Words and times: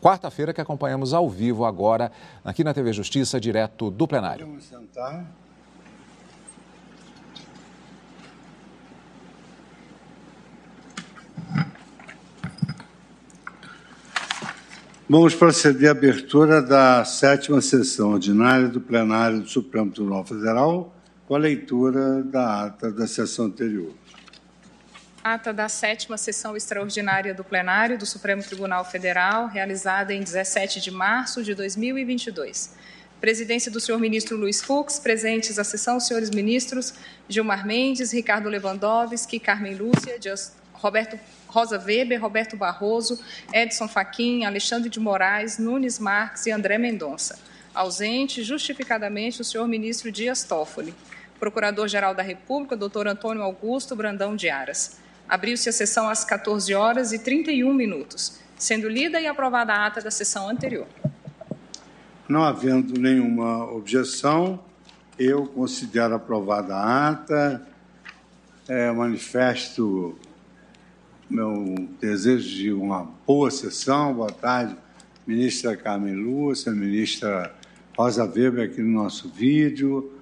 quarta-feira 0.00 0.52
que 0.52 0.60
acompanhamos 0.60 1.12
ao 1.12 1.28
vivo 1.28 1.64
agora 1.64 2.10
aqui 2.44 2.64
na 2.64 2.72
TV 2.72 2.92
Justiça, 2.92 3.40
direto 3.40 3.90
do 3.90 4.08
plenário. 4.08 4.46
Vamos 4.46 4.64
sentar. 4.64 5.24
Vamos 15.08 15.34
proceder 15.34 15.90
à 15.90 15.92
abertura 15.92 16.62
da 16.62 17.04
sétima 17.04 17.60
sessão 17.60 18.12
ordinária 18.12 18.68
do 18.68 18.80
plenário 18.80 19.40
do 19.42 19.48
Supremo 19.48 19.90
Tribunal 19.90 20.24
Federal, 20.24 20.96
com 21.26 21.34
a 21.34 21.38
leitura 21.38 22.22
da 22.22 22.64
ata 22.64 22.90
da 22.90 23.06
sessão 23.06 23.44
anterior. 23.44 23.92
Ata 25.24 25.52
da 25.52 25.68
sétima 25.68 26.18
sessão 26.18 26.56
extraordinária 26.56 27.32
do 27.32 27.44
plenário 27.44 27.96
do 27.96 28.04
Supremo 28.04 28.42
Tribunal 28.42 28.84
Federal, 28.84 29.46
realizada 29.46 30.12
em 30.12 30.20
17 30.20 30.80
de 30.80 30.90
março 30.90 31.44
de 31.44 31.54
2022. 31.54 32.74
Presidência 33.20 33.70
do 33.70 33.78
senhor 33.78 34.00
ministro 34.00 34.36
Luiz 34.36 34.60
Fux, 34.60 34.98
presentes 34.98 35.60
à 35.60 35.62
sessão 35.62 36.00
senhores 36.00 36.28
ministros 36.28 36.94
Gilmar 37.28 37.64
Mendes, 37.64 38.10
Ricardo 38.10 38.48
Lewandowski, 38.48 39.38
Carmen 39.38 39.76
Lúcia, 39.76 40.18
Roberto 40.72 41.16
Rosa 41.46 41.78
Weber, 41.78 42.20
Roberto 42.20 42.56
Barroso, 42.56 43.22
Edson 43.52 43.86
Fachin, 43.86 44.44
Alexandre 44.44 44.90
de 44.90 44.98
Moraes, 44.98 45.56
Nunes 45.56 46.00
Marques 46.00 46.46
e 46.46 46.50
André 46.50 46.78
Mendonça. 46.78 47.38
Ausente, 47.72 48.42
justificadamente, 48.42 49.40
o 49.40 49.44
senhor 49.44 49.68
ministro 49.68 50.10
Dias 50.10 50.42
Toffoli. 50.42 50.92
Procurador-Geral 51.38 52.12
da 52.12 52.24
República, 52.24 52.76
doutor 52.76 53.06
Antônio 53.06 53.44
Augusto 53.44 53.94
Brandão 53.94 54.34
de 54.34 54.50
Aras. 54.50 55.00
Abriu-se 55.32 55.66
a 55.66 55.72
sessão 55.72 56.10
às 56.10 56.26
14 56.26 56.74
horas 56.74 57.10
e 57.10 57.18
31 57.18 57.72
minutos, 57.72 58.38
sendo 58.54 58.86
lida 58.86 59.18
e 59.18 59.26
aprovada 59.26 59.72
a 59.72 59.86
ata 59.86 60.02
da 60.02 60.10
sessão 60.10 60.46
anterior. 60.46 60.86
Não 62.28 62.44
havendo 62.44 63.00
nenhuma 63.00 63.64
objeção, 63.72 64.62
eu 65.18 65.46
considero 65.46 66.16
aprovada 66.16 66.76
a 66.76 67.08
ata, 67.08 67.66
é, 68.68 68.92
manifesto 68.92 70.14
meu 71.30 71.76
desejo 71.98 72.54
de 72.54 72.70
uma 72.70 73.10
boa 73.26 73.50
sessão. 73.50 74.12
Boa 74.12 74.30
tarde, 74.30 74.76
ministra 75.26 75.74
Carmen 75.74 76.14
Lúcia, 76.14 76.72
ministra 76.72 77.54
Rosa 77.96 78.26
Weber 78.26 78.70
aqui 78.70 78.82
no 78.82 79.02
nosso 79.02 79.30
vídeo, 79.30 80.12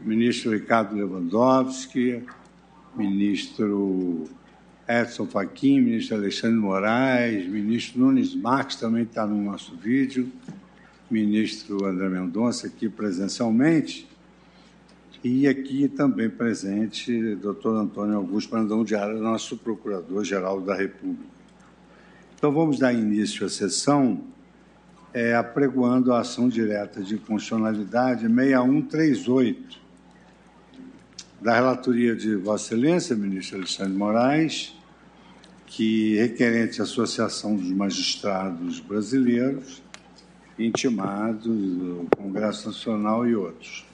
ministro 0.00 0.50
Ricardo 0.50 0.96
Lewandowski, 0.96 2.24
ministro 2.94 4.24
Edson 4.88 5.26
Fachin, 5.26 5.80
ministro 5.80 6.16
Alexandre 6.16 6.56
Moraes, 6.56 7.48
ministro 7.48 8.00
Nunes 8.00 8.34
Marques 8.34 8.76
também 8.76 9.04
está 9.04 9.26
no 9.26 9.42
nosso 9.42 9.74
vídeo, 9.76 10.30
ministro 11.10 11.84
André 11.84 12.08
Mendonça 12.08 12.66
aqui 12.66 12.88
presencialmente, 12.88 14.08
e 15.24 15.46
aqui 15.46 15.86
também 15.86 16.28
presente 16.28 17.36
doutor 17.36 17.76
Antônio 17.76 18.16
Augusto 18.16 18.50
Brandão 18.50 18.82
de 18.84 18.96
Ara, 18.96 19.14
nosso 19.14 19.56
Procurador-Geral 19.56 20.60
da 20.60 20.74
República. 20.74 21.30
Então, 22.34 22.50
vamos 22.50 22.80
dar 22.80 22.92
início 22.92 23.46
à 23.46 23.48
sessão 23.48 24.24
é, 25.14 25.36
apregoando 25.36 26.12
a 26.12 26.20
ação 26.20 26.48
direta 26.48 27.00
de 27.00 27.16
constitucionalidade 27.18 28.22
6138, 28.22 29.81
da 31.42 31.54
relatoria 31.54 32.14
de 32.14 32.36
Vossa 32.36 32.74
Excelência, 32.74 33.16
ministro 33.16 33.58
Alexandre 33.58 33.92
Moraes, 33.92 34.74
que 35.66 36.16
requerente 36.16 36.80
à 36.80 36.84
Associação 36.84 37.56
dos 37.56 37.68
Magistrados 37.68 38.78
Brasileiros, 38.78 39.82
intimados, 40.56 41.42
do 41.42 42.06
Congresso 42.16 42.68
Nacional 42.68 43.26
e 43.26 43.34
outros. 43.34 43.84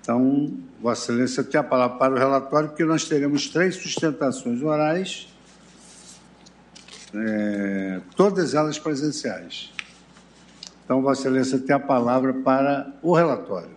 Então, 0.00 0.52
Vossa 0.80 1.10
Excelência 1.10 1.42
tem 1.42 1.58
a 1.58 1.64
palavra 1.64 1.98
para 1.98 2.14
o 2.14 2.18
relatório, 2.18 2.68
porque 2.68 2.84
nós 2.84 3.04
teremos 3.04 3.48
três 3.48 3.74
sustentações 3.74 4.62
orais, 4.62 5.26
é, 7.12 8.00
todas 8.14 8.54
elas 8.54 8.78
presenciais. 8.78 9.72
Então, 10.84 11.02
Vossa 11.02 11.22
Excelência 11.22 11.58
tem 11.58 11.74
a 11.74 11.80
palavra 11.80 12.32
para 12.32 12.94
o 13.02 13.12
relatório. 13.12 13.74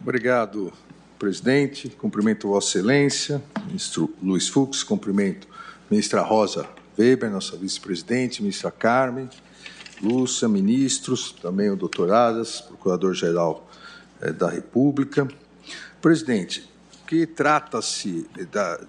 Obrigado, 0.00 0.72
presidente. 1.18 1.88
Cumprimento 1.88 2.48
Vossa 2.48 2.78
Excelência, 2.78 3.42
ministro 3.66 4.14
Luiz 4.22 4.48
Fux, 4.48 4.82
cumprimento 4.82 5.48
ministra 5.90 6.22
Rosa 6.22 6.68
Weber, 6.98 7.30
nossa 7.30 7.56
vice-presidente, 7.56 8.42
ministra 8.42 8.70
Carmen, 8.70 9.28
Lúcia, 10.02 10.48
ministros, 10.48 11.32
também 11.32 11.70
o 11.70 11.76
doutor 11.76 12.12
Adas, 12.12 12.60
procurador-geral 12.60 13.68
é, 14.20 14.32
da 14.32 14.48
República. 14.48 15.26
Presidente, 16.00 16.68
que 17.06 17.26
trata-se 17.26 18.28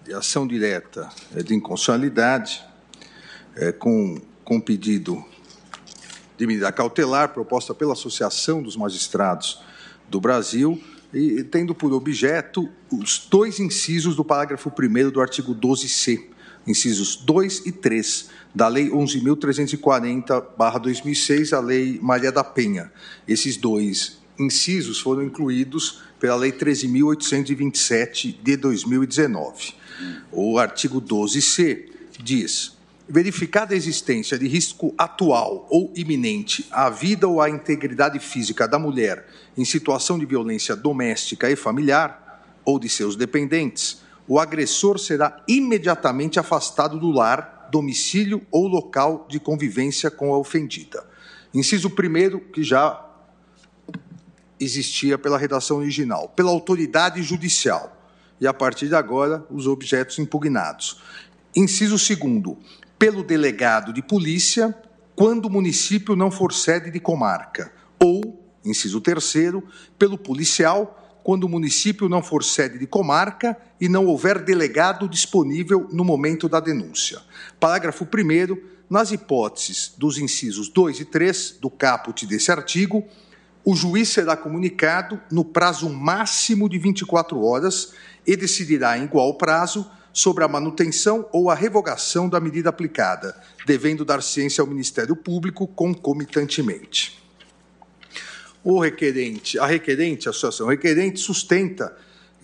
de 0.03 0.13
ação 0.13 0.45
direta 0.45 1.09
é, 1.35 1.41
de 1.41 1.55
inconstitucionalidade, 1.55 2.63
é, 3.55 3.71
com, 3.71 4.21
com 4.43 4.59
pedido 4.59 5.23
de 6.37 6.47
medida 6.47 6.71
cautelar 6.71 7.29
proposta 7.29 7.73
pela 7.73 7.93
Associação 7.93 8.61
dos 8.61 8.77
Magistrados 8.77 9.61
do 10.07 10.21
Brasil, 10.21 10.81
e 11.13 11.43
tendo 11.43 11.75
por 11.75 11.93
objeto 11.93 12.69
os 12.91 13.27
dois 13.29 13.59
incisos 13.59 14.15
do 14.15 14.23
parágrafo 14.23 14.71
1 14.71 15.09
do 15.09 15.19
artigo 15.21 15.53
12C, 15.55 16.23
incisos 16.67 17.15
2 17.15 17.65
e 17.65 17.71
3 17.71 18.29
da 18.53 18.67
Lei 18.67 18.89
11.340-2006, 18.89 21.53
a 21.53 21.59
Lei 21.59 21.97
Maria 22.01 22.31
da 22.31 22.43
Penha. 22.43 22.91
Esses 23.27 23.57
dois 23.57 24.19
incisos 24.37 24.99
foram 24.99 25.23
incluídos 25.23 26.03
pela 26.19 26.35
Lei 26.35 26.51
13.827 26.51 28.35
de 28.41 28.57
2019. 28.57 29.73
O 30.31 30.59
artigo 30.59 31.01
12c 31.01 31.85
diz: 32.21 32.77
verificada 33.09 33.73
a 33.73 33.77
existência 33.77 34.37
de 34.37 34.47
risco 34.47 34.93
atual 34.95 35.65
ou 35.69 35.91
iminente 35.95 36.67
à 36.69 36.91
vida 36.91 37.27
ou 37.27 37.41
à 37.41 37.49
integridade 37.49 38.19
física 38.19 38.67
da 38.67 38.77
mulher 38.77 39.25
em 39.57 39.65
situação 39.65 40.19
de 40.19 40.27
violência 40.27 40.75
doméstica 40.75 41.49
e 41.49 41.55
familiar 41.55 42.43
ou 42.63 42.77
de 42.77 42.87
seus 42.87 43.15
dependentes, 43.15 44.01
o 44.27 44.39
agressor 44.39 44.99
será 44.99 45.43
imediatamente 45.47 46.39
afastado 46.39 46.99
do 46.99 47.09
lar, 47.09 47.67
domicílio 47.71 48.45
ou 48.51 48.67
local 48.67 49.25
de 49.27 49.39
convivência 49.39 50.11
com 50.11 50.31
a 50.31 50.37
ofendida. 50.37 51.03
Inciso 51.51 51.89
primeiro, 51.89 52.39
que 52.39 52.63
já 52.63 53.05
existia 54.59 55.17
pela 55.17 55.37
redação 55.37 55.77
original, 55.77 56.29
pela 56.29 56.51
autoridade 56.51 57.23
judicial. 57.23 57.95
E 58.39 58.45
a 58.45 58.53
partir 58.53 58.87
de 58.87 58.95
agora, 58.95 59.43
os 59.49 59.65
objetos 59.65 60.19
impugnados. 60.19 61.01
Inciso 61.55 61.97
segundo, 61.97 62.57
pelo 62.99 63.23
delegado 63.23 63.93
de 63.93 64.01
polícia, 64.01 64.75
quando 65.15 65.45
o 65.45 65.49
município 65.49 66.17
não 66.17 66.29
for 66.29 66.51
sede 66.51 66.91
de 66.91 66.99
comarca. 66.99 67.71
Ou, 67.97 68.43
inciso 68.63 68.99
terceiro, 68.99 69.63
pelo 69.97 70.17
policial, 70.17 71.19
quando 71.23 71.45
o 71.45 71.49
município 71.49 72.09
não 72.09 72.21
for 72.21 72.43
sede 72.43 72.77
de 72.77 72.85
comarca 72.85 73.57
e 73.79 73.87
não 73.87 74.05
houver 74.05 74.43
delegado 74.43 75.07
disponível 75.07 75.87
no 75.91 76.03
momento 76.03 76.49
da 76.49 76.59
denúncia. 76.59 77.21
Parágrafo 77.57 78.05
1. 78.05 78.79
Nas 78.89 79.11
hipóteses 79.11 79.93
dos 79.97 80.17
incisos 80.17 80.67
2 80.67 81.01
e 81.01 81.05
3 81.05 81.57
do 81.61 81.69
caput 81.69 82.25
desse 82.25 82.51
artigo, 82.51 83.05
o 83.63 83.75
juiz 83.75 84.09
será 84.09 84.35
comunicado 84.35 85.21
no 85.31 85.45
prazo 85.45 85.89
máximo 85.89 86.67
de 86.67 86.79
24 86.79 87.39
horas 87.41 87.93
e 88.25 88.35
decidirá 88.35 88.97
em 88.97 89.03
igual 89.03 89.35
prazo 89.35 89.89
sobre 90.11 90.43
a 90.43 90.47
manutenção 90.47 91.27
ou 91.31 91.49
a 91.49 91.55
revogação 91.55 92.27
da 92.27 92.39
medida 92.39 92.69
aplicada, 92.69 93.35
devendo 93.65 94.03
dar 94.03 94.21
ciência 94.21 94.61
ao 94.61 94.67
Ministério 94.67 95.15
Público 95.15 95.67
concomitantemente. 95.67 97.19
O 98.63 98.79
requerente, 98.79 99.57
a 99.57 99.65
requerente, 99.65 100.27
a 100.27 100.31
associação 100.31 100.67
requerente 100.67 101.19
sustenta 101.19 101.95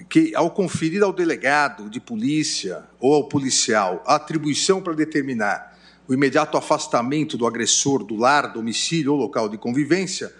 que, 0.09 0.35
ao 0.35 0.51
conferir 0.51 1.03
ao 1.03 1.13
delegado 1.13 1.89
de 1.89 1.99
polícia 1.99 2.83
ou 2.99 3.13
ao 3.13 3.27
policial 3.27 4.03
a 4.05 4.15
atribuição 4.15 4.81
para 4.81 4.93
determinar 4.93 5.75
o 6.07 6.13
imediato 6.13 6.57
afastamento 6.57 7.37
do 7.37 7.47
agressor 7.47 8.03
do 8.03 8.15
lar, 8.15 8.53
domicílio 8.53 9.13
ou 9.13 9.19
local 9.19 9.49
de 9.49 9.57
convivência, 9.57 10.33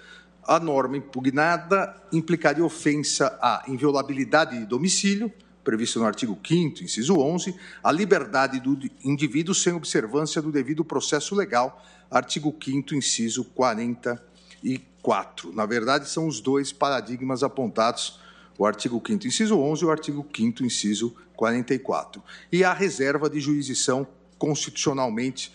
a 0.47 0.59
norma 0.59 0.97
impugnada 0.97 1.95
implicaria 2.11 2.63
ofensa 2.63 3.37
à 3.41 3.63
inviolabilidade 3.67 4.57
de 4.57 4.65
domicílio, 4.65 5.31
previsto 5.65 5.99
no 5.99 6.05
artigo 6.05 6.39
5 6.47 6.83
inciso 6.83 7.19
11, 7.19 7.53
a 7.83 7.91
liberdade 7.91 8.61
do 8.61 8.79
indivíduo 9.03 9.53
sem 9.53 9.73
observância 9.73 10.41
do 10.41 10.49
devido 10.51 10.85
processo 10.85 11.35
legal, 11.35 11.83
artigo 12.09 12.55
5 12.63 12.95
inciso 12.95 13.43
44. 13.43 15.51
Na 15.51 15.65
verdade, 15.65 16.07
são 16.07 16.27
os 16.27 16.39
dois 16.39 16.71
paradigmas 16.71 17.43
apontados, 17.43 18.21
o 18.57 18.65
artigo 18.65 19.03
5 19.05 19.27
inciso 19.27 19.59
11 19.59 19.83
e 19.83 19.87
o 19.87 19.91
artigo 19.91 20.25
5 20.33 20.63
inciso 20.63 21.13
44. 21.35 22.23
E 22.51 22.63
a 22.63 22.71
reserva 22.71 23.29
de 23.29 23.41
jurisdição 23.41 24.07
constitucionalmente 24.37 25.51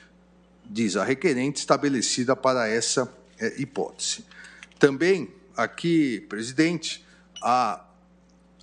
diz 0.69 0.97
a 0.97 1.05
requerente, 1.05 1.61
estabelecida 1.61 2.37
para 2.37 2.69
essa 2.69 3.11
é, 3.39 3.61
hipótese. 3.61 4.25
Também, 4.79 5.31
aqui, 5.57 6.21
presidente, 6.29 7.05
a 7.43 7.85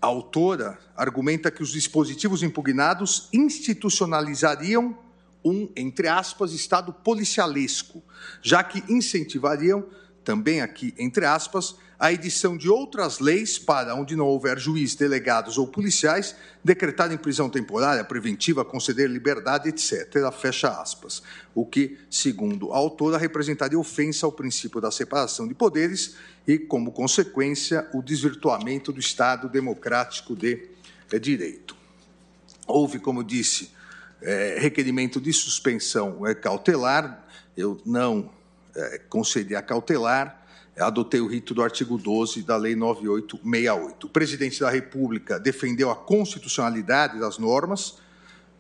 autora 0.02 0.78
argumenta 0.96 1.52
que 1.52 1.64
os 1.64 1.72
dispositivos 1.72 2.44
impugnados 2.44 3.30
institucionalizariam 3.34 4.98
um, 5.44 5.70
entre 5.76 6.08
aspas, 6.08 6.52
estado 6.52 6.92
policialesco, 6.92 8.04
já 8.42 8.64
que 8.64 8.84
incentivariam, 8.92 9.86
também 10.24 10.62
aqui, 10.62 10.94
entre 10.98 11.26
aspas, 11.26 11.78
a 12.00 12.14
edição 12.14 12.56
de 12.56 12.70
outras 12.70 13.20
leis 13.20 13.58
para, 13.58 13.96
onde 13.96 14.16
não 14.16 14.28
houver 14.28 14.60
juiz, 14.60 14.94
delegados 14.94 15.58
ou 15.58 15.68
policiais, 15.68 16.36
decretarem 16.64 17.18
prisão 17.18 17.50
temporária, 17.50 18.04
preventiva, 18.04 18.64
conceder 18.64 19.10
liberdade, 19.10 19.70
etc. 19.70 20.32
Fecha 20.32 20.70
aspas. 20.70 21.24
O 21.56 21.66
que, 21.66 21.98
segundo 22.10 22.72
a 22.72 22.78
autora, 22.78 23.18
representaria 23.18 23.80
ofensa 23.80 24.28
ao 24.28 24.32
princípio 24.32 24.80
da 24.80 24.92
separação 24.92 25.48
de 25.48 25.56
poderes 25.56 26.16
e, 26.48 26.60
como 26.60 26.92
consequência, 26.92 27.88
o 27.94 28.04
desvirtuamento 28.04 28.92
do 28.92 29.00
Estado 29.00 29.50
democrático 29.50 30.36
de 30.36 30.70
direito. 31.20 31.76
Houve, 32.68 33.00
como 33.00 33.24
disse, 33.24 33.72
é, 34.22 34.58
requerimento 34.60 35.20
de 35.20 35.34
suspensão 35.34 36.28
é, 36.28 36.36
cautelar, 36.36 37.26
eu 37.56 37.82
não 37.84 38.30
concedi 39.10 39.56
a 39.56 39.62
cautelar, 39.64 40.47
adotei 40.80 41.20
o 41.20 41.28
rito 41.28 41.54
do 41.54 41.64
artigo 41.64 41.98
12 41.98 42.44
da 42.44 42.56
Lei 42.56 42.76
9868. 42.76 44.08
O 44.08 44.10
presidente 44.10 44.60
da 44.60 44.70
República 44.70 45.40
defendeu 45.40 45.90
a 45.90 45.96
constitucionalidade 45.96 47.20
das 47.20 47.38
normas, 47.38 47.98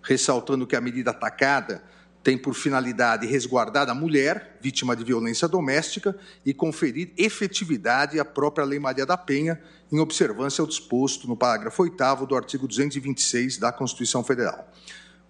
ressaltando 0.01 0.65
que 0.65 0.75
a 0.75 0.81
medida 0.81 1.11
atacada 1.11 1.83
tem 2.23 2.37
por 2.37 2.53
finalidade 2.53 3.25
resguardar 3.25 3.89
a 3.89 3.93
mulher, 3.93 4.57
vítima 4.59 4.95
de 4.95 5.03
violência 5.03 5.47
doméstica, 5.47 6.17
e 6.45 6.53
conferir 6.53 7.13
efetividade 7.17 8.19
à 8.19 8.25
própria 8.25 8.65
Lei 8.65 8.79
Maria 8.79 9.05
da 9.05 9.15
Penha, 9.15 9.61
em 9.89 9.99
observância 9.99 10.61
ao 10.61 10.67
disposto 10.67 11.27
no 11.27 11.37
parágrafo 11.37 11.83
8 11.83 12.25
do 12.25 12.35
artigo 12.35 12.67
226 12.67 13.57
da 13.57 13.71
Constituição 13.71 14.23
Federal. 14.23 14.69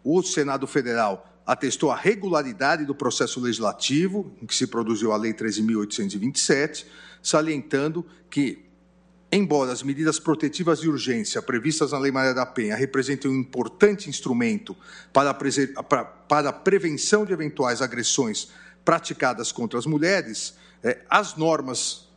O 0.04 0.24
Senado 0.24 0.66
Federal 0.66 1.37
atestou 1.47 1.89
a 1.89 1.95
regularidade 1.95 2.83
do 2.83 2.94
processo 2.94 3.39
legislativo 3.39 4.35
em 4.41 4.45
que 4.45 4.53
se 4.53 4.67
produziu 4.67 5.13
a 5.13 5.17
Lei 5.17 5.33
13.827, 5.33 6.85
salientando 7.23 8.05
que, 8.29 8.65
embora 9.31 9.71
as 9.71 9.81
medidas 9.81 10.19
protetivas 10.19 10.81
de 10.81 10.89
urgência 10.89 11.41
previstas 11.41 11.94
na 11.94 11.99
Lei 11.99 12.11
Maria 12.11 12.33
da 12.33 12.45
Penha 12.45 12.75
representem 12.75 13.31
um 13.31 13.39
importante 13.39 14.09
instrumento 14.09 14.75
para 15.13 15.29
a, 15.29 16.53
prevenção 16.53 17.25
de 17.25 17.31
eventuais 17.31 17.81
agressões 17.81 18.49
praticadas 18.83 19.49
contra 19.49 19.79
as 19.79 19.85
mulheres, 19.85 20.55
é, 20.83 20.99
as 21.09 21.38
normas 21.38 22.09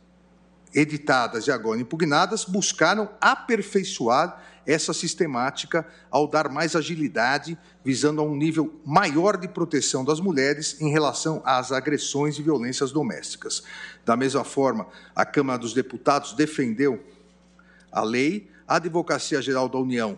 editadas 0.73 1.47
e 1.47 1.51
agora 1.51 1.79
impugnadas 1.79 2.43
buscaram 2.43 3.09
aperfeiçoar 3.19 4.41
essa 4.65 4.93
sistemática 4.93 5.87
ao 6.09 6.27
dar 6.27 6.49
mais 6.49 6.75
agilidade, 6.75 7.57
visando 7.83 8.21
a 8.21 8.23
um 8.23 8.35
nível 8.35 8.79
maior 8.85 9.37
de 9.37 9.47
proteção 9.47 10.05
das 10.05 10.19
mulheres 10.19 10.79
em 10.79 10.89
relação 10.89 11.41
às 11.45 11.71
agressões 11.71 12.37
e 12.37 12.43
violências 12.43 12.91
domésticas. 12.91 13.63
Da 14.05 14.15
mesma 14.15 14.43
forma, 14.43 14.87
a 15.15 15.25
Câmara 15.25 15.59
dos 15.59 15.73
Deputados 15.73 16.33
defendeu 16.33 17.03
a 17.91 18.03
lei, 18.03 18.49
a 18.67 18.75
Advocacia 18.75 19.41
Geral 19.41 19.67
da 19.67 19.77
União 19.77 20.17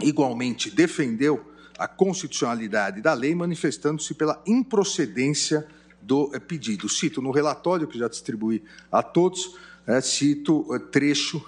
igualmente 0.00 0.70
defendeu 0.70 1.44
a 1.78 1.86
constitucionalidade 1.86 3.00
da 3.00 3.14
lei, 3.14 3.34
manifestando-se 3.34 4.14
pela 4.14 4.42
improcedência 4.46 5.66
do 6.00 6.28
pedido. 6.40 6.88
Cito 6.88 7.22
no 7.22 7.30
relatório 7.30 7.86
que 7.86 7.98
já 7.98 8.08
distribuí 8.08 8.62
a 8.90 9.02
todos, 9.02 9.56
é, 9.86 10.00
cito 10.00 10.66
é, 10.74 10.78
trecho 10.78 11.44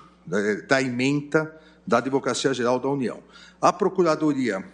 da 0.67 0.81
ementa 0.81 1.55
da 1.87 1.99
Advocacia 1.99 2.55
Geral 2.55 2.79
da 2.79 2.89
União. 2.89 3.23
A 3.61 3.73
Procuradoria 3.73 4.65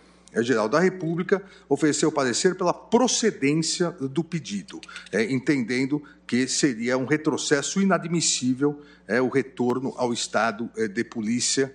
Geral 0.42 0.68
da 0.68 0.78
República 0.78 1.42
ofereceu 1.68 2.12
parecer 2.12 2.56
pela 2.56 2.74
procedência 2.74 3.90
do 3.92 4.22
pedido, 4.22 4.80
é, 5.10 5.24
entendendo 5.32 6.02
que 6.26 6.46
seria 6.46 6.98
um 6.98 7.06
retrocesso 7.06 7.80
inadmissível 7.80 8.82
é, 9.06 9.20
o 9.20 9.28
retorno 9.28 9.94
ao 9.96 10.12
estado 10.12 10.70
é, 10.76 10.88
de 10.88 11.04
polícia 11.04 11.74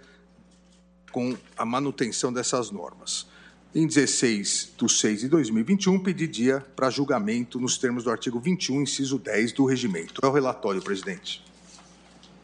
com 1.12 1.36
a 1.58 1.66
manutenção 1.66 2.32
dessas 2.32 2.72
normas. 2.72 3.28
Em 3.74 3.88
16 3.88 4.74
de 4.78 4.92
6 4.92 5.22
de 5.22 5.28
2021, 5.30 6.00
pedi 6.00 6.28
dia 6.28 6.66
para 6.76 6.90
julgamento 6.90 7.60
nos 7.60 7.78
termos 7.78 8.04
do 8.04 8.12
artigo 8.12 8.40
21, 8.40 8.82
inciso 8.82 9.18
10 9.18 9.54
do 9.54 9.66
regimento. 9.66 10.20
É 10.24 10.28
o 10.28 10.32
relatório, 10.32 10.82
presidente. 10.82 11.42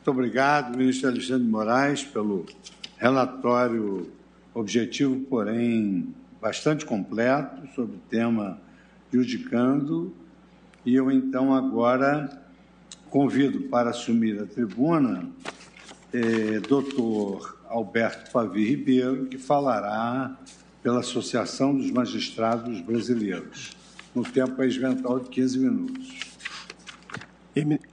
Muito 0.08 0.20
obrigado, 0.20 0.78
ministro 0.78 1.10
Alexandre 1.10 1.46
Moraes, 1.46 2.02
pelo 2.02 2.46
relatório 2.96 4.10
objetivo, 4.54 5.20
porém 5.30 6.16
bastante 6.42 6.86
completo, 6.86 7.68
sobre 7.76 7.98
o 7.98 8.00
tema 8.10 8.58
judicando. 9.12 10.14
E 10.86 10.96
eu, 10.96 11.12
então, 11.12 11.54
agora 11.54 12.42
convido 13.10 13.64
para 13.64 13.90
assumir 13.90 14.42
a 14.42 14.46
tribuna 14.46 15.28
eh, 16.14 16.62
doutor 16.62 17.60
Alberto 17.68 18.32
Favi 18.32 18.64
Ribeiro, 18.64 19.26
que 19.26 19.38
falará 19.38 20.38
pela 20.82 21.02
Associação 21.02 21.76
dos 21.76 21.92
Magistrados 21.92 22.80
Brasileiros, 22.80 23.76
no 24.16 24.24
tempo 24.24 24.64
esmental 24.64 25.20
de 25.20 25.28
15 25.28 25.60
minutos. 25.60 26.27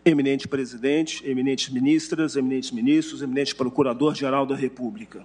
Eminente 0.04 0.46
presidente, 0.46 1.26
eminentes 1.26 1.70
ministras, 1.70 2.36
eminentes 2.36 2.70
ministros, 2.70 3.22
eminente 3.22 3.54
procurador-geral 3.54 4.44
da 4.44 4.54
República. 4.54 5.24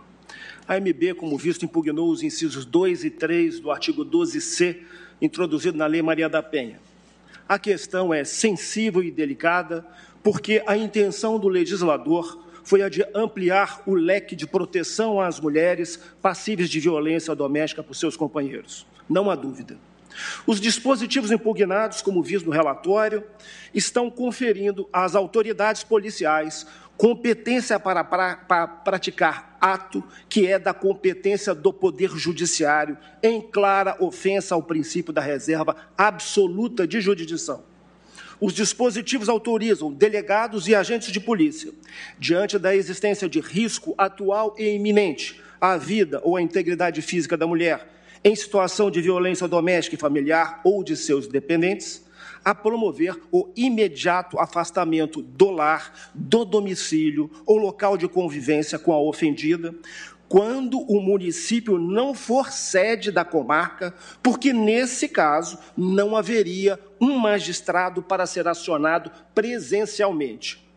A 0.66 0.80
MB, 0.80 1.16
como 1.16 1.38
visto, 1.38 1.66
impugnou 1.66 2.10
os 2.10 2.24
incisos 2.24 2.64
2 2.64 3.04
e 3.04 3.10
3 3.10 3.60
do 3.60 3.70
artigo 3.70 4.06
12C, 4.06 4.78
introduzido 5.22 5.78
na 5.78 5.88
Lei 5.88 6.02
Maria 6.02 6.30
da 6.30 6.42
Penha. 6.42 6.80
A 7.50 7.60
questão 7.60 8.14
é 8.14 8.24
sensível 8.24 9.04
e 9.04 9.12
delicada, 9.12 9.86
porque 10.24 10.64
a 10.66 10.78
intenção 10.78 11.38
do 11.40 11.50
legislador 11.50 12.40
foi 12.64 12.82
a 12.82 12.88
de 12.88 13.04
ampliar 13.16 13.82
o 13.86 13.96
leque 13.96 14.36
de 14.36 14.46
proteção 14.46 15.20
às 15.20 15.40
mulheres 15.40 16.00
passíveis 16.22 16.70
de 16.70 16.80
violência 16.80 17.36
doméstica 17.36 17.84
por 17.84 17.96
seus 17.96 18.16
companheiros. 18.16 18.86
Não 19.10 19.30
há 19.30 19.36
dúvida. 19.36 19.89
Os 20.46 20.60
dispositivos 20.60 21.32
impugnados, 21.32 22.02
como 22.02 22.24
visto 22.24 22.46
no 22.46 22.52
relatório, 22.52 23.24
estão 23.74 24.10
conferindo 24.10 24.88
às 24.92 25.16
autoridades 25.16 25.84
policiais 25.84 26.66
competência 27.00 27.80
para, 27.80 28.04
para, 28.04 28.36
para, 28.36 28.68
praticar 28.68 29.58
ato 29.62 30.04
que 30.28 30.46
é 30.46 30.60
da 30.60 30.74
competência 30.74 31.56
do 31.56 31.72
Poder 31.72 32.10
Judiciário, 32.10 32.98
em 33.24 33.42
clara 33.42 33.96
ofensa 34.02 34.54
ao 34.54 34.62
princípio 34.62 35.14
da 35.14 35.22
reserva 35.22 35.78
absoluta 35.98 36.86
de 36.86 37.00
jurisdição. 37.00 37.64
Os 38.42 38.54
dispositivos 38.54 39.30
autorizam 39.30 39.94
delegados 39.94 40.68
e 40.68 40.76
agentes 40.76 41.10
de 41.10 41.22
polícia, 41.22 41.72
diante 42.18 42.60
da 42.60 42.76
existência 42.76 43.30
de 43.30 43.40
risco 43.40 43.96
atual 43.98 44.54
e 44.58 44.76
iminente 44.76 45.42
à 45.60 45.78
vida 45.78 46.20
ou 46.24 46.36
à 46.36 46.42
integridade 46.42 47.02
física 47.02 47.38
da 47.38 47.48
mulher, 47.48 47.99
em 48.24 48.36
situação 48.36 48.92
de 48.92 49.02
violência 49.02 49.48
doméstica 49.48 49.96
e 49.96 50.00
familiar 50.00 50.62
ou 50.64 50.84
de 50.84 50.96
seus 50.96 51.28
dependentes, 51.28 52.06
a 52.44 52.56
promover 52.56 53.20
o 53.32 53.50
imediato 53.56 54.40
afastamento 54.40 55.22
do 55.22 55.50
lar, 55.50 56.12
do 56.14 56.46
domicílio 56.46 57.30
ou 57.46 57.58
local 57.58 57.98
de 57.98 58.08
convivência 58.08 58.80
com 58.80 58.94
a 58.94 59.00
ofendida, 59.00 59.76
quando 60.28 60.80
o 60.80 61.02
município 61.02 61.80
não 61.80 62.14
for 62.14 62.52
sede 62.52 63.12
da 63.12 63.26
comarca, 63.26 63.94
porque 64.22 64.54
nesse 64.54 65.10
caso 65.10 65.58
não 65.76 66.16
haveria 66.16 66.80
um 67.02 67.18
magistrado 67.18 68.04
para 68.04 68.28
ser 68.28 68.48
acionado 68.48 69.12
presencialmente. 69.34 70.69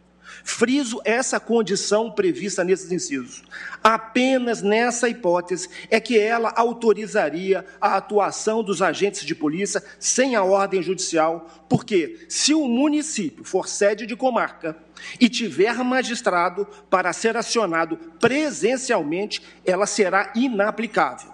Friso 0.44 1.00
essa 1.04 1.38
condição 1.38 2.10
prevista 2.10 2.64
nesses 2.64 2.90
incisos. 2.90 3.42
Apenas 3.82 4.60
nessa 4.62 5.08
hipótese 5.08 5.68
é 5.90 6.00
que 6.00 6.18
ela 6.18 6.52
autorizaria 6.56 7.64
a 7.80 7.96
atuação 7.96 8.62
dos 8.62 8.82
agentes 8.82 9.24
de 9.24 9.34
polícia 9.34 9.82
sem 9.98 10.34
a 10.34 10.42
ordem 10.42 10.82
judicial, 10.82 11.48
porque 11.68 12.26
se 12.28 12.54
o 12.54 12.66
município 12.66 13.44
for 13.44 13.68
sede 13.68 14.06
de 14.06 14.16
comarca 14.16 14.76
e 15.20 15.28
tiver 15.28 15.74
magistrado 15.84 16.66
para 16.90 17.12
ser 17.12 17.36
acionado 17.36 17.96
presencialmente, 18.20 19.42
ela 19.64 19.86
será 19.86 20.32
inaplicável. 20.34 21.30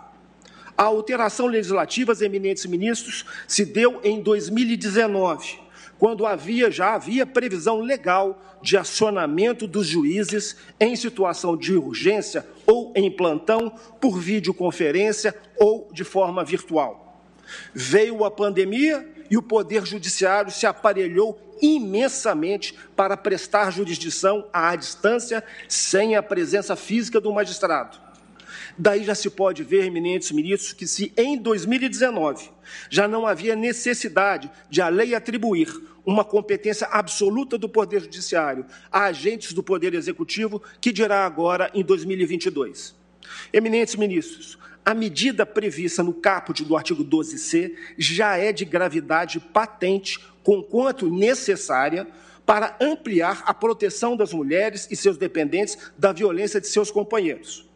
A 0.76 0.84
alteração 0.84 1.46
legislativa, 1.46 2.12
eminentes 2.20 2.64
ministros, 2.66 3.24
se 3.46 3.64
deu 3.64 4.00
em 4.04 4.22
2019 4.22 5.67
quando 5.98 6.24
havia 6.24 6.70
já 6.70 6.94
havia 6.94 7.26
previsão 7.26 7.80
legal 7.80 8.40
de 8.62 8.76
acionamento 8.76 9.66
dos 9.66 9.86
juízes 9.86 10.56
em 10.78 10.94
situação 10.94 11.56
de 11.56 11.74
urgência 11.74 12.46
ou 12.66 12.92
em 12.94 13.10
plantão 13.10 13.72
por 14.00 14.18
videoconferência 14.18 15.34
ou 15.56 15.88
de 15.92 16.04
forma 16.04 16.44
virtual. 16.44 17.22
Veio 17.74 18.24
a 18.24 18.30
pandemia 18.30 19.06
e 19.30 19.36
o 19.36 19.42
Poder 19.42 19.84
Judiciário 19.84 20.50
se 20.50 20.66
aparelhou 20.66 21.38
imensamente 21.60 22.74
para 22.94 23.16
prestar 23.16 23.72
jurisdição 23.72 24.46
à 24.52 24.76
distância, 24.76 25.42
sem 25.68 26.14
a 26.14 26.22
presença 26.22 26.76
física 26.76 27.20
do 27.20 27.32
magistrado. 27.32 28.07
Daí 28.78 29.02
já 29.02 29.14
se 29.14 29.28
pode 29.28 29.64
ver, 29.64 29.84
eminentes 29.84 30.30
ministros, 30.30 30.72
que 30.72 30.86
se 30.86 31.12
em 31.16 31.36
2019 31.36 32.48
já 32.88 33.08
não 33.08 33.26
havia 33.26 33.56
necessidade 33.56 34.48
de 34.70 34.80
a 34.80 34.88
lei 34.88 35.16
atribuir 35.16 35.68
uma 36.06 36.24
competência 36.24 36.86
absoluta 36.86 37.58
do 37.58 37.68
Poder 37.68 38.02
Judiciário 38.02 38.64
a 38.90 39.04
agentes 39.06 39.52
do 39.52 39.64
Poder 39.64 39.94
Executivo, 39.94 40.62
que 40.80 40.92
dirá 40.92 41.26
agora 41.26 41.70
em 41.74 41.82
2022. 41.82 42.94
Eminentes 43.52 43.96
ministros, 43.96 44.56
a 44.84 44.94
medida 44.94 45.44
prevista 45.44 46.02
no 46.02 46.14
caput 46.14 46.64
do 46.64 46.76
artigo 46.76 47.04
12c 47.04 47.74
já 47.98 48.36
é 48.36 48.52
de 48.52 48.64
gravidade 48.64 49.40
patente, 49.40 50.20
conquanto 50.44 51.10
necessária, 51.10 52.06
para 52.46 52.76
ampliar 52.80 53.42
a 53.44 53.52
proteção 53.52 54.16
das 54.16 54.32
mulheres 54.32 54.86
e 54.88 54.96
seus 54.96 55.18
dependentes 55.18 55.76
da 55.98 56.12
violência 56.12 56.60
de 56.60 56.68
seus 56.68 56.90
companheiros. 56.90 57.67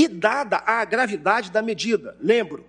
E 0.00 0.08
dada 0.08 0.62
a 0.64 0.82
gravidade 0.82 1.50
da 1.50 1.60
medida, 1.60 2.16
lembro, 2.18 2.64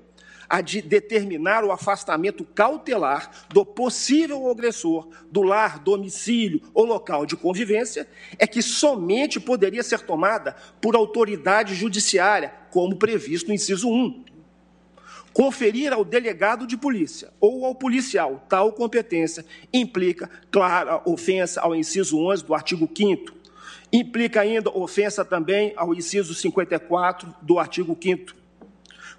a 0.49 0.59
de 0.59 0.81
determinar 0.81 1.63
o 1.63 1.71
afastamento 1.71 2.43
cautelar 2.43 3.31
do 3.47 3.65
possível 3.65 4.51
agressor 4.51 5.07
do 5.31 5.41
lar, 5.41 5.79
domicílio 5.79 6.61
ou 6.73 6.83
local 6.83 7.25
de 7.25 7.37
convivência, 7.37 8.05
é 8.37 8.45
que 8.45 8.61
somente 8.61 9.39
poderia 9.39 9.81
ser 9.81 10.01
tomada 10.01 10.57
por 10.81 10.93
autoridade 10.93 11.73
judiciária, 11.73 12.53
como 12.69 12.97
previsto 12.97 13.47
no 13.47 13.53
inciso 13.53 13.87
1. 13.87 14.25
Conferir 15.31 15.93
ao 15.93 16.03
delegado 16.03 16.67
de 16.67 16.75
polícia 16.75 17.31
ou 17.39 17.65
ao 17.65 17.73
policial 17.73 18.45
tal 18.49 18.73
competência 18.73 19.45
implica 19.71 20.29
clara 20.51 21.01
ofensa 21.05 21.61
ao 21.61 21.73
inciso 21.73 22.19
11 22.19 22.43
do 22.43 22.53
artigo 22.53 22.89
5 22.93 23.39
Implica 23.91 24.41
ainda 24.41 24.69
ofensa 24.69 25.25
também 25.25 25.73
ao 25.75 25.93
inciso 25.93 26.33
54 26.33 27.33
do 27.41 27.59
artigo 27.59 27.97
5 28.01 28.41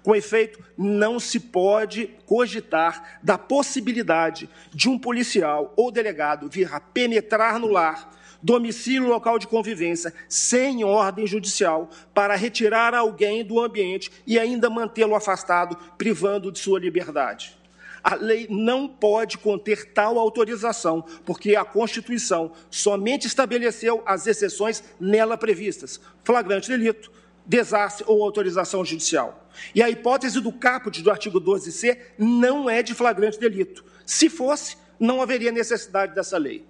com 0.03 0.13
efeito, 0.13 0.59
não 0.77 1.17
se 1.17 1.39
pode 1.39 2.07
cogitar 2.25 3.19
da 3.23 3.37
possibilidade 3.37 4.49
de 4.73 4.89
um 4.89 4.99
policial 4.99 5.73
ou 5.77 5.89
delegado 5.89 6.49
vir 6.49 6.71
a 6.71 6.79
penetrar 6.79 7.57
no 7.57 7.67
lar, 7.67 8.11
domicílio 8.41 9.07
local 9.07 9.39
de 9.39 9.47
convivência, 9.47 10.13
sem 10.27 10.83
ordem 10.83 11.25
judicial, 11.25 11.89
para 12.13 12.35
retirar 12.35 12.93
alguém 12.93 13.45
do 13.45 13.61
ambiente 13.61 14.11
e 14.27 14.37
ainda 14.37 14.69
mantê-lo 14.69 15.15
afastado, 15.15 15.77
privando 15.97 16.51
de 16.51 16.59
sua 16.59 16.79
liberdade. 16.79 17.57
A 18.03 18.15
lei 18.15 18.47
não 18.49 18.87
pode 18.87 19.37
conter 19.37 19.93
tal 19.93 20.19
autorização, 20.19 21.05
porque 21.25 21.55
a 21.55 21.63
Constituição 21.63 22.51
somente 22.69 23.27
estabeleceu 23.27 24.03
as 24.05 24.27
exceções 24.27 24.83
nela 24.99 25.37
previstas: 25.37 26.01
flagrante 26.23 26.67
delito, 26.67 27.09
desastre 27.45 28.03
ou 28.07 28.21
autorização 28.21 28.83
judicial. 28.83 29.47
E 29.73 29.81
a 29.81 29.89
hipótese 29.89 30.41
do 30.41 30.51
caput 30.51 31.01
do 31.01 31.11
artigo 31.11 31.39
12c 31.39 31.97
não 32.17 32.69
é 32.69 32.83
de 32.83 32.93
flagrante 32.93 33.39
delito. 33.39 33.85
Se 34.05 34.29
fosse, 34.29 34.75
não 34.99 35.21
haveria 35.21 35.51
necessidade 35.51 36.13
dessa 36.13 36.37
lei. 36.37 36.65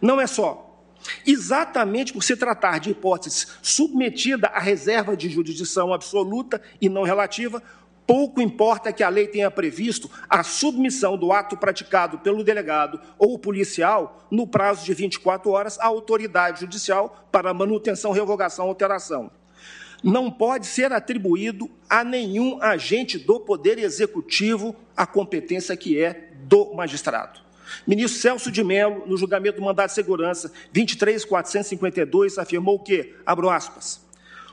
Não 0.00 0.20
é 0.20 0.26
só. 0.26 0.68
Exatamente 1.26 2.12
por 2.12 2.22
se 2.22 2.36
tratar 2.36 2.78
de 2.78 2.90
hipótese 2.90 3.46
submetida 3.62 4.48
à 4.48 4.60
reserva 4.60 5.16
de 5.16 5.30
jurisdição 5.30 5.94
absoluta 5.94 6.60
e 6.80 6.88
não 6.88 7.02
relativa, 7.02 7.62
pouco 8.10 8.42
importa 8.42 8.92
que 8.92 9.04
a 9.04 9.08
lei 9.08 9.28
tenha 9.28 9.48
previsto 9.52 10.10
a 10.28 10.42
submissão 10.42 11.16
do 11.16 11.30
ato 11.30 11.56
praticado 11.56 12.18
pelo 12.18 12.42
delegado 12.42 13.00
ou 13.16 13.38
policial 13.38 14.26
no 14.28 14.48
prazo 14.48 14.84
de 14.84 14.92
24 14.92 15.48
horas 15.48 15.78
à 15.78 15.86
autoridade 15.86 16.62
judicial 16.62 17.24
para 17.30 17.54
manutenção, 17.54 18.10
revogação 18.10 18.64
ou 18.64 18.70
alteração. 18.70 19.30
Não 20.02 20.28
pode 20.28 20.66
ser 20.66 20.92
atribuído 20.92 21.70
a 21.88 22.02
nenhum 22.02 22.60
agente 22.60 23.16
do 23.16 23.38
Poder 23.38 23.78
Executivo 23.78 24.74
a 24.96 25.06
competência 25.06 25.76
que 25.76 26.02
é 26.02 26.30
do 26.48 26.74
magistrado. 26.74 27.38
Ministro 27.86 28.20
Celso 28.20 28.50
de 28.50 28.64
Mello, 28.64 29.04
no 29.06 29.16
julgamento 29.16 29.60
do 29.60 29.64
mandato 29.64 29.90
de 29.90 29.94
segurança 29.94 30.50
23452, 30.72 32.38
afirmou 32.38 32.80
que, 32.80 33.14
abro 33.24 33.48
aspas, 33.48 34.00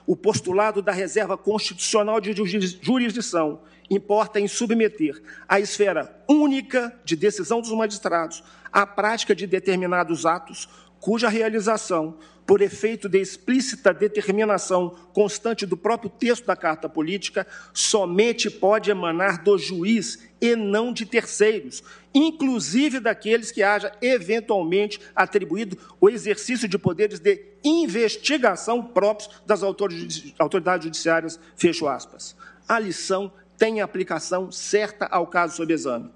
o 0.08 0.16
postulado 0.16 0.82
da 0.82 0.94
reserva 0.94 1.38
constitucional 1.38 2.22
de 2.22 2.34
jurisdição 2.82 3.60
importa 3.90 4.40
em 4.40 4.48
submeter 4.48 5.22
a 5.48 5.60
esfera 5.60 6.24
única 6.28 6.98
de 7.04 7.16
decisão 7.16 7.60
dos 7.60 7.72
magistrados 7.72 8.42
à 8.72 8.88
prática 8.88 9.36
de 9.36 9.46
determinados 9.46 10.26
atos 10.26 10.70
cuja 11.00 11.30
realização 11.30 12.18
por 12.48 12.62
efeito 12.62 13.10
de 13.10 13.20
explícita 13.20 13.94
determinação 13.94 14.96
constante 15.12 15.66
do 15.66 15.75
próprio 15.75 16.10
texto 16.10 16.46
da 16.46 16.56
Carta 16.56 16.88
Política, 16.88 17.46
somente 17.74 18.50
pode 18.50 18.89
emanar 18.89 19.44
do 19.44 19.58
juiz 19.58 20.18
e 20.39 20.56
não 20.56 20.94
de 20.94 21.06
terceiros, 21.06 21.84
inclusive 22.13 23.01
daqueles 23.01 23.51
que 23.51 23.62
haja 23.62 23.92
eventualmente 24.01 25.01
atribuído 25.13 25.77
o 26.00 26.10
exercício 26.10 26.70
de 26.70 26.77
poderes 26.77 27.20
de 27.20 27.44
investigação 27.66 28.82
próprios 28.82 29.30
das 29.46 29.62
autoridades 29.62 30.86
judiciárias, 30.86 31.38
fecho 31.58 31.86
aspas. 31.86 32.34
A 32.66 32.80
lição 32.80 33.30
tem 33.58 33.82
aplicação 33.82 34.51
certa 34.51 35.06
ao 35.08 35.27
caso 35.27 35.58
sob 35.58 35.74
exame. 35.74 36.10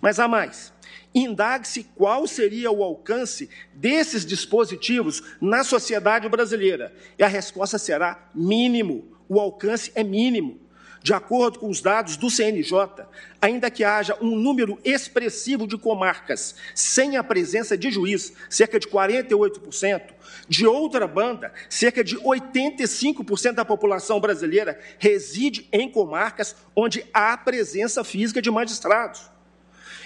Mas 0.00 0.18
há 0.18 0.26
mais. 0.26 0.72
Indague-se 1.14 1.84
qual 1.94 2.26
seria 2.26 2.70
o 2.70 2.82
alcance 2.82 3.50
desses 3.74 4.24
dispositivos 4.24 5.22
na 5.40 5.64
sociedade 5.64 6.28
brasileira. 6.28 6.94
E 7.18 7.22
a 7.22 7.28
resposta 7.28 7.78
será 7.78 8.28
mínimo. 8.34 9.08
O 9.28 9.40
alcance 9.40 9.90
é 9.94 10.04
mínimo. 10.04 10.60
De 11.02 11.14
acordo 11.14 11.58
com 11.58 11.68
os 11.70 11.80
dados 11.80 12.18
do 12.18 12.28
CNJ, 12.28 12.74
ainda 13.40 13.70
que 13.70 13.82
haja 13.82 14.18
um 14.20 14.36
número 14.36 14.78
expressivo 14.84 15.66
de 15.66 15.78
comarcas 15.78 16.54
sem 16.74 17.16
a 17.16 17.24
presença 17.24 17.76
de 17.76 17.90
juiz, 17.90 18.34
cerca 18.50 18.78
de 18.78 18.86
48%, 18.86 20.02
de 20.46 20.66
outra 20.66 21.08
banda, 21.08 21.54
cerca 21.70 22.04
de 22.04 22.18
85% 22.18 23.52
da 23.52 23.64
população 23.64 24.20
brasileira 24.20 24.78
reside 24.98 25.66
em 25.72 25.90
comarcas 25.90 26.54
onde 26.76 27.06
há 27.14 27.34
presença 27.34 28.04
física 28.04 28.42
de 28.42 28.50
magistrados. 28.50 29.30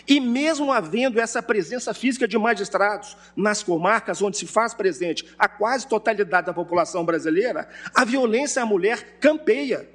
E 0.06 0.20
mesmo 0.20 0.70
havendo 0.70 1.20
essa 1.20 1.42
presença 1.42 1.94
física 1.94 2.28
de 2.28 2.38
magistrados 2.38 3.16
nas 3.34 3.62
comarcas 3.62 4.20
onde 4.20 4.36
se 4.36 4.46
faz 4.46 4.74
presente 4.74 5.24
a 5.38 5.48
quase 5.48 5.86
totalidade 5.86 6.46
da 6.46 6.52
população 6.52 7.04
brasileira, 7.04 7.68
a 7.94 8.04
violência 8.04 8.62
à 8.62 8.66
mulher 8.66 9.18
campeia. 9.18 9.88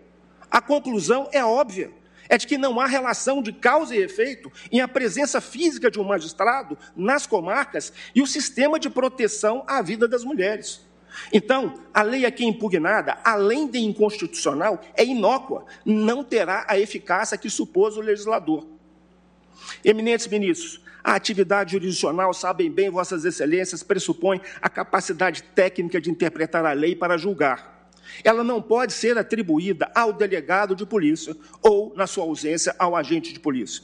A 0.50 0.60
conclusão 0.62 1.30
é 1.32 1.44
óbvia. 1.44 1.92
É 2.28 2.38
de 2.38 2.46
que 2.46 2.60
não 2.60 2.80
há 2.80 2.86
relação 2.86 3.42
de 3.42 3.51
causa 3.51 3.96
e 3.96 4.00
efeito 4.00 4.51
em 4.72 4.82
a 4.82 4.88
presença 4.88 5.42
física 5.42 5.89
de 5.89 6.00
um 6.00 6.04
magistrado 6.04 6.78
nas 6.96 7.25
comarcas 7.25 7.92
e 8.13 8.22
o 8.22 8.28
sistema 8.28 8.80
de 8.80 8.88
proteção 8.88 9.63
à 9.68 9.82
vida 9.82 10.08
das 10.08 10.24
mulheres. 10.24 10.88
Então, 11.34 11.74
a 11.92 12.04
lei 12.04 12.25
aqui 12.25 12.46
impugnada, 12.46 13.18
além 13.24 13.68
de 13.68 13.80
inconstitucional, 13.80 14.80
é 14.96 15.04
inócua, 15.04 15.66
não 15.84 16.24
terá 16.24 16.66
a 16.68 16.80
eficácia 16.80 17.38
que 17.38 17.50
supôs 17.50 17.98
o 17.98 18.01
legislador. 18.01 18.79
Eminentes 19.84 20.28
ministros, 20.28 20.82
a 21.04 21.16
atividade 21.16 21.74
jurisdicional, 21.74 22.34
sabem 22.34 22.70
bem, 22.70 22.89
Vossas 22.89 23.25
Excelências, 23.25 23.84
pressupõe 23.84 24.42
a 24.62 24.70
capacidade 24.70 25.44
técnica 25.56 26.00
de 26.00 26.10
interpretar 26.10 26.66
a 26.66 26.74
lei 26.74 26.96
para 26.96 27.18
julgar. 27.18 27.89
Ela 28.24 28.44
não 28.44 28.62
pode 28.62 28.94
ser 28.94 29.18
atribuída 29.18 29.89
ao 29.96 30.12
delegado 30.12 30.75
de 30.75 30.86
polícia 30.86 31.36
ou, 31.62 31.94
na 31.96 32.08
sua 32.08 32.24
ausência, 32.24 32.75
ao 32.78 32.96
agente 32.96 33.32
de 33.32 33.39
polícia. 33.39 33.84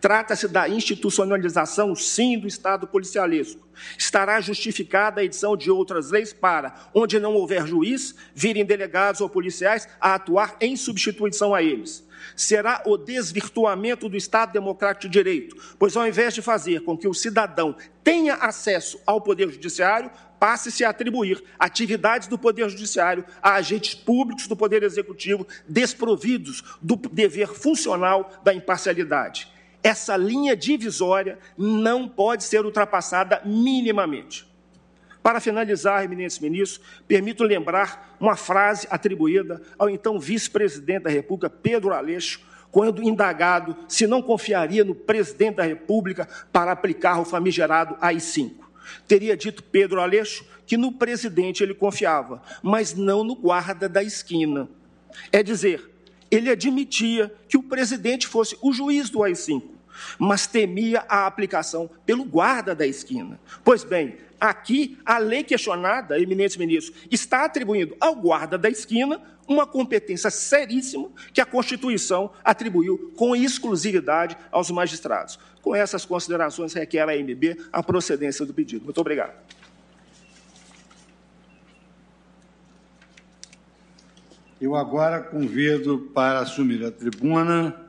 Trata-se 0.00 0.46
da 0.46 0.68
institucionalização, 0.68 1.94
sim, 1.94 2.38
do 2.38 2.46
Estado 2.46 2.86
policialesco. 2.86 3.66
Estará 3.98 4.40
justificada 4.40 5.20
a 5.20 5.24
edição 5.24 5.56
de 5.56 5.70
outras 5.70 6.10
leis 6.10 6.32
para, 6.32 6.74
onde 6.94 7.18
não 7.18 7.34
houver 7.34 7.66
juiz, 7.66 8.14
virem 8.34 8.64
delegados 8.64 9.20
ou 9.20 9.28
policiais 9.28 9.88
a 10.00 10.14
atuar 10.14 10.56
em 10.60 10.76
substituição 10.76 11.52
a 11.52 11.62
eles. 11.62 12.06
Será 12.36 12.82
o 12.86 12.96
desvirtuamento 12.96 14.08
do 14.08 14.16
Estado 14.16 14.52
democrático 14.52 15.08
de 15.08 15.12
direito, 15.12 15.56
pois 15.78 15.96
ao 15.96 16.06
invés 16.06 16.34
de 16.34 16.42
fazer 16.42 16.80
com 16.80 16.96
que 16.96 17.08
o 17.08 17.14
cidadão 17.14 17.76
tenha 18.02 18.34
acesso 18.34 19.00
ao 19.06 19.20
Poder 19.20 19.50
Judiciário, 19.50 20.10
passe-se 20.38 20.84
a 20.84 20.90
atribuir 20.90 21.42
atividades 21.58 22.28
do 22.28 22.38
Poder 22.38 22.68
Judiciário 22.68 23.24
a 23.42 23.54
agentes 23.54 23.94
públicos 23.94 24.46
do 24.46 24.54
Poder 24.54 24.82
Executivo 24.82 25.46
desprovidos 25.68 26.62
do 26.82 26.96
dever 26.96 27.48
funcional 27.48 28.30
da 28.44 28.52
imparcialidade. 28.52 29.48
Essa 29.82 30.16
linha 30.16 30.56
divisória 30.56 31.38
não 31.56 32.08
pode 32.08 32.44
ser 32.44 32.64
ultrapassada 32.64 33.42
minimamente. 33.44 34.53
Para 35.24 35.40
finalizar, 35.40 36.04
eminentes 36.04 36.38
ministros, 36.38 36.84
permito 37.08 37.44
lembrar 37.44 38.14
uma 38.20 38.36
frase 38.36 38.86
atribuída 38.90 39.62
ao 39.78 39.88
então 39.88 40.20
vice-presidente 40.20 41.04
da 41.04 41.10
República, 41.10 41.48
Pedro 41.48 41.94
Aleixo, 41.94 42.42
quando 42.70 43.02
indagado 43.02 43.74
se 43.88 44.06
não 44.06 44.20
confiaria 44.20 44.84
no 44.84 44.94
presidente 44.94 45.54
da 45.54 45.62
República 45.62 46.28
para 46.52 46.72
aplicar 46.72 47.18
o 47.20 47.24
famigerado 47.24 47.96
AI-5. 48.02 48.52
Teria 49.08 49.34
dito 49.34 49.62
Pedro 49.62 49.98
Aleixo 49.98 50.44
que 50.66 50.76
no 50.76 50.92
presidente 50.92 51.62
ele 51.62 51.72
confiava, 51.72 52.42
mas 52.62 52.92
não 52.92 53.24
no 53.24 53.34
guarda 53.34 53.88
da 53.88 54.02
esquina. 54.02 54.68
É 55.32 55.42
dizer, 55.42 55.90
ele 56.30 56.50
admitia 56.50 57.32
que 57.48 57.56
o 57.56 57.62
presidente 57.62 58.28
fosse 58.28 58.58
o 58.60 58.74
juiz 58.74 59.08
do 59.08 59.22
AI-5, 59.22 59.62
mas 60.18 60.46
temia 60.46 61.04
a 61.08 61.26
aplicação 61.26 61.90
pelo 62.04 62.24
guarda 62.24 62.74
da 62.74 62.86
esquina. 62.86 63.40
Pois 63.62 63.84
bem, 63.84 64.16
aqui 64.40 64.98
a 65.04 65.18
lei 65.18 65.42
questionada, 65.42 66.18
eminentes 66.18 66.56
ministros, 66.56 66.96
está 67.10 67.44
atribuindo 67.44 67.96
ao 68.00 68.14
guarda 68.14 68.58
da 68.58 68.68
esquina 68.68 69.20
uma 69.46 69.66
competência 69.66 70.30
seríssima 70.30 71.10
que 71.32 71.40
a 71.40 71.46
Constituição 71.46 72.30
atribuiu 72.42 73.12
com 73.16 73.36
exclusividade 73.36 74.36
aos 74.50 74.70
magistrados. 74.70 75.38
Com 75.60 75.74
essas 75.74 76.04
considerações, 76.04 76.72
requer 76.72 77.08
a 77.08 77.16
MB 77.16 77.68
a 77.72 77.82
procedência 77.82 78.44
do 78.44 78.54
pedido. 78.54 78.84
Muito 78.84 79.00
obrigado. 79.00 79.34
Eu 84.60 84.74
agora 84.74 85.20
convido 85.20 86.10
para 86.14 86.38
assumir 86.38 86.84
a 86.84 86.90
tribuna 86.90 87.83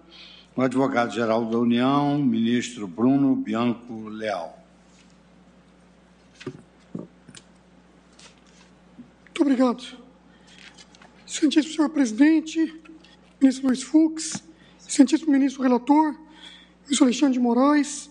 o 0.55 0.61
advogado-geral 0.61 1.45
da 1.45 1.57
União, 1.57 2.17
ministro 2.17 2.87
Bruno 2.87 3.35
Bianco 3.35 4.07
Leal. 4.07 4.57
Muito 9.25 9.41
obrigado. 9.41 9.83
Excelentíssimo 11.27 11.73
senhor 11.73 11.89
presidente, 11.89 12.81
ministro 13.41 13.67
Luiz 13.67 13.83
Fux, 13.83 14.41
excelentíssimo 14.87 15.29
ministro 15.29 15.61
relator, 15.61 16.15
ministro 16.83 17.05
Alexandre 17.05 17.33
de 17.33 17.39
Moraes, 17.41 18.09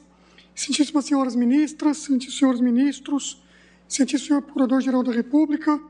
excelentíssimas 0.54 1.06
senhoras 1.06 1.34
ministras, 1.34 1.96
excelentíssimos 1.96 2.38
senhores 2.38 2.60
ministros, 2.60 3.42
excelentíssimo 3.88 4.26
senhor 4.28 4.42
procurador-geral 4.42 5.02
da 5.02 5.12
República, 5.12 5.80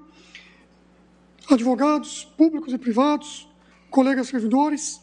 advogados 1.51 2.25
públicos 2.37 2.73
e 2.73 2.79
privados, 2.79 3.49
colegas 3.91 4.29
servidores, 4.29 5.01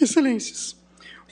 excelências. 0.00 0.80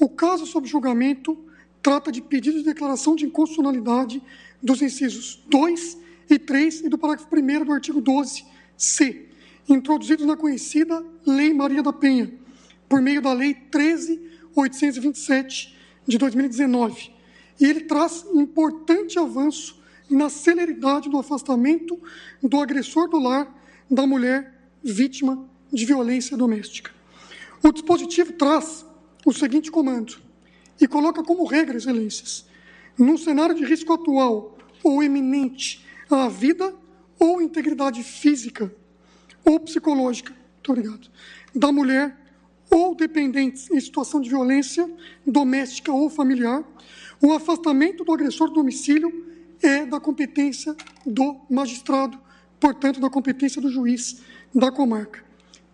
O 0.00 0.08
caso 0.08 0.44
sob 0.46 0.66
julgamento 0.66 1.38
trata 1.82 2.10
de 2.10 2.22
pedido 2.22 2.56
de 2.56 2.64
declaração 2.64 3.14
de 3.14 3.26
inconstitucionalidade 3.26 4.22
dos 4.62 4.80
incisos 4.80 5.44
2 5.46 5.98
e 6.30 6.38
3 6.38 6.84
e 6.84 6.88
do 6.88 6.96
parágrafo 6.96 7.28
1 7.30 7.64
do 7.66 7.72
artigo 7.72 8.00
12c, 8.00 9.26
introduzidos 9.68 10.24
na 10.24 10.38
conhecida 10.38 11.04
Lei 11.26 11.52
Maria 11.52 11.82
da 11.82 11.92
Penha, 11.92 12.32
por 12.88 13.02
meio 13.02 13.20
da 13.20 13.34
Lei 13.34 13.54
13.827 13.70 15.74
de 16.06 16.16
2019. 16.16 17.10
E 17.60 17.66
ele 17.66 17.80
traz 17.80 18.24
importante 18.32 19.18
avanço 19.18 19.78
na 20.08 20.30
celeridade 20.30 21.10
do 21.10 21.18
afastamento 21.18 22.00
do 22.42 22.58
agressor 22.58 23.06
do 23.06 23.18
lar 23.18 23.54
da 23.90 24.06
mulher 24.06 24.58
vítima 24.82 25.46
de 25.70 25.84
violência 25.84 26.38
doméstica. 26.38 26.90
O 27.62 27.70
dispositivo 27.70 28.32
traz 28.32 28.88
o 29.24 29.32
seguinte 29.32 29.70
comando 29.70 30.16
e 30.80 30.86
coloca 30.86 31.22
como 31.22 31.44
regra, 31.44 31.76
excelências, 31.76 32.46
num 32.98 33.16
cenário 33.18 33.54
de 33.54 33.64
risco 33.64 33.92
atual 33.92 34.56
ou 34.82 35.02
eminente 35.02 35.84
à 36.10 36.28
vida 36.28 36.74
ou 37.18 37.40
integridade 37.40 38.02
física 38.02 38.74
ou 39.44 39.60
psicológica, 39.60 40.32
muito 40.32 40.72
obrigado, 40.72 41.10
da 41.54 41.70
mulher 41.70 42.16
ou 42.70 42.94
dependentes 42.94 43.70
em 43.70 43.80
situação 43.80 44.20
de 44.20 44.28
violência 44.28 44.90
doméstica 45.26 45.92
ou 45.92 46.08
familiar, 46.08 46.64
o 47.20 47.32
afastamento 47.32 48.04
do 48.04 48.12
agressor 48.12 48.48
do 48.48 48.54
domicílio 48.54 49.26
é 49.62 49.84
da 49.84 50.00
competência 50.00 50.74
do 51.04 51.40
magistrado 51.50 52.18
portanto, 52.60 53.00
da 53.00 53.08
competência 53.08 53.60
do 53.60 53.70
juiz 53.70 54.20
da 54.54 54.70
comarca. 54.70 55.24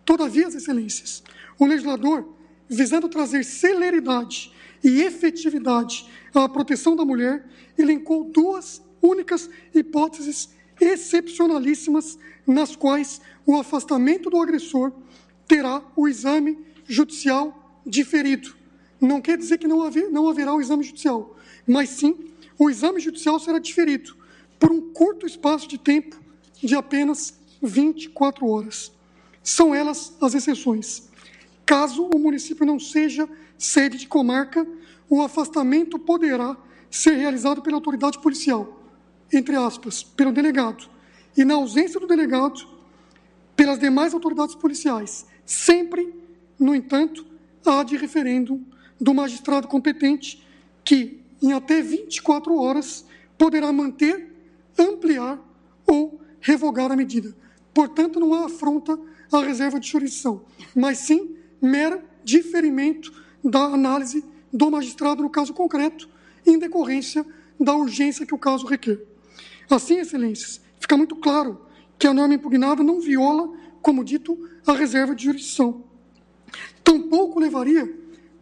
Todavia, 0.04 0.46
as 0.46 0.54
excelências, 0.54 1.22
o 1.58 1.66
legislador, 1.66 2.35
visando 2.68 3.08
trazer 3.08 3.44
celeridade 3.44 4.52
e 4.82 5.02
efetividade 5.02 6.06
à 6.34 6.48
proteção 6.48 6.94
da 6.94 7.04
mulher, 7.04 7.46
elencou 7.78 8.24
duas 8.24 8.82
únicas 9.00 9.48
hipóteses 9.74 10.50
excepcionalíssimas 10.80 12.18
nas 12.46 12.76
quais 12.76 13.20
o 13.44 13.56
afastamento 13.56 14.30
do 14.30 14.40
agressor 14.40 14.92
terá 15.46 15.82
o 15.94 16.06
exame 16.08 16.58
judicial 16.86 17.80
diferido. 17.86 18.54
Não 19.00 19.20
quer 19.20 19.36
dizer 19.36 19.58
que 19.58 19.68
não, 19.68 19.82
haver, 19.82 20.10
não 20.10 20.28
haverá 20.28 20.54
o 20.54 20.60
exame 20.60 20.82
judicial, 20.82 21.36
mas 21.66 21.90
sim 21.90 22.16
o 22.58 22.70
exame 22.70 23.00
judicial 23.00 23.38
será 23.38 23.58
diferido 23.58 24.16
por 24.58 24.72
um 24.72 24.92
curto 24.92 25.26
espaço 25.26 25.68
de 25.68 25.78
tempo 25.78 26.18
de 26.62 26.74
apenas 26.74 27.38
24 27.62 28.46
horas. 28.46 28.92
São 29.42 29.74
elas 29.74 30.14
as 30.20 30.34
exceções. 30.34 31.08
Caso 31.66 32.08
o 32.14 32.18
município 32.18 32.64
não 32.64 32.78
seja 32.78 33.28
sede 33.58 33.98
de 33.98 34.06
comarca, 34.06 34.64
o 35.10 35.20
afastamento 35.20 35.98
poderá 35.98 36.56
ser 36.88 37.14
realizado 37.14 37.60
pela 37.60 37.76
autoridade 37.76 38.20
policial, 38.20 38.80
entre 39.32 39.56
aspas, 39.56 40.04
pelo 40.04 40.32
delegado, 40.32 40.88
e 41.36 41.44
na 41.44 41.54
ausência 41.54 41.98
do 41.98 42.06
delegado, 42.06 42.66
pelas 43.56 43.80
demais 43.80 44.14
autoridades 44.14 44.54
policiais, 44.54 45.26
sempre, 45.44 46.14
no 46.58 46.72
entanto, 46.72 47.26
há 47.64 47.82
de 47.82 47.96
referendo 47.96 48.64
do 49.00 49.12
magistrado 49.12 49.66
competente 49.66 50.46
que, 50.84 51.20
em 51.42 51.52
até 51.52 51.82
24 51.82 52.56
horas, 52.56 53.04
poderá 53.36 53.72
manter, 53.72 54.32
ampliar 54.78 55.38
ou 55.84 56.20
revogar 56.40 56.92
a 56.92 56.96
medida. 56.96 57.34
Portanto, 57.74 58.20
não 58.20 58.32
há 58.32 58.46
afronta 58.46 58.98
à 59.32 59.40
reserva 59.40 59.80
de 59.80 59.88
jurisdição, 59.88 60.44
mas 60.74 60.98
sim 60.98 61.36
mero 61.66 62.02
diferimento 62.24 63.12
da 63.44 63.64
análise 63.64 64.24
do 64.52 64.70
magistrado 64.70 65.22
no 65.22 65.30
caso 65.30 65.52
concreto, 65.52 66.08
em 66.46 66.58
decorrência 66.58 67.26
da 67.58 67.74
urgência 67.74 68.26
que 68.26 68.34
o 68.34 68.38
caso 68.38 68.66
requer. 68.66 69.00
Assim, 69.68 69.98
excelências, 69.98 70.60
fica 70.80 70.96
muito 70.96 71.16
claro 71.16 71.66
que 71.98 72.06
a 72.06 72.14
norma 72.14 72.34
impugnada 72.34 72.82
não 72.82 73.00
viola, 73.00 73.52
como 73.82 74.04
dito, 74.04 74.38
a 74.66 74.72
reserva 74.72 75.14
de 75.14 75.24
jurisdição. 75.24 75.84
Tampouco 76.84 77.40
levaria, 77.40 77.92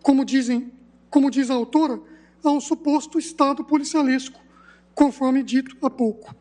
como 0.03 0.25
dizem, 0.25 0.71
como 1.09 1.31
diz 1.31 1.51
a 1.51 1.55
autora, 1.55 2.01
a 2.43 2.51
um 2.51 2.61
suposto 2.61 3.19
estado 3.19 3.65
policialesco, 3.65 4.41
conforme 4.95 5.43
dito 5.43 5.77
há 5.83 5.89
pouco. 5.89 6.35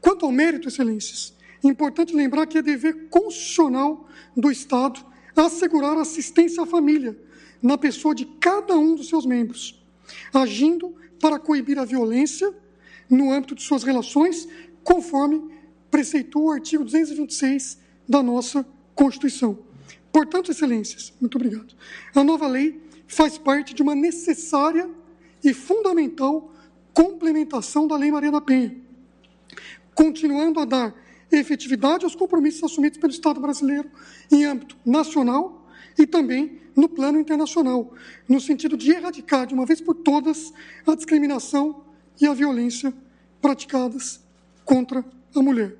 Quanto 0.00 0.24
ao 0.24 0.32
mérito, 0.32 0.68
excelências, 0.68 1.34
é 1.62 1.68
importante 1.68 2.14
lembrar 2.14 2.46
que 2.46 2.58
é 2.58 2.62
dever 2.62 3.08
constitucional 3.08 4.08
do 4.36 4.50
Estado 4.50 5.04
assegurar 5.36 5.96
assistência 5.96 6.62
à 6.62 6.66
família, 6.66 7.18
na 7.62 7.76
pessoa 7.76 8.14
de 8.14 8.24
cada 8.24 8.76
um 8.76 8.94
dos 8.94 9.08
seus 9.08 9.26
membros, 9.26 9.82
agindo 10.32 10.94
para 11.20 11.38
coibir 11.38 11.78
a 11.78 11.84
violência 11.84 12.52
no 13.08 13.32
âmbito 13.32 13.54
de 13.54 13.62
suas 13.62 13.82
relações, 13.82 14.48
conforme 14.82 15.50
preceitua 15.90 16.42
o 16.42 16.50
artigo 16.52 16.84
226 16.84 17.78
da 18.08 18.22
nossa 18.22 18.66
Constituição. 18.94 19.58
Portanto, 20.12 20.50
excelências, 20.50 21.12
muito 21.20 21.36
obrigado. 21.36 21.74
A 22.14 22.24
nova 22.24 22.46
lei 22.46 22.80
faz 23.06 23.36
parte 23.38 23.74
de 23.74 23.82
uma 23.82 23.94
necessária 23.94 24.88
e 25.42 25.52
fundamental 25.52 26.52
complementação 26.92 27.86
da 27.86 27.96
Lei 27.96 28.10
Maria 28.10 28.30
da 28.30 28.40
Penha, 28.40 28.76
continuando 29.94 30.60
a 30.60 30.64
dar 30.64 30.94
efetividade 31.30 32.04
aos 32.04 32.14
compromissos 32.14 32.62
assumidos 32.64 32.98
pelo 32.98 33.12
Estado 33.12 33.40
brasileiro 33.40 33.90
em 34.30 34.44
âmbito 34.44 34.76
nacional 34.84 35.68
e 35.98 36.06
também 36.06 36.60
no 36.74 36.88
plano 36.88 37.18
internacional, 37.18 37.92
no 38.28 38.40
sentido 38.40 38.76
de 38.76 38.90
erradicar 38.90 39.46
de 39.46 39.54
uma 39.54 39.66
vez 39.66 39.80
por 39.80 39.94
todas 39.94 40.52
a 40.86 40.94
discriminação 40.94 41.84
e 42.20 42.26
a 42.26 42.34
violência 42.34 42.92
praticadas 43.40 44.20
contra 44.64 45.04
a 45.34 45.42
mulher. 45.42 45.76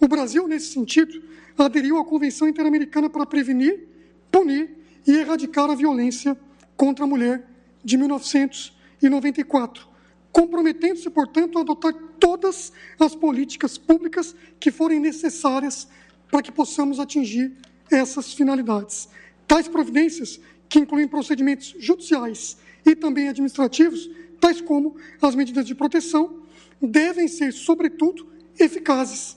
O 0.00 0.06
Brasil, 0.08 0.46
nesse 0.48 0.72
sentido, 0.72 1.22
aderiu 1.58 1.98
à 1.98 2.04
Convenção 2.04 2.48
Interamericana 2.48 3.10
para 3.10 3.26
Prevenir, 3.26 3.86
Punir 4.30 4.76
e 5.06 5.12
Erradicar 5.12 5.70
a 5.70 5.74
Violência 5.74 6.36
contra 6.76 7.04
a 7.04 7.08
Mulher 7.08 7.46
de 7.84 7.96
1994, 7.96 9.89
comprometendo-se, 10.32 11.10
portanto, 11.10 11.58
a 11.58 11.62
adotar 11.62 11.92
todas 12.18 12.72
as 12.98 13.14
políticas 13.14 13.76
públicas 13.76 14.34
que 14.58 14.70
forem 14.70 15.00
necessárias 15.00 15.88
para 16.30 16.42
que 16.42 16.52
possamos 16.52 17.00
atingir 17.00 17.56
essas 17.90 18.32
finalidades. 18.32 19.08
Tais 19.46 19.66
providências, 19.66 20.40
que 20.68 20.78
incluem 20.78 21.08
procedimentos 21.08 21.74
judiciais 21.78 22.56
e 22.86 22.94
também 22.94 23.28
administrativos, 23.28 24.08
tais 24.40 24.60
como 24.60 24.96
as 25.20 25.34
medidas 25.34 25.66
de 25.66 25.74
proteção, 25.74 26.42
devem 26.80 27.26
ser, 27.26 27.52
sobretudo, 27.52 28.28
eficazes 28.58 29.36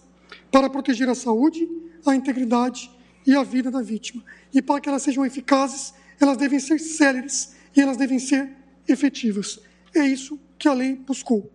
para 0.51 0.69
proteger 0.69 1.09
a 1.09 1.15
saúde, 1.15 1.67
a 2.05 2.15
integridade 2.15 2.91
e 3.25 3.35
a 3.35 3.43
vida 3.43 3.71
da 3.71 3.81
vítima. 3.81 4.23
E 4.53 4.61
para 4.61 4.79
que 4.79 4.87
elas 4.87 5.01
sejam 5.01 5.25
eficazes, 5.25 5.93
elas 6.19 6.37
devem 6.37 6.59
ser 6.59 6.79
céleres 6.79 7.55
e 7.75 7.81
elas 7.81 7.97
devem 7.97 8.19
ser 8.19 8.51
efetivas. 8.87 9.59
É 9.95 10.05
isso 10.05 10.39
que 10.63 10.69
a 10.69 10.73
lei 10.73 10.95
buscou. 10.95 11.51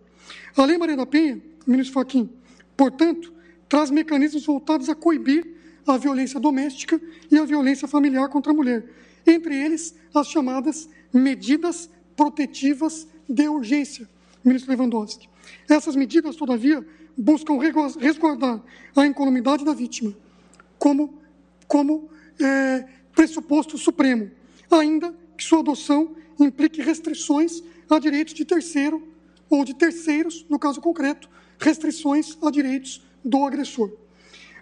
A 0.55 0.63
Lei 0.65 0.77
Maria 0.77 0.95
da 0.95 1.03
Penha, 1.03 1.41
ministro 1.65 1.95
Fachin, 1.95 2.29
portanto, 2.77 3.33
traz 3.67 3.89
mecanismos 3.89 4.45
voltados 4.45 4.87
a 4.87 4.93
coibir 4.93 5.47
a 5.87 5.97
violência 5.97 6.39
doméstica 6.39 7.01
e 7.31 7.39
a 7.39 7.43
violência 7.43 7.87
familiar 7.87 8.29
contra 8.29 8.51
a 8.51 8.55
mulher, 8.55 8.87
entre 9.25 9.55
eles 9.55 9.95
as 10.13 10.27
chamadas 10.27 10.87
medidas 11.11 11.89
protetivas 12.15 13.07
de 13.27 13.47
urgência, 13.49 14.07
ministro 14.45 14.69
Lewandowski. 14.71 15.27
Essas 15.67 15.95
medidas, 15.95 16.35
todavia, 16.35 16.85
buscam 17.17 17.57
resguardar 17.57 18.61
a 18.95 19.07
incolumidade 19.07 19.65
da 19.65 19.73
vítima 19.73 20.15
como, 20.77 21.19
como 21.67 22.11
é, 22.39 22.85
pressuposto 23.15 23.75
supremo, 23.75 24.29
ainda 24.69 25.15
que 25.35 25.43
sua 25.43 25.61
adoção 25.61 26.15
implique 26.39 26.79
restrições 26.79 27.63
a 27.89 27.99
direitos 27.99 28.33
de 28.33 28.45
terceiro 28.45 29.07
ou 29.49 29.65
de 29.65 29.73
terceiros, 29.73 30.45
no 30.49 30.59
caso 30.59 30.79
concreto, 30.79 31.29
restrições 31.57 32.37
a 32.41 32.51
direitos 32.51 33.03
do 33.23 33.43
agressor. 33.43 33.91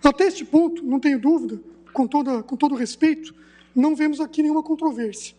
Até 0.04 0.28
este 0.28 0.46
ponto, 0.46 0.84
não 0.84 1.00
tenho 1.00 1.20
dúvida, 1.20 1.62
com, 1.92 2.08
toda, 2.08 2.42
com 2.44 2.56
todo 2.56 2.76
respeito, 2.76 3.36
não 3.76 3.96
vemos 3.96 4.20
aqui 4.20 4.42
nenhuma 4.42 4.64
controvérsia. 4.64 5.36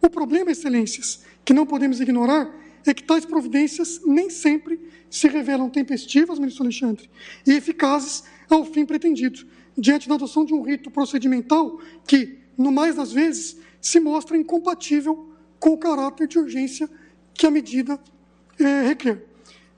O 0.00 0.08
problema, 0.08 0.50
excelências, 0.50 1.24
que 1.44 1.52
não 1.52 1.66
podemos 1.66 2.00
ignorar, 2.00 2.54
é 2.84 2.92
que 2.92 3.02
tais 3.02 3.24
providências 3.24 4.00
nem 4.04 4.28
sempre 4.28 4.80
se 5.08 5.28
revelam 5.28 5.70
tempestivas, 5.70 6.38
ministro 6.38 6.64
Alexandre, 6.64 7.08
e 7.46 7.52
eficazes 7.52 8.24
ao 8.50 8.64
fim 8.64 8.84
pretendido, 8.84 9.46
diante 9.76 10.08
da 10.08 10.16
adoção 10.16 10.44
de 10.44 10.52
um 10.52 10.62
rito 10.62 10.90
procedimental 10.90 11.80
que, 12.06 12.38
no 12.58 12.70
mais 12.70 12.96
das 12.96 13.12
vezes, 13.12 13.58
se 13.80 14.00
mostra 14.00 14.36
incompatível 14.36 15.32
com 15.58 15.70
o 15.70 15.78
caráter 15.78 16.26
de 16.26 16.38
urgência 16.38 16.90
que 17.34 17.46
a 17.46 17.50
medida 17.50 17.98
é, 18.58 18.82
requer. 18.88 19.24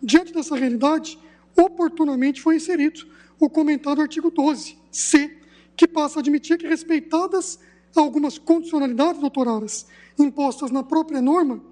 Diante 0.02 0.32
dessa 0.32 0.56
realidade, 0.56 1.18
oportunamente 1.56 2.40
foi 2.40 2.56
inserido 2.56 3.06
o 3.38 3.48
comentado 3.48 4.00
artigo 4.00 4.30
12, 4.30 4.76
C, 4.90 5.38
que 5.76 5.88
passa 5.88 6.18
a 6.18 6.20
admitir 6.20 6.58
que, 6.58 6.66
respeitadas 6.66 7.58
algumas 7.94 8.38
condicionalidades 8.38 9.20
doutoradas 9.20 9.86
impostas 10.18 10.70
na 10.70 10.82
própria 10.82 11.20
norma, 11.20 11.62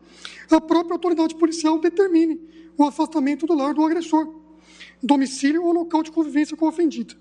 a 0.50 0.60
própria 0.60 0.94
autoridade 0.94 1.34
policial 1.34 1.78
determine 1.78 2.40
o 2.76 2.84
afastamento 2.84 3.46
do 3.46 3.54
lar 3.54 3.74
do 3.74 3.84
agressor, 3.84 4.34
domicílio 5.02 5.64
ou 5.64 5.72
local 5.72 6.02
de 6.02 6.10
convivência 6.10 6.56
com 6.56 6.66
o 6.66 6.68
ofendido. 6.68 7.16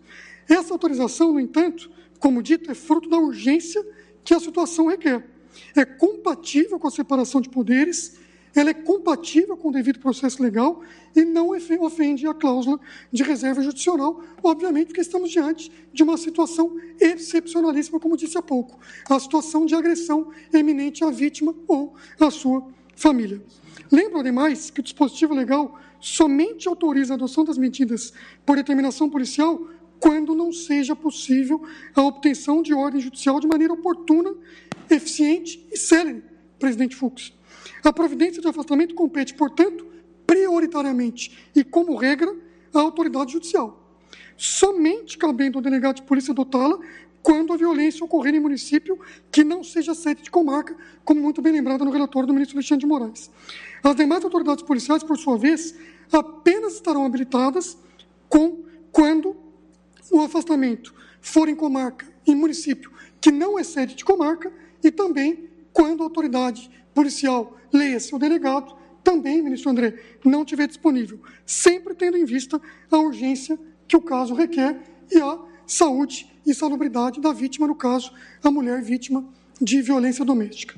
Essa 0.47 0.73
autorização, 0.73 1.33
no 1.33 1.39
entanto, 1.39 1.89
como 2.19 2.41
dito, 2.41 2.69
é 2.69 2.75
fruto 2.75 3.09
da 3.09 3.17
urgência 3.17 3.83
que 4.23 4.33
a 4.33 4.39
situação 4.39 4.87
requer. 4.87 5.27
É 5.75 5.83
compatível 5.83 6.79
com 6.79 6.87
a 6.87 6.91
separação 6.91 7.41
de 7.41 7.49
poderes 7.49 8.17
ela 8.55 8.69
é 8.69 8.73
compatível 8.73 9.55
com 9.55 9.69
o 9.69 9.71
devido 9.71 9.99
processo 9.99 10.41
legal 10.41 10.81
e 11.15 11.23
não 11.23 11.49
ofende 11.79 12.27
a 12.27 12.33
cláusula 12.33 12.79
de 13.11 13.23
reserva 13.23 13.61
judicial, 13.61 14.21
obviamente, 14.43 14.87
porque 14.87 15.01
estamos 15.01 15.31
diante 15.31 15.71
de 15.93 16.03
uma 16.03 16.17
situação 16.17 16.75
excepcionalíssima, 16.99 17.99
como 17.99 18.17
disse 18.17 18.37
há 18.37 18.41
pouco, 18.41 18.79
a 19.09 19.19
situação 19.19 19.65
de 19.65 19.75
agressão 19.75 20.31
eminente 20.53 21.03
à 21.03 21.09
vítima 21.09 21.55
ou 21.67 21.95
à 22.19 22.29
sua 22.29 22.65
família. 22.95 23.41
Lembro, 23.91 24.19
ademais, 24.19 24.69
que 24.69 24.79
o 24.79 24.83
dispositivo 24.83 25.33
legal 25.33 25.79
somente 25.99 26.67
autoriza 26.67 27.13
a 27.13 27.15
adoção 27.15 27.45
das 27.45 27.57
medidas 27.57 28.13
por 28.45 28.55
determinação 28.55 29.09
policial 29.09 29.67
quando 29.99 30.33
não 30.33 30.51
seja 30.51 30.95
possível 30.95 31.61
a 31.95 32.01
obtenção 32.01 32.63
de 32.63 32.73
ordem 32.73 32.99
judicial 32.99 33.39
de 33.39 33.47
maneira 33.47 33.73
oportuna, 33.73 34.33
eficiente 34.89 35.63
e 35.71 35.77
célere, 35.77 36.23
presidente 36.57 36.95
Fux. 36.95 37.31
A 37.83 37.91
providência 37.91 38.41
de 38.41 38.47
afastamento 38.47 38.95
compete, 38.95 39.33
portanto, 39.33 39.85
prioritariamente 40.25 41.49
e 41.55 41.63
como 41.63 41.95
regra, 41.95 42.33
à 42.73 42.79
autoridade 42.79 43.33
judicial. 43.33 43.81
Somente 44.37 45.17
cabendo 45.17 45.57
ao 45.57 45.61
delegado 45.61 45.97
de 45.97 46.03
polícia 46.03 46.31
adotá-la 46.31 46.79
quando 47.21 47.53
a 47.53 47.57
violência 47.57 48.03
ocorrer 48.03 48.33
em 48.33 48.39
município 48.39 48.99
que 49.31 49.43
não 49.43 49.63
seja 49.63 49.93
sede 49.93 50.23
de 50.23 50.31
comarca, 50.31 50.75
como 51.03 51.21
muito 51.21 51.41
bem 51.41 51.53
lembrado 51.53 51.85
no 51.85 51.91
relatório 51.91 52.27
do 52.27 52.33
ministro 52.33 52.57
Alexandre 52.57 52.81
de 52.81 52.87
Moraes. 52.87 53.29
As 53.83 53.95
demais 53.95 54.23
autoridades 54.23 54.63
policiais, 54.63 55.03
por 55.03 55.17
sua 55.17 55.37
vez, 55.37 55.75
apenas 56.11 56.73
estarão 56.73 57.05
habilitadas 57.05 57.77
com 58.27 58.63
quando 58.91 59.35
o 60.11 60.21
afastamento 60.21 60.93
for 61.21 61.47
em 61.47 61.55
comarca, 61.55 62.07
em 62.25 62.35
município 62.35 62.91
que 63.19 63.31
não 63.31 63.59
é 63.59 63.63
sede 63.63 63.95
de 63.95 64.03
comarca, 64.03 64.51
e 64.83 64.89
também 64.89 65.47
quando 65.71 66.01
a 66.01 66.05
autoridade 66.05 66.69
policial, 66.93 67.57
leia-se 67.71 68.13
o 68.13 68.19
delegado, 68.19 68.75
também, 69.03 69.41
ministro 69.41 69.71
André, 69.71 69.95
não 70.23 70.45
tiver 70.45 70.67
disponível, 70.67 71.19
sempre 71.45 71.95
tendo 71.95 72.17
em 72.17 72.25
vista 72.25 72.61
a 72.89 72.97
urgência 72.97 73.59
que 73.87 73.97
o 73.97 74.01
caso 74.01 74.33
requer 74.33 74.79
e 75.11 75.19
a 75.19 75.39
saúde 75.65 76.31
e 76.45 76.53
salubridade 76.53 77.19
da 77.19 77.33
vítima, 77.33 77.67
no 77.67 77.75
caso, 77.75 78.13
a 78.43 78.51
mulher 78.51 78.81
vítima 78.81 79.25
de 79.59 79.81
violência 79.81 80.23
doméstica. 80.23 80.75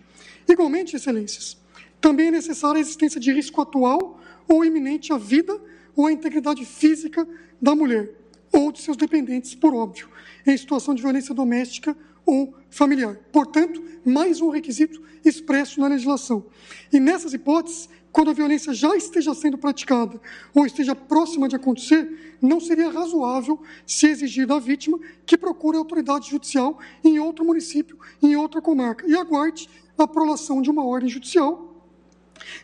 Igualmente, 0.48 0.96
excelências, 0.96 1.58
também 2.00 2.28
é 2.28 2.32
necessária 2.32 2.78
a 2.78 2.82
existência 2.82 3.20
de 3.20 3.32
risco 3.32 3.62
atual 3.62 4.20
ou 4.48 4.66
iminente 4.66 5.14
à 5.14 5.18
vida 5.18 5.60
ou 5.96 6.06
à 6.06 6.12
integridade 6.12 6.66
física 6.66 7.28
da 7.62 7.76
mulher 7.76 8.12
ou 8.52 8.72
de 8.72 8.82
seus 8.82 8.96
dependentes, 8.96 9.56
por 9.56 9.74
óbvio, 9.74 10.10
em 10.46 10.56
situação 10.56 10.94
de 10.94 11.02
violência 11.02 11.34
doméstica 11.34 11.98
ou 12.26 12.56
familiar. 12.70 13.16
Portanto, 13.32 13.82
mais 14.06 14.42
um 14.42 14.50
requisito 14.50 15.02
expresso 15.24 15.80
na 15.80 15.88
legislação. 15.88 16.46
E 16.92 17.00
nessas 17.00 17.34
hipóteses, 17.34 17.90
quando 18.12 18.30
a 18.30 18.34
violência 18.34 18.74
já 18.74 18.96
esteja 18.96 19.34
sendo 19.34 19.58
praticada 19.58 20.20
ou 20.54 20.66
esteja 20.66 20.96
próxima 20.96 21.48
de 21.48 21.56
acontecer, 21.56 22.38
não 22.42 22.60
seria 22.60 22.90
razoável 22.90 23.60
se 23.86 24.08
exigir 24.08 24.46
da 24.46 24.60
vítima 24.60 25.00
que 25.26 25.38
procure 25.38 25.78
a 25.78 25.80
autoridade 25.80 26.30
judicial 26.30 26.78
em 27.04 27.20
outro 27.20 27.44
município, 27.44 27.98
em 28.22 28.36
outra 28.36 28.62
comarca, 28.62 29.08
e 29.08 29.16
aguarde 29.16 29.68
a 29.98 30.08
prolação 30.08 30.62
de 30.62 30.70
uma 30.70 30.86
ordem 30.86 31.10
judicial 31.10 31.72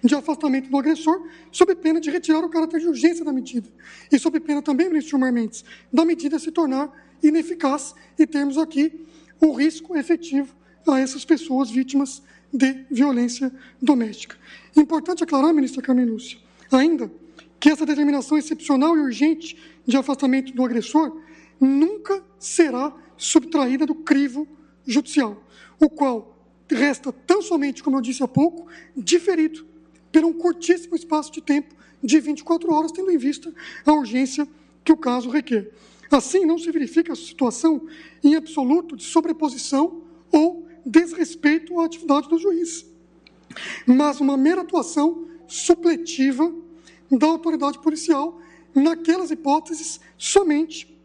de 0.03 0.13
afastamento 0.13 0.69
do 0.69 0.77
agressor, 0.77 1.27
sob 1.51 1.73
pena 1.75 2.01
de 2.01 2.09
retirar 2.09 2.43
o 2.43 2.49
caráter 2.49 2.79
de 2.79 2.87
urgência 2.87 3.23
da 3.23 3.31
medida. 3.31 3.69
E 4.11 4.19
sob 4.19 4.39
pena 4.39 4.61
também, 4.61 4.87
ministro 4.87 5.11
Gilmar 5.11 5.31
Mendes, 5.31 5.63
da 5.91 6.03
medida 6.03 6.37
se 6.37 6.51
tornar 6.51 6.91
ineficaz 7.23 7.95
e 8.17 8.27
termos 8.27 8.57
aqui 8.57 9.05
o 9.41 9.53
risco 9.53 9.95
efetivo 9.95 10.55
a 10.87 10.99
essas 10.99 11.23
pessoas 11.25 11.69
vítimas 11.69 12.21
de 12.51 12.85
violência 12.89 13.51
doméstica. 13.81 14.35
Importante 14.75 15.23
aclarar, 15.23 15.53
ministra 15.53 15.81
Carmen 15.81 16.05
Lúcia, 16.05 16.39
ainda 16.71 17.11
que 17.59 17.69
essa 17.69 17.85
determinação 17.85 18.37
excepcional 18.37 18.97
e 18.97 19.01
urgente 19.01 19.57
de 19.85 19.97
afastamento 19.97 20.53
do 20.53 20.63
agressor 20.63 21.21
nunca 21.59 22.23
será 22.37 22.93
subtraída 23.17 23.85
do 23.85 23.95
crivo 23.95 24.47
judicial, 24.85 25.43
o 25.79 25.89
qual 25.89 26.37
resta 26.69 27.11
tão 27.11 27.41
somente, 27.41 27.83
como 27.83 27.97
eu 27.97 28.01
disse 28.01 28.23
há 28.23 28.27
pouco, 28.27 28.67
diferido 28.95 29.65
por 30.11 30.23
um 30.23 30.33
curtíssimo 30.33 30.95
espaço 30.95 31.31
de 31.31 31.41
tempo 31.41 31.75
de 32.01 32.19
24 32.19 32.71
horas, 32.73 32.91
tendo 32.91 33.11
em 33.11 33.17
vista 33.17 33.53
a 33.85 33.91
urgência 33.91 34.47
que 34.83 34.91
o 34.91 34.97
caso 34.97 35.29
requer. 35.29 35.69
Assim, 36.11 36.45
não 36.45 36.57
se 36.57 36.71
verifica 36.71 37.13
a 37.13 37.15
situação 37.15 37.87
em 38.23 38.35
absoluto 38.35 38.95
de 38.95 39.03
sobreposição 39.03 40.01
ou 40.31 40.67
desrespeito 40.85 41.79
à 41.79 41.85
atividade 41.85 42.27
do 42.27 42.39
juiz, 42.39 42.85
mas 43.85 44.19
uma 44.19 44.37
mera 44.37 44.61
atuação 44.61 45.27
supletiva 45.47 46.51
da 47.11 47.27
autoridade 47.27 47.79
policial 47.79 48.39
naquelas 48.73 49.31
hipóteses 49.31 49.99
somente 50.17 50.97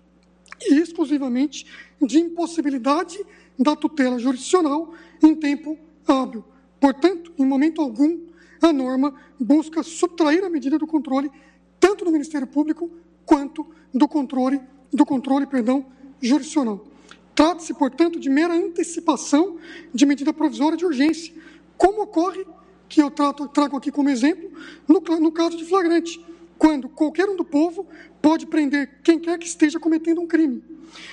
e 0.60 0.74
exclusivamente 0.74 1.66
de 2.00 2.18
impossibilidade 2.18 3.18
da 3.58 3.74
tutela 3.76 4.18
jurisdicional 4.18 4.94
em 5.22 5.34
tempo 5.34 5.78
hábil. 6.06 6.44
Portanto, 6.80 7.32
em 7.38 7.46
momento 7.46 7.80
algum, 7.80 8.20
a 8.60 8.72
norma 8.72 9.14
busca 9.38 9.82
subtrair 9.82 10.44
a 10.44 10.50
medida 10.50 10.78
do 10.78 10.86
controle 10.86 11.30
tanto 11.78 12.04
do 12.04 12.12
Ministério 12.12 12.46
Público 12.46 12.90
quanto 13.24 13.66
do 13.92 14.08
controle 14.08 14.60
do 14.94 15.04
controle, 15.04 15.46
perdão, 15.46 15.84
jurisdicional. 16.20 16.86
Trata-se, 17.34 17.74
portanto, 17.74 18.18
de 18.18 18.30
mera 18.30 18.54
antecipação 18.54 19.58
de 19.92 20.06
medida 20.06 20.32
provisória 20.32 20.78
de 20.78 20.86
urgência, 20.86 21.34
como 21.76 22.02
ocorre, 22.02 22.46
que 22.88 23.02
eu 23.02 23.10
trato, 23.10 23.48
trago 23.48 23.76
aqui 23.76 23.90
como 23.90 24.08
exemplo, 24.08 24.50
no, 24.86 25.00
no 25.18 25.32
caso 25.32 25.56
de 25.56 25.64
flagrante, 25.64 26.24
quando 26.56 26.88
qualquer 26.88 27.28
um 27.28 27.36
do 27.36 27.44
povo 27.44 27.86
pode 28.22 28.46
prender 28.46 29.00
quem 29.02 29.18
quer 29.18 29.36
que 29.38 29.46
esteja 29.46 29.80
cometendo 29.80 30.20
um 30.20 30.26
crime, 30.26 30.62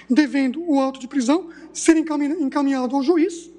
devendo 0.08 0.64
o 0.64 0.80
auto 0.80 1.00
de 1.00 1.08
prisão 1.08 1.50
ser 1.74 1.98
encaminhado 1.98 2.96
ao 2.96 3.02
juiz 3.02 3.50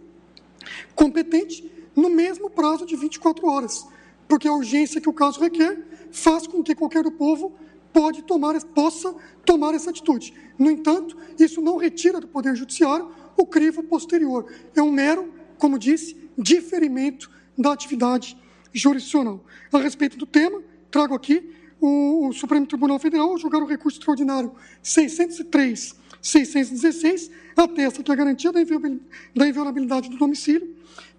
competente 0.94 1.68
no 1.96 2.08
mesmo 2.08 2.48
prazo 2.48 2.86
de 2.86 2.94
24 2.94 3.46
horas, 3.46 3.86
porque 4.28 4.46
a 4.46 4.52
urgência 4.52 5.00
que 5.00 5.08
o 5.08 5.12
caso 5.12 5.40
requer 5.40 5.78
faz 6.10 6.46
com 6.46 6.62
que 6.62 6.74
qualquer 6.74 7.02
do 7.02 7.10
povo 7.10 7.52
pode 7.92 8.22
tomar, 8.22 8.60
possa 8.66 9.14
tomar 9.44 9.74
essa 9.74 9.90
atitude. 9.90 10.32
No 10.58 10.70
entanto, 10.70 11.16
isso 11.38 11.60
não 11.60 11.76
retira 11.76 12.20
do 12.20 12.28
Poder 12.28 12.54
Judiciário 12.54 13.10
o 13.36 13.46
crivo 13.46 13.82
posterior. 13.82 14.46
É 14.74 14.82
um 14.82 14.90
mero 14.90 15.32
como 15.62 15.78
disse, 15.78 16.16
diferimento 16.36 17.30
da 17.56 17.72
atividade 17.72 18.36
jurisdicional. 18.72 19.44
A 19.72 19.78
respeito 19.78 20.16
do 20.16 20.26
tema, 20.26 20.60
trago 20.90 21.14
aqui 21.14 21.54
o, 21.80 22.26
o 22.26 22.32
Supremo 22.32 22.66
Tribunal 22.66 22.98
Federal 22.98 23.38
julgar 23.38 23.62
o 23.62 23.66
recurso 23.66 23.96
extraordinário 23.96 24.52
603 24.82 25.94
616 26.20 27.30
atesta 27.56 28.02
que 28.02 28.10
a 28.10 28.14
garantia 28.16 28.50
da 28.52 29.46
inviolabilidade 29.46 30.10
do 30.10 30.16
domicílio 30.16 30.74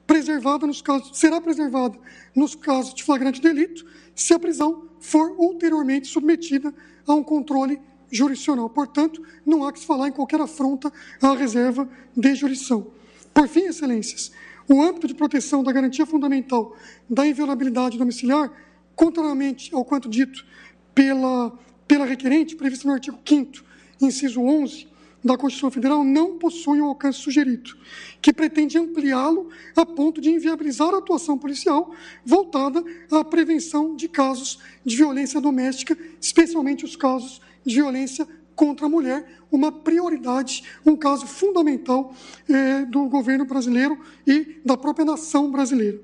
preservada 0.06 0.68
nos 0.68 0.82
casos, 0.82 1.18
será 1.18 1.39
preservada 1.39 1.98
nos 2.36 2.56
casos 2.56 2.94
de 2.94 3.04
flagrante 3.04 3.42
delito 3.42 3.86
se 4.16 4.34
a 4.34 4.39
prisão 4.39 4.89
for 5.00 5.32
ulteriormente 5.38 6.08
submetida 6.08 6.74
a 7.08 7.13
um 7.13 7.24
controle 7.24 7.80
jurisdicional. 8.12 8.70
Portanto, 8.70 9.22
não 9.46 9.66
há 9.66 9.74
que 9.74 9.80
se 9.80 9.86
falar 9.86 10.08
em 10.08 10.12
qualquer 10.12 10.39
afronta 10.39 10.92
à 11.22 11.34
reserva 11.34 11.89
de 12.16 12.36
jurisdição. 12.36 12.88
Por 13.34 13.48
fim, 13.48 13.62
excelências, 13.62 14.32
o 14.68 14.82
âmbito 14.82 15.08
de 15.08 15.16
proteção 15.16 15.63
da 15.63 15.72
garantia 15.72 16.06
fundamental 16.06 16.76
da 17.10 17.26
inviolabilidade 17.26 17.98
domiciliar, 17.98 18.52
contrariamente 18.96 19.74
ao 19.74 19.84
quanto 19.84 20.08
dito 20.08 20.46
pela, 20.94 21.58
pela 21.88 22.06
requerente, 22.06 22.56
previsto 22.56 22.88
no 22.88 22.94
artigo 22.94 23.18
5 23.26 23.74
inciso 24.00 24.42
11 24.42 24.92
da 25.23 25.38
Constituição 25.38 25.71
Federal, 25.71 26.03
não 26.03 26.38
possui 26.38 26.81
o 26.81 26.86
alcance 26.86 27.19
sugerido, 27.19 27.77
que 28.21 28.33
pretende 28.33 28.77
ampliá-lo 28.77 29.49
a 29.75 29.86
ponto 29.86 30.19
de 30.19 30.29
inviabilizar 30.29 30.93
a 30.93 30.97
atuação 30.97 31.38
policial 31.38 31.93
voltada 32.25 32.83
à 33.12 33.23
prevenção 33.23 33.95
de 33.95 34.07
casos 34.07 34.59
de 34.83 34.97
violência 34.97 35.39
doméstica, 35.39 35.97
especialmente 36.19 36.83
os 36.83 36.95
casos 36.95 37.41
de 37.65 37.75
violência 37.75 38.27
contra 38.55 38.86
a 38.86 38.89
mulher, 38.89 39.39
uma 39.51 39.71
prioridade, 39.71 40.63
um 40.86 40.95
caso 40.95 41.25
fundamental 41.25 42.13
eh, 42.47 42.86
do 42.86 43.07
governo 43.07 43.45
brasileiro 43.45 43.99
e 44.27 44.59
da 44.63 44.77
própria 44.77 45.05
nação 45.05 45.51
brasileira. 45.51 45.99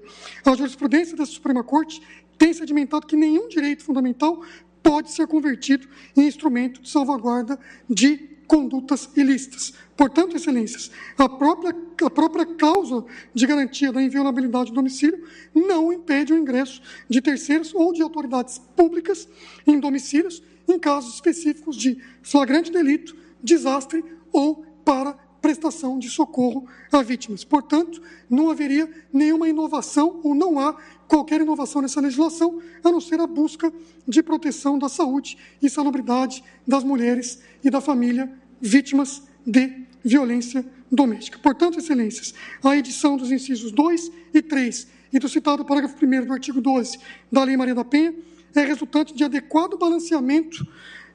A 0.46 0.56
jurisprudência 0.56 1.16
da 1.16 1.26
Suprema 1.26 1.64
Corte 1.64 2.02
tem 2.38 2.54
sedimentado 2.54 3.06
que 3.06 3.16
nenhum 3.16 3.48
direito 3.48 3.84
fundamental 3.84 4.42
pode 4.82 5.12
ser 5.12 5.28
convertido 5.28 5.88
em 6.16 6.26
instrumento 6.28 6.82
de 6.82 6.90
salvaguarda 6.90 7.60
de 7.88 8.29
condutas 8.50 9.08
ilícitas. 9.16 9.72
Portanto, 9.96 10.36
excelências, 10.36 10.90
a 11.16 11.30
própria, 11.30 11.76
a 12.04 12.10
própria 12.10 12.48
causa 12.48 13.06
de 13.32 13.46
garantia 13.46 13.92
da 13.92 14.02
inviolabilidade 14.02 14.72
do 14.72 14.76
domicílio 14.76 15.24
não 15.54 15.94
impede 15.94 16.34
o 16.34 16.38
ingresso 16.38 16.82
de 17.08 17.22
terceiros 17.22 17.76
ou 17.76 17.94
de 17.94 18.02
autoridades 18.02 18.58
públicas 18.76 19.30
em 19.68 19.80
domicílios 19.80 20.42
em 20.68 20.80
casos 20.80 21.14
específicos 21.14 21.78
de 21.78 22.02
flagrante 22.24 22.72
delito, 22.72 23.16
desastre 23.42 24.04
ou 24.32 24.66
para 24.84 25.16
prestação 25.42 25.98
de 25.98 26.10
socorro 26.10 26.68
a 26.92 27.02
vítimas. 27.02 27.44
Portanto, 27.44 28.02
não 28.30 28.50
haveria 28.50 28.90
nenhuma 29.12 29.48
inovação 29.48 30.20
ou 30.24 30.36
não 30.36 30.60
há 30.60 30.76
qualquer 31.08 31.42
inovação 31.42 31.82
nessa 31.82 32.00
legislação, 32.00 32.62
a 32.84 32.92
não 32.92 33.02
ser 33.02 33.20
a 33.20 33.28
busca 33.28 33.74
de 34.08 34.22
proteção 34.22 34.78
da 34.78 34.88
saúde 34.88 35.38
e 35.62 35.70
salubridade 35.70 36.44
das 36.68 36.84
mulheres 36.84 37.42
e 37.64 37.70
da 37.70 37.82
família 37.82 38.32
vítimas 38.62 39.24
de 39.46 39.86
violência 40.04 40.66
doméstica. 40.92 41.40
Portanto, 41.40 41.80
excelências, 41.80 42.34
a 42.64 42.76
edição 42.76 43.18
dos 43.18 43.32
incisos 43.32 43.72
2 43.72 44.12
e 44.34 44.42
3 44.42 44.88
e 45.12 45.20
do 45.20 45.28
citado 45.28 45.66
parágrafo 45.66 45.96
1 46.04 46.26
do 46.26 46.34
artigo 46.34 46.62
12 46.62 47.00
da 47.32 47.44
Lei 47.44 47.58
Maria 47.58 47.76
da 47.76 47.84
Penha 47.84 48.14
é 48.56 48.62
resultante 48.62 49.14
de 49.14 49.24
adequado 49.24 49.78
balanceamento 49.78 50.66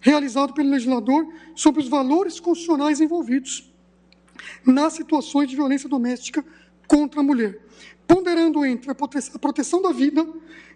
realizado 0.01 0.53
pelo 0.53 0.71
legislador 0.71 1.27
sobre 1.55 1.81
os 1.81 1.89
valores 1.89 2.39
constitucionais 2.39 3.01
envolvidos 3.01 3.74
nas 4.65 4.95
situações 4.95 5.49
de 5.49 5.57
violência 5.57 5.89
doméstica 5.89 6.45
contra 6.87 7.21
a 7.21 7.23
mulher, 7.23 7.59
ponderando 8.07 8.65
entre 8.65 8.91
a 8.91 8.95
proteção 8.95 9.81
da 9.81 9.93
vida, 9.93 10.27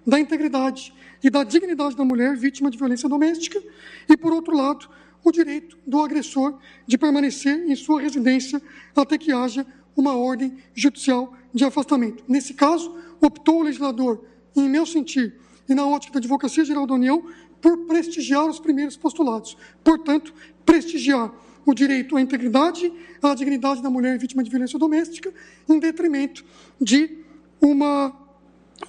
da 0.07 0.19
integridade 0.19 0.93
e 1.23 1.29
da 1.29 1.45
dignidade 1.45 1.97
da 1.97 2.05
mulher 2.05 2.37
vítima 2.37 2.71
de 2.71 2.79
violência 2.79 3.09
doméstica 3.09 3.63
e, 4.09 4.17
por 4.17 4.33
outro 4.33 4.57
lado, 4.57 4.89
o 5.25 5.31
direito 5.31 5.77
do 5.87 6.01
agressor 6.01 6.59
de 6.87 6.97
permanecer 6.97 7.69
em 7.69 7.75
sua 7.75 8.01
residência 8.01 8.63
até 8.97 9.19
que 9.19 9.33
haja 9.33 9.67
uma 9.97 10.17
ordem 10.17 10.57
judicial 10.75 11.35
de 11.53 11.65
afastamento. 11.65 12.25
Nesse 12.29 12.55
caso, 12.55 12.97
optou 13.21 13.61
o 13.61 13.63
legislador, 13.63 14.25
em 14.55 14.69
meu 14.69 14.87
sentir, 14.87 15.35
e 15.69 15.75
na 15.75 15.87
ótica 15.87 16.15
da 16.15 16.19
Advocacia 16.19 16.65
Geral 16.65 16.87
da 16.87 16.95
União, 16.95 17.27
por 17.61 17.87
prestigiar 17.87 18.47
os 18.47 18.61
primeiros 18.61 18.97
postulados. 18.97 19.57
Portanto, 19.83 20.33
prestigiar 20.65 21.33
o 21.69 21.75
direito 21.75 22.17
à 22.17 22.21
integridade, 22.23 22.91
à 23.23 23.35
dignidade 23.35 23.83
da 23.83 23.91
mulher 23.91 24.19
vítima 24.19 24.43
de 24.43 24.49
violência 24.49 24.79
doméstica, 24.79 25.31
em 25.69 25.79
detrimento 25.79 26.43
de 26.81 27.19
uma, 27.61 28.11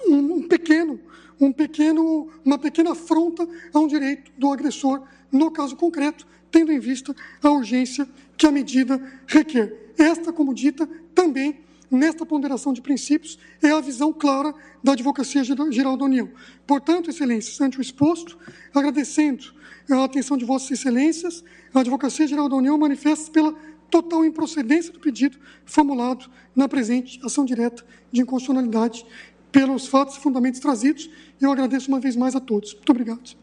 um 0.08 0.48
pequeno, 0.48 0.98
um 1.38 1.52
pequeno, 1.52 2.30
uma 2.42 2.58
pequena 2.58 2.92
afronta 2.92 3.46
a 3.74 3.78
um 3.78 3.86
direito 3.86 4.32
do 4.38 4.50
agressor, 4.50 5.02
no 5.30 5.50
caso 5.50 5.76
concreto, 5.76 6.26
tendo 6.50 6.72
em 6.72 6.80
vista 6.80 7.14
a 7.42 7.50
urgência 7.50 8.08
que 8.34 8.46
a 8.46 8.50
medida 8.50 8.98
requer. 9.26 9.92
Esta, 9.98 10.32
como 10.32 10.54
dita, 10.54 10.88
também 11.14 11.60
nesta 11.90 12.24
ponderação 12.24 12.72
de 12.72 12.80
princípios, 12.80 13.38
é 13.62 13.72
a 13.72 13.80
visão 13.82 14.10
clara 14.10 14.54
da 14.82 14.92
Advocacia 14.92 15.44
Geral 15.44 15.98
da 15.98 16.04
União. 16.06 16.30
Portanto, 16.66 17.10
Excelências, 17.10 17.60
ante 17.60 17.78
o 17.78 17.82
exposto, 17.82 18.38
agradecendo 18.74 19.59
a 19.98 20.04
atenção 20.04 20.36
de 20.36 20.44
Vossas 20.44 20.70
Excelências, 20.70 21.42
a 21.74 21.80
Advocacia 21.80 22.26
Geral 22.26 22.48
da 22.48 22.56
União 22.56 22.78
manifesta 22.78 23.30
pela 23.30 23.54
total 23.90 24.24
improcedência 24.24 24.92
do 24.92 25.00
pedido 25.00 25.36
formulado 25.64 26.30
na 26.54 26.68
presente 26.68 27.20
ação 27.24 27.44
direta 27.44 27.84
de 28.12 28.20
inconstitucionalidade 28.20 29.04
pelos 29.50 29.86
fatos 29.88 30.16
e 30.16 30.20
fundamentos 30.20 30.60
trazidos. 30.60 31.10
Eu 31.40 31.50
agradeço 31.50 31.88
uma 31.88 31.98
vez 31.98 32.14
mais 32.14 32.36
a 32.36 32.40
todos. 32.40 32.72
Muito 32.74 32.90
obrigado. 32.90 33.36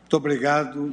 Muito 0.00 0.16
obrigado, 0.16 0.92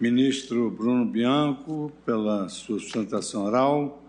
ministro 0.00 0.70
Bruno 0.70 1.04
Bianco, 1.04 1.92
pela 2.04 2.48
sua 2.48 2.78
sustentação 2.78 3.44
oral. 3.44 4.02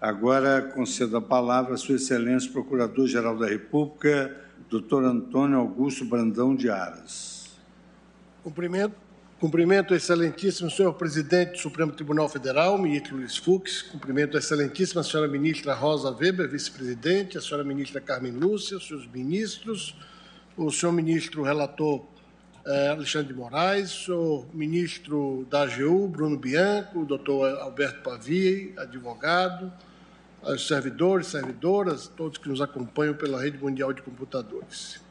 Agora 0.00 0.62
concedo 0.62 1.16
a 1.16 1.20
palavra 1.20 1.74
a 1.74 1.76
Sua 1.76 1.96
Excelência 1.96 2.50
Procurador-Geral 2.50 3.36
da 3.36 3.46
República, 3.46 4.34
doutor 4.68 5.04
Antônio 5.04 5.58
Augusto 5.58 6.04
Brandão 6.04 6.56
de 6.56 6.70
Aras. 6.70 7.39
Cumprimento, 8.42 8.94
cumprimento 9.38 9.92
o 9.92 9.96
excelentíssimo 9.96 10.70
senhor 10.70 10.94
presidente 10.94 11.52
do 11.52 11.58
Supremo 11.58 11.92
Tribunal 11.92 12.26
Federal, 12.26 12.78
ministro 12.78 13.18
Luiz 13.18 13.36
Fux, 13.36 13.82
cumprimento 13.82 14.34
a 14.34 14.40
excelentíssima 14.40 15.02
senhora 15.02 15.28
ministra 15.28 15.74
Rosa 15.74 16.10
Weber, 16.10 16.48
vice-presidente, 16.48 17.36
a 17.36 17.42
senhora 17.42 17.62
ministra 17.62 18.00
Carmen 18.00 18.32
Lúcia, 18.32 18.78
os 18.78 18.86
seus 18.86 19.06
ministros, 19.06 19.94
o 20.56 20.70
senhor 20.70 20.92
ministro 20.92 21.42
relator 21.42 22.02
eh, 22.64 22.88
Alexandre 22.88 23.28
de 23.28 23.34
Moraes, 23.34 24.08
o 24.08 24.46
ministro 24.54 25.46
da 25.50 25.64
AGU, 25.64 26.08
Bruno 26.08 26.38
Bianco, 26.38 27.00
o 27.00 27.04
doutor 27.04 27.58
Alberto 27.60 28.02
Pavi, 28.02 28.72
advogado, 28.78 29.70
aos 30.42 30.66
servidores, 30.66 31.26
servidoras, 31.26 32.08
todos 32.08 32.38
que 32.38 32.48
nos 32.48 32.62
acompanham 32.62 33.12
pela 33.12 33.38
rede 33.38 33.58
mundial 33.58 33.92
de 33.92 34.00
computadores. 34.00 35.09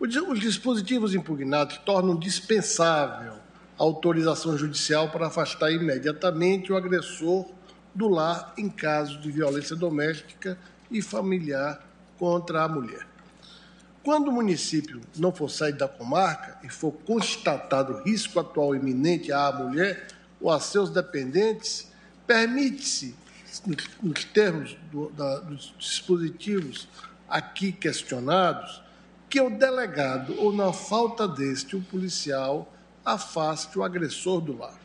Os 0.00 0.40
dispositivos 0.40 1.14
impugnados 1.14 1.78
tornam 1.78 2.18
dispensável 2.18 3.34
a 3.78 3.82
autorização 3.82 4.56
judicial 4.58 5.10
para 5.10 5.28
afastar 5.28 5.70
imediatamente 5.70 6.72
o 6.72 6.76
agressor 6.76 7.46
do 7.94 8.08
lar 8.08 8.52
em 8.58 8.68
caso 8.68 9.18
de 9.20 9.30
violência 9.30 9.76
doméstica 9.76 10.58
e 10.90 11.00
familiar 11.00 11.80
contra 12.18 12.62
a 12.62 12.68
mulher. 12.68 13.06
Quando 14.02 14.28
o 14.28 14.32
município 14.32 15.00
não 15.16 15.32
for 15.32 15.48
sair 15.48 15.72
da 15.72 15.88
comarca 15.88 16.58
e 16.62 16.68
for 16.68 16.92
constatado 16.92 18.02
risco 18.02 18.38
atual 18.38 18.74
iminente 18.74 19.32
à 19.32 19.50
mulher 19.50 20.08
ou 20.40 20.50
a 20.50 20.60
seus 20.60 20.90
dependentes, 20.90 21.90
permite-se 22.26 23.14
nos 24.02 24.24
termos 24.24 24.76
do, 24.92 25.08
da, 25.10 25.40
dos 25.40 25.74
dispositivos 25.78 26.86
aqui 27.28 27.72
questionados, 27.72 28.83
que 29.34 29.40
o 29.40 29.50
delegado, 29.50 30.32
ou 30.38 30.52
na 30.52 30.72
falta 30.72 31.26
deste, 31.26 31.74
o 31.74 31.80
policial, 31.80 32.72
afaste 33.04 33.76
o 33.76 33.82
agressor 33.82 34.40
do 34.40 34.56
lar. 34.56 34.78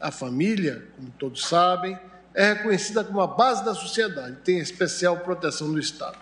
A 0.00 0.12
família, 0.12 0.86
como 0.94 1.10
todos 1.18 1.44
sabem, 1.44 1.98
é 2.32 2.52
reconhecida 2.52 3.02
como 3.02 3.20
a 3.20 3.26
base 3.26 3.64
da 3.64 3.74
sociedade, 3.74 4.36
tem 4.44 4.60
especial 4.60 5.18
proteção 5.18 5.72
do 5.72 5.80
Estado. 5.80 6.16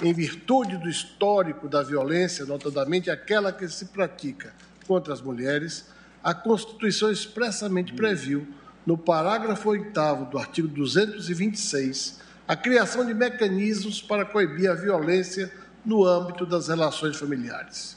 Em 0.00 0.12
virtude 0.12 0.76
do 0.76 0.88
histórico 0.88 1.68
da 1.68 1.82
violência, 1.82 2.44
notadamente 2.44 3.10
aquela 3.10 3.52
que 3.52 3.68
se 3.68 3.86
pratica 3.86 4.54
contra 4.86 5.12
as 5.12 5.20
mulheres, 5.20 5.86
a 6.22 6.32
Constituição 6.32 7.10
expressamente 7.10 7.92
previu 7.94 8.46
no 8.86 8.96
parágrafo 8.96 9.70
8 9.70 10.24
do 10.30 10.38
artigo 10.38 10.68
226, 10.68 12.20
a 12.46 12.54
criação 12.54 13.04
de 13.04 13.12
mecanismos 13.12 14.00
para 14.00 14.24
coibir 14.24 14.70
a 14.70 14.74
violência 14.74 15.52
no 15.84 16.04
âmbito 16.04 16.46
das 16.46 16.68
relações 16.68 17.16
familiares. 17.16 17.96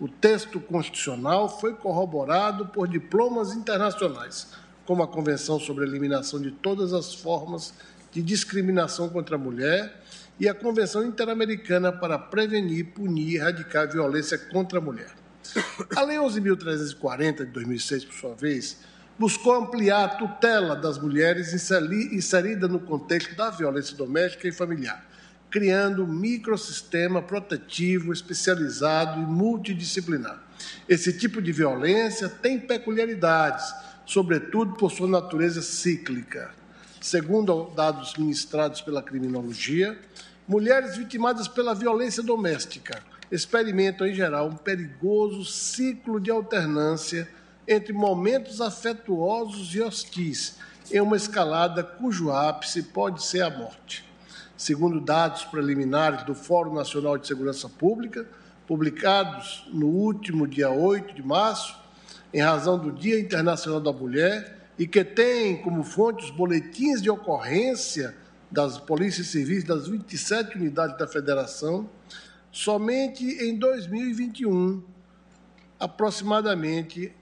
O 0.00 0.08
texto 0.08 0.58
constitucional 0.58 1.60
foi 1.60 1.74
corroborado 1.74 2.66
por 2.66 2.88
diplomas 2.88 3.52
internacionais, 3.52 4.48
como 4.86 5.02
a 5.02 5.08
Convenção 5.08 5.60
sobre 5.60 5.84
a 5.84 5.86
Eliminação 5.86 6.40
de 6.40 6.50
Todas 6.50 6.92
as 6.92 7.14
Formas 7.14 7.74
de 8.10 8.22
Discriminação 8.22 9.08
contra 9.08 9.36
a 9.36 9.38
Mulher 9.38 10.02
e 10.38 10.48
a 10.48 10.54
Convenção 10.54 11.04
Interamericana 11.04 11.92
para 11.92 12.18
Prevenir, 12.18 12.86
Punir 12.94 13.28
e 13.28 13.36
Erradicar 13.36 13.84
a 13.84 13.92
Violência 13.92 14.38
contra 14.38 14.78
a 14.78 14.82
Mulher. 14.82 15.10
A 15.94 16.02
Lei 16.02 16.16
11.340 16.16 17.44
de 17.44 17.46
2006, 17.46 18.04
por 18.06 18.14
sua 18.14 18.34
vez, 18.34 18.78
buscou 19.18 19.54
ampliar 19.54 20.04
a 20.04 20.08
tutela 20.08 20.74
das 20.74 20.96
mulheres 20.96 21.52
inserida 21.52 22.66
no 22.66 22.80
contexto 22.80 23.36
da 23.36 23.50
violência 23.50 23.94
doméstica 23.96 24.48
e 24.48 24.52
familiar, 24.52 25.04
criando 25.50 26.04
um 26.04 26.06
microsistema 26.06 27.20
protetivo 27.20 28.12
especializado 28.12 29.20
e 29.20 29.26
multidisciplinar. 29.26 30.42
Esse 30.88 31.12
tipo 31.12 31.42
de 31.42 31.52
violência 31.52 32.28
tem 32.28 32.58
peculiaridades, 32.58 33.74
sobretudo 34.06 34.74
por 34.74 34.90
sua 34.90 35.08
natureza 35.08 35.60
cíclica. 35.60 36.54
Segundo 37.00 37.70
dados 37.74 38.14
ministrados 38.16 38.80
pela 38.80 39.02
criminologia, 39.02 39.98
mulheres 40.46 40.96
vitimadas 40.96 41.48
pela 41.48 41.74
violência 41.74 42.22
doméstica 42.22 43.02
experimentam, 43.30 44.06
em 44.06 44.14
geral, 44.14 44.48
um 44.48 44.56
perigoso 44.56 45.44
ciclo 45.44 46.20
de 46.20 46.30
alternância 46.30 47.28
entre 47.66 47.92
momentos 47.92 48.60
afetuosos 48.60 49.74
e 49.74 49.80
hostis, 49.80 50.56
em 50.90 51.00
uma 51.00 51.16
escalada 51.16 51.84
cujo 51.84 52.30
ápice 52.30 52.82
pode 52.82 53.24
ser 53.24 53.42
a 53.42 53.50
morte. 53.50 54.09
Segundo 54.60 55.00
dados 55.00 55.42
preliminares 55.46 56.22
do 56.24 56.34
Fórum 56.34 56.74
Nacional 56.74 57.16
de 57.16 57.26
Segurança 57.26 57.66
Pública, 57.66 58.28
publicados 58.66 59.66
no 59.72 59.86
último 59.86 60.46
dia 60.46 60.68
8 60.68 61.14
de 61.14 61.22
março, 61.22 61.74
em 62.30 62.42
razão 62.42 62.78
do 62.78 62.92
Dia 62.92 63.18
Internacional 63.18 63.80
da 63.80 63.90
Mulher, 63.90 64.68
e 64.78 64.86
que 64.86 65.02
têm 65.02 65.62
como 65.62 65.82
fonte 65.82 66.26
os 66.26 66.30
boletins 66.30 67.00
de 67.00 67.08
ocorrência 67.08 68.14
das 68.50 68.76
polícias 68.76 69.28
civis 69.28 69.64
das 69.64 69.88
27 69.88 70.58
unidades 70.58 70.98
da 70.98 71.08
federação, 71.08 71.88
somente 72.52 73.24
em 73.42 73.58
2021, 73.58 74.84
aproximadamente 75.78 77.16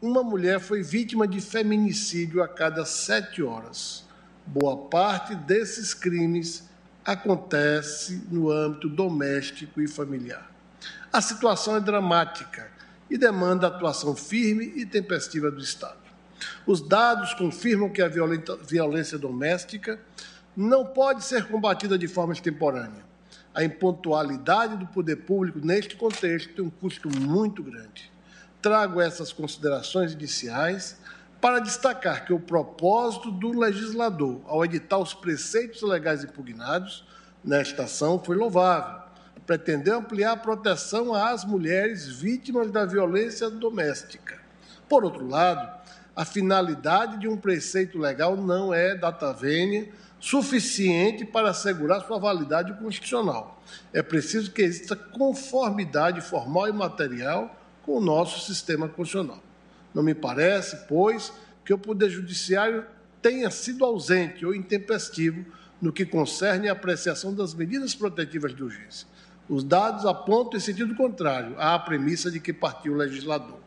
uma 0.00 0.22
mulher 0.22 0.60
foi 0.60 0.80
vítima 0.80 1.26
de 1.26 1.40
feminicídio 1.40 2.40
a 2.40 2.46
cada 2.46 2.84
sete 2.84 3.42
horas. 3.42 4.04
Boa 4.46 4.76
parte 4.76 5.34
desses 5.34 5.92
crimes 5.92 6.72
acontece 7.04 8.26
no 8.30 8.50
âmbito 8.50 8.88
doméstico 8.88 9.80
e 9.80 9.88
familiar. 9.88 10.50
A 11.12 11.20
situação 11.20 11.76
é 11.76 11.80
dramática 11.80 12.70
e 13.10 13.18
demanda 13.18 13.66
atuação 13.66 14.16
firme 14.16 14.72
e 14.76 14.86
tempestiva 14.86 15.50
do 15.50 15.60
Estado. 15.60 16.02
Os 16.66 16.80
dados 16.80 17.34
confirmam 17.34 17.90
que 17.90 18.02
a 18.02 18.08
violência 18.08 19.18
doméstica 19.18 20.00
não 20.56 20.86
pode 20.86 21.24
ser 21.24 21.46
combatida 21.46 21.98
de 21.98 22.08
forma 22.08 22.32
extemporânea. 22.32 23.04
A 23.54 23.62
impontualidade 23.62 24.76
do 24.76 24.86
poder 24.86 25.16
público 25.16 25.60
neste 25.60 25.96
contexto 25.96 26.54
tem 26.54 26.64
um 26.64 26.70
custo 26.70 27.08
muito 27.08 27.62
grande 27.62 28.14
trago 28.64 28.98
essas 28.98 29.30
considerações 29.30 30.14
iniciais 30.14 30.96
para 31.44 31.58
destacar 31.58 32.24
que 32.24 32.32
o 32.32 32.40
propósito 32.40 33.30
do 33.30 33.52
legislador 33.52 34.40
ao 34.46 34.64
editar 34.64 34.96
os 34.96 35.12
preceitos 35.12 35.82
legais 35.82 36.24
impugnados 36.24 37.06
nesta 37.44 37.82
ação 37.82 38.18
foi 38.18 38.34
louvável. 38.34 39.02
Pretendeu 39.44 39.98
ampliar 39.98 40.32
a 40.32 40.36
proteção 40.38 41.12
às 41.12 41.44
mulheres 41.44 42.08
vítimas 42.08 42.70
da 42.70 42.86
violência 42.86 43.50
doméstica. 43.50 44.40
Por 44.88 45.04
outro 45.04 45.28
lado, 45.28 45.70
a 46.16 46.24
finalidade 46.24 47.18
de 47.18 47.28
um 47.28 47.36
preceito 47.36 47.98
legal 47.98 48.38
não 48.38 48.72
é 48.72 48.96
data 48.96 49.30
vênia 49.30 49.90
suficiente 50.18 51.26
para 51.26 51.50
assegurar 51.50 52.06
sua 52.06 52.18
validade 52.18 52.72
constitucional. 52.82 53.62
É 53.92 54.02
preciso 54.02 54.50
que 54.50 54.62
exista 54.62 54.96
conformidade 54.96 56.22
formal 56.22 56.68
e 56.68 56.72
material 56.72 57.54
com 57.82 57.98
o 57.98 58.00
nosso 58.00 58.40
sistema 58.46 58.88
constitucional. 58.88 59.42
Não 59.94 60.02
me 60.02 60.14
parece, 60.14 60.76
pois, 60.88 61.32
que 61.64 61.72
o 61.72 61.78
Poder 61.78 62.10
Judiciário 62.10 62.84
tenha 63.22 63.50
sido 63.50 63.84
ausente 63.84 64.44
ou 64.44 64.54
intempestivo 64.54 65.44
no 65.80 65.92
que 65.92 66.04
concerne 66.04 66.68
a 66.68 66.72
apreciação 66.72 67.34
das 67.34 67.54
medidas 67.54 67.94
protetivas 67.94 68.54
de 68.54 68.62
urgência. 68.62 69.06
Os 69.48 69.62
dados 69.62 70.04
apontam 70.06 70.58
em 70.58 70.60
sentido 70.60 70.94
contrário 70.94 71.54
à 71.58 71.78
premissa 71.78 72.30
de 72.30 72.40
que 72.40 72.52
partiu 72.52 72.94
o 72.94 72.96
legislador. 72.96 73.60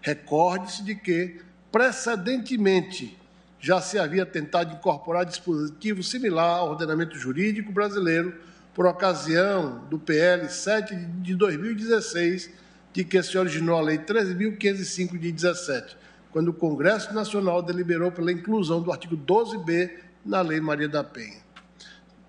Recorde-se 0.00 0.82
de 0.82 0.94
que, 0.94 1.40
precedentemente, 1.70 3.16
já 3.60 3.80
se 3.80 3.98
havia 3.98 4.24
tentado 4.24 4.74
incorporar 4.74 5.24
dispositivo 5.24 6.02
similar 6.02 6.58
ao 6.58 6.70
ordenamento 6.70 7.16
jurídico 7.16 7.70
brasileiro 7.70 8.34
por 8.74 8.86
ocasião 8.86 9.84
do 9.90 9.98
PL 9.98 10.48
7 10.48 10.94
de 10.94 11.34
2016, 11.34 12.50
de 12.92 13.04
que 13.04 13.22
se 13.22 13.38
originou 13.38 13.76
a 13.76 13.82
Lei 13.82 13.98
13.505 13.98 15.18
de 15.18 15.32
17, 15.32 15.96
quando 16.30 16.48
o 16.48 16.54
Congresso 16.54 17.12
Nacional 17.14 17.62
deliberou 17.62 18.10
pela 18.10 18.32
inclusão 18.32 18.82
do 18.82 18.92
artigo 18.92 19.16
12b 19.16 19.90
na 20.24 20.40
Lei 20.40 20.60
Maria 20.60 20.88
da 20.88 21.02
Penha. 21.02 21.38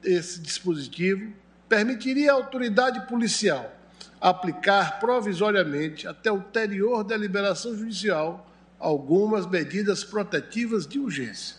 Esse 0.04 0.40
dispositivo 0.40 1.34
permitiria 1.68 2.32
à 2.32 2.36
autoridade 2.36 3.08
policial 3.08 3.78
aplicar 4.20 5.00
provisoriamente, 5.00 6.08
até 6.08 6.32
ulterior 6.32 7.04
deliberação 7.04 7.76
judicial, 7.76 8.48
algumas 8.80 9.48
medidas 9.48 10.04
protetivas 10.04 10.86
de 10.86 11.00
urgência. 11.00 11.56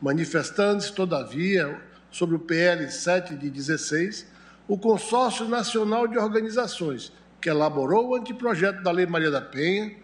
Manifestando-se, 0.00 0.92
todavia, 0.92 1.80
sobre 2.10 2.36
o 2.36 2.38
PL 2.38 2.88
7 2.90 3.34
de 3.34 3.50
16, 3.50 4.26
o 4.68 4.78
Consórcio 4.78 5.48
Nacional 5.48 6.06
de 6.06 6.16
Organizações 6.16 7.12
que 7.40 7.48
elaborou 7.48 8.10
o 8.10 8.14
anteprojeto 8.14 8.82
da 8.82 8.90
Lei 8.90 9.06
Maria 9.06 9.30
da 9.30 9.40
Penha, 9.40 9.96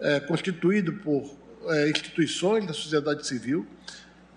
é, 0.00 0.20
constituído 0.20 0.94
por 0.94 1.30
é, 1.68 1.90
instituições 1.90 2.66
da 2.66 2.72
sociedade 2.72 3.26
civil, 3.26 3.66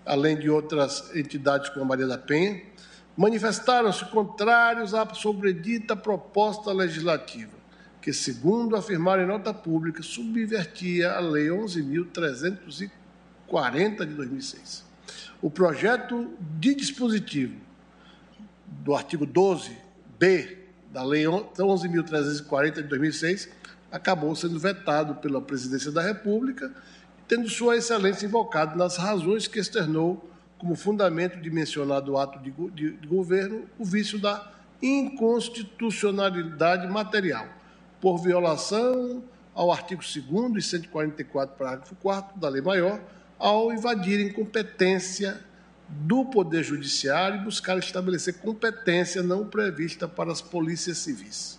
além 0.04 0.38
de 0.38 0.48
outras 0.48 1.14
entidades 1.14 1.68
como 1.68 1.84
a 1.84 1.88
Maria 1.88 2.06
da 2.06 2.18
Penha, 2.18 2.62
manifestaram-se 3.16 4.04
contrários 4.06 4.94
à 4.94 5.06
sobredita 5.12 5.96
proposta 5.96 6.72
legislativa, 6.72 7.52
que, 8.00 8.12
segundo 8.12 8.76
afirmaram 8.76 9.24
em 9.24 9.26
nota 9.26 9.52
pública, 9.52 10.02
subvertia 10.02 11.12
a 11.12 11.18
Lei 11.18 11.48
11.340 11.48 14.06
de 14.06 14.14
2006. 14.14 14.86
O 15.42 15.50
projeto 15.50 16.30
de 16.58 16.74
dispositivo 16.74 17.56
do 18.66 18.94
artigo 18.94 19.26
12b 19.26 20.57
da 20.98 21.04
Lei 21.04 21.26
11.340 21.26 22.74
de 22.74 22.82
2006, 22.82 23.48
acabou 23.92 24.34
sendo 24.34 24.58
vetado 24.58 25.14
pela 25.14 25.40
Presidência 25.40 25.92
da 25.92 26.02
República, 26.02 26.72
tendo 27.28 27.48
Sua 27.48 27.76
Excelência 27.76 28.26
invocado 28.26 28.76
nas 28.76 28.96
razões 28.96 29.46
que 29.46 29.60
externou 29.60 30.28
como 30.58 30.74
fundamento 30.74 31.40
de 31.40 31.48
mencionado 31.50 32.18
ato 32.18 32.40
de, 32.40 32.50
de, 32.72 32.96
de 32.96 33.06
governo 33.06 33.62
o 33.78 33.84
vício 33.84 34.18
da 34.18 34.50
inconstitucionalidade 34.82 36.88
material, 36.88 37.46
por 38.00 38.18
violação 38.18 39.22
ao 39.54 39.70
artigo 39.70 40.02
2 40.02 40.56
e 40.56 40.62
144, 40.62 41.56
parágrafo 41.56 41.94
4 42.02 42.40
da 42.40 42.48
Lei 42.48 42.62
Maior, 42.62 43.00
ao 43.38 43.72
invadirem 43.72 44.32
competência 44.32 45.38
do 45.88 46.24
Poder 46.24 46.62
Judiciário 46.62 47.40
e 47.40 47.44
buscar 47.44 47.78
estabelecer 47.78 48.34
competência 48.34 49.22
não 49.22 49.46
prevista 49.46 50.06
para 50.06 50.30
as 50.30 50.42
polícias 50.42 50.98
civis. 50.98 51.58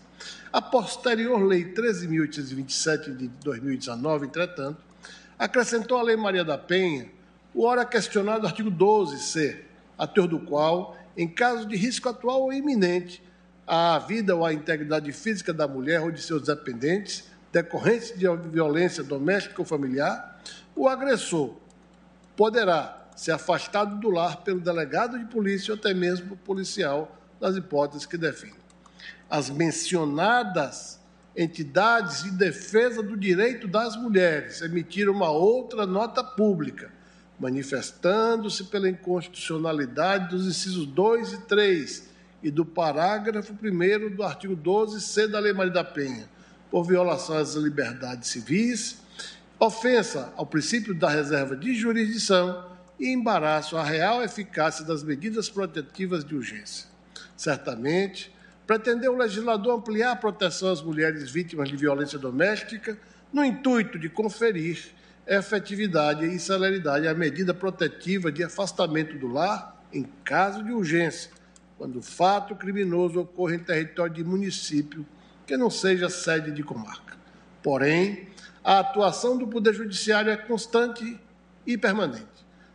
A 0.51 0.61
posterior 0.61 1.41
Lei 1.41 1.73
13.827 1.73 3.15
de 3.15 3.27
2019, 3.43 4.27
entretanto, 4.27 4.77
acrescentou 5.37 5.97
à 5.97 6.03
Lei 6.03 6.15
Maria 6.15 6.43
da 6.43 6.57
Penha 6.57 7.07
o 7.53 7.65
ora 7.65 7.85
questionado 7.85 8.45
artigo 8.45 8.69
12c, 8.71 9.57
a 9.97 10.05
teor 10.05 10.27
do 10.27 10.39
qual, 10.39 10.95
em 11.17 11.27
caso 11.27 11.67
de 11.67 11.75
risco 11.75 12.07
atual 12.07 12.43
ou 12.43 12.53
iminente 12.53 13.23
à 13.65 13.97
vida 13.99 14.35
ou 14.35 14.45
à 14.45 14.53
integridade 14.53 15.11
física 15.11 15.51
da 15.51 15.67
mulher 15.67 16.01
ou 16.01 16.11
de 16.11 16.21
seus 16.21 16.43
dependentes, 16.43 17.23
decorrentes 17.51 18.17
de 18.17 18.27
violência 18.49 19.03
doméstica 19.03 19.61
ou 19.61 19.65
familiar, 19.65 20.39
o 20.75 20.87
agressor 20.87 21.55
poderá 22.35 22.98
ser 23.19 23.33
afastado 23.33 23.99
do 23.99 24.09
lar 24.09 24.43
pelo 24.43 24.61
delegado 24.61 25.19
de 25.19 25.25
polícia 25.25 25.73
ou 25.73 25.77
até 25.77 25.93
mesmo 25.93 26.37
policial, 26.37 27.19
nas 27.41 27.57
hipóteses 27.57 28.05
que 28.05 28.17
definem. 28.17 28.55
As 29.29 29.49
mencionadas 29.49 31.01
entidades 31.35 32.23
de 32.23 32.31
defesa 32.31 33.03
do 33.03 33.17
direito 33.17 33.67
das 33.67 33.97
mulheres 33.97 34.61
emitiram 34.61 35.11
uma 35.11 35.29
outra 35.29 35.85
nota 35.85 36.23
pública, 36.23 36.93
manifestando-se 37.37 38.63
pela 38.65 38.89
inconstitucionalidade 38.89 40.29
dos 40.29 40.47
incisos 40.47 40.85
2 40.85 41.33
e 41.33 41.37
3 41.41 42.09
e 42.41 42.49
do 42.49 42.65
parágrafo 42.65 43.53
1 43.53 44.15
do 44.15 44.23
artigo 44.23 44.55
12c 44.55 45.27
da 45.27 45.39
Lei 45.39 45.51
Maria 45.51 45.73
da 45.73 45.83
Penha, 45.83 46.29
por 46.71 46.85
violação 46.85 47.37
às 47.37 47.53
liberdades 47.55 48.29
civis, 48.29 49.01
ofensa 49.59 50.31
ao 50.37 50.45
princípio 50.45 50.95
da 50.95 51.09
reserva 51.09 51.53
de 51.53 51.75
jurisdição 51.75 52.68
e 52.99 53.09
embaraço 53.09 53.77
à 53.77 53.83
real 53.83 54.23
eficácia 54.23 54.83
das 54.83 55.03
medidas 55.03 55.49
protetivas 55.49 56.25
de 56.25 56.35
urgência. 56.35 56.87
Certamente, 57.35 58.33
pretendeu 58.67 59.13
o 59.13 59.17
legislador 59.17 59.77
ampliar 59.77 60.11
a 60.11 60.15
proteção 60.15 60.71
às 60.71 60.81
mulheres 60.81 61.31
vítimas 61.31 61.69
de 61.69 61.77
violência 61.77 62.19
doméstica 62.19 62.97
no 63.31 63.43
intuito 63.43 63.97
de 63.97 64.09
conferir 64.09 64.91
efetividade 65.25 66.25
e 66.25 66.39
celeridade 66.39 67.07
à 67.07 67.13
medida 67.13 67.53
protetiva 67.53 68.31
de 68.31 68.43
afastamento 68.43 69.15
do 69.17 69.27
lar 69.27 69.79
em 69.93 70.03
caso 70.23 70.63
de 70.63 70.71
urgência, 70.71 71.31
quando 71.77 71.99
o 71.99 72.01
fato 72.01 72.55
criminoso 72.55 73.21
ocorre 73.21 73.55
em 73.55 73.59
território 73.59 74.13
de 74.13 74.23
município 74.23 75.05
que 75.45 75.55
não 75.55 75.69
seja 75.69 76.09
sede 76.09 76.51
de 76.51 76.63
comarca. 76.63 77.15
Porém, 77.61 78.27
a 78.63 78.79
atuação 78.79 79.37
do 79.37 79.47
Poder 79.47 79.73
Judiciário 79.73 80.31
é 80.31 80.37
constante 80.37 81.19
e 81.65 81.77
permanente, 81.77 82.25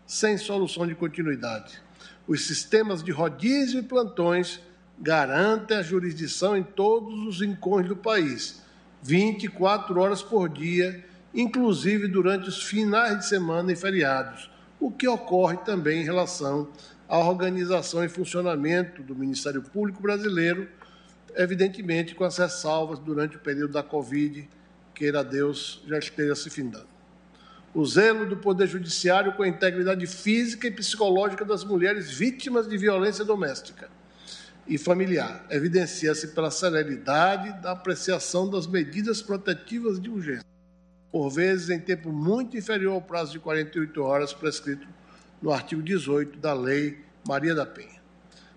sem 0.07 0.37
solução 0.37 0.87
de 0.87 0.95
continuidade. 0.95 1.81
Os 2.27 2.47
sistemas 2.47 3.03
de 3.03 3.11
rodízio 3.11 3.81
e 3.81 3.83
plantões 3.83 4.61
garantem 4.99 5.77
a 5.77 5.83
jurisdição 5.83 6.57
em 6.57 6.63
todos 6.63 7.27
os 7.27 7.41
rincões 7.41 7.89
do 7.89 7.97
país, 7.97 8.63
24 9.03 10.01
horas 10.01 10.23
por 10.23 10.49
dia, 10.49 11.05
inclusive 11.35 12.09
durante 12.09 12.49
os 12.49 12.63
finais 12.63 13.19
de 13.19 13.27
semana 13.27 13.73
e 13.73 13.77
feriados, 13.77 14.51
o 14.81 14.91
que 14.91 15.09
ocorre 15.09 15.57
também 15.59 16.03
em 16.03 16.05
relação 16.05 16.69
à 17.09 17.19
organização 17.19 18.05
e 18.05 18.09
funcionamento 18.09 19.03
do 19.03 19.15
Ministério 19.15 19.63
Público 19.63 20.03
Brasileiro, 20.03 20.69
evidentemente 21.37 22.15
com 22.15 22.25
as 22.25 22.39
ressalvas 22.39 22.99
durante 22.99 23.37
o 23.37 23.41
período 23.41 23.73
da 23.73 23.83
Covid, 23.83 24.49
queira 24.95 25.25
Deus 25.25 25.83
já 25.87 25.99
esteja 25.99 26.37
se 26.37 26.49
findando. 26.49 26.94
O 27.75 27.85
zelo 27.85 28.25
do 28.25 28.37
Poder 28.37 28.69
Judiciário 28.69 29.33
com 29.33 29.43
a 29.43 29.49
integridade 29.49 30.07
física 30.07 30.69
e 30.69 30.71
psicológica 30.71 31.45
das 31.45 31.65
mulheres 31.65 32.09
vítimas 32.09 32.69
de 32.69 32.79
violência 32.79 33.25
doméstica 33.25 33.91
e 34.65 34.79
familiar 34.79 35.45
evidencia-se 35.51 36.29
pela 36.29 36.53
celeridade 36.53 37.61
da 37.61 37.73
apreciação 37.73 38.49
das 38.49 38.69
medidas 38.69 39.21
protetivas 39.21 40.01
de 40.01 40.09
urgência, 40.09 40.47
por 41.11 41.29
vezes 41.31 41.69
em 41.69 41.81
tempo 41.81 42.13
muito 42.13 42.57
inferior 42.57 42.95
ao 42.95 43.03
prazo 43.03 43.33
de 43.33 43.41
48 43.41 44.03
horas 44.03 44.33
prescrito 44.33 44.87
no 45.43 45.53
artigo 45.53 45.83
18 45.83 46.39
da 46.39 46.55
Lei 46.55 47.01
Maria 47.27 47.57
da 47.57 47.67
Penha. 47.67 48.01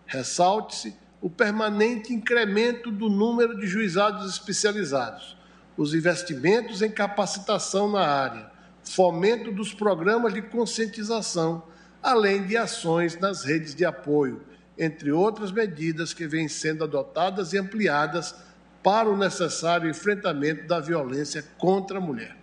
Ressalte-se 0.06 0.96
o 1.20 1.30
permanente 1.30 2.14
incremento 2.14 2.92
do 2.92 3.10
número 3.10 3.60
de 3.60 3.66
juizados 3.66 4.32
especializados, 4.32 5.36
os 5.76 5.96
investimentos 5.96 6.84
em 6.84 6.92
capacitação 6.92 7.92
na 7.92 8.02
área, 8.08 8.57
fomento 8.90 9.52
dos 9.52 9.74
programas 9.74 10.34
de 10.34 10.42
conscientização, 10.42 11.64
além 12.02 12.46
de 12.46 12.56
ações 12.56 13.20
nas 13.20 13.44
redes 13.44 13.76
de 13.76 13.86
apoio, 13.86 14.42
entre 14.78 15.12
outras 15.12 15.52
medidas 15.52 16.14
que 16.14 16.28
vêm 16.28 16.48
sendo 16.48 16.84
adotadas 16.84 17.54
e 17.54 17.58
ampliadas 17.58 18.36
para 18.84 19.10
o 19.10 19.18
necessário 19.18 19.90
enfrentamento 19.90 20.68
da 20.68 20.80
violência 20.80 21.44
contra 21.58 21.98
a 21.98 22.02
mulher. 22.02 22.38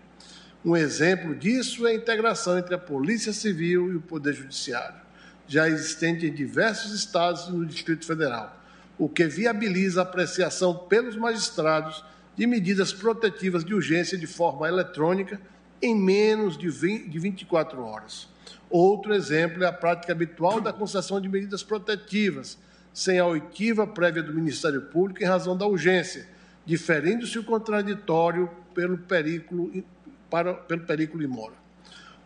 Um 0.64 0.76
exemplo 0.76 1.34
disso 1.34 1.86
é 1.86 1.90
a 1.90 1.95
integração 1.95 2.59
entre 2.59 2.74
a 2.74 2.78
Polícia 2.78 3.32
Civil 3.32 3.92
e 3.92 3.97
o 3.97 4.01
Poder 4.01 4.32
Judiciário, 4.32 5.01
já 5.47 5.68
existente 5.68 6.26
em 6.26 6.32
diversos 6.32 6.92
estados 6.92 7.49
e 7.49 7.53
no 7.53 7.66
Distrito 7.66 8.07
Federal, 8.07 8.59
o 8.99 9.09
que 9.09 9.26
viabiliza 9.26 10.01
a 10.01 10.05
apreciação 10.05 10.74
pelos 10.74 11.16
magistrados 11.16 12.05
de 12.36 12.47
medidas 12.47 12.92
protetivas 12.92 13.64
de 13.64 13.74
urgência 13.74 14.18
de 14.18 14.26
forma 14.26 14.66
eletrônica 14.66 15.40
em 15.81 15.95
menos 15.95 16.57
de 16.57 16.68
24 16.68 17.83
horas. 17.85 18.29
Outro 18.70 19.14
exemplo 19.14 19.62
é 19.62 19.66
a 19.66 19.72
prática 19.72 20.12
habitual 20.12 20.61
da 20.61 20.72
concessão 20.72 21.20
de 21.20 21.29
medidas 21.29 21.62
protetivas, 21.62 22.59
sem 22.93 23.18
a 23.18 23.27
oitiva 23.27 23.87
prévia 23.87 24.22
do 24.22 24.35
Ministério 24.35 24.83
Público 24.83 25.22
em 25.22 25.27
razão 25.27 25.57
da 25.57 25.66
urgência, 25.66 26.27
diferindo-se 26.64 27.39
o 27.39 27.45
contraditório 27.45 28.51
pelo 28.75 28.99
perículo, 28.99 29.85
para, 30.31 30.55
pelo 30.55 30.83
perículo 30.83 31.22
imora. 31.22 31.55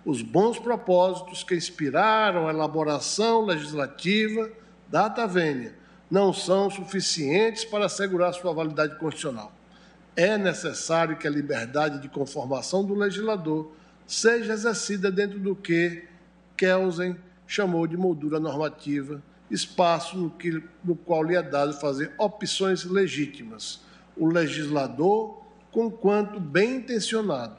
Os 0.05 0.23
bons 0.23 0.59
propósitos 0.59 1.43
que 1.43 1.55
inspiraram 1.55 2.49
a 2.49 2.51
elaboração 2.51 3.45
legislativa 3.45 4.51
da 4.89 5.07
Ata 5.07 5.27
Vênia 5.27 5.75
não 6.11 6.33
são 6.33 6.71
suficientes 6.71 7.65
para 7.65 7.87
assegurar 7.87 8.33
sua 8.33 8.55
validade 8.55 8.99
constitucional. 8.99 9.53
É 10.19 10.37
necessário 10.37 11.17
que 11.17 11.29
a 11.29 11.31
liberdade 11.31 12.03
de 12.03 12.09
conformação 12.09 12.85
do 12.85 12.93
legislador 12.93 13.71
seja 14.05 14.53
exercida 14.53 15.13
dentro 15.13 15.39
do 15.39 15.55
que 15.55 16.09
Kelsen 16.57 17.17
chamou 17.47 17.87
de 17.87 17.97
moldura 17.97 18.41
normativa, 18.41 19.23
espaço 19.49 20.19
no, 20.19 20.29
que, 20.29 20.61
no 20.83 20.97
qual 20.97 21.23
lhe 21.23 21.37
é 21.37 21.41
dado 21.41 21.73
fazer 21.75 22.13
opções 22.19 22.83
legítimas. 22.83 23.81
O 24.17 24.27
legislador, 24.27 25.41
conquanto 25.71 26.41
bem 26.41 26.79
intencionado, 26.79 27.57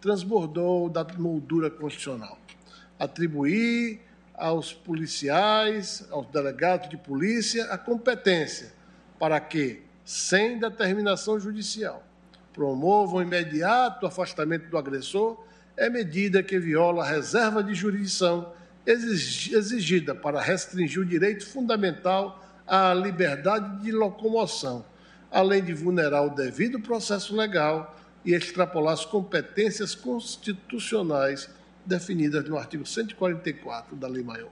transbordou 0.00 0.90
da 0.90 1.06
moldura 1.16 1.70
constitucional. 1.70 2.36
Atribuir 2.98 4.00
aos 4.34 4.72
policiais, 4.72 6.04
aos 6.10 6.26
delegados 6.26 6.88
de 6.88 6.96
polícia, 6.96 7.66
a 7.66 7.78
competência 7.78 8.72
para 9.16 9.38
que, 9.38 9.84
sem 10.10 10.58
determinação 10.58 11.38
judicial, 11.38 12.04
promovam 12.52 13.22
imediato 13.22 14.04
afastamento 14.06 14.68
do 14.68 14.76
agressor 14.76 15.40
é 15.76 15.88
medida 15.88 16.42
que 16.42 16.58
viola 16.58 17.04
a 17.04 17.08
reserva 17.08 17.62
de 17.62 17.74
jurisdição 17.74 18.52
exigida 18.84 20.12
para 20.12 20.40
restringir 20.40 21.00
o 21.00 21.06
direito 21.06 21.46
fundamental 21.46 22.44
à 22.66 22.92
liberdade 22.92 23.84
de 23.84 23.92
locomoção, 23.92 24.84
além 25.30 25.62
de 25.62 25.72
vulnerar 25.72 26.24
o 26.24 26.34
devido 26.34 26.80
processo 26.80 27.36
legal 27.36 27.96
e 28.24 28.34
extrapolar 28.34 28.94
as 28.94 29.04
competências 29.04 29.94
constitucionais 29.94 31.48
definidas 31.86 32.48
no 32.48 32.58
artigo 32.58 32.84
144 32.84 33.94
da 33.94 34.08
Lei 34.08 34.24
Maior. 34.24 34.50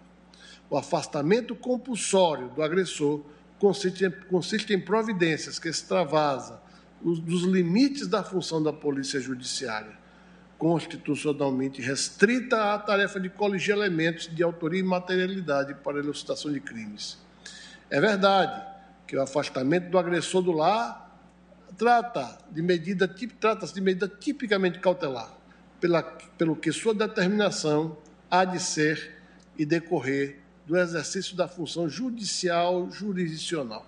O 0.70 0.76
afastamento 0.76 1.56
compulsório 1.56 2.48
do 2.50 2.62
agressor 2.62 3.24
consiste 3.59 4.04
em, 4.04 4.11
consiste 4.11 4.72
em 4.72 4.80
providências 4.80 5.59
que 5.59 5.68
extravasam 5.68 6.61
os, 7.02 7.18
dos 7.20 7.42
limites 7.42 8.06
da 8.06 8.22
função 8.22 8.62
da 8.62 8.72
Polícia 8.72 9.20
Judiciária 9.20 9.98
constitucionalmente 10.59 11.80
restrita 11.80 12.74
à 12.74 12.78
tarefa 12.78 13.20
de 13.20 13.28
coligir 13.30 13.72
elementos 13.74 14.26
de 14.26 14.42
autoria 14.42 14.80
e 14.80 14.82
materialidade 14.82 15.72
para 15.74 15.98
elucidação 15.98 16.52
de 16.52 16.61
crimes. 16.61 17.16
É 17.88 18.00
verdade 18.00 18.61
que 19.06 19.16
o 19.16 19.22
afastamento 19.22 19.88
do 19.88 19.96
agressor 19.96 20.42
do 20.42 20.50
lar 20.50 21.06
trata 21.78 22.38
de 22.50 22.61
medida 22.61 23.09
trata-se 23.38 23.72
de 23.72 23.80
medida 23.80 24.09
tipicamente 24.09 24.80
cautelar, 24.80 25.32
pela, 25.80 26.02
pelo 26.02 26.56
que 26.56 26.72
sua 26.72 26.92
determinação 26.92 27.96
há 28.28 28.44
de 28.44 28.61
ser 28.61 29.16
e 29.56 29.64
decorrer 29.64 30.40
do 30.69 30.77
exercício 30.77 31.35
da 31.35 31.49
função 31.49 31.89
judicial 31.89 32.91
jurisdicional, 32.91 33.87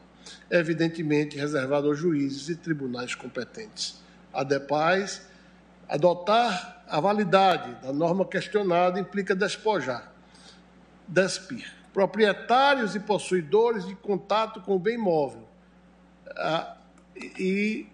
evidentemente 0.51 1.37
reservado 1.37 1.89
aos 1.89 1.99
juízes 1.99 2.49
e 2.49 2.57
tribunais 2.57 3.15
competentes. 3.15 4.01
A 4.33 4.41
Adotar 5.87 6.85
a 6.89 7.01
validade 7.01 7.75
da 7.83 7.93
norma 7.93 8.25
questionada 8.25 8.99
implica 8.99 9.35
despojar, 9.35 10.13
despir, 11.07 11.71
proprietários 11.93 12.95
e 12.95 13.01
possuidores 13.01 13.85
de 13.87 13.95
contato 13.97 14.61
com 14.61 14.77
o 14.77 14.79
bem 14.79 14.97
móvel 14.97 15.49
ah, 16.37 16.77
e 17.17 17.87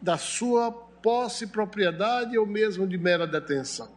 da 0.00 0.16
sua 0.16 0.70
posse, 0.70 1.48
propriedade 1.48 2.38
ou 2.38 2.46
mesmo 2.46 2.86
de 2.86 2.96
mera 2.96 3.26
detenção, 3.26 3.90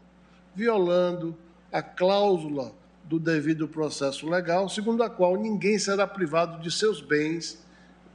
violando 0.56 1.38
a 1.72 1.84
cláusula 1.84 2.74
do 3.06 3.20
devido 3.20 3.68
processo 3.68 4.30
legal, 4.30 4.68
segundo 4.68 5.03
a 5.03 5.10
qual 5.10 5.38
ninguém 5.38 5.80
será 5.80 6.06
privado 6.06 6.62
de 6.62 6.72
seus 6.72 7.01
bens 7.01 7.64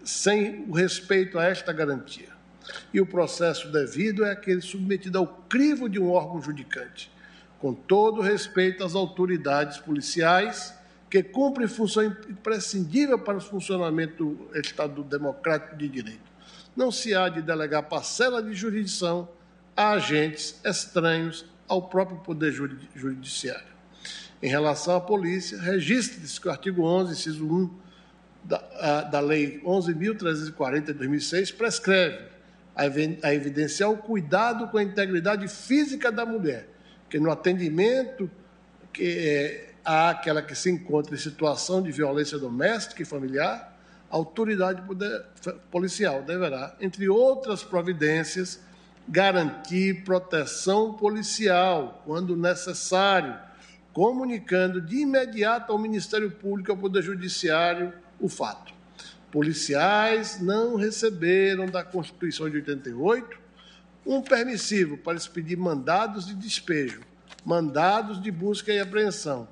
sem 0.04 0.64
o 0.68 0.72
respeito 0.72 1.38
a 1.38 1.44
esta 1.44 1.72
garantia 1.72 2.40
e 2.92 3.00
o 3.00 3.06
processo 3.06 3.70
devido 3.70 4.24
é 4.24 4.32
aquele 4.32 4.60
submetido 4.60 5.18
ao 5.18 5.26
crivo 5.26 5.88
de 5.88 5.98
um 5.98 6.10
órgão 6.10 6.40
judicante, 6.40 7.10
com 7.58 7.74
todo 7.74 8.20
respeito 8.20 8.84
às 8.84 8.94
autoridades 8.94 9.78
policiais 9.78 10.74
que 11.08 11.22
cumprem 11.22 11.66
função 11.66 12.04
imprescindível 12.04 13.18
para 13.18 13.38
o 13.38 13.40
funcionamento 13.40 14.24
do 14.24 14.58
Estado 14.58 15.02
democrático 15.02 15.76
de 15.76 15.88
direito. 15.88 16.30
Não 16.76 16.92
se 16.92 17.14
há 17.14 17.28
de 17.28 17.42
delegar 17.42 17.88
parcela 17.88 18.42
de 18.42 18.54
jurisdição 18.54 19.28
a 19.76 19.90
agentes 19.90 20.60
estranhos 20.64 21.44
ao 21.66 21.82
próprio 21.88 22.18
Poder 22.18 22.52
Judiciário. 22.94 23.69
Em 24.42 24.48
relação 24.48 24.96
à 24.96 25.00
polícia, 25.00 25.60
registre-se 25.60 26.40
que 26.40 26.48
o 26.48 26.50
artigo 26.50 26.82
11, 26.82 27.12
inciso 27.12 27.46
1 27.46 27.70
da, 28.44 29.02
da 29.02 29.20
Lei 29.20 29.60
11.340 29.60 30.86
de 30.86 30.92
2006 30.94 31.52
prescreve 31.52 32.30
a 32.74 33.34
evidenciar 33.34 33.90
o 33.90 33.98
cuidado 33.98 34.68
com 34.68 34.78
a 34.78 34.82
integridade 34.82 35.46
física 35.48 36.10
da 36.10 36.24
mulher, 36.24 36.66
que 37.10 37.18
no 37.18 37.30
atendimento 37.30 38.30
que 38.92 39.18
é, 39.18 39.70
àquela 39.84 40.40
que 40.40 40.54
se 40.54 40.70
encontra 40.70 41.14
em 41.14 41.18
situação 41.18 41.82
de 41.82 41.92
violência 41.92 42.38
doméstica 42.38 43.02
e 43.02 43.04
familiar, 43.04 43.76
a 44.10 44.16
autoridade 44.16 44.82
policial 45.70 46.22
deverá, 46.22 46.74
entre 46.80 47.08
outras 47.08 47.62
providências, 47.62 48.60
garantir 49.08 50.04
proteção 50.04 50.94
policial 50.94 52.02
quando 52.04 52.36
necessário, 52.36 53.36
comunicando 54.00 54.80
de 54.80 55.02
imediato 55.02 55.70
ao 55.70 55.78
Ministério 55.78 56.30
Público 56.30 56.70
e 56.70 56.72
ao 56.72 56.78
Poder 56.78 57.02
Judiciário 57.02 57.92
o 58.18 58.30
fato. 58.30 58.72
Policiais 59.30 60.40
não 60.40 60.74
receberam 60.74 61.66
da 61.66 61.84
Constituição 61.84 62.48
de 62.48 62.56
88 62.56 63.38
um 64.06 64.22
permissivo 64.22 64.96
para 64.96 65.18
expedir 65.18 65.58
mandados 65.58 66.26
de 66.26 66.34
despejo, 66.34 67.02
mandados 67.44 68.18
de 68.22 68.30
busca 68.30 68.72
e 68.72 68.80
apreensão, 68.80 69.46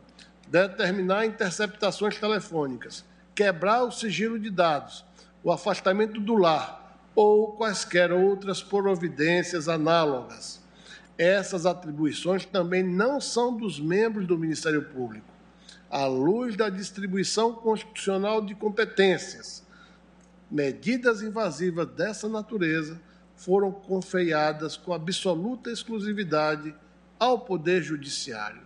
determinar 0.48 1.26
interceptações 1.26 2.16
telefônicas, 2.16 3.04
quebrar 3.34 3.82
o 3.82 3.92
sigilo 3.92 4.38
de 4.38 4.48
dados, 4.48 5.04
o 5.44 5.52
afastamento 5.52 6.18
do 6.18 6.34
lar 6.36 6.98
ou 7.14 7.52
quaisquer 7.52 8.10
outras 8.12 8.62
providências 8.62 9.68
análogas. 9.68 10.66
Essas 11.18 11.66
atribuições 11.66 12.44
também 12.44 12.84
não 12.84 13.20
são 13.20 13.56
dos 13.56 13.80
membros 13.80 14.24
do 14.24 14.38
Ministério 14.38 14.84
Público. 14.84 15.26
À 15.90 16.06
luz 16.06 16.56
da 16.56 16.68
distribuição 16.68 17.52
constitucional 17.52 18.40
de 18.40 18.54
competências, 18.54 19.66
medidas 20.48 21.20
invasivas 21.20 21.88
dessa 21.88 22.28
natureza 22.28 23.00
foram 23.34 23.72
confeiadas 23.72 24.76
com 24.76 24.92
absoluta 24.92 25.72
exclusividade 25.72 26.72
ao 27.18 27.40
Poder 27.40 27.82
Judiciário. 27.82 28.62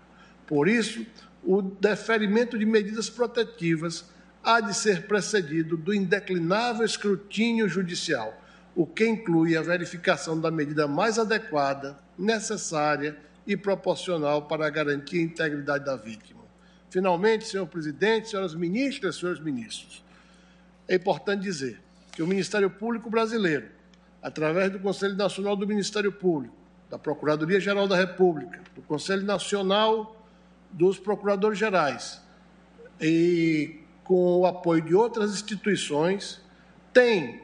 Por 0.46 0.68
isso, 0.68 1.06
o 1.42 1.62
deferimento 1.62 2.58
de 2.58 2.66
medidas 2.66 3.08
protetivas 3.08 4.04
há 4.42 4.60
de 4.60 4.74
ser 4.74 5.06
precedido 5.06 5.76
do 5.76 5.94
indeclinável 5.94 6.84
escrutínio 6.84 7.68
judicial, 7.68 8.41
o 8.74 8.86
que 8.86 9.06
inclui 9.06 9.56
a 9.56 9.62
verificação 9.62 10.40
da 10.40 10.50
medida 10.50 10.88
mais 10.88 11.18
adequada, 11.18 11.98
necessária 12.18 13.16
e 13.46 13.56
proporcional 13.56 14.42
para 14.42 14.68
garantir 14.70 15.18
a 15.18 15.22
integridade 15.22 15.84
da 15.84 15.96
vítima. 15.96 16.42
Finalmente, 16.88 17.46
senhor 17.46 17.66
presidente, 17.66 18.28
senhoras 18.28 18.54
ministras, 18.54 19.16
senhores 19.16 19.40
ministros, 19.40 20.04
é 20.88 20.96
importante 20.96 21.42
dizer 21.42 21.80
que 22.12 22.22
o 22.22 22.26
Ministério 22.26 22.70
Público 22.70 23.08
Brasileiro, 23.08 23.68
através 24.22 24.70
do 24.70 24.78
Conselho 24.78 25.16
Nacional 25.16 25.56
do 25.56 25.66
Ministério 25.66 26.12
Público, 26.12 26.54
da 26.90 26.98
Procuradoria-Geral 26.98 27.88
da 27.88 27.96
República, 27.96 28.60
do 28.74 28.82
Conselho 28.82 29.22
Nacional 29.22 30.16
dos 30.70 30.98
Procuradores 30.98 31.58
Gerais 31.58 32.20
e 33.00 33.80
com 34.04 34.40
o 34.40 34.46
apoio 34.46 34.82
de 34.82 34.94
outras 34.94 35.32
instituições, 35.32 36.40
tem 36.92 37.41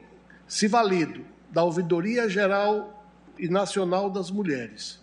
se 0.49 0.67
valido 0.67 1.23
da 1.51 1.63
Ouvidoria 1.63 2.27
Geral 2.27 3.05
e 3.37 3.47
Nacional 3.47 4.09
das 4.09 4.31
Mulheres, 4.31 4.99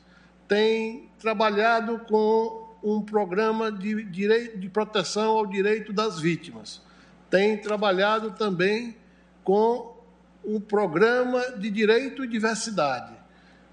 tem 0.49 1.09
trabalhado 1.20 2.01
com 2.01 2.74
um 2.82 3.01
programa 3.01 3.70
de, 3.70 4.03
direito, 4.05 4.59
de 4.59 4.68
proteção 4.68 5.38
ao 5.38 5.47
direito 5.47 5.92
das 5.92 6.20
vítimas, 6.20 6.82
tem 7.30 7.57
trabalhado 7.57 8.32
também 8.32 8.97
com 9.44 9.97
um 10.44 10.61
programa 10.61 11.53
de 11.53 11.70
direito 11.70 12.24
e 12.24 12.28
diversidade, 12.28 13.14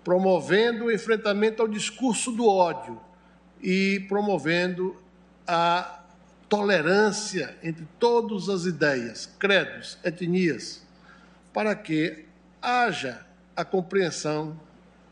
promovendo 0.04 0.86
o 0.86 0.92
enfrentamento 0.92 1.64
ao 1.64 1.68
discurso 1.68 2.32
do 2.32 2.48
ódio 2.48 3.02
e 3.62 4.06
promovendo 4.08 4.96
a 5.48 6.04
tolerância 6.48 7.58
entre 7.64 7.88
todas 7.98 8.48
as 8.48 8.66
ideias, 8.66 9.26
credos, 9.40 9.98
etnias, 10.04 10.83
para 11.54 11.76
que 11.76 12.26
haja 12.62 13.26
a 13.56 13.64
compreensão 13.64 14.60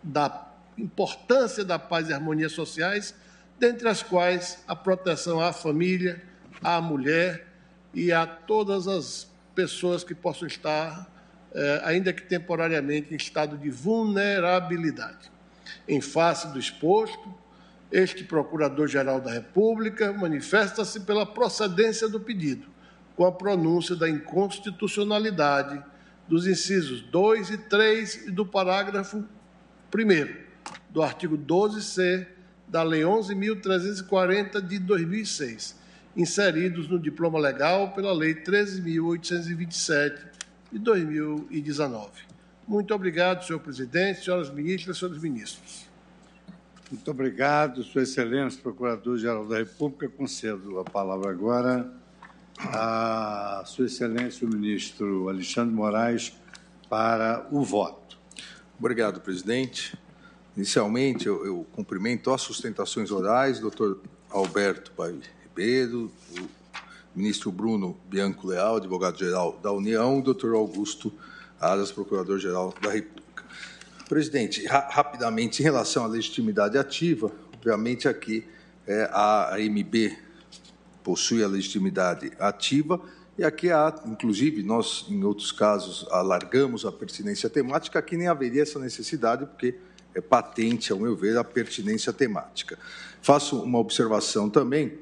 da 0.01 0.47
importância 0.77 1.63
da 1.63 1.77
paz 1.77 2.09
e 2.09 2.13
harmonia 2.13 2.49
sociais, 2.49 3.13
dentre 3.59 3.87
as 3.87 4.01
quais 4.01 4.63
a 4.67 4.75
proteção 4.75 5.39
à 5.39 5.53
família, 5.53 6.21
à 6.63 6.81
mulher 6.81 7.47
e 7.93 8.11
a 8.11 8.25
todas 8.25 8.87
as 8.87 9.27
pessoas 9.53 10.03
que 10.03 10.15
possam 10.15 10.47
estar, 10.47 11.07
eh, 11.53 11.81
ainda 11.83 12.11
que 12.11 12.23
temporariamente, 12.23 13.13
em 13.13 13.17
estado 13.17 13.57
de 13.57 13.69
vulnerabilidade. 13.69 15.31
Em 15.87 16.01
face 16.01 16.47
do 16.47 16.57
exposto, 16.57 17.33
este 17.91 18.23
Procurador-Geral 18.23 19.19
da 19.19 19.31
República 19.31 20.11
manifesta-se 20.13 21.01
pela 21.01 21.25
procedência 21.25 22.07
do 22.07 22.19
pedido, 22.19 22.67
com 23.15 23.25
a 23.25 23.31
pronúncia 23.31 23.95
da 23.95 24.09
inconstitucionalidade 24.09 25.83
dos 26.31 26.47
incisos 26.47 27.01
2 27.01 27.49
e 27.49 27.57
3 27.57 28.27
e 28.27 28.31
do 28.31 28.45
parágrafo 28.45 29.17
1 29.93 30.33
do 30.89 31.03
artigo 31.03 31.37
12C 31.37 32.25
da 32.69 32.83
Lei 32.83 33.01
11.340 33.01 34.61
de 34.65 34.79
2006, 34.79 35.75
inseridos 36.15 36.87
no 36.87 36.97
diploma 36.97 37.37
legal 37.37 37.91
pela 37.91 38.13
Lei 38.13 38.33
13.827 38.33 40.19
de 40.71 40.79
2019. 40.79 42.09
Muito 42.65 42.93
obrigado, 42.93 43.45
senhor 43.45 43.59
presidente, 43.59 44.23
senhoras 44.23 44.49
ministras, 44.49 44.99
senhores 44.99 45.21
ministros. 45.21 45.85
Muito 46.89 47.11
obrigado, 47.11 47.83
Sua 47.83 48.03
Excelência, 48.03 48.61
Procurador-Geral 48.61 49.45
da 49.45 49.57
República. 49.57 50.07
Concedo 50.07 50.79
a 50.79 50.85
palavra 50.85 51.29
agora 51.29 52.00
a 52.59 53.63
Sua 53.65 53.85
Excelência, 53.85 54.47
o 54.47 54.49
ministro 54.49 55.29
Alexandre 55.29 55.73
Moraes, 55.73 56.33
para 56.89 57.47
o 57.51 57.63
voto. 57.63 58.17
Obrigado, 58.77 59.21
presidente. 59.21 59.97
Inicialmente, 60.55 61.27
eu, 61.27 61.45
eu 61.45 61.65
cumprimento 61.71 62.31
as 62.31 62.41
sustentações 62.41 63.11
orais, 63.11 63.59
doutor 63.59 63.99
Alberto 64.29 64.91
Pai 64.91 65.15
Ribeiro, 65.43 66.11
o 66.37 66.49
ministro 67.15 67.51
Bruno 67.51 67.97
Bianco 68.09 68.47
Leal, 68.47 68.77
advogado-geral 68.77 69.59
da 69.61 69.71
União, 69.71 70.19
e 70.19 70.21
doutor 70.21 70.53
Augusto 70.55 71.13
Aras, 71.59 71.91
procurador-geral 71.91 72.73
da 72.81 72.91
República. 72.91 73.43
Presidente, 74.09 74.65
ra 74.65 74.89
rapidamente, 74.91 75.61
em 75.61 75.63
relação 75.63 76.03
à 76.03 76.07
legitimidade 76.07 76.77
ativa, 76.77 77.31
obviamente 77.53 78.07
aqui 78.07 78.45
é, 78.85 79.09
a 79.13 79.55
AMB 79.55 80.17
possui 81.03 81.43
a 81.43 81.47
legitimidade 81.47 82.31
ativa, 82.39 83.01
e 83.37 83.43
aqui 83.43 83.71
há, 83.71 83.93
inclusive, 84.05 84.61
nós, 84.61 85.05
em 85.09 85.23
outros 85.23 85.51
casos, 85.51 86.05
alargamos 86.11 86.85
a 86.85 86.91
pertinência 86.91 87.49
temática, 87.49 87.97
aqui 87.97 88.17
nem 88.17 88.27
haveria 88.27 88.61
essa 88.61 88.77
necessidade, 88.77 89.45
porque 89.45 89.75
é 90.13 90.21
patente, 90.21 90.91
ao 90.91 90.99
meu 90.99 91.15
ver, 91.15 91.37
a 91.37 91.43
pertinência 91.43 92.11
temática. 92.11 92.77
Faço 93.21 93.61
uma 93.61 93.79
observação 93.79 94.49
também 94.49 94.99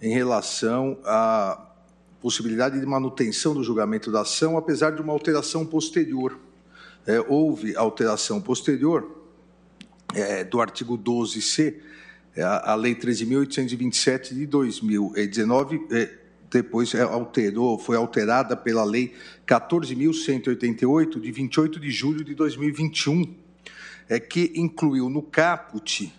em 0.00 0.14
relação 0.14 0.98
à 1.04 1.72
possibilidade 2.20 2.78
de 2.78 2.86
manutenção 2.86 3.52
do 3.52 3.64
julgamento 3.64 4.12
da 4.12 4.20
ação, 4.20 4.56
apesar 4.56 4.92
de 4.92 5.02
uma 5.02 5.12
alteração 5.12 5.66
posterior. 5.66 6.38
É, 7.04 7.20
houve 7.20 7.76
alteração 7.76 8.40
posterior 8.40 9.22
é, 10.14 10.44
do 10.44 10.60
artigo 10.60 10.96
12C, 10.96 11.74
é, 11.74 11.80
a, 12.40 12.72
a 12.72 12.74
Lei 12.74 12.94
13.827 12.94 14.34
de 14.34 14.46
2019, 14.46 15.86
é, 15.90 16.10
depois 16.50 16.94
é, 16.94 17.02
alterou, 17.02 17.78
foi 17.78 17.96
alterada 17.96 18.56
pela 18.56 18.84
Lei 18.84 19.14
14.188 19.46 21.20
de 21.20 21.32
28 21.32 21.80
de 21.80 21.90
julho 21.90 22.24
de 22.24 22.34
2021, 22.34 23.34
é, 24.08 24.20
que 24.20 24.52
incluiu 24.54 25.08
no 25.08 25.22
caput 25.22 26.12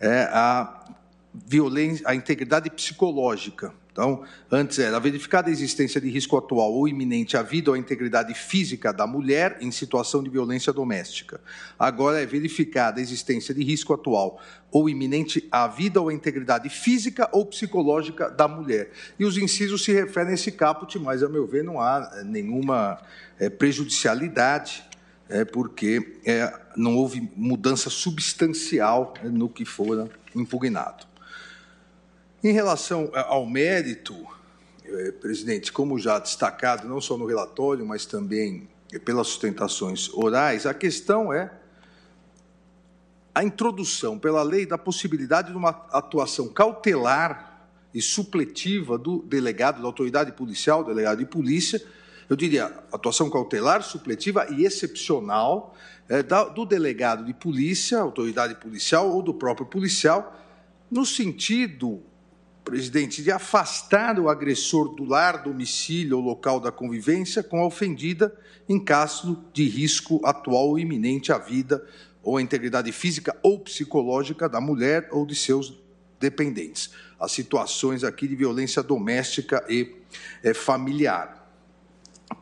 é, 0.00 0.28
a 0.32 0.84
violência, 1.34 2.06
a 2.08 2.14
integridade 2.14 2.70
psicológica 2.70 3.72
então, 3.98 4.22
antes 4.48 4.78
era 4.78 5.00
verificada 5.00 5.48
a 5.48 5.50
existência 5.50 6.00
de 6.00 6.08
risco 6.08 6.36
atual 6.36 6.72
ou 6.72 6.86
iminente 6.86 7.36
à 7.36 7.42
vida 7.42 7.72
ou 7.72 7.74
à 7.74 7.78
integridade 7.78 8.32
física 8.32 8.92
da 8.92 9.08
mulher 9.08 9.58
em 9.60 9.72
situação 9.72 10.22
de 10.22 10.30
violência 10.30 10.72
doméstica. 10.72 11.40
Agora 11.76 12.22
é 12.22 12.24
verificada 12.24 13.00
a 13.00 13.02
existência 13.02 13.52
de 13.52 13.64
risco 13.64 13.92
atual 13.92 14.40
ou 14.70 14.88
iminente 14.88 15.48
à 15.50 15.66
vida 15.66 16.00
ou 16.00 16.10
à 16.10 16.14
integridade 16.14 16.68
física 16.68 17.28
ou 17.32 17.44
psicológica 17.44 18.30
da 18.30 18.46
mulher. 18.46 18.92
E 19.18 19.24
os 19.24 19.36
incisos 19.36 19.82
se 19.82 19.92
referem 19.92 20.30
a 20.30 20.34
esse 20.34 20.52
caput, 20.52 20.96
mas, 21.00 21.24
a 21.24 21.28
meu 21.28 21.44
ver, 21.44 21.64
não 21.64 21.80
há 21.80 22.08
eh, 22.14 22.22
nenhuma 22.22 23.00
é, 23.36 23.50
prejudicialidade 23.50 24.84
é, 25.28 25.44
porque 25.44 26.20
é, 26.24 26.56
não 26.76 26.96
houve 26.96 27.28
mudança 27.34 27.90
substancial 27.90 29.12
no 29.24 29.48
que 29.48 29.64
fora 29.64 30.08
impugnado. 30.36 31.07
Em 32.42 32.52
relação 32.52 33.10
eh, 33.14 33.24
ao 33.26 33.44
mérito, 33.44 34.14
eh, 34.84 35.12
presidente, 35.12 35.72
como 35.72 35.98
já 35.98 36.20
destacado, 36.20 36.86
não 36.86 37.00
só 37.00 37.16
no 37.16 37.26
relatório, 37.26 37.84
mas 37.84 38.06
também 38.06 38.68
pelas 39.04 39.26
sustentações 39.26 40.08
orais, 40.14 40.64
a 40.64 40.72
questão 40.72 41.32
é 41.32 41.50
a 43.34 43.44
introdução 43.44 44.18
pela 44.18 44.42
lei 44.42 44.64
da 44.64 44.78
possibilidade 44.78 45.50
de 45.50 45.56
uma 45.56 45.70
atuação 45.90 46.48
cautelar 46.48 47.68
e 47.92 48.00
supletiva 48.00 48.96
do 48.96 49.22
delegado, 49.22 49.80
da 49.80 49.86
autoridade 49.86 50.32
policial, 50.32 50.84
delegado 50.84 51.18
de 51.18 51.26
polícia, 51.26 51.82
eu 52.28 52.36
diria 52.36 52.66
atuação 52.92 53.30
cautelar, 53.30 53.82
supletiva 53.82 54.46
e 54.50 54.64
excepcional 54.64 55.74
é, 56.08 56.22
da, 56.22 56.44
do 56.44 56.64
delegado 56.64 57.24
de 57.24 57.34
polícia, 57.34 57.98
autoridade 57.98 58.54
policial 58.54 59.10
ou 59.10 59.22
do 59.22 59.34
próprio 59.34 59.66
policial, 59.66 60.36
no 60.90 61.04
sentido, 61.04 62.02
presidente, 62.68 63.22
de 63.22 63.30
afastar 63.30 64.20
o 64.20 64.28
agressor 64.28 64.94
do 64.94 65.02
lar, 65.02 65.42
domicílio 65.42 66.18
ou 66.18 66.22
local 66.22 66.60
da 66.60 66.70
convivência 66.70 67.42
com 67.42 67.60
a 67.60 67.66
ofendida 67.66 68.36
em 68.68 68.78
caso 68.78 69.42
de 69.54 69.66
risco 69.66 70.20
atual 70.22 70.68
ou 70.68 70.78
iminente 70.78 71.32
à 71.32 71.38
vida 71.38 71.82
ou 72.22 72.36
à 72.36 72.42
integridade 72.42 72.92
física 72.92 73.34
ou 73.42 73.58
psicológica 73.58 74.50
da 74.50 74.60
mulher 74.60 75.08
ou 75.10 75.24
de 75.24 75.34
seus 75.34 75.80
dependentes. 76.20 76.90
As 77.18 77.32
situações 77.32 78.04
aqui 78.04 78.28
de 78.28 78.36
violência 78.36 78.82
doméstica 78.82 79.64
e 79.66 79.96
é, 80.42 80.52
familiar 80.52 81.38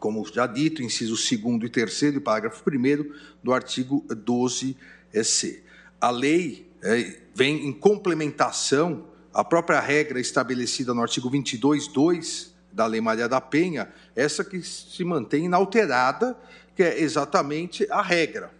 como 0.00 0.26
já 0.26 0.48
dito, 0.48 0.82
inciso 0.82 1.14
2 1.14 1.62
e 1.62 1.68
3 1.68 2.02
e 2.02 2.20
parágrafo 2.20 2.60
1 2.68 3.08
do 3.40 3.52
artigo 3.52 4.04
12C. 4.08 5.60
A 6.00 6.10
lei 6.10 6.68
é, 6.82 7.20
vem 7.32 7.68
em 7.68 7.72
complementação 7.72 9.14
à 9.36 9.44
própria 9.44 9.78
regra 9.80 10.18
estabelecida 10.18 10.94
no 10.94 11.02
artigo 11.02 11.30
22.2 11.30 12.52
da 12.72 12.86
Lei 12.86 13.02
Maria 13.02 13.28
da 13.28 13.38
Penha, 13.38 13.92
essa 14.14 14.42
que 14.42 14.62
se 14.62 15.04
mantém 15.04 15.44
inalterada, 15.44 16.34
que 16.74 16.82
é 16.82 17.02
exatamente 17.02 17.86
a 17.90 18.00
regra, 18.00 18.50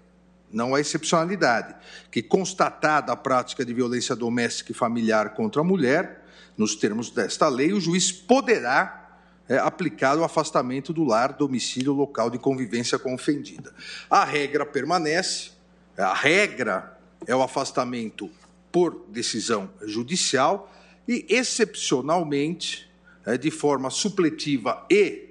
não 0.52 0.74
a 0.74 0.80
excepcionalidade, 0.80 1.74
que 2.10 2.22
constatada 2.22 3.10
a 3.10 3.16
prática 3.16 3.64
de 3.64 3.72
violência 3.72 4.14
doméstica 4.14 4.72
e 4.72 4.74
familiar 4.74 5.30
contra 5.30 5.62
a 5.62 5.64
mulher, 5.64 6.22
nos 6.58 6.74
termos 6.74 7.08
desta 7.08 7.48
lei, 7.48 7.72
o 7.72 7.80
juiz 7.80 8.12
poderá 8.12 9.18
é, 9.48 9.56
aplicar 9.56 10.18
o 10.18 10.24
afastamento 10.24 10.92
do 10.92 11.04
lar, 11.04 11.32
domicílio, 11.32 11.94
local 11.94 12.28
de 12.28 12.38
convivência 12.38 12.98
com 12.98 13.14
ofendida. 13.14 13.72
A 14.10 14.26
regra 14.26 14.66
permanece, 14.66 15.52
a 15.96 16.12
regra 16.12 16.98
é 17.26 17.34
o 17.34 17.42
afastamento 17.42 18.30
por 18.76 19.06
decisão 19.08 19.70
judicial 19.86 20.70
e, 21.08 21.24
excepcionalmente, 21.30 22.86
é, 23.24 23.38
de 23.38 23.50
forma 23.50 23.88
supletiva 23.88 24.84
e 24.90 25.30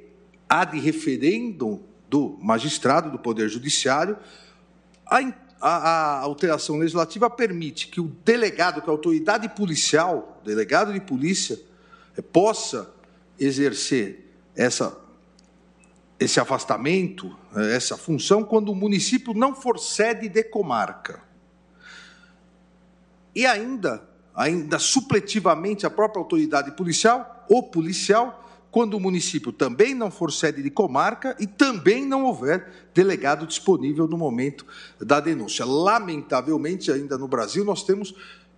ad 0.49 0.79
referendo 0.79 1.79
do 2.09 2.39
magistrado 2.41 3.11
do 3.11 3.19
Poder 3.19 3.47
Judiciário, 3.47 4.17
a, 5.05 5.19
a, 5.61 5.77
a, 5.77 6.19
alteração 6.21 6.79
legislativa 6.79 7.29
permite 7.29 7.87
que 7.87 8.01
o 8.01 8.07
delegado, 8.25 8.81
que 8.81 8.89
a 8.89 8.91
autoridade 8.91 9.47
policial, 9.49 10.41
delegado 10.43 10.91
de 10.91 10.99
polícia, 10.99 11.61
é, 12.17 12.23
possa 12.23 12.91
exercer 13.39 14.27
essa, 14.55 14.97
esse 16.19 16.39
afastamento, 16.39 17.37
essa 17.55 17.95
função, 17.95 18.43
quando 18.43 18.69
o 18.69 18.75
município 18.75 19.35
não 19.35 19.53
for 19.53 19.77
sede 19.77 20.29
de 20.29 20.43
comarca. 20.43 21.24
E 23.35 23.45
ainda, 23.45 24.01
ainda 24.33 24.79
supletivamente, 24.79 25.85
a 25.85 25.89
própria 25.89 26.19
autoridade 26.19 26.71
policial 26.71 27.45
ou 27.49 27.63
policial, 27.63 28.43
quando 28.71 28.95
o 28.95 28.99
município 28.99 29.51
também 29.51 29.93
não 29.93 30.09
for 30.09 30.31
sede 30.31 30.63
de 30.63 30.69
comarca 30.69 31.35
e 31.39 31.45
também 31.45 32.05
não 32.05 32.25
houver 32.25 32.87
delegado 32.93 33.45
disponível 33.45 34.07
no 34.07 34.17
momento 34.17 34.65
da 34.99 35.19
denúncia. 35.19 35.65
Lamentavelmente, 35.65 36.91
ainda 36.91 37.17
no 37.17 37.27
Brasil, 37.27 37.63
nós 37.63 37.83
temos 37.83 38.13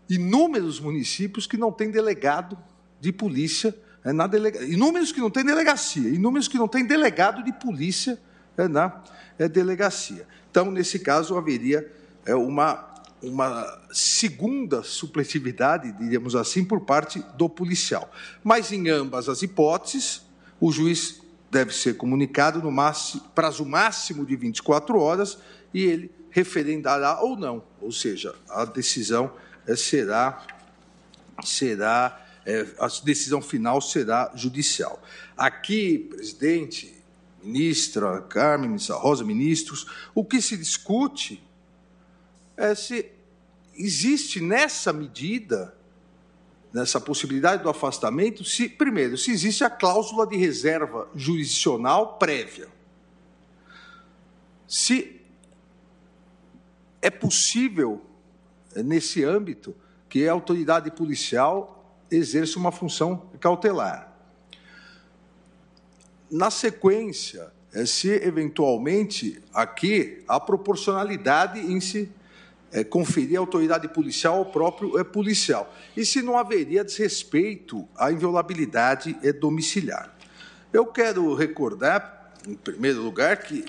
inúmeros 0.09 0.79
municípios 0.79 1.45
que 1.45 1.57
não 1.57 1.71
têm 1.71 1.91
delegado 1.91 2.57
de 2.99 3.11
polícia 3.11 3.75
é 4.03 4.13
na 4.13 4.25
delega... 4.25 4.63
inúmeros 4.63 5.11
que 5.11 5.19
não 5.19 5.29
têm 5.29 5.43
delegacia, 5.43 6.09
inúmeros 6.09 6.47
que 6.47 6.57
não 6.57 6.67
têm 6.67 6.85
delegado 6.85 7.43
de 7.43 7.51
polícia 7.51 8.17
é 8.55 8.67
na 8.67 9.03
é 9.37 9.49
delegacia. 9.49 10.25
Então, 10.49 10.71
nesse 10.71 10.99
caso, 10.99 11.37
haveria 11.37 11.91
uma, 12.29 12.95
uma 13.21 13.81
segunda 13.91 14.83
supletividade, 14.83 15.91
diríamos 15.91 16.35
assim, 16.35 16.63
por 16.63 16.81
parte 16.81 17.23
do 17.35 17.49
policial. 17.49 18.11
Mas, 18.43 18.71
em 18.71 18.89
ambas 18.89 19.27
as 19.27 19.41
hipóteses, 19.41 20.21
o 20.59 20.71
juiz 20.71 21.21
deve 21.49 21.73
ser 21.73 21.95
comunicado 21.95 22.61
no 22.61 22.71
máximo, 22.71 23.23
prazo 23.33 23.65
máximo 23.65 24.25
de 24.25 24.35
24 24.35 24.99
horas 24.99 25.37
e 25.73 25.83
ele 25.83 26.11
referendará 26.29 27.21
ou 27.21 27.35
não, 27.35 27.63
ou 27.81 27.91
seja, 27.91 28.35
a 28.49 28.65
decisão 28.65 29.31
é, 29.65 29.75
será, 29.75 30.45
será 31.43 32.23
é, 32.45 32.65
a 32.79 32.87
decisão 33.03 33.41
final 33.41 33.81
será 33.81 34.31
judicial. 34.35 35.01
Aqui, 35.35 35.97
presidente, 35.97 37.03
ministra 37.43 38.21
Carmen, 38.21 38.69
ministra 38.69 38.95
Rosa, 38.95 39.23
ministros, 39.23 39.85
o 40.15 40.23
que 40.23 40.41
se 40.41 40.55
discute 40.55 41.43
é 42.57 42.73
se 42.73 43.11
existe 43.75 44.41
nessa 44.41 44.91
medida, 44.91 45.75
nessa 46.73 46.99
possibilidade 46.99 47.61
do 47.61 47.69
afastamento, 47.69 48.43
se, 48.43 48.67
primeiro, 48.67 49.17
se 49.17 49.31
existe 49.31 49.63
a 49.63 49.69
cláusula 49.69 50.25
de 50.25 50.35
reserva 50.35 51.07
jurisdicional 51.15 52.17
prévia. 52.17 52.67
Se 54.67 55.21
é 57.01 57.11
possível, 57.11 58.01
nesse 58.75 59.23
âmbito, 59.23 59.75
que 60.09 60.27
a 60.27 60.31
autoridade 60.31 60.89
policial 60.91 62.01
exerça 62.09 62.57
uma 62.57 62.71
função 62.71 63.29
cautelar. 63.39 64.13
Na 66.29 66.49
sequência, 66.49 67.51
é, 67.73 67.85
se 67.85 68.09
eventualmente 68.09 69.41
aqui 69.53 70.23
a 70.27 70.39
proporcionalidade 70.39 71.59
em 71.59 71.79
se 71.79 72.11
é, 72.71 72.83
conferir 72.83 73.37
a 73.37 73.39
autoridade 73.39 73.87
policial 73.87 74.37
ao 74.37 74.45
próprio 74.45 74.97
é, 74.97 75.03
policial, 75.03 75.73
e 75.95 76.05
se 76.05 76.21
não 76.21 76.37
haveria 76.37 76.83
desrespeito 76.83 77.87
à 77.95 78.11
inviolabilidade 78.11 79.17
é, 79.23 79.31
domiciliar. 79.31 80.15
Eu 80.71 80.85
quero 80.85 81.33
recordar, 81.33 82.33
em 82.47 82.55
primeiro 82.55 83.01
lugar, 83.01 83.37
que 83.37 83.65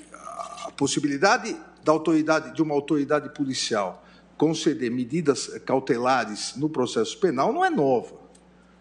a 0.65 0.71
possibilidade 0.77 1.57
da 1.85 1.93
autoridade 1.93 2.55
de 2.55 2.63
uma 2.63 2.75
autoridade 2.75 3.29
policial 3.31 4.05
conceder 4.37 4.91
medidas 4.91 5.49
cautelares 5.65 6.55
no 6.57 6.69
processo 6.69 7.19
penal 7.19 7.53
não 7.53 7.65
é 7.65 7.71
nova 7.71 8.29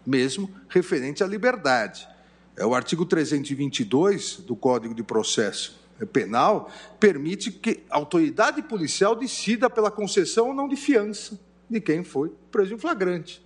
mesmo 0.08 0.50
referente 0.70 1.22
à 1.22 1.26
liberdade. 1.26 2.08
É, 2.56 2.64
o 2.64 2.74
artigo 2.74 3.04
322 3.04 4.38
do 4.38 4.56
Código 4.56 4.94
de 4.94 5.02
Processo 5.02 5.77
Penal 6.06 6.70
permite 7.00 7.50
que 7.50 7.82
a 7.90 7.96
autoridade 7.96 8.62
policial 8.62 9.16
decida 9.16 9.68
pela 9.68 9.90
concessão 9.90 10.48
ou 10.48 10.54
não 10.54 10.68
de 10.68 10.76
fiança 10.76 11.38
de 11.68 11.80
quem 11.80 12.04
foi 12.04 12.32
preso 12.50 12.74
em 12.74 12.78
flagrante. 12.78 13.44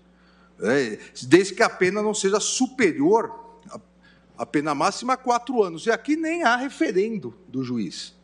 É, 0.60 0.98
desde 1.22 1.54
que 1.54 1.62
a 1.62 1.70
pena 1.70 2.02
não 2.02 2.14
seja 2.14 2.38
superior 2.38 3.42
à 4.36 4.46
pena 4.46 4.74
máxima 4.74 5.14
a 5.14 5.16
quatro 5.16 5.62
anos. 5.62 5.86
E 5.86 5.90
aqui 5.90 6.16
nem 6.16 6.42
há 6.42 6.56
referendo 6.56 7.34
do 7.48 7.62
juiz. 7.62 8.14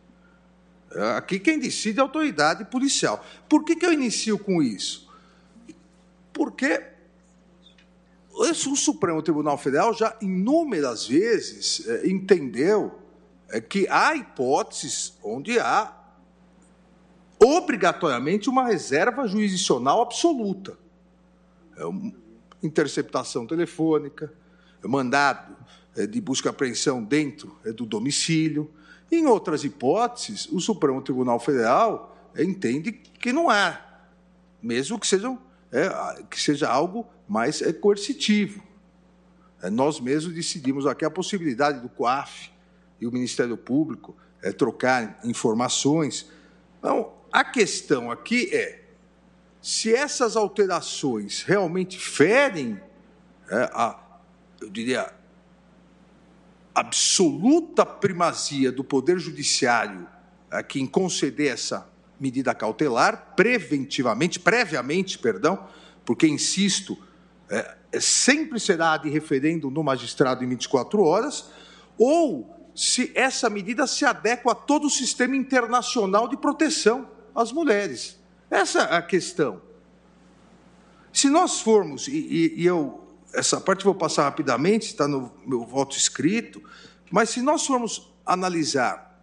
É, 0.93 1.17
aqui 1.17 1.39
quem 1.39 1.59
decide 1.59 1.99
é 1.99 2.01
a 2.01 2.05
autoridade 2.05 2.65
policial. 2.65 3.25
Por 3.49 3.65
que, 3.65 3.77
que 3.77 3.85
eu 3.85 3.93
inicio 3.93 4.39
com 4.39 4.63
isso? 4.63 5.09
Porque 6.33 6.83
o 8.33 8.55
Supremo 8.55 9.21
Tribunal 9.21 9.59
Federal 9.59 9.93
já 9.93 10.17
inúmeras 10.21 11.07
vezes 11.07 11.87
é, 11.89 12.09
entendeu 12.09 12.99
é, 13.51 13.61
que 13.61 13.87
há 13.89 14.15
hipóteses 14.15 15.15
onde 15.23 15.59
há 15.59 15.95
obrigatoriamente 17.39 18.49
uma 18.49 18.67
reserva 18.67 19.27
jurisdicional 19.27 20.03
absoluta. 20.03 20.77
É 21.77 21.85
uma 21.85 22.13
interceptação 22.63 23.47
telefônica, 23.47 24.33
é 24.83 24.89
mandado 24.89 25.57
é, 25.97 26.07
de 26.07 26.21
busca 26.21 26.49
e 26.49 26.51
apreensão 26.51 27.03
dentro 27.03 27.57
é, 27.65 27.73
do 27.73 27.87
domicílio. 27.87 28.71
Em 29.11 29.27
outras 29.27 29.65
hipóteses, 29.65 30.49
o 30.51 30.61
Supremo 30.61 31.01
Tribunal 31.01 31.39
Federal 31.39 32.17
é, 32.35 32.43
entende 32.43 32.93
que 32.93 33.33
não 33.33 33.49
há, 33.49 33.81
mesmo 34.63 34.99
que, 34.99 35.07
sejam, 35.07 35.41
é, 35.73 36.23
que 36.29 36.41
seja 36.41 36.69
algo 36.69 37.07
mas 37.29 37.61
é 37.61 37.73
coercitivo. 37.73 38.63
Nós 39.71 40.01
mesmos 40.01 40.35
decidimos 40.35 40.87
aqui 40.87 41.05
a 41.05 41.11
possibilidade 41.11 41.81
do 41.81 41.89
COAF 41.89 42.51
e 43.01 43.07
o 43.07 43.13
Ministério 43.13 43.57
Público 43.57 44.17
é, 44.43 44.53
trocar 44.53 45.21
informações. 45.25 46.31
Então, 46.79 47.13
a 47.33 47.45
questão 47.45 48.11
aqui 48.11 48.55
é 48.55 48.85
se 49.61 49.93
essas 49.95 50.37
alterações 50.37 51.43
realmente 51.43 51.99
ferem 51.99 52.81
é, 53.51 53.71
a, 53.73 53.99
eu 54.61 54.69
diria, 54.69 55.13
absoluta 56.75 57.87
primazia 57.87 58.71
do 58.71 58.85
Poder 58.85 59.19
Judiciário 59.19 60.07
aqui 60.51 60.81
em 60.81 60.87
conceder 60.87 61.53
essa 61.53 61.89
medida 62.19 62.55
cautelar 62.55 63.35
preventivamente, 63.37 64.41
previamente, 64.41 65.19
perdão, 65.19 65.67
porque 66.05 66.27
insisto, 66.27 66.99
é, 67.49 67.77
é 67.93 68.01
sempre 68.01 68.59
será 68.59 68.97
de 68.97 69.09
referendo 69.09 69.71
no 69.71 69.83
magistrado 69.83 70.45
em 70.45 70.49
24 70.49 71.03
horas, 71.03 71.51
ou 71.97 72.58
se 72.79 73.11
essa 73.13 73.51
medida 73.51 73.89
se 73.89 74.05
adequa 74.05 74.53
a 74.53 74.55
todo 74.55 74.87
o 74.87 74.91
sistema 74.91 75.35
internacional 75.35 76.29
de 76.29 76.37
proteção 76.37 77.11
às 77.35 77.51
mulheres. 77.51 78.21
Essa 78.49 78.83
é 78.83 78.95
a 78.95 79.03
questão. 79.03 79.61
Se 81.13 81.29
nós 81.29 81.61
formos, 81.61 82.07
e, 82.07 82.13
e, 82.13 82.63
e 82.63 82.67
eu, 82.67 83.05
essa 83.35 83.61
parte 83.61 83.85
vou 83.85 83.97
passar 83.97 84.23
rapidamente, 84.23 84.87
está 84.87 85.09
no 85.09 85.33
meu 85.45 85.67
voto 85.67 85.97
escrito, 85.97 86.63
mas 87.11 87.31
se 87.31 87.43
nós 87.43 87.67
formos 87.67 88.13
analisar 88.25 89.21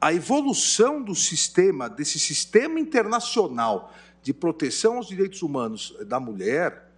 a 0.00 0.10
evolução 0.14 1.02
do 1.02 1.14
sistema, 1.14 1.90
desse 1.90 2.18
sistema 2.18 2.80
internacional 2.80 3.92
de 4.22 4.32
proteção 4.32 4.96
aos 4.96 5.08
direitos 5.08 5.42
humanos 5.42 5.94
da 6.06 6.18
mulher, 6.18 6.90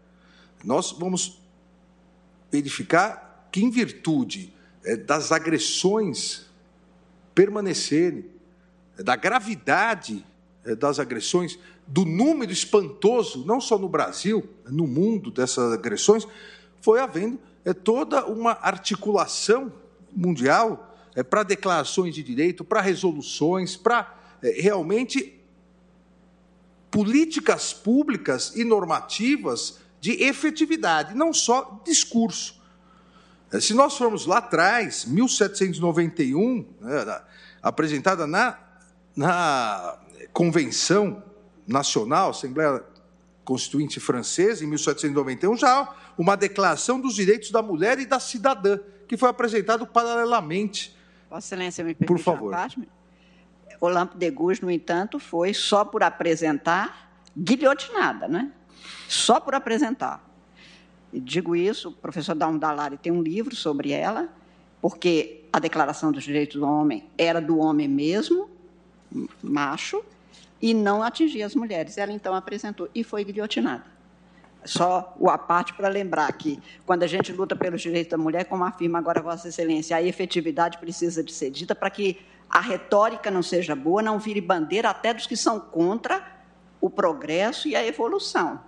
nós 0.62 0.92
vamos 0.92 1.42
verificar 2.48 3.48
que, 3.50 3.60
em 3.60 3.70
virtude 3.70 4.54
das 5.06 5.30
agressões 5.32 6.46
permanecerem, 7.34 8.26
é, 8.98 9.02
da 9.02 9.16
gravidade 9.16 10.24
é, 10.64 10.74
das 10.74 10.98
agressões, 10.98 11.58
do 11.86 12.04
número 12.04 12.52
espantoso, 12.52 13.44
não 13.44 13.60
só 13.60 13.78
no 13.78 13.88
Brasil, 13.88 14.48
no 14.66 14.86
mundo 14.86 15.30
dessas 15.30 15.72
agressões, 15.72 16.26
foi 16.80 17.00
havendo 17.00 17.38
toda 17.82 18.24
uma 18.26 18.52
articulação 18.52 19.72
mundial 20.14 20.96
é, 21.14 21.22
para 21.22 21.42
declarações 21.42 22.14
de 22.14 22.22
direito, 22.22 22.64
para 22.64 22.80
resoluções, 22.80 23.76
para 23.76 24.16
é, 24.42 24.60
realmente 24.60 25.40
políticas 26.90 27.72
públicas 27.72 28.54
e 28.56 28.64
normativas 28.64 29.78
de 30.00 30.22
efetividade, 30.22 31.14
não 31.14 31.32
só 31.32 31.80
discurso. 31.84 32.59
É, 33.52 33.60
se 33.60 33.74
nós 33.74 33.96
formos 33.96 34.26
lá 34.26 34.38
atrás, 34.38 35.04
1791, 35.04 36.66
né, 36.80 37.22
apresentada 37.62 38.26
na, 38.26 38.58
na 39.16 39.98
Convenção 40.32 41.22
Nacional, 41.66 42.30
Assembleia 42.30 42.84
Constituinte 43.44 43.98
Francesa, 43.98 44.64
em 44.64 44.68
1791, 44.68 45.56
já 45.56 45.94
uma 46.16 46.36
declaração 46.36 47.00
dos 47.00 47.14
direitos 47.14 47.50
da 47.50 47.62
mulher 47.62 47.98
e 47.98 48.06
da 48.06 48.20
cidadã, 48.20 48.78
que 49.08 49.16
foi 49.16 49.28
apresentado 49.28 49.86
paralelamente 49.86 50.96
Vossa 51.30 51.54
Excelência 51.54 51.84
me 51.84 51.94
permite 51.94 52.08
por 52.08 52.18
favor. 52.18 52.50
Parte? 52.50 52.88
O 53.80 53.88
Lampo 53.88 54.18
de 54.18 54.28
Gus, 54.30 54.60
no 54.60 54.70
entanto, 54.70 55.20
foi 55.20 55.54
só 55.54 55.84
por 55.84 56.02
apresentar, 56.02 57.08
guilhotinada, 57.38 58.26
né? 58.26 58.52
Só 59.08 59.38
por 59.38 59.54
apresentar. 59.54 60.28
Digo 61.12 61.56
isso, 61.56 61.88
o 61.88 61.92
professor 61.92 62.34
Dalmo 62.34 62.58
Dalari 62.58 62.96
tem 62.96 63.12
um 63.12 63.22
livro 63.22 63.54
sobre 63.56 63.90
ela, 63.90 64.28
porque 64.80 65.44
a 65.52 65.58
Declaração 65.58 66.12
dos 66.12 66.22
Direitos 66.22 66.60
do 66.60 66.66
Homem 66.66 67.04
era 67.18 67.40
do 67.40 67.58
homem 67.58 67.88
mesmo, 67.88 68.48
macho, 69.42 70.02
e 70.62 70.72
não 70.72 71.02
atingia 71.02 71.46
as 71.46 71.54
mulheres. 71.54 71.98
Ela 71.98 72.12
então 72.12 72.34
apresentou 72.34 72.88
e 72.94 73.02
foi 73.02 73.24
guilhotinada. 73.24 73.84
Só 74.64 75.16
o 75.18 75.28
aparte 75.28 75.72
para 75.72 75.88
lembrar 75.88 76.30
que, 76.32 76.60
quando 76.84 77.02
a 77.02 77.06
gente 77.06 77.32
luta 77.32 77.56
pelos 77.56 77.80
direitos 77.80 78.10
da 78.10 78.18
mulher, 78.18 78.44
como 78.44 78.62
afirma 78.62 78.98
agora 78.98 79.22
Vossa 79.22 79.48
Excelência, 79.48 79.96
a 79.96 80.02
efetividade 80.02 80.78
precisa 80.78 81.24
de 81.24 81.32
ser 81.32 81.50
dita 81.50 81.74
para 81.74 81.88
que 81.90 82.18
a 82.48 82.60
retórica 82.60 83.30
não 83.30 83.42
seja 83.42 83.74
boa, 83.74 84.02
não 84.02 84.18
vire 84.18 84.40
bandeira 84.40 84.90
até 84.90 85.14
dos 85.14 85.26
que 85.26 85.36
são 85.36 85.58
contra 85.58 86.22
o 86.80 86.90
progresso 86.90 87.68
e 87.68 87.74
a 87.74 87.86
evolução. 87.86 88.60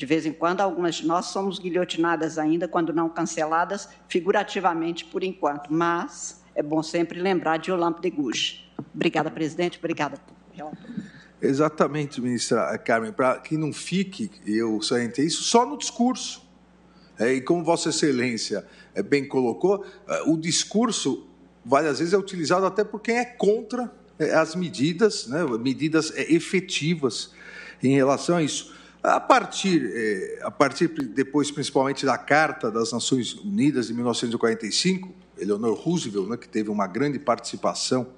De 0.00 0.06
vez 0.06 0.24
em 0.24 0.32
quando, 0.32 0.62
algumas 0.62 0.94
de 0.94 1.06
nós 1.06 1.26
somos 1.26 1.58
guilhotinadas 1.58 2.38
ainda, 2.38 2.66
quando 2.66 2.90
não 2.90 3.06
canceladas, 3.06 3.86
figurativamente 4.08 5.04
por 5.04 5.22
enquanto. 5.22 5.70
Mas 5.70 6.42
é 6.54 6.62
bom 6.62 6.82
sempre 6.82 7.20
lembrar 7.20 7.58
de 7.58 7.70
Olampo 7.70 8.00
de 8.00 8.08
Gouges. 8.08 8.64
Obrigada, 8.94 9.30
presidente. 9.30 9.76
Obrigada, 9.78 10.16
relator. 10.54 10.80
Exatamente, 11.42 12.18
ministra 12.18 12.78
Carmen, 12.78 13.12
para 13.12 13.40
que 13.40 13.58
não 13.58 13.74
fique, 13.74 14.30
eu 14.46 14.80
salientei 14.80 15.26
isso, 15.26 15.42
só 15.42 15.66
no 15.66 15.76
discurso. 15.76 16.48
É, 17.18 17.34
e 17.34 17.42
como 17.42 17.62
Vossa 17.62 17.90
Excelência 17.90 18.64
é, 18.94 19.02
bem 19.02 19.28
colocou, 19.28 19.84
é, 20.08 20.22
o 20.22 20.38
discurso 20.38 21.28
várias 21.62 21.98
vezes 21.98 22.14
é 22.14 22.16
utilizado 22.16 22.64
até 22.64 22.82
por 22.82 23.00
quem 23.00 23.18
é 23.18 23.26
contra 23.26 23.92
as 24.34 24.54
medidas, 24.54 25.26
né, 25.26 25.44
medidas 25.58 26.10
efetivas 26.16 27.32
em 27.82 27.94
relação 27.96 28.38
a 28.38 28.42
isso. 28.42 28.79
A 29.02 29.18
partir, 29.18 29.90
é, 29.94 30.40
a 30.42 30.50
partir 30.50 30.88
depois, 30.88 31.50
principalmente 31.50 32.04
da 32.04 32.18
Carta 32.18 32.70
das 32.70 32.92
Nações 32.92 33.34
Unidas 33.34 33.86
de 33.86 33.94
1945, 33.94 35.14
Eleanor 35.38 35.74
Roosevelt, 35.74 36.28
né, 36.28 36.36
que 36.36 36.48
teve 36.48 36.68
uma 36.68 36.86
grande 36.86 37.18
participação 37.18 38.08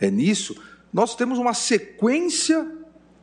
é, 0.00 0.10
nisso, 0.10 0.56
nós 0.90 1.14
temos 1.14 1.38
uma 1.38 1.52
sequência 1.52 2.66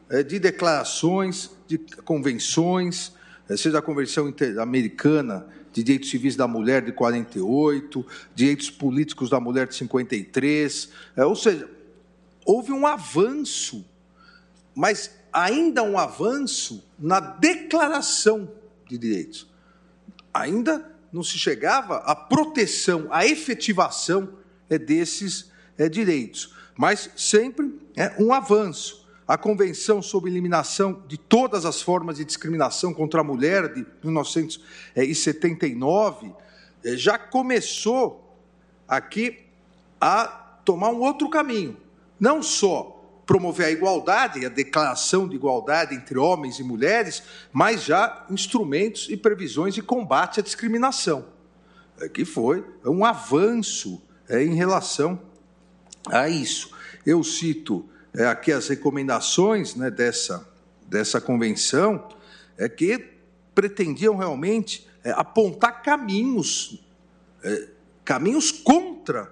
é, 0.08 0.22
de 0.22 0.38
declarações, 0.38 1.50
de 1.68 1.80
convenções, 2.06 3.12
seja 3.58 3.80
a 3.80 3.82
Convenção 3.82 4.32
Americana 4.62 5.48
de 5.72 5.82
Direitos 5.82 6.12
Civis 6.12 6.36
da 6.36 6.48
Mulher 6.48 6.86
de 6.86 6.92
48, 6.92 8.06
Direitos 8.36 8.70
Políticos 8.70 9.32
da 9.32 9.40
Mulher 9.40 9.68
de 9.68 9.76
53, 9.76 10.90
é, 11.16 11.26
ou 11.26 11.36
seja, 11.36 11.68
houve 12.46 12.72
um 12.72 12.86
avanço, 12.86 13.84
mas 14.76 15.23
ainda 15.34 15.84
um 15.84 15.98
avanço 15.98 16.88
na 16.98 17.20
declaração 17.20 18.50
de 18.88 18.98
direitos. 18.98 19.52
Ainda 20.34 20.94
não 21.12 21.24
se 21.24 21.38
chegava 21.38 21.98
à 21.98 22.16
proteção, 22.16 23.08
à 23.12 23.26
efetivação 23.26 24.30
desses 24.70 25.52
direitos 25.92 26.54
mas 26.76 27.10
sempre 27.16 27.80
é 27.96 28.14
um 28.20 28.34
avanço. 28.34 29.08
A 29.26 29.38
Convenção 29.38 30.02
sobre 30.02 30.30
Eliminação 30.30 31.02
de 31.08 31.18
Todas 31.18 31.66
as 31.66 31.82
Formas 31.82 32.18
de 32.18 32.26
Discriminação 32.26 32.94
contra 32.94 33.22
a 33.22 33.24
Mulher, 33.24 33.74
de 33.74 33.88
1979, 34.04 36.34
é, 36.84 36.98
já 36.98 37.18
começou 37.18 38.38
aqui 38.86 39.40
a 40.00 40.26
tomar 40.66 40.90
um 40.90 41.00
outro 41.00 41.30
caminho. 41.30 41.78
Não 42.20 42.44
só 42.44 43.03
promover 43.26 43.68
a 43.68 43.72
igualdade, 43.72 44.46
a 44.46 44.50
declaração 44.50 45.28
de 45.28 45.36
igualdade 45.36 45.96
entre 45.96 46.18
homens 46.18 46.60
e 46.60 46.64
mulheres, 46.64 47.24
mas 47.52 47.84
já 47.84 48.26
instrumentos 48.30 49.08
e 49.10 49.18
previsões 49.18 49.74
de 49.74 49.82
combate 49.82 50.40
à 50.40 50.44
discriminação, 50.44 51.26
é, 52.00 52.10
que 52.10 52.26
foi 52.26 52.66
um 52.86 53.06
avanço 53.06 54.02
em 54.30 54.56
relação 54.56 55.20
a 56.08 56.28
isso. 56.28 56.72
Eu 57.06 57.24
cito 57.24 57.88
é, 58.14 58.26
aqui 58.26 58.52
as 58.52 58.68
recomendações 58.68 59.76
né, 59.76 59.90
dessa, 59.90 60.48
dessa 60.88 61.22
convenção, 61.22 62.08
é, 62.58 62.68
que 62.68 63.12
pretendiam 63.56 64.18
realmente 64.18 64.88
apontar 65.16 65.84
caminhos, 65.84 66.82
caminhos 68.06 68.52
contra 68.52 69.32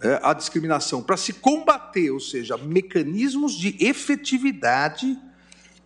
é, 0.00 0.20
a 0.22 0.34
discriminação, 0.34 1.02
para 1.02 1.16
se 1.16 1.32
combater, 1.32 2.10
ou 2.10 2.20
seja, 2.20 2.56
mecanismos 2.56 3.54
de 3.54 3.76
efetividade 3.80 5.18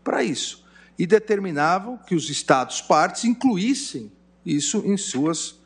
para 0.02 0.24
isso. 0.24 0.64
E 0.98 1.06
determinavam 1.06 1.96
que 1.96 2.14
os 2.14 2.28
Estados 2.28 2.80
partes 2.80 3.24
incluíssem 3.24 4.10
isso 4.44 4.82
em 4.84 4.96
suas, 4.96 5.58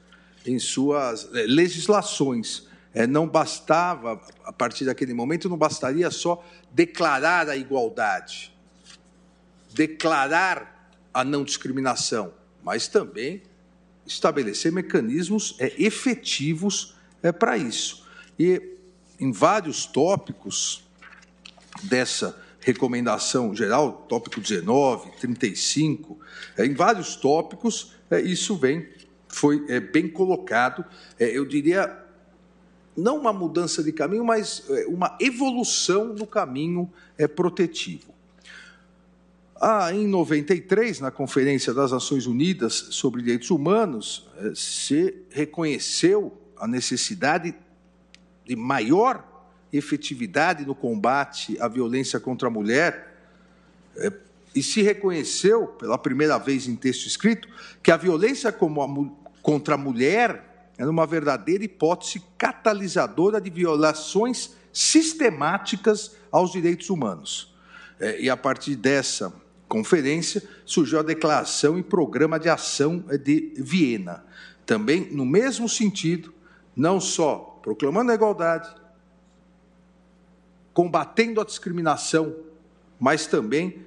em 0.47 0.59
suas 0.59 1.29
é, 1.35 1.47
legislações. 1.47 2.69
É, 2.93 3.07
não 3.07 3.27
bastava, 3.27 4.21
a 4.45 4.53
partir 4.53 4.85
daquele 4.85 5.15
momento, 5.15 5.49
não 5.49 5.57
bastaria 5.57 6.11
só 6.11 6.45
declarar 6.71 7.49
a 7.49 7.57
igualdade, 7.57 8.55
declarar 9.73 10.93
a 11.13 11.25
não 11.25 11.43
discriminação, 11.43 12.33
mas 12.63 12.87
também 12.87 13.43
estabelecer 14.07 14.71
mecanismos 14.71 15.57
é, 15.59 15.73
efetivos 15.83 16.95
é, 17.23 17.33
para 17.33 17.57
isso. 17.57 18.04
E 18.39 18.61
em 19.21 19.31
vários 19.33 19.87
tópicos 19.87 20.85
dessa 21.83 22.37
recomendação 22.65 23.55
geral, 23.55 24.07
tópico 24.09 24.41
19, 24.41 25.11
35, 25.21 26.19
é, 26.57 26.65
em 26.65 26.75
vários 26.75 27.15
tópicos, 27.15 27.93
é, 28.11 28.21
isso 28.21 28.57
vem, 28.57 28.89
foi 29.29 29.65
é, 29.69 29.81
bem 29.81 30.09
colocado, 30.09 30.85
eu 31.19 31.45
diria 31.45 32.03
não 32.97 33.19
uma 33.19 33.33
mudança 33.33 33.83
de 33.83 33.93
caminho, 33.93 34.25
mas 34.25 34.63
uma 34.87 35.19
evolução 35.21 36.15
no 36.15 36.27
caminho 36.27 36.91
é, 37.19 37.27
protetivo. 37.27 38.15
Ah, 39.61 39.93
em 39.93 40.07
93, 40.07 41.01
na 41.01 41.11
Conferência 41.11 41.75
das 41.75 41.91
Nações 41.91 42.27
Unidas 42.27 42.75
sobre 42.91 43.23
Direitos 43.23 43.51
Humanos, 43.51 44.29
se 44.55 45.23
reconheceu 45.31 46.37
a 46.57 46.69
necessidade 46.69 47.55
de 48.45 48.57
maior 48.57 49.25
efetividade 49.73 50.65
no 50.65 50.75
combate 50.75 51.57
à 51.61 51.67
violência 51.67 52.21
contra 52.21 52.49
a 52.49 52.51
mulher, 52.51 53.13
é, 53.97 54.13
e 54.55 54.63
se 54.63 54.83
reconheceu, 54.83 55.67
pela 55.67 55.99
primeira 55.99 56.39
vez 56.39 56.69
em 56.69 56.77
texto 56.77 57.07
escrito, 57.07 57.49
que 57.83 57.91
a 57.91 57.97
violência 57.97 58.55
contra 59.43 59.75
a 59.75 59.79
mulher 59.79 60.71
era 60.79 60.89
uma 60.89 61.07
verdadeira 61.07 61.65
hipótese 61.65 62.23
catalisadora 62.39 63.41
de 63.41 63.51
violações 63.51 64.55
sistemáticas 64.73 66.17
aos 66.31 66.53
direitos 66.53 66.89
humanos. 66.89 67.53
É, 67.99 68.21
e 68.21 68.31
a 68.31 68.37
partir 68.37 68.77
dessa 68.77 69.33
conferência 69.69 70.43
surgiu 70.65 71.01
a 71.01 71.03
Declaração 71.03 71.79
e 71.79 71.83
Programa 71.83 72.39
de 72.39 72.49
Ação 72.49 73.05
de 73.23 73.53
Viena. 73.57 74.25
Também 74.65 75.09
no 75.13 75.25
mesmo 75.25 75.69
sentido, 75.69 76.33
não 76.77 77.01
só 77.01 77.54
proclamando 77.65 78.13
a 78.13 78.15
igualdade, 78.15 78.69
combatendo 80.75 81.41
a 81.41 81.45
discriminação, 81.45 82.37
mas 83.01 83.27
também 83.27 83.87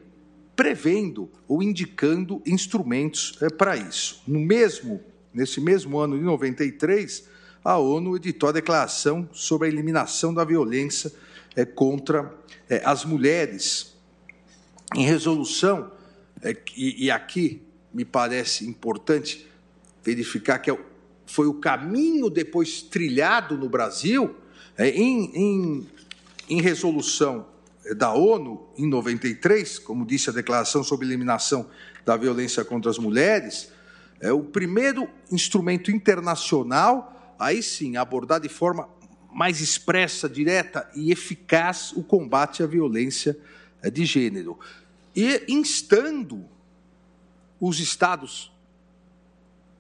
prevendo 0.55 1.29
ou 1.47 1.61
indicando 1.61 2.41
instrumentos 2.43 3.37
é, 3.39 3.49
para 3.49 3.77
isso. 3.77 4.23
No 4.27 4.39
mesmo, 4.39 4.99
nesse 5.31 5.61
mesmo 5.61 5.99
ano 5.99 6.17
de 6.17 6.23
93, 6.23 7.29
a 7.63 7.77
ONU 7.77 8.15
editou 8.15 8.49
a 8.49 8.51
declaração 8.51 9.29
sobre 9.31 9.67
a 9.67 9.71
eliminação 9.71 10.33
da 10.33 10.43
violência 10.43 11.13
é, 11.55 11.63
contra 11.63 12.33
é, 12.67 12.81
as 12.83 13.05
mulheres. 13.05 13.95
Em 14.95 15.05
resolução, 15.05 15.91
é, 16.41 16.57
e, 16.75 17.05
e, 17.05 17.11
aqui 17.11 17.61
me 17.93 18.03
parece 18.03 18.67
importante 18.67 19.47
verificar 20.03 20.57
que 20.57 20.71
é 20.71 20.79
foi 21.27 21.45
o 21.45 21.53
caminho 21.53 22.29
depois 22.29 22.81
trilhado 22.81 23.57
no 23.57 23.69
Brasil, 23.69 24.35
é, 24.77 24.89
em, 24.89 25.31
em, 25.35 25.87
em 26.49 26.61
resolução 26.61 27.45
da 27.95 28.13
ONU, 28.13 28.67
em 28.77 28.87
93, 28.87 29.79
como 29.79 30.05
disse 30.05 30.29
a 30.29 30.33
Declaração 30.33 30.83
sobre 30.83 31.05
Eliminação 31.05 31.69
da 32.05 32.17
Violência 32.17 32.65
contra 32.65 32.89
as 32.89 32.97
Mulheres, 32.97 33.71
é 34.19 34.31
o 34.31 34.41
primeiro 34.41 35.07
instrumento 35.31 35.91
internacional, 35.91 37.35
aí 37.37 37.61
sim, 37.61 37.97
abordar 37.97 38.39
de 38.39 38.49
forma 38.49 38.89
mais 39.31 39.61
expressa, 39.61 40.27
direta 40.27 40.89
e 40.95 41.11
eficaz 41.11 41.91
o 41.95 42.01
combate 42.01 42.63
à 42.63 42.65
violência 42.65 43.37
é, 43.81 43.89
de 43.89 44.05
gênero. 44.05 44.57
E 45.15 45.43
instando 45.47 46.45
os 47.59 47.79
Estados 47.79 48.51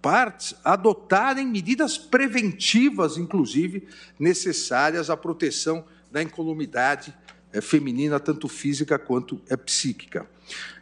partes 0.07 0.55
adotarem 0.63 1.45
medidas 1.45 1.97
preventivas, 1.97 3.17
inclusive, 3.17 3.85
necessárias 4.17 5.09
à 5.09 5.17
proteção 5.17 5.83
da 6.09 6.23
incolumidade 6.23 7.13
é 7.51 7.59
feminina, 7.59 8.17
tanto 8.17 8.47
física 8.47 8.97
quanto 8.97 9.41
é 9.49 9.57
psíquica. 9.57 10.25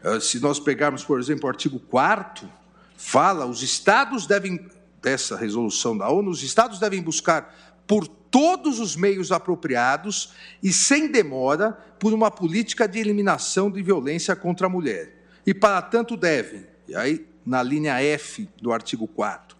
Eh, 0.03 0.19
se 0.19 0.39
nós 0.39 0.59
pegarmos, 0.59 1.03
por 1.03 1.19
exemplo, 1.19 1.47
o 1.47 1.49
artigo 1.49 1.80
4 1.80 2.47
fala, 2.95 3.47
os 3.47 3.63
estados 3.63 4.28
devem, 4.28 4.63
dessa 5.01 5.36
resolução 5.36 5.97
da 5.97 6.07
ONU, 6.07 6.30
os 6.30 6.43
estados 6.43 6.78
devem 6.78 7.01
buscar 7.01 7.82
por 7.88 8.07
todos 8.07 8.80
os 8.80 8.95
meios 8.95 9.32
apropriados 9.32 10.34
e 10.61 10.71
sem 10.71 11.11
demora 11.11 11.71
por 11.99 12.13
uma 12.13 12.30
política 12.30 12.88
de 12.88 12.99
eliminação 12.99 13.71
de 13.71 13.82
violência 13.82 14.36
contra 14.36 14.67
a 14.67 14.69
mulher. 14.69 15.26
E 15.47 15.51
para 15.51 15.82
tanto 15.82 16.15
devem, 16.15 16.67
e 16.88 16.95
aí 16.95 17.34
na 17.46 17.62
linha 17.62 18.02
F 18.02 18.50
do 18.62 18.72
artigo 18.72 19.08
4 19.08 19.56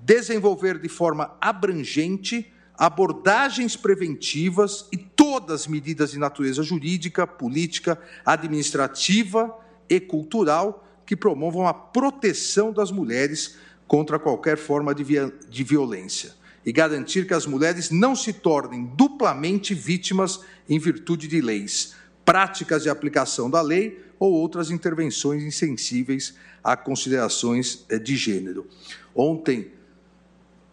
desenvolver 0.00 0.78
de 0.78 0.88
forma 0.88 1.36
abrangente 1.40 2.52
abordagens 2.76 3.76
preventivas 3.76 4.86
e 4.92 4.96
todas 4.96 5.62
as 5.62 5.66
medidas 5.66 6.12
de 6.12 6.18
natureza 6.18 6.62
jurídica, 6.62 7.26
política, 7.26 8.00
administrativa 8.24 9.52
e 9.90 9.98
cultural 9.98 10.86
que 11.04 11.16
promovam 11.16 11.66
a 11.66 11.74
proteção 11.74 12.72
das 12.72 12.92
mulheres 12.92 13.56
contra 13.88 14.18
qualquer 14.18 14.56
forma 14.56 14.94
de, 14.94 15.04
de 15.48 15.64
violência 15.64 16.32
e 16.64 16.70
garantir 16.70 17.26
que 17.26 17.34
as 17.34 17.46
mulheres 17.46 17.90
não 17.90 18.14
se 18.14 18.32
tornem 18.32 18.92
duplamente 18.94 19.74
vítimas 19.74 20.40
em 20.68 20.78
virtude 20.78 21.26
de 21.26 21.40
leis, 21.40 21.96
práticas 22.24 22.82
de 22.82 22.90
aplicação 22.90 23.50
da 23.50 23.60
lei 23.60 24.04
ou 24.18 24.32
outras 24.32 24.70
intervenções 24.70 25.42
insensíveis 25.42 26.34
a 26.62 26.76
considerações 26.76 27.84
eh, 27.88 27.98
de 27.98 28.16
gênero. 28.16 28.66
Ontem, 29.14 29.72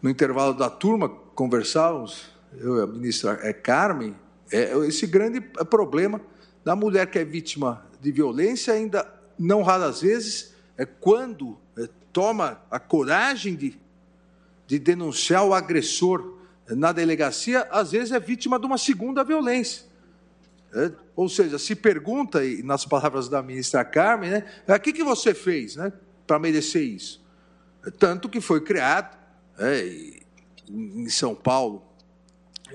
no 0.01 0.09
intervalo 0.09 0.53
da 0.53 0.69
turma, 0.69 1.09
conversávamos, 1.09 2.29
eu 2.57 2.77
e 2.77 2.81
a 2.81 2.87
ministra 2.87 3.39
é, 3.43 3.53
Carmen, 3.53 4.15
é, 4.51 4.75
esse 4.87 5.07
grande 5.07 5.41
problema 5.41 6.21
da 6.63 6.75
mulher 6.75 7.09
que 7.09 7.19
é 7.19 7.25
vítima 7.25 7.85
de 8.01 8.11
violência, 8.11 8.73
ainda 8.73 9.07
não 9.37 9.61
raras 9.61 10.01
vezes, 10.01 10.53
é 10.77 10.85
quando 10.85 11.57
toma 12.15 12.61
a 12.71 12.79
coragem 12.79 13.55
de, 13.55 13.77
de 14.65 14.79
denunciar 14.79 15.43
o 15.43 15.53
agressor 15.53 16.37
na 16.69 16.93
delegacia, 16.93 17.67
às 17.69 17.91
vezes 17.91 18.13
é 18.13 18.19
vítima 18.21 18.57
de 18.57 18.65
uma 18.65 18.77
segunda 18.77 19.21
violência. 19.21 19.83
É, 20.75 20.91
ou 21.15 21.29
seja, 21.29 21.57
se 21.57 21.73
pergunta, 21.73 22.43
e 22.43 22.61
nas 22.61 22.85
palavras 22.85 23.29
da 23.29 23.41
ministra 23.41 23.85
Carmen, 23.85 24.29
né, 24.29 24.43
o 24.67 24.79
que, 24.79 24.91
que 24.91 25.05
você 25.05 25.33
fez 25.33 25.77
né, 25.77 25.93
para 26.27 26.37
merecer 26.37 26.83
isso? 26.83 27.23
Tanto 27.97 28.27
que 28.27 28.41
foi 28.41 28.59
criado, 28.59 29.17
é, 29.57 30.19
em 30.69 31.07
São 31.07 31.33
Paulo, 31.33 31.81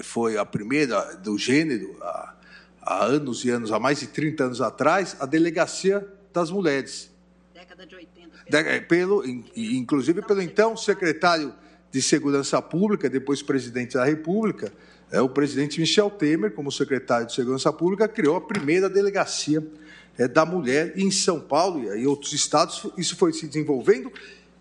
foi 0.03 0.38
a 0.38 0.46
primeira 0.46 1.14
do 1.16 1.36
gênero, 1.36 1.94
há, 2.01 2.34
há, 2.80 3.05
anos 3.05 3.44
e 3.44 3.51
anos, 3.51 3.70
há 3.70 3.78
mais 3.78 4.01
de 4.01 4.07
30 4.07 4.44
anos 4.44 4.61
atrás, 4.62 5.14
a 5.20 5.26
Delegacia 5.26 6.07
das 6.32 6.51
Mulheres. 6.51 7.11
Década 7.53 7.86
de 7.86 7.96
80. 7.96 8.30
De, 8.48 8.80
pelo, 8.86 9.22
inclusive 9.55 10.22
pelo 10.22 10.40
então 10.40 10.74
secretário 10.74 11.55
de 11.92 12.01
Segurança 12.01 12.62
Pública, 12.62 13.11
depois 13.11 13.42
presidente 13.42 13.94
da 13.94 14.05
República, 14.05 14.66
é, 14.68 14.72
o 15.18 15.28
presidente 15.28 15.80
Michel 15.80 16.11
Temer, 16.11 16.52
como 16.52 16.70
secretário 16.70 17.26
de 17.26 17.34
Segurança 17.34 17.72
Pública, 17.72 18.06
criou 18.06 18.36
a 18.36 18.40
primeira 18.40 18.88
delegacia 18.88 19.66
é, 20.18 20.28
da 20.28 20.44
mulher 20.44 20.92
em 20.96 21.11
São 21.11 21.40
Paulo 21.40 21.82
e 21.82 22.02
em 22.02 22.06
outros 22.06 22.32
estados. 22.32 22.86
Isso 22.96 23.16
foi 23.16 23.32
se 23.32 23.48
desenvolvendo 23.48 24.12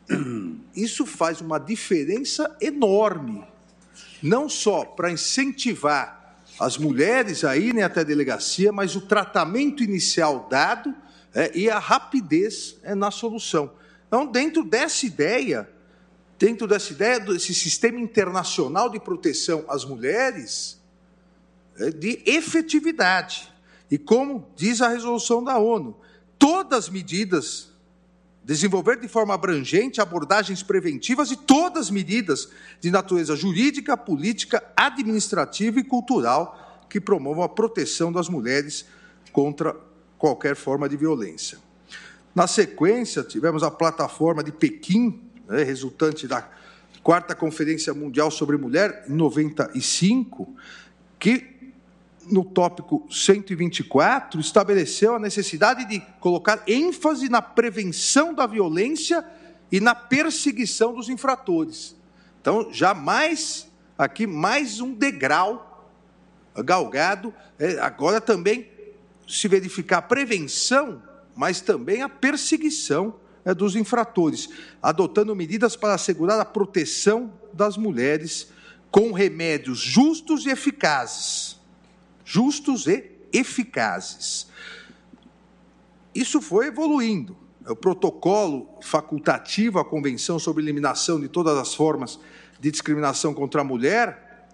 isso 0.75 1.05
faz 1.05 1.41
uma 1.41 1.59
diferença 1.59 2.55
enorme, 2.59 3.45
não 4.21 4.49
só 4.49 4.83
para 4.83 5.11
incentivar 5.11 6.37
as 6.59 6.77
mulheres 6.77 7.43
a 7.43 7.55
irem 7.55 7.83
até 7.83 8.01
a 8.01 8.03
delegacia, 8.03 8.71
mas 8.71 8.95
o 8.95 9.01
tratamento 9.01 9.83
inicial 9.83 10.47
dado 10.49 10.93
é, 11.33 11.51
e 11.57 11.69
a 11.69 11.79
rapidez 11.79 12.75
é, 12.83 12.93
na 12.95 13.11
solução. 13.11 13.71
Então, 14.07 14.25
dentro 14.25 14.63
dessa 14.63 15.05
ideia, 15.05 15.69
dentro 16.39 16.65
dessa 16.65 16.93
ideia 16.93 17.19
desse 17.19 17.53
sistema 17.53 17.99
internacional 17.99 18.89
de 18.89 18.97
proteção 18.97 19.65
às 19.67 19.83
mulheres, 19.83 20.81
é, 21.77 21.91
de 21.91 22.23
efetividade. 22.25 23.51
E 23.91 23.97
como 23.97 24.47
diz 24.55 24.81
a 24.81 24.87
resolução 24.87 25.43
da 25.43 25.57
ONU, 25.57 25.99
todas 26.37 26.85
as 26.85 26.89
medidas 26.89 27.67
desenvolver 28.41 28.99
de 28.99 29.07
forma 29.07 29.33
abrangente 29.33 30.01
abordagens 30.01 30.63
preventivas 30.63 31.29
e 31.29 31.35
todas 31.35 31.87
as 31.87 31.91
medidas 31.91 32.49
de 32.79 32.89
natureza 32.89 33.35
jurídica, 33.35 33.95
política, 33.97 34.63
administrativa 34.75 35.79
e 35.79 35.83
cultural 35.83 36.87
que 36.89 37.01
promovam 37.01 37.43
a 37.43 37.49
proteção 37.49 38.11
das 38.11 38.29
mulheres 38.29 38.85
contra 39.31 39.75
qualquer 40.17 40.55
forma 40.55 40.89
de 40.89 40.97
violência. 40.97 41.59
Na 42.33 42.47
sequência, 42.47 43.23
tivemos 43.23 43.61
a 43.61 43.69
plataforma 43.69 44.43
de 44.43 44.51
Pequim, 44.51 45.28
né, 45.49 45.63
resultante 45.63 46.27
da 46.27 46.47
quarta 47.01 47.33
Conferência 47.33 47.93
Mundial 47.93 48.29
sobre 48.29 48.55
Mulher, 48.55 49.05
em 49.09 49.13
95, 49.13 50.55
que 51.17 51.57
no 52.31 52.45
tópico 52.45 53.07
124, 53.09 54.39
estabeleceu 54.39 55.15
a 55.15 55.19
necessidade 55.19 55.85
de 55.85 55.99
colocar 56.19 56.61
ênfase 56.67 57.27
na 57.27 57.41
prevenção 57.41 58.35
da 58.35 58.45
violência 58.45 59.25
e 59.71 59.79
na 59.79 59.95
perseguição 59.95 60.93
dos 60.93 61.09
infratores. 61.09 61.95
Então, 62.39 62.71
jamais 62.71 63.67
aqui 63.97 64.27
mais 64.27 64.79
um 64.79 64.93
degrau 64.93 65.89
galgado, 66.63 67.33
é, 67.57 67.79
agora 67.79 68.21
também 68.21 68.69
se 69.27 69.47
verificar 69.47 69.97
a 69.97 70.01
prevenção, 70.01 71.01
mas 71.35 71.61
também 71.61 72.01
a 72.01 72.09
perseguição 72.09 73.15
dos 73.55 73.75
infratores, 73.75 74.49
adotando 74.81 75.35
medidas 75.35 75.75
para 75.75 75.93
assegurar 75.93 76.39
a 76.39 76.45
proteção 76.45 77.33
das 77.53 77.77
mulheres 77.77 78.49
com 78.91 79.11
remédios 79.11 79.79
justos 79.79 80.45
e 80.45 80.49
eficazes 80.49 81.59
justos 82.29 82.85
e 82.85 83.11
eficazes. 83.33 84.47
Isso 86.13 86.39
foi 86.39 86.67
evoluindo. 86.67 87.35
O 87.67 87.75
protocolo 87.75 88.69
facultativo 88.81 89.79
à 89.79 89.85
Convenção 89.85 90.37
sobre 90.37 90.61
Eliminação 90.63 91.19
de 91.19 91.27
Todas 91.27 91.57
as 91.57 91.73
Formas 91.73 92.19
de 92.59 92.69
Discriminação 92.69 93.33
contra 93.33 93.61
a 93.61 93.63
Mulher 93.63 94.47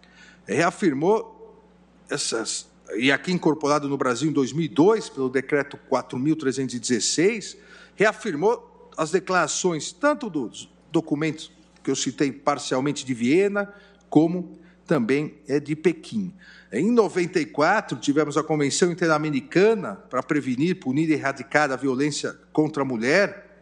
reafirmou 0.46 1.62
essas 2.10 2.68
e 2.96 3.12
aqui 3.12 3.32
incorporado 3.32 3.90
no 3.90 3.98
Brasil 3.98 4.30
em 4.30 4.34
2002 4.34 5.10
pelo 5.10 5.28
decreto 5.28 5.78
4.316, 5.92 7.58
reafirmou 7.96 8.75
as 8.98 9.12
declarações 9.12 9.92
tanto 9.92 10.30
dos 10.30 10.70
documentos 10.92 11.52
que 11.84 11.92
eu 11.92 11.96
citei 11.96 12.32
parcialmente 12.32 13.06
de 13.06 13.14
Viena, 13.14 13.74
como 14.10 14.58
também 14.88 15.36
é 15.48 15.60
de 15.60 15.76
Pequim. 15.76 16.34
Em 16.72 16.92
94, 16.92 17.98
tivemos 18.00 18.38
a 18.38 18.44
Convenção 18.44 18.92
Interamericana 18.92 19.96
para 20.10 20.22
prevenir, 20.24 20.80
punir 20.80 21.10
e 21.10 21.14
erradicar 21.14 21.72
a 21.72 21.76
violência 21.76 22.38
contra 22.52 22.84
a 22.84 22.86
mulher, 22.86 23.62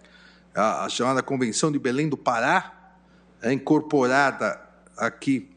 a, 0.55 0.87
chamada 0.89 1.21
Convenção 1.21 1.71
de 1.71 1.79
Belém 1.79 2.07
do 2.07 2.17
Pará, 2.17 2.95
é 3.41 3.51
incorporada 3.51 4.59
aqui 4.97 5.49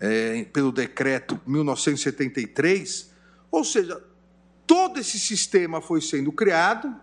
é, 0.00 0.44
pelo 0.52 0.72
decreto 0.72 1.40
1973, 1.46 3.10
ou 3.50 3.64
seja, 3.64 4.02
todo 4.66 4.98
esse 4.98 5.18
sistema 5.18 5.80
foi 5.80 6.00
sendo 6.00 6.32
criado, 6.32 6.94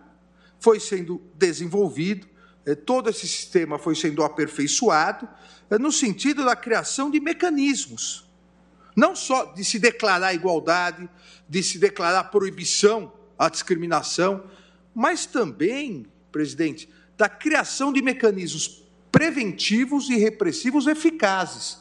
foi 0.62 0.78
sendo 0.78 1.20
desenvolvido, 1.34 2.26
é, 2.64 2.76
todo 2.76 3.10
esse 3.10 3.26
sistema 3.26 3.80
foi 3.80 3.96
sendo 3.96 4.22
aperfeiçoado, 4.22 5.28
é, 5.68 5.76
no 5.76 5.90
sentido 5.90 6.44
da 6.44 6.54
criação 6.54 7.10
de 7.10 7.18
mecanismos, 7.18 8.30
não 8.94 9.16
só 9.16 9.46
de 9.46 9.64
se 9.64 9.80
declarar 9.80 10.32
igualdade, 10.32 11.10
de 11.48 11.62
se 11.64 11.80
declarar 11.80 12.24
proibição 12.24 13.12
à 13.36 13.48
discriminação, 13.48 14.44
mas 14.94 15.26
também, 15.26 16.06
presidente, 16.30 16.88
da 17.18 17.28
criação 17.28 17.92
de 17.92 18.00
mecanismos 18.00 18.84
preventivos 19.10 20.08
e 20.10 20.16
repressivos 20.16 20.86
eficazes. 20.86 21.78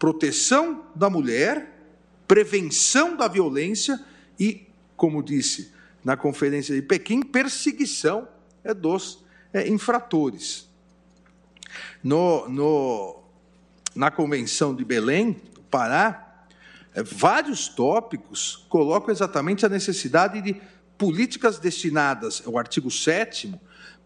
Proteção 0.00 0.84
da 0.96 1.08
mulher, 1.08 1.80
prevenção 2.26 3.16
da 3.16 3.28
violência 3.28 4.04
e, 4.38 4.66
como 4.96 5.22
disse 5.22 5.75
na 6.06 6.16
Conferência 6.16 6.72
de 6.72 6.82
Pequim, 6.82 7.20
perseguição 7.20 8.28
é, 8.62 8.72
dos 8.72 9.24
é, 9.52 9.66
infratores. 9.66 10.70
No, 12.00 12.48
no, 12.48 13.24
na 13.92 14.08
Convenção 14.08 14.72
de 14.72 14.84
Belém, 14.84 15.36
Pará, 15.68 16.44
é, 16.94 17.02
vários 17.02 17.66
tópicos 17.66 18.64
colocam 18.68 19.10
exatamente 19.10 19.66
a 19.66 19.68
necessidade 19.68 20.40
de 20.40 20.54
políticas 20.96 21.58
destinadas, 21.58 22.40
é 22.46 22.48
o 22.48 22.56
artigo 22.56 22.88
7 22.88 23.52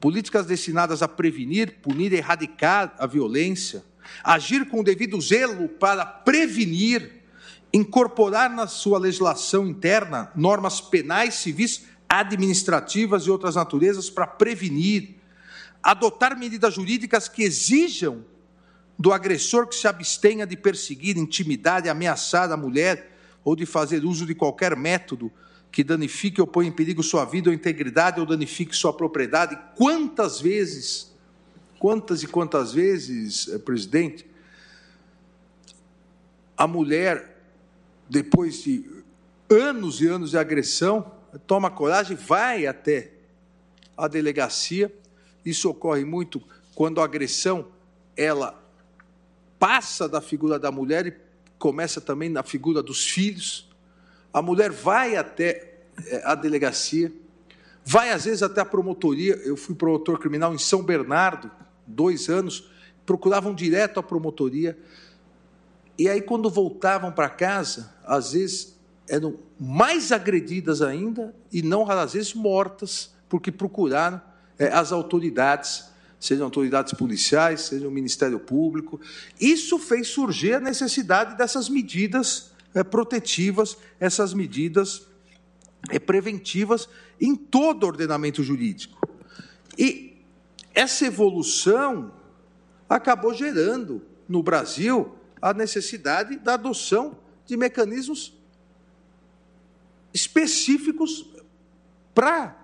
políticas 0.00 0.46
destinadas 0.46 1.02
a 1.02 1.08
prevenir, 1.08 1.80
punir 1.82 2.14
e 2.14 2.16
erradicar 2.16 2.94
a 2.98 3.06
violência, 3.06 3.84
agir 4.24 4.66
com 4.70 4.82
devido 4.82 5.20
zelo 5.20 5.68
para 5.68 6.06
prevenir, 6.06 7.20
incorporar 7.70 8.48
na 8.48 8.66
sua 8.66 8.98
legislação 8.98 9.66
interna 9.66 10.32
normas 10.34 10.80
penais, 10.80 11.34
civis, 11.34 11.89
administrativas 12.10 13.24
e 13.24 13.30
outras 13.30 13.54
naturezas 13.54 14.10
para 14.10 14.26
prevenir, 14.26 15.16
adotar 15.82 16.36
medidas 16.36 16.74
jurídicas 16.74 17.28
que 17.28 17.42
exijam 17.42 18.24
do 18.98 19.12
agressor 19.12 19.66
que 19.66 19.76
se 19.76 19.86
abstenha 19.86 20.46
de 20.46 20.56
perseguir, 20.56 21.16
intimidar 21.16 21.86
e 21.86 21.88
ameaçar 21.88 22.50
a 22.50 22.56
mulher 22.56 23.16
ou 23.44 23.56
de 23.56 23.64
fazer 23.64 24.04
uso 24.04 24.26
de 24.26 24.34
qualquer 24.34 24.76
método 24.76 25.32
que 25.72 25.84
danifique 25.84 26.40
ou 26.40 26.46
ponha 26.46 26.68
em 26.68 26.72
perigo 26.72 27.02
sua 27.02 27.24
vida 27.24 27.48
ou 27.48 27.54
integridade 27.54 28.20
ou 28.20 28.26
danifique 28.26 28.76
sua 28.76 28.92
propriedade. 28.92 29.56
Quantas 29.76 30.40
vezes 30.40 31.10
Quantas 31.80 32.22
e 32.22 32.26
quantas 32.26 32.74
vezes, 32.74 33.48
eh, 33.48 33.58
presidente, 33.58 34.26
a 36.54 36.66
mulher, 36.66 37.42
depois 38.06 38.62
de 38.62 38.84
anos 39.48 40.02
e 40.02 40.06
anos 40.06 40.32
de 40.32 40.36
agressão, 40.36 41.10
toma 41.46 41.70
coragem, 41.70 42.16
vai 42.16 42.66
até 42.66 43.12
a 43.96 44.08
delegacia. 44.08 44.92
Isso 45.44 45.68
ocorre 45.70 46.04
muito 46.04 46.42
quando 46.74 47.00
a 47.00 47.04
agressão 47.04 47.68
ela 48.16 48.60
passa 49.58 50.08
da 50.08 50.20
figura 50.20 50.58
da 50.58 50.72
mulher 50.72 51.06
e 51.06 51.14
começa 51.58 52.00
também 52.00 52.28
na 52.28 52.42
figura 52.42 52.82
dos 52.82 53.06
filhos. 53.06 53.68
A 54.32 54.40
mulher 54.40 54.70
vai 54.70 55.16
até 55.16 55.80
eh, 56.06 56.22
a 56.24 56.34
delegacia, 56.34 57.12
vai 57.84 58.10
às 58.10 58.24
vezes 58.24 58.42
até 58.42 58.60
a 58.60 58.64
promotoria. 58.64 59.34
Eu 59.36 59.56
fui 59.56 59.74
promotor 59.74 60.18
criminal 60.18 60.54
em 60.54 60.58
São 60.58 60.82
Bernardo, 60.82 61.50
dois 61.86 62.28
anos, 62.28 62.70
procuravam 63.04 63.54
direto 63.54 64.00
a 64.00 64.02
promotoria. 64.02 64.78
E 65.98 66.08
aí, 66.08 66.22
quando 66.22 66.48
voltavam 66.48 67.12
para 67.12 67.28
casa, 67.28 67.94
às 68.04 68.32
vezes 68.32 68.79
eram 69.10 69.36
mais 69.58 70.12
agredidas 70.12 70.80
ainda 70.80 71.34
e 71.52 71.62
não 71.62 71.90
às 71.90 72.12
vezes 72.12 72.32
mortas, 72.32 73.12
porque 73.28 73.50
procuraram 73.50 74.22
é, 74.56 74.68
as 74.68 74.92
autoridades, 74.92 75.84
sejam 76.20 76.44
autoridades 76.44 76.94
policiais, 76.94 77.62
seja 77.62 77.88
o 77.88 77.90
Ministério 77.90 78.38
Público. 78.38 79.00
Isso 79.40 79.80
fez 79.80 80.06
surgir 80.08 80.54
a 80.54 80.60
necessidade 80.60 81.36
dessas 81.36 81.68
medidas 81.68 82.52
é, 82.72 82.84
protetivas, 82.84 83.76
essas 83.98 84.32
medidas 84.32 85.08
é, 85.90 85.98
preventivas 85.98 86.88
em 87.20 87.34
todo 87.34 87.82
o 87.82 87.86
ordenamento 87.88 88.44
jurídico. 88.44 89.08
E 89.76 90.22
essa 90.72 91.04
evolução 91.04 92.14
acabou 92.88 93.34
gerando 93.34 94.02
no 94.28 94.40
Brasil 94.40 95.16
a 95.42 95.52
necessidade 95.52 96.36
da 96.36 96.54
adoção 96.54 97.18
de 97.44 97.56
mecanismos 97.56 98.39
específicos 100.12 101.26
para 102.14 102.44
a 102.44 102.54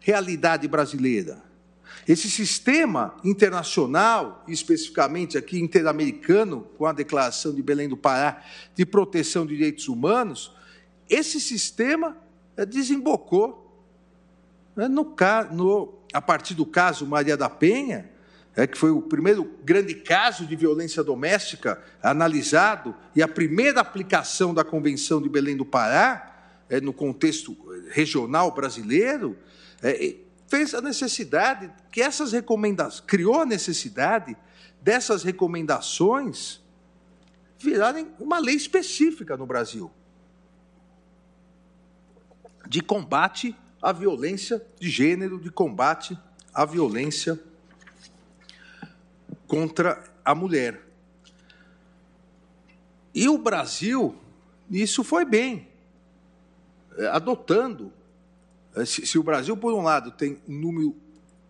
realidade 0.00 0.66
brasileira. 0.66 1.42
Esse 2.06 2.30
sistema 2.30 3.14
internacional, 3.22 4.42
especificamente 4.48 5.36
aqui 5.36 5.58
interamericano, 5.58 6.62
com 6.76 6.86
a 6.86 6.92
Declaração 6.92 7.54
de 7.54 7.62
Belém 7.62 7.88
do 7.88 7.96
Pará 7.96 8.42
de 8.74 8.86
proteção 8.86 9.46
de 9.46 9.54
direitos 9.54 9.88
humanos, 9.88 10.52
esse 11.08 11.40
sistema 11.40 12.16
eh, 12.56 12.64
desembocou 12.64 13.68
né, 14.74 14.88
no, 14.88 15.14
no 15.52 15.98
a 16.12 16.22
partir 16.22 16.54
do 16.54 16.64
caso 16.64 17.06
Maria 17.06 17.36
da 17.36 17.50
Penha, 17.50 18.10
é, 18.56 18.66
que 18.66 18.76
foi 18.76 18.90
o 18.90 19.00
primeiro 19.00 19.44
grande 19.62 19.94
caso 19.94 20.46
de 20.46 20.56
violência 20.56 21.04
doméstica 21.04 21.80
analisado 22.02 22.94
e 23.14 23.22
a 23.22 23.28
primeira 23.28 23.80
aplicação 23.80 24.52
da 24.52 24.64
Convenção 24.64 25.22
de 25.22 25.28
Belém 25.28 25.56
do 25.56 25.64
Pará, 25.64 26.37
é, 26.68 26.80
no 26.80 26.92
contexto 26.92 27.56
regional 27.90 28.50
brasileiro, 28.52 29.36
é, 29.82 30.16
fez 30.46 30.74
a 30.74 30.80
necessidade 30.80 31.70
que 31.90 32.00
essas 32.00 32.32
recomendações, 32.32 33.04
criou 33.06 33.40
a 33.40 33.46
necessidade 33.46 34.36
dessas 34.80 35.22
recomendações 35.22 36.60
virarem 37.58 38.08
uma 38.18 38.38
lei 38.38 38.54
específica 38.54 39.36
no 39.36 39.46
Brasil 39.46 39.90
de 42.68 42.82
combate 42.82 43.56
a 43.80 43.92
violência 43.92 44.64
de 44.78 44.90
gênero, 44.90 45.40
de 45.40 45.50
combate 45.50 46.18
à 46.52 46.64
violência 46.64 47.40
contra 49.46 50.04
a 50.24 50.34
mulher. 50.34 50.82
E 53.14 53.28
o 53.28 53.38
Brasil, 53.38 54.16
isso 54.70 55.02
foi 55.02 55.24
bem, 55.24 55.67
adotando. 57.06 57.92
É, 58.74 58.84
se, 58.84 59.06
se, 59.06 59.18
o 59.18 59.22
Brasil, 59.22 59.56
por 59.56 59.72
um 59.72 59.82
lado, 59.82 60.10
tem 60.10 60.38
um 60.48 60.54
número 60.54 60.96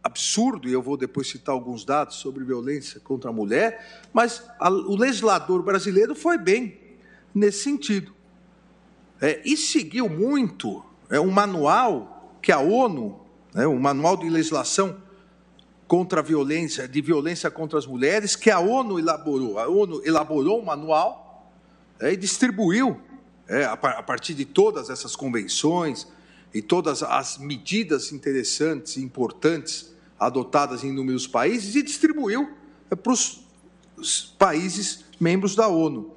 absurdo, 0.02 0.68
e 0.68 0.72
eu 0.72 0.82
vou 0.82 0.96
depois 0.96 1.28
citar 1.28 1.54
alguns 1.54 1.84
dados 1.84 2.16
sobre 2.16 2.44
violência 2.44 3.00
contra 3.00 3.30
a 3.30 3.32
mulher, 3.32 4.02
mas 4.12 4.42
a, 4.58 4.70
o 4.70 4.96
legislador 4.96 5.62
brasileiro 5.62 6.14
foi 6.14 6.38
bem 6.38 6.78
nesse 7.34 7.64
sentido. 7.64 8.12
É, 9.20 9.42
e 9.44 9.56
seguiu 9.56 10.08
muito 10.08 10.84
é, 11.10 11.18
um 11.18 11.30
manual 11.30 12.36
que 12.40 12.52
a 12.52 12.60
ONU, 12.60 13.20
né, 13.52 13.66
o 13.66 13.78
Manual 13.78 14.16
de 14.16 14.28
Legislação 14.28 14.96
contra 15.86 16.20
a 16.20 16.22
Violência, 16.22 16.86
de 16.86 17.00
Violência 17.00 17.50
contra 17.50 17.78
as 17.78 17.86
Mulheres, 17.86 18.36
que 18.36 18.50
a 18.50 18.60
ONU 18.60 18.98
elaborou. 18.98 19.58
A 19.58 19.66
ONU 19.68 20.02
elaborou 20.04 20.60
um 20.60 20.64
manual 20.64 21.50
é, 21.98 22.12
e 22.12 22.16
distribuiu, 22.16 23.00
é, 23.48 23.64
a, 23.64 23.72
a 23.72 24.02
partir 24.02 24.34
de 24.34 24.44
todas 24.44 24.90
essas 24.90 25.16
convenções 25.16 26.06
e 26.52 26.62
todas 26.62 27.02
as 27.02 27.38
medidas 27.38 28.12
interessantes 28.12 28.96
e 28.96 29.02
importantes 29.02 29.92
adotadas 30.18 30.84
em 30.84 30.88
inúmeros 30.88 31.26
países, 31.26 31.74
e 31.74 31.82
distribuiu 31.82 32.50
é, 32.90 32.94
para 32.94 33.12
os 33.12 34.34
países 34.38 35.04
membros 35.18 35.54
da 35.54 35.68
ONU. 35.68 36.14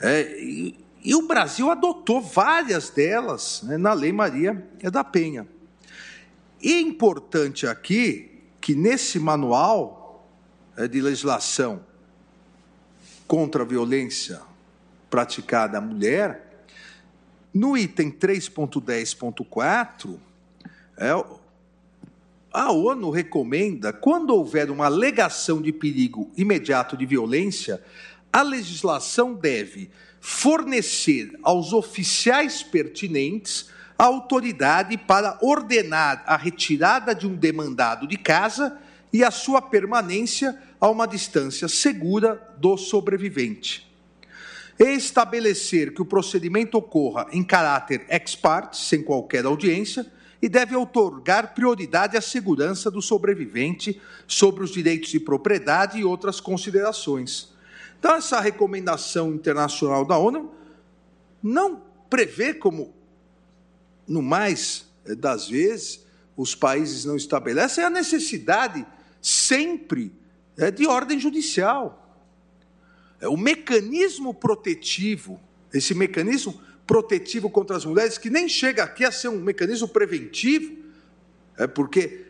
É, 0.00 0.38
e, 0.38 0.78
e, 1.02 1.14
o 1.14 1.26
Brasil 1.26 1.70
adotou 1.70 2.20
várias 2.20 2.90
delas 2.90 3.62
né, 3.62 3.76
na 3.76 3.92
Lei 3.92 4.12
Maria 4.12 4.66
da 4.92 5.04
Penha. 5.04 5.46
E 6.60 6.72
é 6.72 6.80
importante 6.80 7.66
aqui 7.66 8.42
que 8.60 8.74
nesse 8.74 9.18
manual 9.18 10.26
é, 10.76 10.88
de 10.88 11.00
legislação 11.00 11.84
contra 13.26 13.62
a 13.62 13.66
violência 13.66 14.40
praticada 15.08 15.78
à 15.78 15.80
mulher, 15.80 16.45
No 17.58 17.74
item 17.74 18.10
3.10.4, 18.10 20.18
é, 20.98 21.08
a 22.52 22.70
ONU 22.70 23.08
recomenda, 23.08 23.94
quando 23.94 24.28
houver 24.28 24.70
uma 24.70 24.84
alegação 24.84 25.62
de 25.62 25.72
perigo 25.72 26.30
imediato 26.36 26.98
de 26.98 27.06
violência, 27.06 27.82
a 28.30 28.42
legislação 28.42 29.32
deve 29.32 29.90
fornecer 30.20 31.34
aos 31.42 31.72
oficiais 31.72 32.62
pertinentes 32.62 33.70
a 33.98 34.04
autoridade 34.04 34.98
para 34.98 35.38
ordenar 35.40 36.24
a 36.26 36.36
retirada 36.36 37.14
de 37.14 37.26
um 37.26 37.34
demandado 37.34 38.06
de 38.06 38.18
casa 38.18 38.78
e 39.10 39.24
a 39.24 39.30
sua 39.30 39.62
permanência 39.62 40.60
a 40.78 40.90
uma 40.90 41.08
distância 41.08 41.68
segura 41.68 42.54
do 42.58 42.76
sobrevivente. 42.76 43.85
Estabelecer 44.78 45.94
que 45.94 46.02
o 46.02 46.06
procedimento 46.06 46.76
ocorra 46.76 47.26
em 47.32 47.42
caráter 47.42 48.04
ex 48.08 48.34
parte, 48.36 48.76
sem 48.76 49.02
qualquer 49.02 49.44
audiência, 49.44 50.06
e 50.40 50.48
deve 50.48 50.76
outorgar 50.76 51.54
prioridade 51.54 52.16
à 52.16 52.20
segurança 52.20 52.90
do 52.90 53.00
sobrevivente 53.00 54.00
sobre 54.26 54.62
os 54.62 54.70
direitos 54.70 55.10
de 55.10 55.18
propriedade 55.18 55.98
e 55.98 56.04
outras 56.04 56.40
considerações. 56.40 57.54
Então, 57.98 58.14
essa 58.14 58.38
recomendação 58.40 59.32
internacional 59.32 60.04
da 60.04 60.18
ONU 60.18 60.52
não 61.42 61.82
prevê 62.10 62.52
como 62.52 62.94
no 64.06 64.22
mais 64.22 64.86
eh, 65.06 65.14
das 65.14 65.48
vezes, 65.48 66.04
os 66.36 66.54
países 66.54 67.04
não 67.04 67.16
estabelecem 67.16 67.82
a 67.82 67.90
necessidade 67.90 68.86
sempre 69.20 70.12
é, 70.56 70.70
de 70.70 70.86
ordem 70.86 71.18
judicial. 71.18 72.05
É, 73.20 73.28
o 73.28 73.36
mecanismo 73.36 74.34
protetivo, 74.34 75.40
esse 75.72 75.94
mecanismo 75.94 76.60
protetivo 76.86 77.50
contra 77.50 77.76
as 77.76 77.84
mulheres, 77.84 78.18
que 78.18 78.30
nem 78.30 78.48
chega 78.48 78.84
aqui 78.84 79.04
a 79.04 79.10
ser 79.10 79.28
um 79.28 79.40
mecanismo 79.40 79.88
preventivo, 79.88 80.76
é 81.58 81.66
porque 81.66 82.26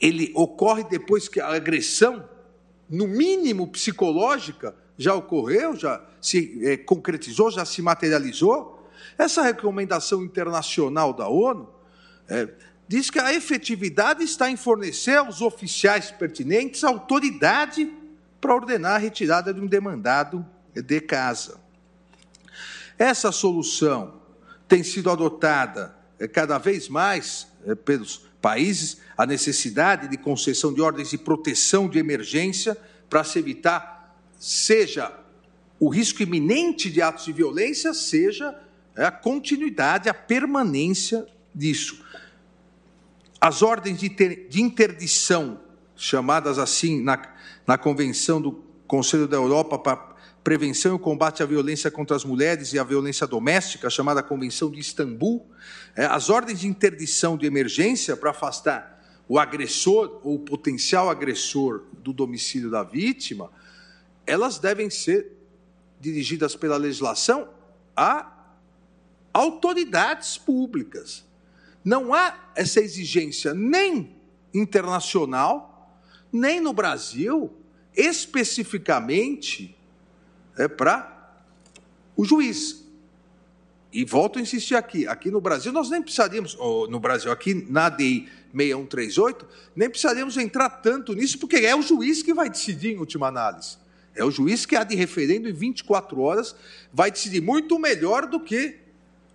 ele 0.00 0.32
ocorre 0.34 0.84
depois 0.84 1.28
que 1.28 1.40
a 1.40 1.48
agressão, 1.48 2.28
no 2.88 3.06
mínimo 3.06 3.68
psicológica, 3.68 4.74
já 4.96 5.14
ocorreu, 5.14 5.76
já 5.76 6.04
se 6.20 6.60
é, 6.64 6.76
concretizou, 6.76 7.50
já 7.50 7.64
se 7.64 7.82
materializou. 7.82 8.88
Essa 9.18 9.42
recomendação 9.42 10.22
internacional 10.22 11.12
da 11.12 11.28
ONU 11.28 11.68
é, 12.28 12.48
diz 12.86 13.10
que 13.10 13.18
a 13.18 13.34
efetividade 13.34 14.22
está 14.22 14.50
em 14.50 14.56
fornecer 14.56 15.16
aos 15.16 15.40
oficiais 15.40 16.10
pertinentes 16.10 16.84
autoridade 16.84 17.92
para 18.44 18.54
ordenar 18.54 18.96
a 18.96 18.98
retirada 18.98 19.54
de 19.54 19.58
um 19.58 19.66
demandado 19.66 20.44
de 20.74 21.00
casa. 21.00 21.58
Essa 22.98 23.32
solução 23.32 24.20
tem 24.68 24.82
sido 24.82 25.08
adotada 25.08 25.96
é, 26.18 26.28
cada 26.28 26.58
vez 26.58 26.86
mais 26.86 27.48
é, 27.66 27.74
pelos 27.74 28.26
países, 28.42 28.98
a 29.16 29.24
necessidade 29.24 30.08
de 30.08 30.18
concessão 30.18 30.74
de 30.74 30.82
ordens 30.82 31.08
de 31.08 31.16
proteção 31.16 31.88
de 31.88 31.98
emergência 31.98 32.76
para 33.08 33.24
se 33.24 33.38
evitar, 33.38 34.14
seja 34.38 35.10
o 35.80 35.88
risco 35.88 36.22
iminente 36.22 36.90
de 36.90 37.00
atos 37.00 37.24
de 37.24 37.32
violência, 37.32 37.94
seja 37.94 38.60
é 38.94 39.06
a 39.06 39.10
continuidade, 39.10 40.10
a 40.10 40.14
permanência 40.14 41.26
disso. 41.54 42.04
As 43.40 43.62
ordens 43.62 43.98
de 43.98 44.60
interdição, 44.60 45.63
chamadas 45.96 46.58
assim 46.58 47.00
na, 47.02 47.20
na 47.66 47.78
Convenção 47.78 48.40
do 48.40 48.64
Conselho 48.86 49.26
da 49.26 49.36
Europa 49.36 49.78
para 49.78 50.14
Prevenção 50.44 50.94
e 50.94 50.98
Combate 50.98 51.42
à 51.42 51.46
Violência 51.46 51.90
contra 51.90 52.14
as 52.14 52.22
Mulheres 52.22 52.74
e 52.74 52.78
à 52.78 52.84
Violência 52.84 53.26
Doméstica, 53.26 53.88
chamada 53.88 54.22
Convenção 54.22 54.70
de 54.70 54.78
Istambul, 54.78 55.46
é, 55.96 56.04
as 56.04 56.28
ordens 56.28 56.60
de 56.60 56.66
interdição 56.66 57.36
de 57.36 57.46
emergência 57.46 58.14
para 58.14 58.30
afastar 58.30 59.02
o 59.26 59.38
agressor 59.38 60.20
ou 60.22 60.34
o 60.34 60.38
potencial 60.38 61.08
agressor 61.08 61.84
do 61.94 62.12
domicílio 62.12 62.70
da 62.70 62.82
vítima, 62.82 63.50
elas 64.26 64.58
devem 64.58 64.90
ser 64.90 65.32
dirigidas 65.98 66.54
pela 66.54 66.76
legislação 66.76 67.48
a 67.96 68.30
autoridades 69.32 70.36
públicas. 70.36 71.24
Não 71.82 72.12
há 72.12 72.50
essa 72.54 72.80
exigência 72.80 73.54
nem 73.54 74.14
internacional, 74.52 75.73
nem 76.34 76.60
no 76.60 76.72
Brasil, 76.72 77.52
especificamente 77.96 79.76
é 80.58 80.66
para 80.66 81.36
o 82.16 82.24
juiz. 82.24 82.84
E 83.92 84.04
volto 84.04 84.40
a 84.40 84.42
insistir 84.42 84.74
aqui, 84.74 85.06
aqui 85.06 85.30
no 85.30 85.40
Brasil 85.40 85.72
nós 85.72 85.88
nem 85.88 86.02
precisaríamos, 86.02 86.58
no 86.90 86.98
Brasil, 86.98 87.30
aqui 87.30 87.54
na 87.70 87.86
ADI 87.86 88.28
6138, 88.52 89.46
nem 89.76 89.88
precisaríamos 89.88 90.36
entrar 90.36 90.68
tanto 90.68 91.14
nisso, 91.14 91.38
porque 91.38 91.56
é 91.56 91.76
o 91.76 91.82
juiz 91.82 92.20
que 92.20 92.34
vai 92.34 92.50
decidir 92.50 92.94
em 92.94 92.98
última 92.98 93.28
análise. 93.28 93.76
É 94.12 94.24
o 94.24 94.30
juiz 94.32 94.66
que 94.66 94.74
há 94.74 94.82
de 94.82 94.96
referendo 94.96 95.48
em 95.48 95.52
24 95.52 96.20
horas, 96.20 96.56
vai 96.92 97.12
decidir 97.12 97.40
muito 97.40 97.78
melhor 97.78 98.26
do 98.26 98.40
que 98.40 98.76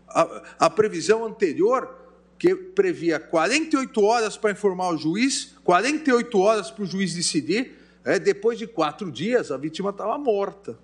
a, 0.09 0.43
a 0.59 0.69
previsão 0.69 1.25
anterior, 1.25 1.97
que 2.37 2.55
previa 2.55 3.19
48 3.19 4.01
horas 4.01 4.37
para 4.37 4.51
informar 4.51 4.93
o 4.93 4.97
juiz, 4.97 5.55
48 5.69 6.39
horas 6.39 6.71
para 6.71 6.83
o 6.83 6.87
juiz 6.87 7.13
decidir, 7.13 7.77
é, 8.03 8.17
depois 8.17 8.57
de 8.57 8.65
quatro 8.65 9.11
dias 9.11 9.51
a 9.51 9.57
vítima 9.57 9.91
estava 9.91 10.17
morta. 10.17 10.79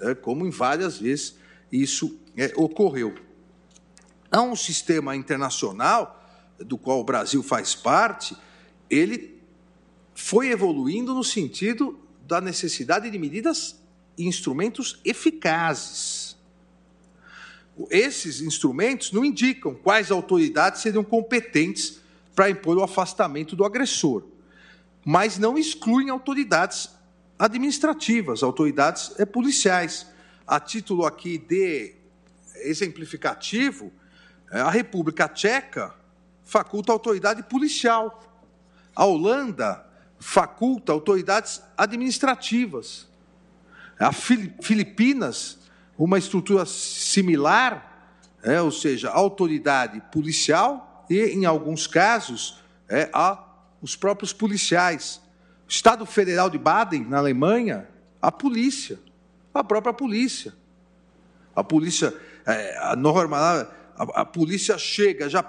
É, 0.00 0.12
como 0.12 0.44
em 0.44 0.50
várias 0.50 0.98
vezes 0.98 1.36
isso 1.70 2.18
é, 2.36 2.52
ocorreu. 2.56 3.14
Há 4.28 4.42
um 4.42 4.56
sistema 4.56 5.14
internacional, 5.14 6.20
do 6.58 6.76
qual 6.76 6.98
o 6.98 7.04
Brasil 7.04 7.44
faz 7.44 7.76
parte, 7.76 8.36
ele 8.90 9.40
foi 10.16 10.48
evoluindo 10.48 11.14
no 11.14 11.22
sentido 11.22 11.96
da 12.26 12.40
necessidade 12.40 13.08
de 13.08 13.16
medidas 13.16 13.80
e 14.18 14.26
instrumentos 14.26 15.00
eficazes 15.04 16.32
esses 17.90 18.40
instrumentos 18.40 19.12
não 19.12 19.24
indicam 19.24 19.74
quais 19.74 20.10
autoridades 20.10 20.82
seriam 20.82 21.02
competentes 21.02 22.01
para 22.34 22.50
impor 22.50 22.76
o 22.78 22.82
afastamento 22.82 23.54
do 23.54 23.64
agressor, 23.64 24.24
mas 25.04 25.38
não 25.38 25.58
excluem 25.58 26.10
autoridades 26.10 26.90
administrativas, 27.38 28.42
autoridades 28.42 29.12
é, 29.18 29.24
policiais. 29.24 30.06
A 30.46 30.60
título 30.60 31.06
aqui 31.06 31.38
de 31.38 31.94
exemplificativo, 32.56 33.92
é, 34.50 34.60
a 34.60 34.70
República 34.70 35.28
Tcheca 35.28 35.94
faculta 36.44 36.92
autoridade 36.92 37.42
policial. 37.42 38.22
A 38.94 39.04
Holanda 39.04 39.86
faculta 40.18 40.92
autoridades 40.92 41.62
administrativas. 41.76 43.08
A 43.98 44.12
Filipinas 44.12 45.58
uma 45.98 46.18
estrutura 46.18 46.66
similar, 46.66 48.10
é, 48.42 48.60
ou 48.60 48.72
seja, 48.72 49.10
autoridade 49.10 50.00
policial 50.12 50.91
em 51.20 51.44
alguns 51.44 51.86
casos, 51.86 52.60
é, 52.88 53.08
a 53.12 53.52
os 53.82 53.96
próprios 53.96 54.32
policiais. 54.32 55.20
O 55.66 55.70
Estado 55.70 56.06
Federal 56.06 56.48
de 56.48 56.56
Baden, 56.56 57.04
na 57.04 57.18
Alemanha, 57.18 57.88
a 58.20 58.30
polícia, 58.30 58.98
a 59.52 59.64
própria 59.64 59.92
polícia. 59.92 60.54
A 61.54 61.64
polícia, 61.64 62.14
é, 62.46 62.78
a 62.78 62.96
norma, 62.96 63.36
a, 63.96 64.20
a, 64.20 64.24
polícia 64.24 64.78
chega, 64.78 65.28
já 65.28 65.44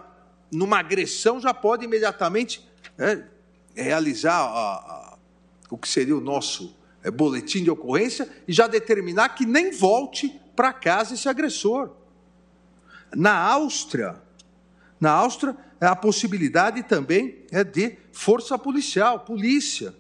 numa 0.52 0.80
agressão, 0.80 1.40
já 1.40 1.54
pode 1.54 1.86
imediatamente 1.86 2.68
é, 2.98 3.24
realizar 3.76 4.36
a, 4.36 4.48
a, 4.48 5.18
o 5.70 5.78
que 5.78 5.88
seria 5.88 6.18
o 6.18 6.22
nosso 6.22 6.76
é, 7.04 7.12
boletim 7.12 7.64
de 7.64 7.72
ocorrência 7.72 8.28
e 8.48 8.52
já 8.54 8.68
determinar 8.68 9.30
que 9.30 9.46
nem 9.46 9.72
volte 9.72 10.40
para 10.56 10.74
casa 10.74 11.14
esse 11.14 11.30
agressor. 11.30 11.92
Na 13.16 13.38
Áustria, 13.38 14.22
na 15.04 15.12
Áustria, 15.12 15.54
é 15.82 15.86
a 15.86 15.98
possibilidade 15.98 16.82
também 16.82 17.46
é 17.52 17.62
de 17.62 17.98
força 18.14 18.58
policial, 18.58 19.20
polícia. 19.20 19.94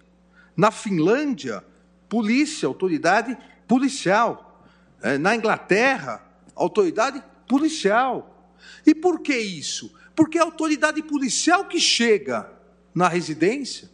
Na 0.55 0.71
Finlândia, 0.71 1.61
polícia, 2.07 2.65
autoridade 2.65 3.37
policial. 3.67 4.65
É, 5.01 5.17
na 5.17 5.35
Inglaterra, 5.35 6.25
autoridade 6.55 7.21
policial. 7.49 8.49
E 8.85 8.95
por 8.95 9.19
que 9.19 9.37
isso? 9.37 9.93
Porque 10.15 10.37
é 10.37 10.41
a 10.41 10.45
autoridade 10.45 11.03
policial 11.03 11.65
que 11.65 11.81
chega 11.81 12.49
na 12.95 13.09
residência, 13.09 13.89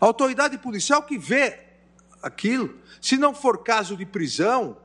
a 0.00 0.06
autoridade 0.06 0.58
policial 0.58 1.04
que 1.04 1.16
vê 1.16 1.60
aquilo. 2.20 2.80
Se 3.00 3.16
não 3.16 3.32
for 3.32 3.62
caso 3.62 3.96
de 3.96 4.04
prisão 4.04 4.76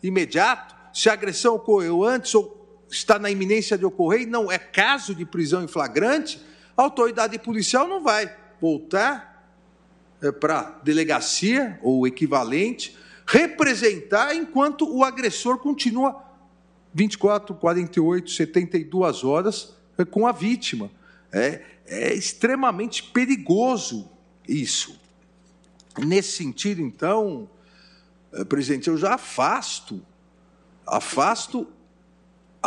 imediato, 0.00 0.76
se 0.94 1.10
a 1.10 1.12
agressão 1.12 1.56
ocorreu 1.56 2.04
antes 2.04 2.32
ou 2.36 2.55
está 2.90 3.18
na 3.18 3.30
iminência 3.30 3.76
de 3.76 3.84
ocorrer 3.84 4.22
e 4.22 4.26
não 4.26 4.50
é 4.50 4.58
caso 4.58 5.14
de 5.14 5.24
prisão 5.24 5.62
em 5.62 5.68
flagrante, 5.68 6.40
a 6.76 6.82
autoridade 6.82 7.38
policial 7.38 7.88
não 7.88 8.02
vai 8.02 8.34
voltar 8.60 9.50
é, 10.22 10.30
para 10.32 10.60
a 10.60 10.70
delegacia 10.82 11.78
ou 11.82 12.06
equivalente 12.06 12.96
representar 13.26 14.34
enquanto 14.34 14.88
o 14.88 15.02
agressor 15.02 15.58
continua 15.58 16.24
24, 16.94 17.54
48, 17.54 18.30
72 18.30 19.24
horas 19.24 19.74
é, 19.98 20.04
com 20.04 20.26
a 20.26 20.32
vítima. 20.32 20.90
É, 21.32 21.62
é 21.84 22.14
extremamente 22.14 23.02
perigoso 23.02 24.08
isso. 24.48 24.98
Nesse 25.98 26.36
sentido, 26.36 26.80
então, 26.80 27.50
é, 28.32 28.44
presidente, 28.44 28.88
eu 28.88 28.96
já 28.96 29.14
afasto, 29.14 30.00
afasto 30.86 31.66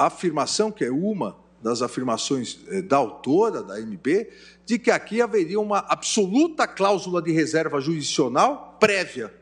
afirmação, 0.05 0.71
que 0.71 0.83
é 0.83 0.91
uma 0.91 1.37
das 1.61 1.81
afirmações 1.81 2.59
é, 2.67 2.81
da 2.81 2.97
autora 2.97 3.61
da 3.61 3.79
MB, 3.79 4.29
de 4.65 4.79
que 4.79 4.91
aqui 4.91 5.21
haveria 5.21 5.59
uma 5.59 5.79
absoluta 5.79 6.67
cláusula 6.67 7.21
de 7.21 7.31
reserva 7.31 7.81
jurisdicional 7.81 8.77
prévia. 8.79 9.33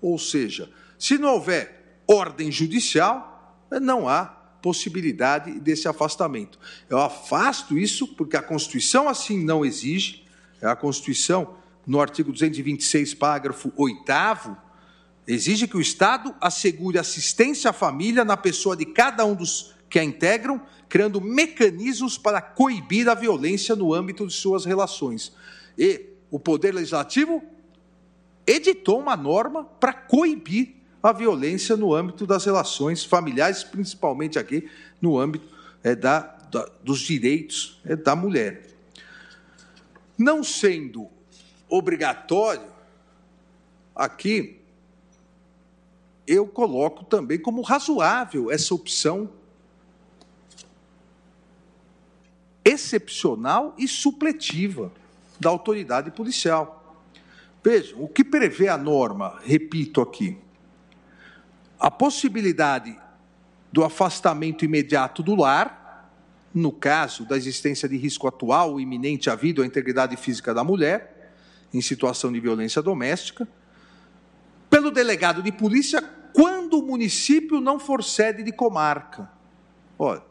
Ou 0.00 0.18
seja, 0.18 0.70
se 0.98 1.18
não 1.18 1.34
houver 1.34 2.02
ordem 2.06 2.52
judicial, 2.52 3.66
não 3.80 4.08
há 4.08 4.26
possibilidade 4.62 5.58
desse 5.60 5.88
afastamento. 5.88 6.58
Eu 6.88 6.98
afasto 6.98 7.76
isso 7.76 8.08
porque 8.08 8.36
a 8.36 8.42
Constituição 8.42 9.08
assim 9.08 9.42
não 9.44 9.64
exige. 9.64 10.24
A 10.62 10.74
Constituição, 10.74 11.56
no 11.86 12.00
artigo 12.00 12.32
226, 12.32 13.12
parágrafo 13.14 13.72
8, 13.76 14.56
exige 15.26 15.66
que 15.66 15.76
o 15.76 15.80
Estado 15.80 16.34
assegure 16.40 16.98
assistência 16.98 17.70
à 17.70 17.72
família 17.72 18.24
na 18.24 18.36
pessoa 18.36 18.76
de 18.76 18.86
cada 18.86 19.24
um 19.26 19.34
dos 19.34 19.73
que 19.94 19.98
a 20.00 20.02
integram, 20.02 20.60
criando 20.88 21.20
mecanismos 21.20 22.18
para 22.18 22.42
coibir 22.42 23.08
a 23.08 23.14
violência 23.14 23.76
no 23.76 23.94
âmbito 23.94 24.26
de 24.26 24.32
suas 24.32 24.64
relações. 24.64 25.32
E 25.78 26.06
o 26.32 26.36
Poder 26.36 26.74
Legislativo 26.74 27.40
editou 28.44 28.98
uma 28.98 29.16
norma 29.16 29.62
para 29.62 29.92
coibir 29.92 30.74
a 31.00 31.12
violência 31.12 31.76
no 31.76 31.94
âmbito 31.94 32.26
das 32.26 32.44
relações 32.44 33.04
familiares, 33.04 33.62
principalmente 33.62 34.36
aqui 34.36 34.68
no 35.00 35.16
âmbito 35.16 35.46
é, 35.80 35.94
da, 35.94 36.22
da, 36.50 36.68
dos 36.82 36.98
direitos 36.98 37.80
é, 37.84 37.94
da 37.94 38.16
mulher. 38.16 38.66
Não 40.18 40.42
sendo 40.42 41.08
obrigatório, 41.68 42.66
aqui 43.94 44.60
eu 46.26 46.48
coloco 46.48 47.04
também 47.04 47.38
como 47.38 47.62
razoável 47.62 48.50
essa 48.50 48.74
opção 48.74 49.30
excepcional 52.64 53.74
e 53.78 53.86
supletiva 53.86 54.92
da 55.38 55.50
autoridade 55.50 56.10
policial. 56.10 57.02
Vejam, 57.62 58.02
o 58.02 58.08
que 58.08 58.24
prevê 58.24 58.68
a 58.68 58.78
norma, 58.78 59.38
repito 59.42 60.00
aqui, 60.00 60.38
a 61.78 61.90
possibilidade 61.90 62.98
do 63.72 63.84
afastamento 63.84 64.64
imediato 64.64 65.22
do 65.22 65.34
lar, 65.34 66.10
no 66.54 66.70
caso 66.70 67.24
da 67.24 67.36
existência 67.36 67.88
de 67.88 67.96
risco 67.96 68.28
atual 68.28 68.78
iminente 68.78 69.28
à 69.28 69.34
vida 69.34 69.60
ou 69.60 69.64
à 69.64 69.66
integridade 69.66 70.16
física 70.16 70.54
da 70.54 70.62
mulher, 70.62 71.32
em 71.72 71.80
situação 71.80 72.32
de 72.32 72.38
violência 72.38 72.80
doméstica, 72.80 73.48
pelo 74.70 74.90
delegado 74.90 75.42
de 75.42 75.50
polícia 75.50 76.00
quando 76.32 76.78
o 76.78 76.82
município 76.82 77.60
não 77.60 77.78
for 77.78 78.02
sede 78.02 78.42
de 78.42 78.52
comarca. 78.52 79.28
Olha, 79.98 80.22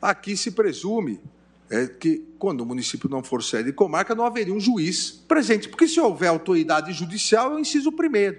Aqui 0.00 0.36
se 0.36 0.52
presume 0.52 1.20
é, 1.70 1.86
que, 1.86 2.24
quando 2.38 2.60
o 2.60 2.66
município 2.66 3.10
não 3.10 3.22
for 3.22 3.42
sede 3.42 3.64
de 3.64 3.72
comarca, 3.72 4.14
não 4.14 4.24
haveria 4.24 4.54
um 4.54 4.60
juiz 4.60 5.10
presente, 5.10 5.68
porque 5.68 5.86
se 5.86 6.00
houver 6.00 6.28
autoridade 6.28 6.92
judicial, 6.92 7.52
é 7.52 7.56
o 7.56 7.58
inciso 7.58 7.92
primeiro. 7.92 8.38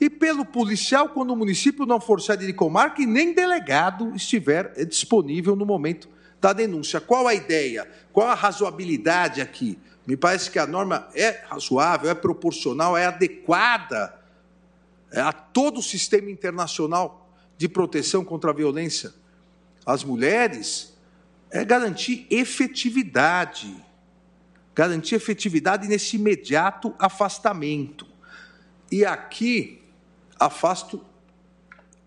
E 0.00 0.10
pelo 0.10 0.44
policial, 0.44 1.10
quando 1.10 1.30
o 1.30 1.36
município 1.36 1.86
não 1.86 2.00
for 2.00 2.20
sede 2.20 2.46
de 2.46 2.52
comarca 2.52 3.00
e 3.00 3.06
nem 3.06 3.32
delegado 3.32 4.14
estiver 4.16 4.72
é, 4.76 4.84
disponível 4.84 5.54
no 5.54 5.64
momento 5.64 6.08
da 6.40 6.52
denúncia. 6.52 7.00
Qual 7.00 7.28
a 7.28 7.34
ideia? 7.34 7.88
Qual 8.12 8.26
a 8.26 8.34
razoabilidade 8.34 9.40
aqui? 9.40 9.78
Me 10.04 10.16
parece 10.16 10.50
que 10.50 10.58
a 10.58 10.66
norma 10.66 11.08
é 11.14 11.44
razoável, 11.48 12.10
é 12.10 12.14
proporcional, 12.14 12.96
é 12.96 13.06
adequada 13.06 14.18
é, 15.12 15.20
a 15.20 15.30
todo 15.30 15.78
o 15.78 15.82
sistema 15.82 16.28
internacional 16.28 17.30
de 17.56 17.68
proteção 17.68 18.24
contra 18.24 18.50
a 18.50 18.54
violência 18.54 19.21
as 19.84 20.04
mulheres 20.04 20.96
é 21.50 21.64
garantir 21.64 22.26
efetividade, 22.30 23.74
garantir 24.74 25.16
efetividade 25.16 25.88
nesse 25.88 26.16
imediato 26.16 26.94
afastamento. 26.98 28.06
E 28.90 29.04
aqui 29.04 29.82
afasto 30.38 31.04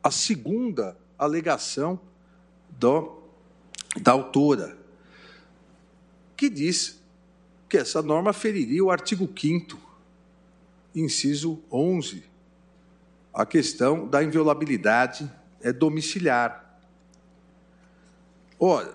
a 0.03 0.11
segunda 0.11 0.97
alegação 1.17 1.99
do, 2.69 3.23
da 4.01 4.11
autora, 4.11 4.77
que 6.35 6.49
diz 6.49 7.01
que 7.67 7.77
essa 7.77 8.01
norma 8.01 8.33
feriria 8.33 8.83
o 8.83 8.91
artigo 8.91 9.27
5 9.27 9.85
inciso 10.95 11.61
11, 11.71 12.23
a 13.33 13.45
questão 13.45 14.07
da 14.07 14.23
inviolabilidade 14.23 15.29
é 15.61 15.73
domiciliar. 15.73 16.64
Olha, 18.59 18.93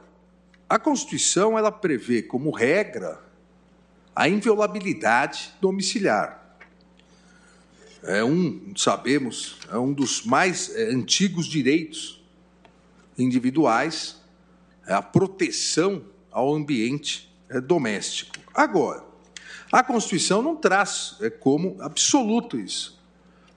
a 0.69 0.79
Constituição 0.79 1.59
ela 1.59 1.73
prevê 1.73 2.23
como 2.23 2.51
regra 2.51 3.21
a 4.15 4.29
inviolabilidade 4.29 5.53
domiciliar. 5.61 6.57
É 8.03 8.25
um, 8.25 8.73
sabemos, 8.77 9.59
é 9.71 9.77
um 9.77 9.93
dos 9.93 10.25
mais 10.25 10.75
é, 10.75 10.91
antigos 10.91 11.47
direitos 11.47 12.23
individuais, 13.19 14.17
é 14.87 14.95
a 14.95 15.03
proteção 15.03 16.05
ao 16.31 16.55
ambiente 16.55 17.31
é, 17.49 17.61
doméstico. 17.61 18.37
Agora, 18.55 19.05
a 19.71 19.83
Constituição 19.83 20.41
não 20.41 20.57
traz 20.57 21.17
é, 21.21 21.29
como 21.29 21.77
absoluto 21.81 22.59
isso. 22.59 22.99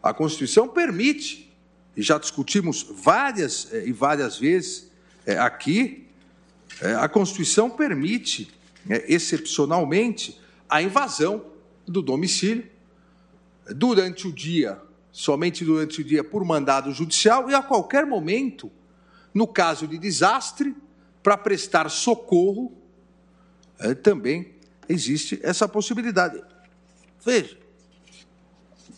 A 0.02 0.14
Constituição 0.14 0.68
permite, 0.68 1.56
e 1.96 2.02
já 2.02 2.18
discutimos 2.18 2.84
várias 2.84 3.72
e 3.72 3.94
várias 3.94 4.38
vezes, 4.38 4.92
é, 5.26 5.38
aqui, 5.38 6.08
é, 6.82 6.96
a 6.96 7.08
Constituição 7.08 7.70
permite, 7.70 8.52
é, 8.90 9.14
excepcionalmente, 9.14 10.40
a 10.70 10.82
invasão 10.82 11.46
do 11.86 12.02
domicílio 12.02 12.68
durante 13.76 14.28
o 14.28 14.32
dia, 14.32 14.82
somente 15.12 15.64
durante 15.64 16.02
o 16.02 16.04
dia, 16.04 16.24
por 16.24 16.44
mandado 16.44 16.92
judicial 16.92 17.50
e 17.50 17.54
a 17.54 17.62
qualquer 17.62 18.06
momento, 18.06 18.72
no 19.34 19.48
caso 19.48 19.88
de 19.88 19.98
desastre, 19.98 20.76
para 21.22 21.38
prestar 21.38 21.90
socorro, 21.90 22.76
é, 23.80 23.94
também 23.94 24.54
existe 24.90 25.40
essa 25.42 25.68
possibilidade. 25.68 26.44
Veja, 27.26 27.58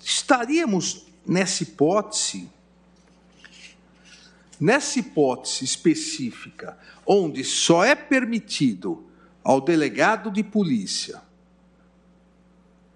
estaríamos 0.04 1.06
nessa 1.26 1.64
hipótese 1.64 2.50
Nessa 4.60 5.00
hipótese 5.00 5.66
específica, 5.66 6.78
onde 7.06 7.44
só 7.44 7.84
é 7.84 7.94
permitido 7.94 9.06
ao 9.44 9.62
delegado 9.62 10.32
de 10.32 10.44
polícia, 10.44 11.22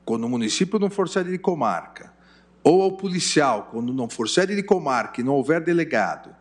quando 0.05 0.23
o 0.23 0.29
município 0.29 0.79
não 0.79 0.89
for 0.89 1.07
sede 1.07 1.31
de 1.31 1.37
comarca, 1.37 2.13
ou 2.63 2.81
ao 2.81 2.91
policial, 2.93 3.69
quando 3.71 3.93
não 3.93 4.09
for 4.09 4.27
sede 4.27 4.55
de 4.55 4.63
comarca 4.63 5.21
e 5.21 5.23
não 5.23 5.35
houver 5.35 5.61
delegado, 5.61 6.35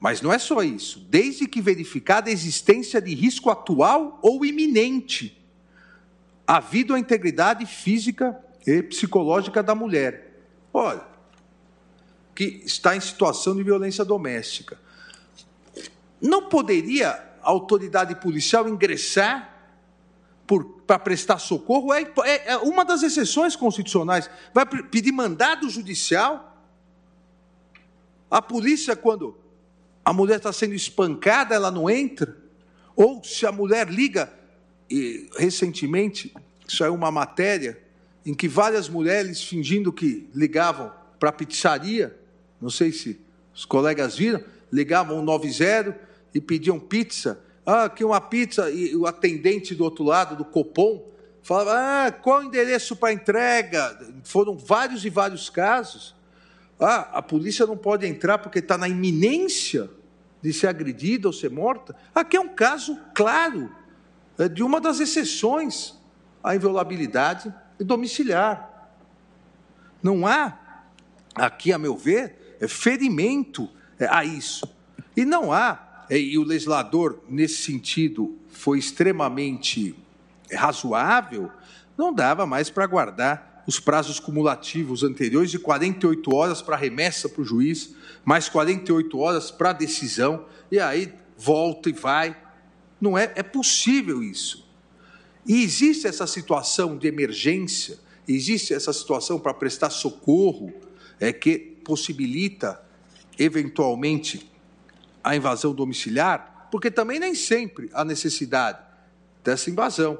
mas 0.00 0.20
não 0.20 0.32
é 0.32 0.38
só 0.38 0.62
isso, 0.62 1.06
desde 1.08 1.46
que 1.46 1.60
verificada 1.60 2.28
a 2.28 2.32
existência 2.32 3.00
de 3.00 3.14
risco 3.14 3.50
atual 3.50 4.18
ou 4.20 4.44
iminente 4.44 5.40
ou 6.46 6.96
à 6.96 6.98
integridade 6.98 7.64
física 7.66 8.38
e 8.66 8.82
psicológica 8.82 9.62
da 9.62 9.74
mulher. 9.74 10.40
Olha, 10.72 11.02
que 12.34 12.62
está 12.64 12.96
em 12.96 13.00
situação 13.00 13.54
de 13.54 13.62
violência 13.62 14.04
doméstica. 14.04 14.78
Não 16.20 16.48
poderia 16.48 17.10
a 17.42 17.50
autoridade 17.50 18.14
policial 18.16 18.68
ingressar 18.68 19.50
para 20.86 20.98
prestar 20.98 21.38
socorro? 21.38 21.92
É, 21.92 22.02
é, 22.02 22.52
é, 22.52 22.56
uma 22.58 22.84
das 22.84 23.02
exceções 23.02 23.56
constitucionais. 23.56 24.30
Vai 24.52 24.66
pedir 24.66 25.12
mandado 25.12 25.68
judicial? 25.68 26.56
A 28.30 28.40
polícia, 28.40 28.96
quando 28.96 29.36
a 30.04 30.12
mulher 30.12 30.36
está 30.36 30.52
sendo 30.52 30.74
espancada, 30.74 31.54
ela 31.54 31.70
não 31.70 31.88
entra? 31.88 32.36
Ou 32.96 33.22
se 33.24 33.46
a 33.46 33.52
mulher 33.52 33.88
liga, 33.88 34.32
e 34.88 35.28
recentemente 35.36 36.34
saiu 36.68 36.94
uma 36.94 37.10
matéria 37.10 37.80
em 38.24 38.34
que 38.34 38.46
várias 38.46 38.88
mulheres 38.88 39.42
fingindo 39.42 39.92
que 39.92 40.28
ligavam 40.34 40.92
para 41.18 41.30
a 41.30 41.32
pizzaria, 41.32 42.18
não 42.62 42.70
sei 42.70 42.92
se 42.92 43.20
os 43.52 43.64
colegas 43.64 44.16
viram, 44.16 44.42
ligavam 44.72 45.20
90 45.20 45.98
e 46.32 46.40
pediam 46.40 46.78
pizza. 46.78 47.40
Ah, 47.66 47.84
aqui 47.84 48.04
uma 48.04 48.20
pizza, 48.20 48.70
e 48.70 48.94
o 48.96 49.04
atendente 49.04 49.74
do 49.74 49.82
outro 49.82 50.04
lado, 50.04 50.36
do 50.36 50.44
Copom, 50.44 51.10
falava, 51.42 51.72
ah, 51.74 52.12
qual 52.12 52.40
o 52.40 52.44
endereço 52.44 52.94
para 52.94 53.12
entrega? 53.12 53.98
Foram 54.22 54.56
vários 54.56 55.04
e 55.04 55.10
vários 55.10 55.50
casos. 55.50 56.14
Ah, 56.78 57.10
a 57.12 57.22
polícia 57.22 57.66
não 57.66 57.76
pode 57.76 58.06
entrar 58.06 58.38
porque 58.38 58.60
está 58.60 58.78
na 58.78 58.88
iminência 58.88 59.90
de 60.40 60.52
ser 60.52 60.68
agredida 60.68 61.28
ou 61.28 61.32
ser 61.32 61.50
morta. 61.50 61.96
Aqui 62.14 62.36
é 62.36 62.40
um 62.40 62.48
caso 62.48 62.96
claro 63.14 63.70
é, 64.38 64.48
de 64.48 64.62
uma 64.62 64.80
das 64.80 65.00
exceções 65.00 65.94
à 66.42 66.54
inviolabilidade 66.54 67.52
domiciliar. 67.78 68.90
Não 70.02 70.26
há, 70.26 70.58
aqui, 71.34 71.72
a 71.72 71.78
meu 71.78 71.96
ver, 71.96 72.41
ferimento 72.68 73.68
é, 73.98 74.06
a 74.08 74.24
isso. 74.24 74.66
E 75.16 75.24
não 75.24 75.52
há, 75.52 76.04
é, 76.08 76.18
e 76.18 76.38
o 76.38 76.44
legislador, 76.44 77.20
nesse 77.28 77.62
sentido, 77.62 78.36
foi 78.48 78.78
extremamente 78.78 79.94
razoável, 80.52 81.50
não 81.96 82.12
dava 82.12 82.46
mais 82.46 82.70
para 82.70 82.86
guardar 82.86 83.64
os 83.66 83.78
prazos 83.78 84.18
cumulativos 84.18 85.02
anteriores 85.02 85.50
de 85.50 85.58
48 85.58 86.34
horas 86.34 86.60
para 86.60 86.76
remessa 86.76 87.28
para 87.28 87.42
o 87.42 87.44
juiz, 87.44 87.94
mais 88.24 88.48
48 88.48 89.18
horas 89.18 89.50
para 89.50 89.72
decisão, 89.72 90.46
e 90.70 90.78
aí 90.78 91.12
volta 91.36 91.88
e 91.88 91.92
vai. 91.92 92.36
Não 93.00 93.16
é, 93.16 93.32
é 93.36 93.42
possível 93.42 94.22
isso. 94.22 94.66
E 95.46 95.62
existe 95.62 96.06
essa 96.06 96.26
situação 96.26 96.96
de 96.96 97.08
emergência, 97.08 97.98
existe 98.26 98.72
essa 98.74 98.92
situação 98.92 99.38
para 99.38 99.54
prestar 99.54 99.90
socorro, 99.90 100.72
é 101.18 101.32
que 101.32 101.71
possibilita 101.82 102.80
eventualmente 103.38 104.50
a 105.22 105.36
invasão 105.36 105.74
domiciliar, 105.74 106.68
porque 106.70 106.90
também 106.90 107.18
nem 107.18 107.34
sempre 107.34 107.90
há 107.92 108.04
necessidade 108.04 108.78
dessa 109.44 109.70
invasão. 109.70 110.18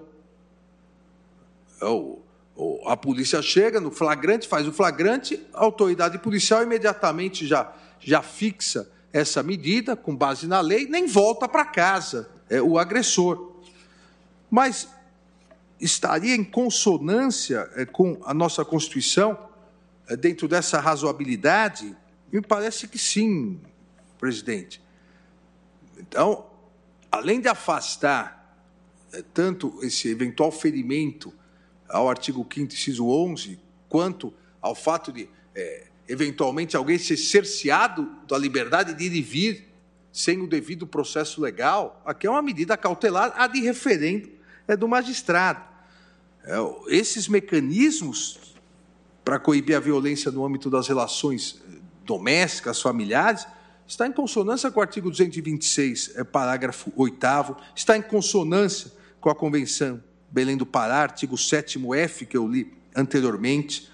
A 2.87 2.97
polícia 2.97 3.41
chega 3.43 3.81
no 3.81 3.91
flagrante, 3.91 4.47
faz 4.47 4.67
o 4.69 4.73
flagrante, 4.73 5.45
a 5.53 5.65
autoridade 5.65 6.19
policial 6.19 6.63
imediatamente 6.63 7.47
já, 7.47 7.73
já 7.99 8.23
fixa 8.23 8.91
essa 9.13 9.43
medida 9.43 9.95
com 9.97 10.15
base 10.15 10.47
na 10.47 10.61
lei, 10.61 10.87
nem 10.87 11.07
volta 11.07 11.49
para 11.49 11.65
casa 11.65 12.31
é, 12.49 12.61
o 12.63 12.79
agressor. 12.79 13.53
Mas 14.51 14.89
estaria 15.81 16.35
em 16.35 16.45
consonância 16.45 17.69
é, 17.75 17.85
com 17.85 18.21
a 18.25 18.33
nossa 18.33 18.65
Constituição, 18.65 19.33
é, 19.33 19.52
dentro 20.17 20.49
dessa 20.49 20.81
razoabilidade? 20.81 21.97
Me 22.33 22.41
parece 22.41 22.89
que 22.89 22.99
sim, 22.99 23.61
presidente. 24.19 24.83
Então, 25.99 26.47
além 27.11 27.41
de 27.41 27.49
afastar 27.49 28.43
é, 29.13 29.23
tanto 29.35 29.79
esse 29.83 30.09
eventual 30.09 30.51
ferimento 30.51 31.33
ao 31.89 32.09
artigo 32.09 32.47
5 32.51 32.73
inciso 32.73 33.07
11, 33.07 33.61
quanto 33.89 34.33
ao 34.61 34.75
fato 34.75 35.13
de, 35.13 35.29
é, 35.55 35.87
eventualmente, 36.09 36.77
alguém 36.77 36.99
ser 36.99 37.17
cerceado 37.17 38.11
da 38.27 38.39
liberdade 38.39 38.95
de 38.95 39.05
ir 39.05 39.15
e 39.15 39.23
vir 39.23 39.69
sem 40.11 40.41
o 40.41 40.47
devido 40.47 40.87
processo 40.87 41.41
legal, 41.41 42.03
aqui 42.05 42.27
é 42.27 42.31
uma 42.31 42.43
medida 42.43 42.77
cautelar, 42.77 43.33
a 43.37 43.47
de 43.47 43.61
referendo 43.61 44.31
é 44.67 44.77
do 44.77 44.89
magistrado. 44.89 45.63
É, 46.45 46.57
esses 46.89 47.29
mecanismos 47.29 48.52
para 49.25 49.39
coibir 49.39 49.77
a 49.77 49.81
violência 49.81 50.31
no 50.31 50.45
âmbito 50.45 50.69
das 50.69 50.89
relações 50.89 51.63
eh, 51.69 51.79
domésticas, 52.05 52.81
familiares, 52.81 53.47
está 53.87 54.07
em 54.07 54.13
consonância 54.13 54.71
com 54.71 54.81
o 54.81 54.83
artigo 54.83 55.11
226, 55.11 56.13
é, 56.17 56.25
parágrafo 56.25 56.93
8 56.97 57.27
está 57.75 57.97
em 57.97 58.03
consonância 58.03 58.91
com 59.21 59.29
a 59.31 59.35
Convenção 59.35 60.03
Belém 60.31 60.57
do 60.57 60.65
Pará, 60.65 61.03
artigo 61.03 61.37
7º-F, 61.37 62.27
que 62.27 62.37
eu 62.37 62.49
li 62.49 62.73
anteriormente. 62.97 63.91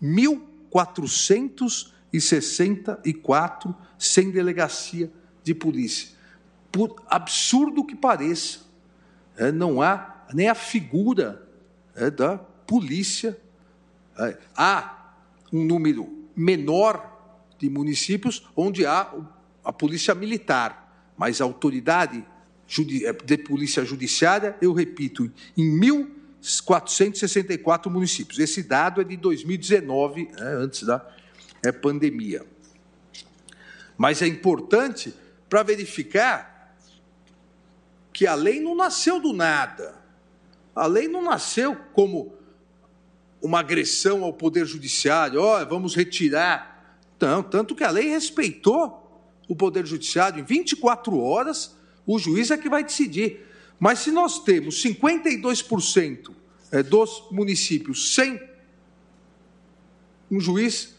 1.464 0.02 2.00
464 2.12 3.76
sem 3.98 4.32
delegacia 4.32 5.12
de 5.44 5.54
polícia. 5.54 6.10
Por 6.72 7.02
absurdo 7.08 7.86
que 7.86 7.96
pareça, 7.96 8.60
é, 9.38 9.52
não 9.52 9.82
há 9.82 10.26
nem 10.34 10.50
a 10.50 10.56
figura 10.56 11.48
é, 11.96 12.10
da 12.10 12.38
polícia. 12.38 13.40
É, 14.18 14.38
há 14.56 15.14
um 15.52 15.64
número 15.64 16.28
menor 16.36 17.18
de 17.58 17.70
municípios 17.70 18.48
onde 18.56 18.86
há 18.86 19.12
a 19.70 19.74
polícia 19.74 20.16
militar, 20.16 21.14
mas 21.16 21.40
a 21.40 21.44
autoridade 21.44 22.26
de 23.24 23.38
polícia 23.38 23.86
judiciária, 23.86 24.58
eu 24.60 24.74
repito, 24.74 25.32
em 25.56 25.80
1.000 25.80 26.20
464 26.66 27.92
municípios. 27.92 28.40
Esse 28.40 28.64
dado 28.64 29.02
é 29.02 29.04
de 29.04 29.18
2019, 29.18 30.30
é, 30.38 30.44
antes 30.44 30.84
da 30.84 31.06
é, 31.64 31.72
pandemia. 31.72 32.46
Mas 33.98 34.22
é 34.22 34.28
importante 34.28 35.14
para 35.50 35.64
verificar 35.64 36.76
que 38.14 38.26
a 38.26 38.34
lei 38.36 38.60
não 38.62 38.74
nasceu 38.74 39.20
do 39.20 39.34
nada. 39.34 39.96
A 40.74 40.88
lei 40.88 41.08
não 41.08 41.22
nasceu 41.22 41.76
como 41.94 42.34
uma 43.42 43.60
agressão 43.60 44.24
ao 44.24 44.34
Poder 44.34 44.66
Judiciário, 44.66 45.42
ó, 45.42 45.62
oh, 45.62 45.66
vamos 45.66 45.94
retirar. 45.94 46.98
Não, 47.20 47.44
tanto 47.44 47.76
que 47.76 47.84
a 47.84 47.92
lei 47.92 48.08
respeitou 48.10 48.99
o 49.50 49.56
Poder 49.56 49.86
Judiciário. 49.86 50.40
Em 50.40 50.44
24 50.44 51.20
horas, 51.20 51.76
o 52.06 52.18
juiz 52.18 52.52
é 52.52 52.58
que 52.58 52.70
vai 52.70 52.84
decidir. 52.84 53.46
Mas 53.80 54.00
se 54.00 54.12
nós 54.12 54.40
temos 54.44 54.82
52% 54.82 56.32
eh, 56.72 56.84
dos 56.84 57.24
municípios 57.32 58.14
sem 58.14 58.40
um 60.30 60.40
juiz, 60.40 60.96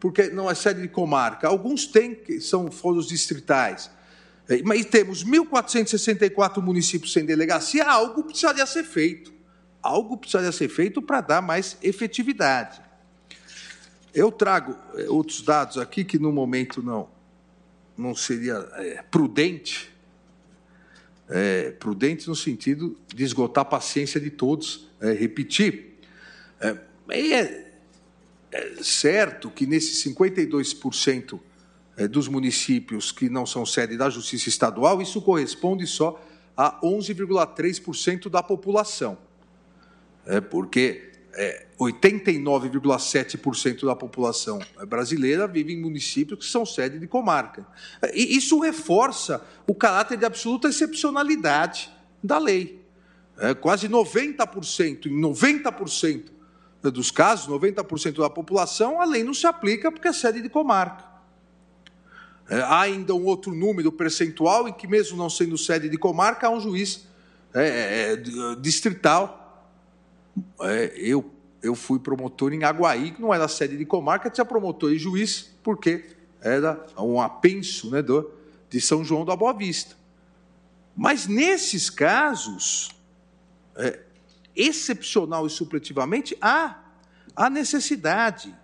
porque 0.00 0.28
não 0.28 0.50
é 0.50 0.54
sede 0.54 0.82
de 0.82 0.88
comarca, 0.88 1.46
alguns 1.46 1.86
têm, 1.86 2.14
que 2.14 2.40
são 2.40 2.70
foros 2.70 3.06
distritais, 3.06 3.90
eh, 4.48 4.60
mas 4.64 4.84
temos 4.86 5.24
1.464 5.24 6.60
municípios 6.60 7.12
sem 7.12 7.24
delegacia, 7.24 7.84
algo 7.84 8.24
precisaria 8.24 8.66
ser 8.66 8.84
feito. 8.84 9.38
Algo 9.80 10.16
precisaria 10.16 10.50
ser 10.50 10.68
feito 10.68 11.00
para 11.00 11.20
dar 11.20 11.40
mais 11.40 11.78
efetividade. 11.80 12.80
Eu 14.12 14.32
trago 14.32 14.74
eh, 14.96 15.08
outros 15.08 15.42
dados 15.42 15.78
aqui 15.78 16.04
que 16.04 16.18
no 16.18 16.32
momento 16.32 16.82
não, 16.82 17.08
não 17.98 18.14
seria 18.14 18.54
é, 18.76 19.02
prudente 19.10 19.92
é, 21.28 21.72
prudente 21.72 22.26
no 22.28 22.34
sentido 22.34 22.96
de 23.14 23.22
esgotar 23.22 23.62
a 23.62 23.64
paciência 23.64 24.20
de 24.20 24.30
todos, 24.30 24.88
é, 25.00 25.12
repetir. 25.12 25.98
É, 26.60 26.76
é, 27.10 27.64
é 28.50 28.82
certo 28.82 29.50
que 29.50 29.66
nesses 29.66 30.02
52% 30.04 31.38
é, 31.96 32.08
dos 32.08 32.28
municípios 32.28 33.12
que 33.12 33.28
não 33.28 33.44
são 33.44 33.66
sede 33.66 33.96
da 33.96 34.08
Justiça 34.08 34.48
Estadual, 34.48 35.02
isso 35.02 35.20
corresponde 35.20 35.86
só 35.86 36.22
a 36.56 36.80
11,3% 36.80 38.28
da 38.30 38.42
população. 38.42 39.18
É, 40.24 40.40
porque 40.40 41.07
é, 41.38 41.66
89,7% 41.78 43.86
da 43.86 43.94
população 43.94 44.58
brasileira 44.88 45.46
vive 45.46 45.72
em 45.72 45.80
municípios 45.80 46.40
que 46.40 46.46
são 46.50 46.66
sede 46.66 46.98
de 46.98 47.06
comarca. 47.06 47.64
E 48.12 48.36
isso 48.36 48.58
reforça 48.58 49.40
o 49.64 49.72
caráter 49.72 50.18
de 50.18 50.24
absoluta 50.24 50.68
excepcionalidade 50.68 51.92
da 52.22 52.38
lei. 52.38 52.84
É, 53.38 53.54
quase 53.54 53.88
90%, 53.88 55.06
em 55.06 55.20
90% 55.20 56.24
dos 56.82 57.12
casos, 57.12 57.46
90% 57.46 58.18
da 58.18 58.28
população, 58.28 59.00
a 59.00 59.04
lei 59.04 59.22
não 59.22 59.32
se 59.32 59.46
aplica 59.46 59.92
porque 59.92 60.08
é 60.08 60.12
sede 60.12 60.42
de 60.42 60.48
comarca. 60.48 61.04
É, 62.50 62.62
há 62.62 62.80
ainda 62.80 63.14
um 63.14 63.24
outro 63.26 63.54
número 63.54 63.92
percentual 63.92 64.66
em 64.66 64.72
que, 64.72 64.88
mesmo 64.88 65.16
não 65.16 65.30
sendo 65.30 65.56
sede 65.56 65.88
de 65.88 65.96
comarca, 65.96 66.48
há 66.48 66.50
um 66.50 66.60
juiz 66.60 67.06
é, 67.54 67.62
é, 67.62 68.14
é 68.14 68.16
distrital. 68.56 69.37
É, 70.60 70.92
eu, 70.96 71.30
eu 71.62 71.74
fui 71.74 71.98
promotor 71.98 72.52
em 72.52 72.64
Aguaí, 72.64 73.12
que 73.12 73.20
não 73.20 73.32
era 73.32 73.48
sede 73.48 73.76
de 73.76 73.84
comarca, 73.84 74.30
tinha 74.30 74.44
promotor 74.44 74.92
e 74.92 74.98
juiz, 74.98 75.54
porque 75.62 76.04
era 76.40 76.84
um 76.96 77.20
apenso 77.20 77.90
né, 77.90 78.02
do, 78.02 78.30
de 78.70 78.80
São 78.80 79.04
João 79.04 79.24
da 79.24 79.34
Boa 79.34 79.52
Vista. 79.52 79.96
Mas 80.96 81.26
nesses 81.26 81.88
casos, 81.88 82.90
é, 83.76 84.00
excepcional 84.54 85.46
e 85.46 85.50
supletivamente, 85.50 86.36
há, 86.40 86.78
há 87.34 87.48
necessidade. 87.48 88.54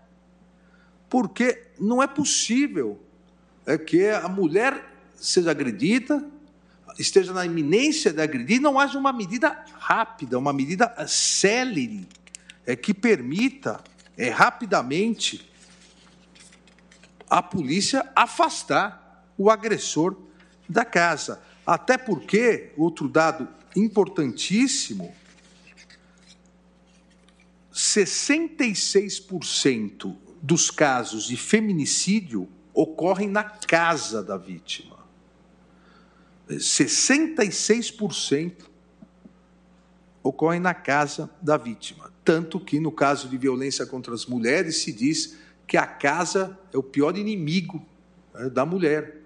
Porque 1.08 1.68
não 1.78 2.02
é 2.02 2.06
possível 2.06 3.00
é, 3.64 3.78
que 3.78 4.08
a 4.08 4.28
mulher 4.28 4.92
seja 5.14 5.52
agredida, 5.52 6.28
esteja 6.98 7.32
na 7.32 7.44
iminência 7.44 8.12
de 8.12 8.20
agredir, 8.20 8.60
não 8.60 8.78
haja 8.78 8.98
uma 8.98 9.12
medida 9.12 9.64
rápida, 9.78 10.38
uma 10.38 10.52
medida 10.52 10.94
célere, 11.06 12.06
é, 12.66 12.76
que 12.76 12.94
permita 12.94 13.82
é, 14.16 14.30
rapidamente 14.30 15.50
a 17.28 17.42
polícia 17.42 18.08
afastar 18.14 19.26
o 19.36 19.50
agressor 19.50 20.16
da 20.68 20.84
casa. 20.84 21.42
Até 21.66 21.98
porque, 21.98 22.72
outro 22.76 23.08
dado 23.08 23.48
importantíssimo, 23.74 25.12
66% 27.72 30.14
dos 30.40 30.70
casos 30.70 31.26
de 31.26 31.36
feminicídio 31.36 32.48
ocorrem 32.72 33.28
na 33.28 33.42
casa 33.42 34.22
da 34.22 34.36
vítima. 34.36 34.93
66% 36.48 38.52
ocorrem 40.22 40.60
na 40.60 40.74
casa 40.74 41.30
da 41.40 41.56
vítima. 41.56 42.12
Tanto 42.24 42.58
que, 42.58 42.80
no 42.80 42.90
caso 42.90 43.28
de 43.28 43.36
violência 43.36 43.86
contra 43.86 44.14
as 44.14 44.26
mulheres, 44.26 44.78
se 44.78 44.92
diz 44.92 45.36
que 45.66 45.76
a 45.76 45.86
casa 45.86 46.58
é 46.72 46.78
o 46.78 46.82
pior 46.82 47.16
inimigo 47.16 47.84
né, 48.32 48.48
da 48.48 48.64
mulher, 48.64 49.20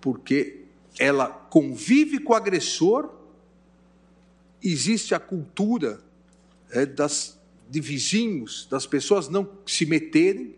porque 0.00 0.64
ela 0.98 1.28
convive 1.28 2.18
com 2.18 2.32
o 2.32 2.36
agressor, 2.36 3.12
existe 4.62 5.14
a 5.14 5.20
cultura 5.20 6.00
é, 6.70 6.86
das, 6.86 7.38
de 7.68 7.80
vizinhos, 7.80 8.66
das 8.70 8.86
pessoas 8.86 9.28
não 9.28 9.48
se 9.66 9.84
meterem, 9.84 10.56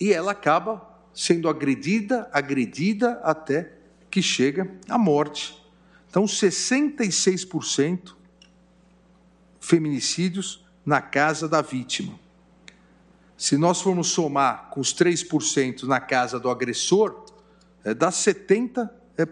e 0.00 0.12
ela 0.12 0.32
acaba 0.32 0.87
sendo 1.18 1.48
agredida, 1.48 2.30
agredida 2.32 3.20
até 3.24 3.72
que 4.08 4.22
chega 4.22 4.70
à 4.88 4.96
morte. 4.96 5.60
Então, 6.08 6.24
66% 6.26 8.14
feminicídios 9.58 10.64
na 10.86 11.00
casa 11.00 11.48
da 11.48 11.60
vítima. 11.60 12.16
Se 13.36 13.56
nós 13.56 13.80
formos 13.80 14.10
somar 14.10 14.70
com 14.70 14.78
os 14.78 14.94
3% 14.94 15.82
na 15.88 15.98
casa 15.98 16.38
do 16.38 16.48
agressor, 16.48 17.26
é, 17.84 17.92
dá 17.92 18.10
70%, 18.10 18.88
é, 19.16 19.26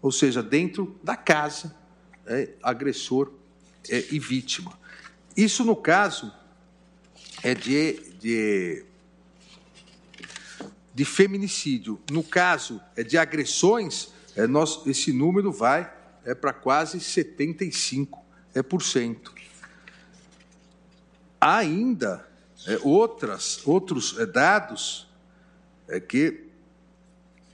ou 0.00 0.10
seja, 0.10 0.42
dentro 0.42 0.98
da 1.04 1.16
casa, 1.16 1.76
é, 2.26 2.54
agressor 2.62 3.30
é, 3.90 4.06
e 4.10 4.18
vítima. 4.18 4.72
Isso, 5.36 5.66
no 5.66 5.76
caso, 5.76 6.32
é 7.42 7.54
de, 7.54 8.00
de, 8.18 8.86
de 10.98 11.04
feminicídio. 11.04 12.00
No 12.10 12.24
caso 12.24 12.80
é 12.96 13.04
de 13.04 13.16
agressões, 13.16 14.08
é, 14.34 14.48
nós, 14.48 14.84
esse 14.84 15.12
número 15.12 15.52
vai 15.52 15.88
é, 16.24 16.34
para 16.34 16.52
quase 16.52 16.98
75%. 16.98 18.08
É, 18.52 18.62
por 18.62 18.82
cento 18.82 19.32
há 21.40 21.58
ainda 21.58 22.26
é, 22.66 22.76
outras, 22.82 23.64
outros 23.64 24.16
dados 24.32 25.06
que 26.08 26.48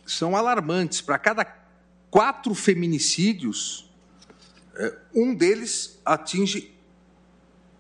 são 0.07 0.35
alarmantes. 0.35 1.03
Para 1.03 1.19
cada 1.19 1.45
quatro 2.11 2.55
feminicídios, 2.55 3.91
um 5.15 5.35
deles 5.35 6.01
atinge 6.05 6.75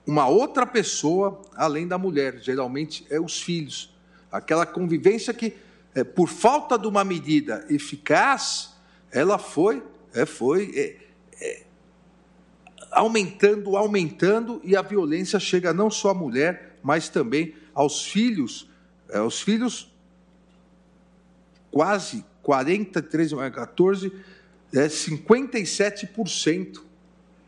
uma 0.07 0.29
outra 0.29 0.67
pessoa 0.67 1.41
além 1.55 1.89
da 1.89 1.97
mulher, 1.97 2.39
geralmente 2.41 3.07
é 3.09 3.19
os 3.19 3.41
filhos. 3.41 3.94
Aquela 4.35 4.67
convivência 4.67 5.33
que, 5.33 5.55
é, 5.95 6.03
por 6.03 6.29
falta 6.29 6.77
de 6.77 6.89
uma 6.89 7.05
medida 7.05 7.65
eficaz, 7.71 8.75
ela 9.13 9.39
foi, 9.39 9.81
é, 10.13 10.27
foi 10.27 10.99
é, 11.41 11.63
aumentando, 12.91 13.77
aumentando, 13.77 14.61
e 14.65 14.77
a 14.77 14.83
violência 14.83 15.39
chega 15.39 15.73
não 15.73 15.89
só 15.89 16.11
à 16.11 16.15
mulher, 16.15 16.79
mas 16.83 17.09
também 17.09 17.55
aos 17.73 18.05
filhos. 18.05 18.69
É, 19.09 19.21
os 19.21 19.41
filhos, 19.41 19.95
quase 21.71 22.25
43, 22.43 23.35
14, 23.53 24.13
é, 24.73 24.87
57% 24.89 26.83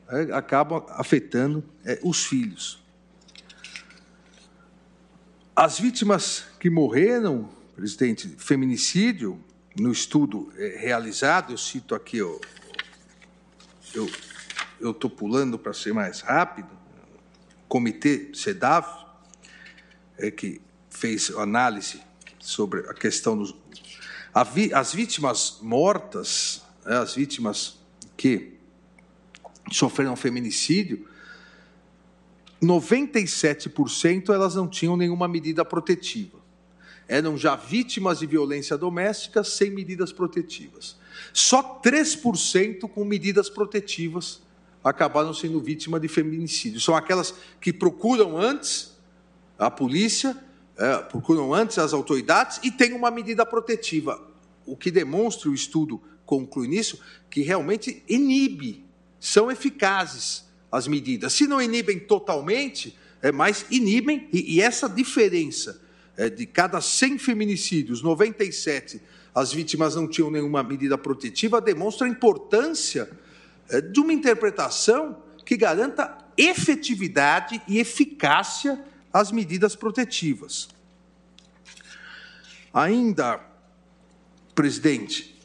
é, 0.08 0.32
acabam 0.32 0.84
afetando 0.90 1.64
é, 1.84 1.98
os 2.04 2.24
filhos. 2.24 2.86
As 5.56 5.80
vítimas 5.80 6.44
que 6.66 6.70
morreram, 6.70 7.48
presidente, 7.76 8.26
feminicídio, 8.38 9.40
no 9.78 9.92
estudo 9.92 10.52
é, 10.56 10.76
realizado, 10.80 11.52
eu 11.52 11.56
cito 11.56 11.94
aqui, 11.94 12.16
eu, 12.16 12.40
estou 14.80 15.08
pulando 15.08 15.56
para 15.60 15.72
ser 15.72 15.94
mais 15.94 16.22
rápido, 16.22 16.68
comitê 17.68 18.32
CEDAV, 18.34 18.84
é, 20.18 20.28
que 20.28 20.60
fez 20.90 21.30
análise 21.36 22.00
sobre 22.40 22.80
a 22.90 22.94
questão 22.94 23.38
dos. 23.38 23.54
as 24.74 24.92
vítimas 24.92 25.58
mortas, 25.62 26.64
né, 26.84 26.98
as 26.98 27.14
vítimas 27.14 27.78
que 28.16 28.58
sofreram 29.70 30.16
feminicídio, 30.16 31.06
97% 32.60 34.34
elas 34.34 34.56
não 34.56 34.66
tinham 34.66 34.96
nenhuma 34.96 35.28
medida 35.28 35.64
protetiva. 35.64 36.35
Eram 37.08 37.36
já 37.36 37.54
vítimas 37.54 38.18
de 38.18 38.26
violência 38.26 38.76
doméstica 38.76 39.44
sem 39.44 39.70
medidas 39.70 40.12
protetivas. 40.12 40.96
Só 41.32 41.80
3% 41.80 42.88
com 42.88 43.04
medidas 43.04 43.48
protetivas 43.48 44.42
acabaram 44.82 45.32
sendo 45.32 45.60
vítimas 45.60 46.00
de 46.00 46.08
feminicídio. 46.08 46.80
São 46.80 46.96
aquelas 46.96 47.34
que 47.60 47.72
procuram 47.72 48.38
antes 48.38 48.96
a 49.58 49.70
polícia, 49.70 50.36
é, 50.76 50.98
procuram 50.98 51.54
antes 51.54 51.78
as 51.78 51.92
autoridades 51.92 52.60
e 52.62 52.70
têm 52.70 52.92
uma 52.92 53.10
medida 53.10 53.46
protetiva. 53.46 54.20
O 54.64 54.76
que 54.76 54.90
demonstra 54.90 55.48
o 55.48 55.54
estudo 55.54 56.00
conclui 56.24 56.68
nisso 56.68 57.00
que 57.30 57.40
realmente 57.40 58.02
inibe, 58.08 58.84
são 59.18 59.50
eficazes 59.50 60.44
as 60.70 60.86
medidas. 60.86 61.32
Se 61.32 61.46
não 61.46 61.62
inibem 61.62 61.98
totalmente, 61.98 62.96
é, 63.22 63.32
mas 63.32 63.64
inibem, 63.70 64.28
e, 64.32 64.56
e 64.56 64.60
essa 64.60 64.88
diferença 64.88 65.80
de 66.30 66.46
cada 66.46 66.80
100 66.80 67.18
feminicídios, 67.18 68.02
97 68.02 69.00
as 69.36 69.52
vítimas 69.52 69.94
não 69.94 70.08
tinham 70.08 70.30
nenhuma 70.30 70.62
medida 70.62 70.96
protetiva, 70.96 71.60
demonstra 71.60 72.06
a 72.06 72.10
importância 72.10 73.06
é, 73.68 73.82
de 73.82 74.00
uma 74.00 74.10
interpretação 74.10 75.22
que 75.44 75.58
garanta 75.58 76.16
efetividade 76.38 77.60
e 77.68 77.78
eficácia 77.78 78.82
às 79.12 79.30
medidas 79.30 79.76
protetivas. 79.76 80.70
Ainda, 82.72 83.38
presidente, 84.54 85.38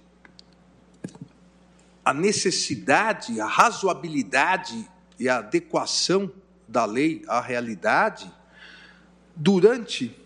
a 2.06 2.14
necessidade, 2.14 3.42
a 3.42 3.46
razoabilidade 3.46 4.90
e 5.20 5.28
a 5.28 5.40
adequação 5.40 6.32
da 6.66 6.86
lei 6.86 7.24
à 7.28 7.42
realidade, 7.42 8.32
durante 9.36 10.18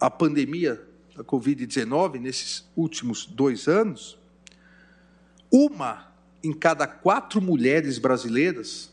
a 0.00 0.10
pandemia 0.10 0.80
da 1.14 1.22
Covid-19, 1.22 2.18
nesses 2.18 2.64
últimos 2.74 3.26
dois 3.26 3.68
anos, 3.68 4.18
uma 5.52 6.10
em 6.42 6.52
cada 6.52 6.86
quatro 6.86 7.42
mulheres 7.42 7.98
brasileiras, 7.98 8.90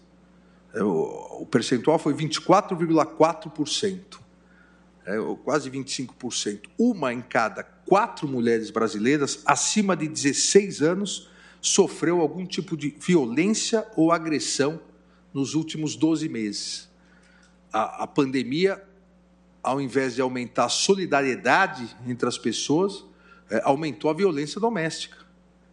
é, 0.73 0.84
o 0.84 1.47
percentual 1.49 1.97
foi 1.97 2.13
24,4%, 2.13 4.19
é, 5.05 5.15
quase 5.43 5.71
25%. 5.71 6.63
Uma 6.77 7.13
em 7.13 7.21
cada 7.21 7.63
quatro 7.63 8.27
mulheres 8.27 8.69
brasileiras 8.69 9.41
acima 9.45 9.95
de 9.95 10.07
16 10.07 10.81
anos 10.81 11.29
sofreu 11.61 12.19
algum 12.19 12.45
tipo 12.45 12.75
de 12.75 12.89
violência 12.89 13.88
ou 13.95 14.11
agressão 14.11 14.81
nos 15.34 15.53
últimos 15.53 15.95
12 15.95 16.27
meses. 16.27 16.89
A, 17.71 18.03
a 18.03 18.07
pandemia, 18.07 18.84
ao 19.68 19.81
invés 19.81 20.15
de 20.15 20.22
aumentar 20.22 20.65
a 20.65 20.69
solidariedade 20.69 21.95
entre 22.07 22.27
as 22.27 22.38
pessoas, 22.38 23.03
é, 23.49 23.61
aumentou 23.64 24.10
a 24.10 24.14
violência 24.14 24.60
doméstica 24.60 25.27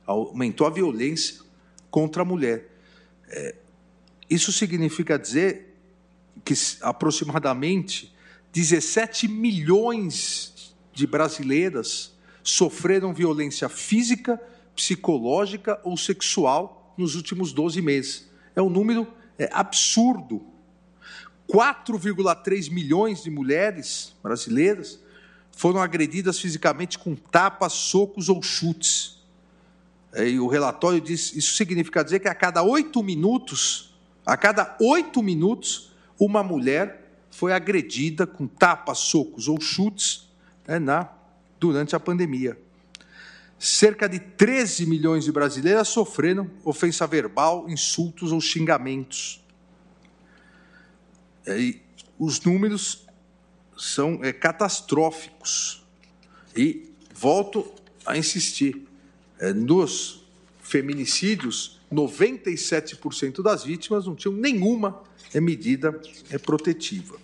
aumentou 0.06 0.66
a 0.66 0.70
violência 0.70 1.40
contra 1.90 2.22
a 2.22 2.24
mulher. 2.24 2.70
É, 3.28 3.54
isso 4.28 4.52
significa 4.52 5.18
dizer 5.18 5.76
que 6.44 6.54
aproximadamente 6.80 8.14
17 8.52 9.28
milhões 9.28 10.74
de 10.92 11.06
brasileiras 11.06 12.14
sofreram 12.42 13.14
violência 13.14 13.68
física, 13.68 14.40
psicológica 14.74 15.80
ou 15.82 15.96
sexual 15.96 16.94
nos 16.96 17.14
últimos 17.14 17.52
12 17.52 17.80
meses. 17.80 18.30
É 18.54 18.62
um 18.62 18.70
número 18.70 19.06
é, 19.38 19.48
absurdo. 19.52 20.44
4,3 21.54 22.68
milhões 22.68 23.22
de 23.22 23.30
mulheres 23.30 24.12
brasileiras 24.20 24.98
foram 25.52 25.80
agredidas 25.80 26.40
fisicamente 26.40 26.98
com 26.98 27.14
tapas, 27.14 27.72
socos 27.72 28.28
ou 28.28 28.42
chutes. 28.42 29.22
É, 30.12 30.28
e 30.28 30.40
o 30.40 30.48
relatório 30.48 31.00
diz, 31.00 31.32
isso 31.32 31.54
significa 31.54 32.02
dizer 32.02 32.18
que 32.18 32.26
a 32.26 32.34
cada 32.34 32.60
oito 32.64 33.00
minutos, 33.04 33.94
a 34.26 34.36
cada 34.36 34.76
oito 34.80 35.22
minutos, 35.22 35.92
uma 36.18 36.42
mulher 36.42 37.08
foi 37.30 37.52
agredida 37.52 38.26
com 38.26 38.48
tapas, 38.48 38.98
socos 38.98 39.46
ou 39.46 39.60
chutes 39.60 40.28
né, 40.66 40.80
na, 40.80 41.08
durante 41.60 41.94
a 41.94 42.00
pandemia. 42.00 42.58
Cerca 43.60 44.08
de 44.08 44.18
13 44.18 44.86
milhões 44.86 45.24
de 45.24 45.30
brasileiras 45.30 45.86
sofreram 45.86 46.50
ofensa 46.64 47.06
verbal, 47.06 47.70
insultos 47.70 48.32
ou 48.32 48.40
xingamentos. 48.40 49.43
É, 51.46 51.58
e 51.58 51.82
os 52.18 52.40
números 52.40 53.06
são 53.76 54.20
é, 54.22 54.32
catastróficos. 54.32 55.84
E 56.56 56.90
volto 57.14 57.72
a 58.06 58.16
insistir: 58.16 58.86
é, 59.38 59.52
nos 59.52 60.24
feminicídios, 60.60 61.80
97% 61.92 63.42
das 63.42 63.64
vítimas 63.64 64.06
não 64.06 64.14
tinham 64.14 64.34
nenhuma 64.34 65.02
é, 65.32 65.40
medida 65.40 66.00
é, 66.30 66.38
protetiva. 66.38 67.18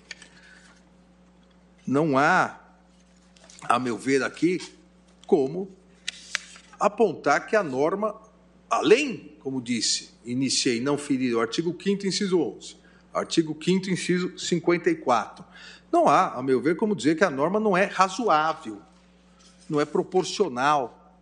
Não 1.86 2.16
há, 2.16 2.60
a 3.62 3.78
meu 3.78 3.96
ver 3.96 4.22
aqui, 4.22 4.60
como 5.26 5.70
apontar 6.78 7.46
que 7.46 7.56
a 7.56 7.62
norma, 7.62 8.14
além, 8.68 9.36
como 9.40 9.60
disse, 9.60 10.10
iniciei 10.24 10.80
não 10.80 10.96
ferir 10.96 11.34
o 11.34 11.40
artigo 11.40 11.76
5 11.80 12.06
inciso 12.06 12.38
11, 12.38 12.76
artigo 13.12 13.56
5 13.60 13.90
inciso 13.90 14.38
54, 14.38 15.44
não 15.90 16.08
há, 16.08 16.34
a 16.34 16.42
meu 16.42 16.60
ver, 16.60 16.76
como 16.76 16.94
dizer 16.94 17.16
que 17.16 17.24
a 17.24 17.30
norma 17.30 17.58
não 17.58 17.76
é 17.76 17.84
razoável, 17.84 18.80
não 19.68 19.80
é 19.80 19.84
proporcional, 19.84 21.14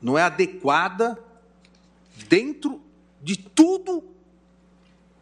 não 0.00 0.18
é 0.18 0.22
adequada 0.22 1.18
dentro 2.28 2.80
de 3.22 3.36
tudo 3.36 4.04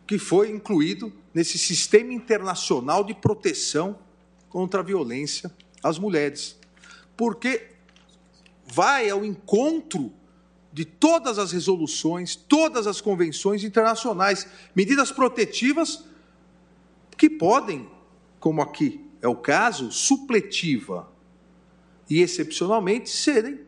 que 0.06 0.18
foi 0.18 0.50
incluído 0.50 1.12
nesse 1.34 1.58
sistema 1.58 2.12
internacional 2.12 3.04
de 3.04 3.14
proteção 3.14 3.98
contra 4.48 4.80
a 4.80 4.82
violência 4.82 5.50
às 5.82 5.98
mulheres. 5.98 6.56
Porque 7.16 7.68
vai 8.66 9.10
ao 9.10 9.24
encontro 9.24 10.12
de 10.76 10.84
todas 10.84 11.38
as 11.38 11.52
resoluções, 11.52 12.36
todas 12.36 12.86
as 12.86 13.00
convenções 13.00 13.64
internacionais, 13.64 14.46
medidas 14.74 15.10
protetivas 15.10 16.04
que 17.16 17.30
podem 17.30 17.88
como 18.38 18.60
aqui 18.60 19.02
é 19.22 19.26
o 19.26 19.34
caso, 19.34 19.90
supletiva 19.90 21.10
e 22.10 22.20
excepcionalmente 22.20 23.08
serem 23.08 23.60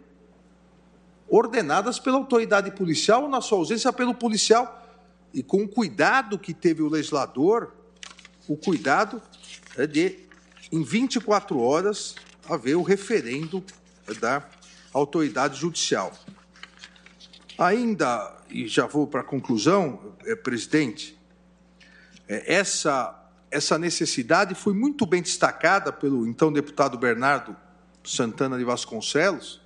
ordenadas 1.27 1.99
pela 1.99 2.19
autoridade 2.19 2.73
policial 2.73 3.23
ou, 3.23 3.29
na 3.31 3.41
sua 3.41 3.57
ausência, 3.57 3.91
pelo 3.91 4.15
policial. 4.15 4.87
E 5.33 5.43
com 5.43 5.63
o 5.63 5.69
cuidado 5.69 6.39
que 6.39 6.53
teve 6.53 6.83
o 6.83 6.91
legislador, 6.91 7.73
o 8.47 8.55
cuidado 8.55 9.23
é 9.79 9.87
de, 9.87 10.19
em 10.71 10.83
24 10.83 11.59
horas, 11.59 12.17
haver 12.47 12.77
o 12.77 12.83
referendo 12.83 13.65
da 14.21 14.47
autoridade 14.93 15.59
judicial. 15.59 16.13
Ainda, 17.59 18.37
e 18.49 18.69
já 18.69 18.87
vou 18.87 19.07
para 19.07 19.21
a 19.21 19.25
conclusão, 19.25 20.15
é, 20.25 20.37
presidente, 20.37 21.19
é, 22.29 22.55
essa 22.55 23.15
essa 23.51 23.79
necessidade 23.79 24.55
foi 24.55 24.75
muito 24.75 25.07
bem 25.07 25.23
destacada 25.23 25.93
pelo 25.93 26.27
então 26.27 26.53
deputado 26.53 26.99
Bernardo 26.99 27.57
Santana 28.05 28.59
de 28.59 28.65
Vasconcelos 28.65 29.61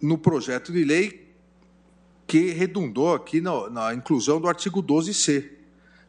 no 0.00 0.18
projeto 0.18 0.72
de 0.72 0.84
lei 0.84 1.34
que 2.26 2.50
redundou 2.50 3.14
aqui 3.14 3.40
na, 3.40 3.70
na 3.70 3.94
inclusão 3.94 4.40
do 4.40 4.48
artigo 4.48 4.82
12C. 4.82 5.50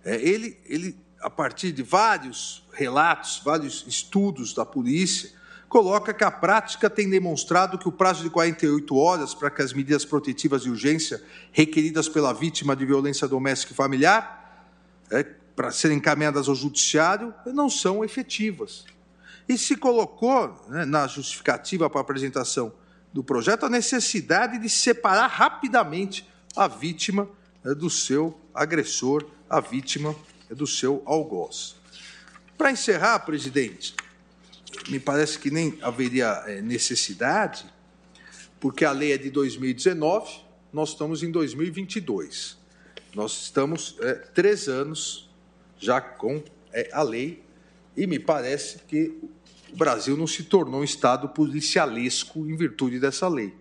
É, 0.04 0.16
ele, 0.16 0.58
ele, 0.66 0.98
a 1.22 1.30
partir 1.30 1.72
de 1.72 1.84
vários 1.84 2.66
relatos, 2.74 3.42
vários 3.44 3.86
estudos 3.88 4.54
da 4.54 4.66
polícia, 4.66 5.32
coloca 5.76 6.14
que 6.14 6.24
a 6.24 6.32
prática 6.32 6.90
tem 6.90 7.10
demonstrado 7.10 7.78
que 7.78 7.86
o 7.86 7.92
prazo 7.92 8.24
de 8.24 8.30
48 8.30 8.96
horas 8.96 9.36
para 9.36 9.50
que 9.50 9.62
as 9.62 9.74
medidas 9.74 10.06
protetivas 10.06 10.62
de 10.62 10.70
urgência 10.70 11.22
requeridas 11.52 12.08
pela 12.08 12.32
vítima 12.32 12.74
de 12.78 12.86
violência 12.86 13.28
doméstica 13.28 13.74
e 13.74 13.76
familiar 13.76 14.72
é, 15.12 15.22
para 15.54 15.72
serem 15.72 15.98
encaminhadas 15.98 16.48
ao 16.48 16.56
judiciário 16.56 17.34
não 17.48 17.70
são 17.70 18.06
efetivas. 18.06 18.86
E 19.50 19.58
se 19.58 19.76
colocou 19.76 20.66
né, 20.70 20.86
na 20.86 21.08
justificativa 21.08 21.90
para 21.90 22.00
a 22.00 22.04
apresentação 22.04 22.72
do 23.12 23.22
projeto 23.22 23.66
a 23.66 23.70
necessidade 23.70 24.58
de 24.58 24.70
separar 24.70 25.28
rapidamente 25.28 26.26
a 26.56 26.70
vítima 26.70 27.28
né, 27.62 27.76
do 27.76 27.90
seu 27.90 28.40
agressor, 28.54 29.26
a 29.50 29.60
vítima 29.60 30.16
né, 30.50 30.56
do 30.56 30.66
seu 30.66 31.04
algoz. 31.06 31.76
Para 32.58 32.72
encerrar, 32.72 33.20
presidente, 33.20 33.94
me 34.90 35.00
parece 35.00 35.40
que 35.40 35.50
nem 35.50 35.78
haveria 35.82 36.44
é, 36.48 36.62
necessidade, 36.62 37.66
porque 38.60 38.86
a 38.86 38.92
lei 38.92 39.14
é 39.14 39.18
de 39.18 39.30
2019, 39.30 40.46
nós 40.72 40.90
estamos 40.90 41.24
em 41.24 41.32
2022. 41.32 42.58
Nós 43.14 43.44
estamos 43.44 43.96
é, 44.02 44.14
três 44.14 44.68
anos 44.68 45.30
já 45.78 46.02
com 46.02 46.44
é, 46.74 46.90
a 46.92 47.02
lei, 47.02 47.44
e 47.96 48.06
me 48.06 48.20
parece 48.20 48.80
que 48.88 49.18
o 49.72 49.78
Brasil 49.78 50.18
não 50.18 50.28
se 50.28 50.44
tornou 50.44 50.82
um 50.82 50.84
Estado 50.84 51.30
policialesco 51.30 52.40
em 52.40 52.56
virtude 52.56 53.00
dessa 53.00 53.28
lei. 53.28 53.54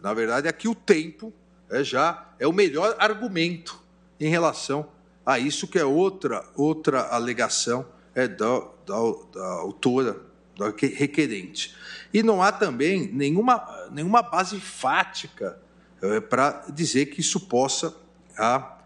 Na 0.00 0.12
verdade, 0.14 0.48
aqui 0.48 0.68
o 0.68 0.74
tempo 0.74 1.32
é, 1.70 1.82
já 1.82 2.32
é 2.38 2.46
o 2.46 2.52
melhor 2.52 2.96
argumento 2.98 3.80
em 4.20 4.28
relação 4.28 4.88
a 5.24 5.38
isso, 5.38 5.66
que 5.66 5.78
é 5.78 5.84
outra, 5.84 6.44
outra 6.56 7.08
alegação 7.08 7.86
é, 8.14 8.26
da, 8.26 8.60
da, 8.86 8.96
da 9.32 9.46
autora, 9.60 10.27
da 10.58 10.70
requerente. 10.70 11.74
E 12.12 12.22
não 12.22 12.42
há 12.42 12.50
também 12.50 13.06
nenhuma, 13.12 13.88
nenhuma 13.92 14.20
base 14.20 14.58
fática 14.58 15.56
é, 16.02 16.20
para 16.20 16.66
dizer 16.74 17.06
que 17.06 17.20
isso 17.20 17.40
possa 17.40 17.96
a, 18.36 18.56
ah, 18.56 18.78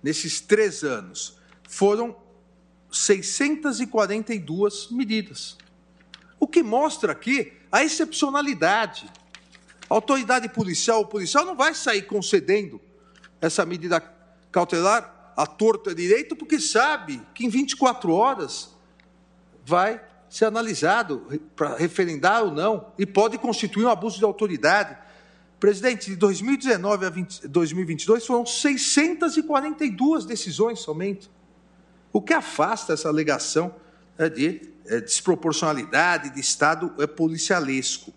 nesses 0.04 0.40
três 0.40 0.84
anos, 0.84 1.40
foram 1.68 2.16
642 2.92 4.92
medidas. 4.92 5.58
O 6.40 6.48
que 6.48 6.62
mostra 6.62 7.14
aqui 7.14 7.54
a 7.72 7.84
excepcionalidade. 7.84 9.12
A 9.90 9.95
autoridade 9.95 10.48
policial, 10.49 11.02
o 11.02 11.07
policial 11.07 11.45
não 11.45 11.56
vai 11.56 11.74
sair 11.74 12.03
concedendo 12.03 12.80
essa 13.41 13.66
medida 13.66 13.99
cautelar 14.52 15.34
à 15.36 15.45
torta 15.48 15.95
direito, 15.95 16.36
porque 16.36 16.60
sabe 16.60 17.22
que 17.34 17.45
em 17.45 17.49
24 17.49 18.11
horas 18.11 18.76
vai 19.66 20.02
ser 20.30 20.45
analisado 20.45 21.41
para 21.56 21.76
referendar 21.76 22.44
ou 22.44 22.52
não, 22.52 22.91
e 22.98 23.06
pode 23.06 23.38
constituir 23.38 23.86
um 23.86 23.90
abuso 23.90 24.20
de 24.20 24.26
autoridade. 24.26 24.95
Presidente, 25.60 26.11
de 26.11 26.16
2019 26.16 27.06
a 27.06 27.10
20, 27.10 27.48
2022 27.48 28.26
foram 28.26 28.45
642 28.45 30.26
decisões 30.26 30.80
somente, 30.80 31.30
o 32.14 32.22
que 32.22 32.34
afasta 32.34 32.94
essa 32.94 33.10
alegação 33.10 33.74
é, 34.18 34.30
de 34.30 34.61
é, 34.86 35.02
desproporcionalidade 35.02 36.30
de 36.30 36.40
Estado 36.40 36.94
é, 36.99 37.07
policialesco. 37.07 38.14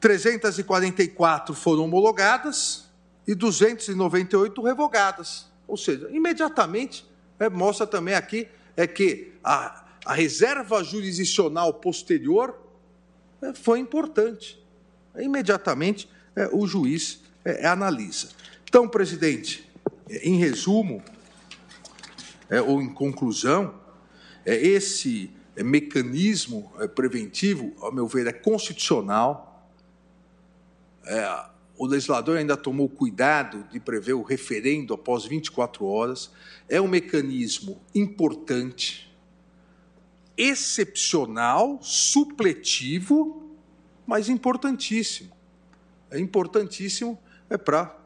344 0.00 1.54
foram 1.54 1.84
homologadas 1.84 2.88
e 3.26 3.34
298 3.34 4.62
revogadas. 4.62 5.46
Ou 5.66 5.76
seja, 5.76 6.08
imediatamente, 6.10 7.04
é, 7.38 7.48
mostra 7.48 7.86
também 7.86 8.14
aqui 8.14 8.48
é 8.76 8.86
que 8.86 9.32
a, 9.42 9.84
a 10.04 10.14
reserva 10.14 10.82
jurisdicional 10.82 11.74
posterior 11.74 12.58
é, 13.42 13.52
foi 13.52 13.78
importante. 13.78 14.58
Imediatamente, 15.16 16.08
é, 16.34 16.48
o 16.52 16.66
juiz 16.66 17.20
é, 17.44 17.66
analisa. 17.66 18.28
Então, 18.64 18.88
presidente, 18.88 19.68
em 20.08 20.36
resumo, 20.36 21.02
ou 22.66 22.80
em 22.80 22.88
conclusão, 22.88 23.74
esse 24.46 25.30
mecanismo 25.56 26.72
preventivo, 26.94 27.74
ao 27.78 27.92
meu 27.92 28.06
ver, 28.06 28.26
é 28.26 28.32
constitucional. 28.32 29.47
O 31.78 31.86
legislador 31.86 32.36
ainda 32.36 32.56
tomou 32.56 32.88
cuidado 32.88 33.64
de 33.70 33.78
prever 33.78 34.14
o 34.14 34.22
referendo 34.22 34.92
após 34.92 35.24
24 35.24 35.86
horas. 35.86 36.30
É 36.68 36.80
um 36.80 36.88
mecanismo 36.88 37.80
importante, 37.94 39.16
excepcional, 40.36 41.78
supletivo, 41.80 43.56
mas 44.04 44.28
importantíssimo. 44.28 45.30
É 46.10 46.18
importantíssimo 46.18 47.18
é 47.48 47.56
para 47.56 47.96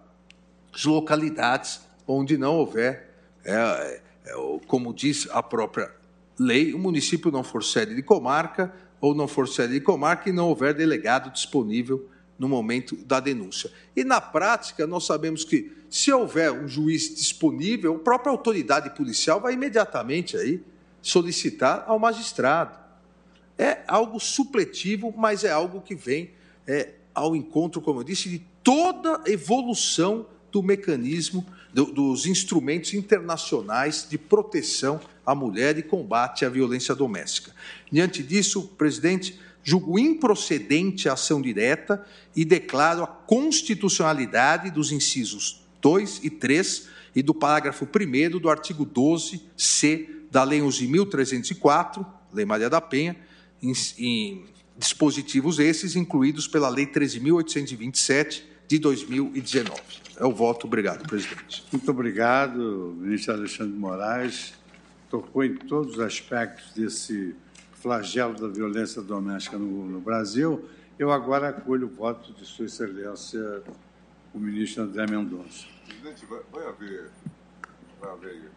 as 0.73 0.85
localidades 0.85 1.81
onde 2.07 2.37
não 2.37 2.57
houver, 2.57 3.15
é, 3.45 3.53
é, 3.55 4.03
é 4.27 4.61
como 4.67 4.93
diz 4.93 5.29
a 5.31 5.43
própria 5.43 5.91
lei, 6.39 6.75
o 6.75 6.79
município 6.79 7.31
não 7.31 7.43
for 7.43 7.65
sede 7.65 7.95
de 7.95 8.03
comarca 8.03 8.73
ou 9.01 9.15
não 9.15 9.27
for 9.27 9.49
sede 9.49 9.75
de 9.75 9.81
comarca 9.81 10.29
e 10.29 10.33
não 10.33 10.49
houver 10.49 10.75
delegado 10.75 11.33
disponível 11.33 12.09
no 12.39 12.49
momento 12.49 12.97
da 12.97 13.21
denúncia. 13.21 13.71
E 13.95 14.05
na 14.05 14.21
prática, 14.21 14.87
nós 14.87 15.07
sabemos 15.07 15.45
que 15.45 15.73
se 15.89 16.11
houver 16.11 16.51
um 16.51 16.67
juiz 16.67 17.15
disponível, 17.15 17.97
a 17.97 17.99
própria 17.99 18.31
autoridade 18.31 18.91
policial 18.97 19.41
vai 19.41 19.55
imediatamente 19.55 20.37
aí 20.37 20.63
solicitar 21.03 21.85
ao 21.87 21.99
magistrado. 21.99 22.79
É 23.59 23.83
algo 23.87 24.19
supletivo, 24.19 25.13
mas 25.17 25.45
é 25.45 25.51
algo 25.51 25.81
que 25.81 25.95
vem 25.95 26.31
é, 26.67 26.95
ao 27.15 27.37
encontro, 27.37 27.81
como 27.81 28.01
eu 28.01 28.05
disse, 28.05 28.29
de 28.29 28.43
toda 28.63 29.21
a 29.27 29.31
evolução 29.31 30.27
do 30.51 30.63
mecanismo, 30.63 31.47
do, 31.73 31.87
dos 31.87 32.27
instrumentos 32.27 32.95
internacionais 32.95 34.07
de 34.09 34.17
proteção 34.17 35.01
à 35.25 35.35
mulher 35.35 35.79
e 35.79 35.83
combate 35.83 36.45
à 36.45 36.49
violência 36.49 36.95
doméstica. 36.95 37.53
Diante 37.91 38.23
disso, 38.23 38.69
presidente, 38.77 39.39
julgo 39.63 39.99
improcedente 39.99 41.09
a 41.09 41.13
ação 41.13 41.41
direta 41.41 42.05
e 42.35 42.45
declaro 42.45 43.03
a 43.03 43.07
constitucionalidade 43.07 44.71
dos 44.71 44.93
incisos 44.93 45.63
2 45.81 46.21
e 46.23 46.31
3 46.31 46.89
e 47.15 47.23
do 47.23 47.35
parágrafo 47.35 47.87
1 47.87 48.39
do 48.39 48.49
artigo 48.49 48.87
12c 48.87 50.09
da 50.31 50.45
Lei 50.45 50.61
11.304, 50.61 52.07
Lei 52.33 52.45
Maria 52.47 52.71
da 52.71 52.81
Penha, 52.81 53.17
em, 53.63 53.73
em 53.99 54.45
dispositivos 54.79 55.59
esses 55.59 55.95
incluídos 55.95 56.49
pela 56.49 56.69
Lei 56.69 56.87
13.827 56.87 58.43
de 58.67 58.79
2019. 58.79 59.81
É 60.17 60.25
o 60.25 60.33
voto. 60.33 60.67
Obrigado, 60.67 61.07
presidente. 61.07 61.65
Muito 61.71 61.91
obrigado, 61.91 62.97
ministro 62.99 63.35
Alexandre 63.35 63.77
Moraes. 63.77 64.55
Tocou 65.11 65.45
em 65.45 65.55
todos 65.55 65.95
os 65.95 66.01
aspectos 66.01 66.73
desse 66.75 67.35
flagelo 67.83 68.35
da 68.35 68.47
violência 68.47 69.03
doméstica 69.03 69.59
no, 69.59 69.85
no 69.85 70.01
Brasil. 70.01 70.65
Eu 70.97 71.11
agora 71.11 71.49
acolho 71.49 71.89
o 71.89 71.91
voto 71.91 72.33
de 72.33 72.47
Sua 72.47 72.67
Excelência, 72.67 73.63
o 74.33 74.39
ministro 74.39 74.85
André 74.85 75.05
Mendonça. 75.11 75.67
Presidente, 75.85 76.25
vai, 76.27 76.41
vai 76.53 76.69
haver. 76.69 77.11
Vai 78.01 78.13
haver. 78.13 78.51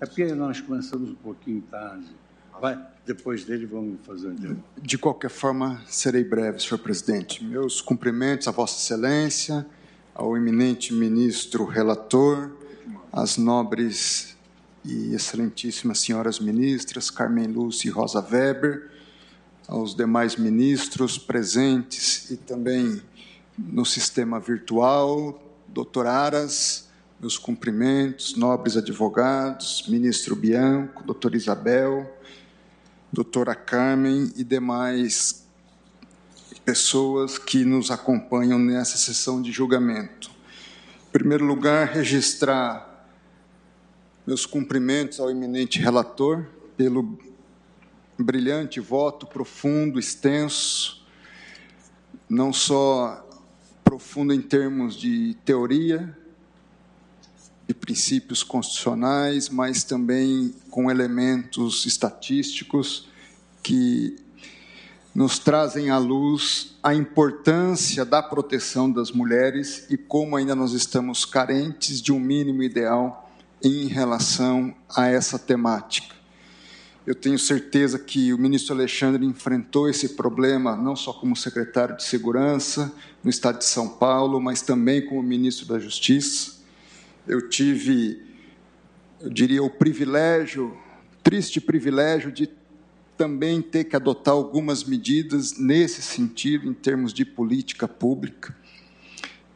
É 0.00 0.06
porque 0.06 0.34
nós 0.34 0.62
começamos 0.62 1.10
um 1.10 1.14
pouquinho 1.14 1.60
tarde. 1.70 2.10
Vai, 2.58 2.82
depois 3.04 3.44
dele 3.44 3.66
vamos 3.66 4.00
fazer 4.06 4.28
um 4.28 4.56
De 4.80 4.96
qualquer 4.96 5.30
forma, 5.30 5.82
serei 5.86 6.24
breve, 6.24 6.60
senhor 6.60 6.78
presidente. 6.78 7.44
Meus 7.44 7.82
cumprimentos 7.82 8.48
a 8.48 8.50
Vossa 8.50 8.78
Excelência, 8.78 9.66
ao 10.14 10.36
eminente 10.36 10.94
ministro 10.94 11.66
relator, 11.66 12.50
às 13.12 13.36
nobres 13.36 14.33
e 14.84 15.14
excelentíssimas 15.14 16.00
senhoras 16.00 16.38
ministras, 16.38 17.10
Carmen 17.10 17.46
Lúcia 17.46 17.88
e 17.88 17.90
Rosa 17.90 18.20
Weber, 18.20 18.90
aos 19.66 19.94
demais 19.94 20.36
ministros 20.36 21.16
presentes 21.16 22.30
e 22.30 22.36
também 22.36 23.00
no 23.56 23.84
sistema 23.84 24.38
virtual, 24.38 25.40
doutor 25.68 26.06
Aras, 26.06 26.88
meus 27.18 27.38
cumprimentos, 27.38 28.36
nobres 28.36 28.76
advogados, 28.76 29.86
ministro 29.88 30.36
Bianco, 30.36 31.02
doutor 31.02 31.34
Isabel, 31.34 32.12
doutora 33.10 33.54
Carmen 33.54 34.32
e 34.36 34.44
demais 34.44 35.44
pessoas 36.64 37.38
que 37.38 37.64
nos 37.64 37.90
acompanham 37.90 38.58
nessa 38.58 38.96
sessão 38.96 39.40
de 39.40 39.52
julgamento. 39.52 40.30
Em 41.08 41.12
primeiro 41.12 41.44
lugar, 41.44 41.86
registrar 41.88 42.93
meus 44.26 44.46
cumprimentos 44.46 45.20
ao 45.20 45.30
eminente 45.30 45.78
relator 45.78 46.46
pelo 46.76 47.18
brilhante 48.18 48.80
voto 48.80 49.26
profundo, 49.26 49.98
extenso, 49.98 51.04
não 52.28 52.52
só 52.52 53.20
profundo 53.82 54.32
em 54.32 54.40
termos 54.40 54.96
de 54.96 55.36
teoria, 55.44 56.16
de 57.66 57.74
princípios 57.74 58.42
constitucionais, 58.42 59.48
mas 59.48 59.84
também 59.84 60.54
com 60.70 60.90
elementos 60.90 61.84
estatísticos 61.84 63.08
que 63.62 64.16
nos 65.14 65.38
trazem 65.38 65.90
à 65.90 65.98
luz 65.98 66.76
a 66.82 66.94
importância 66.94 68.04
da 68.04 68.22
proteção 68.22 68.90
das 68.90 69.10
mulheres 69.10 69.86
e 69.90 69.96
como 69.96 70.36
ainda 70.36 70.54
nós 70.54 70.72
estamos 70.72 71.24
carentes 71.24 72.00
de 72.00 72.12
um 72.12 72.18
mínimo 72.18 72.62
ideal 72.62 73.23
em 73.64 73.86
relação 73.86 74.74
a 74.94 75.08
essa 75.08 75.38
temática. 75.38 76.14
Eu 77.06 77.14
tenho 77.14 77.38
certeza 77.38 77.98
que 77.98 78.32
o 78.32 78.38
ministro 78.38 78.74
Alexandre 78.74 79.24
enfrentou 79.26 79.88
esse 79.88 80.10
problema 80.10 80.76
não 80.76 80.94
só 80.94 81.12
como 81.12 81.34
secretário 81.34 81.96
de 81.96 82.04
Segurança 82.04 82.92
no 83.22 83.28
estado 83.28 83.58
de 83.58 83.64
São 83.64 83.88
Paulo, 83.88 84.40
mas 84.40 84.62
também 84.62 85.04
como 85.04 85.22
ministro 85.22 85.66
da 85.66 85.78
Justiça 85.78 86.54
eu 87.26 87.48
tive, 87.48 88.22
eu 89.20 89.30
diria, 89.30 89.62
o 89.62 89.70
privilégio, 89.70 90.76
triste 91.22 91.60
privilégio 91.60 92.30
de 92.30 92.48
também 93.16 93.62
ter 93.62 93.84
que 93.84 93.96
adotar 93.96 94.34
algumas 94.34 94.84
medidas 94.84 95.56
nesse 95.58 96.02
sentido, 96.02 96.68
em 96.68 96.74
termos 96.74 97.12
de 97.12 97.24
política 97.24 97.88
pública. 97.88 98.54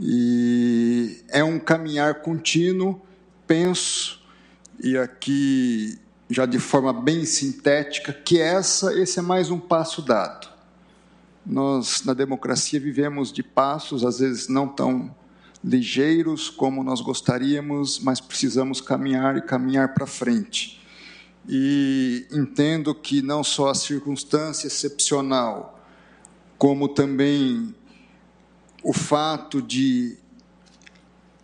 E 0.01 1.23
é 1.29 1.43
um 1.43 1.59
caminhar 1.59 2.23
contínuo, 2.23 3.03
penso, 3.49 4.20
e 4.79 4.97
aqui, 4.97 5.99
já 6.31 6.45
de 6.45 6.59
forma 6.59 6.93
bem 6.93 7.25
sintética, 7.25 8.12
que 8.12 8.39
essa, 8.39 8.97
esse 8.97 9.19
é 9.19 9.23
mais 9.23 9.51
um 9.51 9.59
passo 9.59 10.03
dado. 10.03 10.47
Nós, 11.45 12.05
na 12.05 12.12
democracia, 12.12 12.79
vivemos 12.79 13.33
de 13.33 13.43
passos, 13.43 14.05
às 14.05 14.19
vezes 14.19 14.49
não 14.49 14.69
tão 14.69 15.12
ligeiros 15.65 16.51
como 16.51 16.85
nós 16.85 17.01
gostaríamos, 17.01 17.99
mas 17.99 18.20
precisamos 18.20 18.83
caminhar 18.83 19.39
e 19.39 19.43
caminhar 19.43 19.95
para 19.95 20.07
frente. 20.07 20.81
E 21.49 22.27
entendo 22.31 22.95
que 22.95 23.23
não 23.23 23.43
só 23.43 23.70
a 23.70 23.75
circunstância 23.75 24.66
excepcional, 24.66 25.83
como 26.59 26.89
também 26.89 27.75
o 28.85 28.93
fato 28.93 29.62
de 29.62 30.19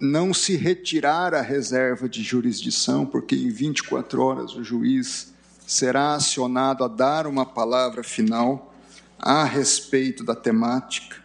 não 0.01 0.35
se 0.35 0.57
retirar 0.57 1.35
a 1.35 1.41
reserva 1.41 2.09
de 2.09 2.23
jurisdição, 2.23 3.07
porque 3.07 3.35
em 3.35 3.49
24 3.49 4.23
horas 4.23 4.55
o 4.55 4.65
juiz 4.65 5.33
será 5.67 6.15
acionado 6.15 6.85
a 6.85 6.89
dar 6.89 7.27
uma 7.27 7.47
palavra 7.47 8.03
final 8.03 8.75
a 9.19 9.45
respeito 9.45 10.25
da 10.25 10.35
temática. 10.35 11.17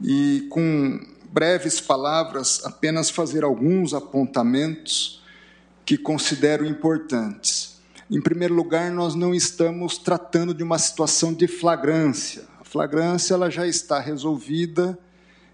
E 0.00 0.46
com 0.50 1.00
breves 1.30 1.80
palavras, 1.80 2.62
apenas 2.64 3.10
fazer 3.10 3.44
alguns 3.44 3.92
apontamentos 3.92 5.22
que 5.84 5.98
considero 5.98 6.64
importantes. 6.64 7.80
Em 8.10 8.20
primeiro 8.20 8.54
lugar, 8.54 8.90
nós 8.90 9.14
não 9.14 9.34
estamos 9.34 9.98
tratando 9.98 10.54
de 10.54 10.62
uma 10.62 10.78
situação 10.78 11.32
de 11.32 11.46
flagrância. 11.46 12.44
A 12.60 12.64
flagrância 12.64 13.34
ela 13.34 13.50
já 13.50 13.66
está 13.66 14.00
resolvida 14.00 14.98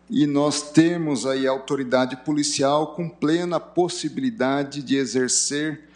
e 0.08 0.26
nós 0.26 0.70
temos 0.70 1.26
aí 1.26 1.46
a 1.46 1.50
autoridade 1.50 2.16
policial 2.18 2.94
com 2.94 3.08
plena 3.08 3.58
possibilidade 3.58 4.82
de 4.82 4.96
exercer 4.96 5.88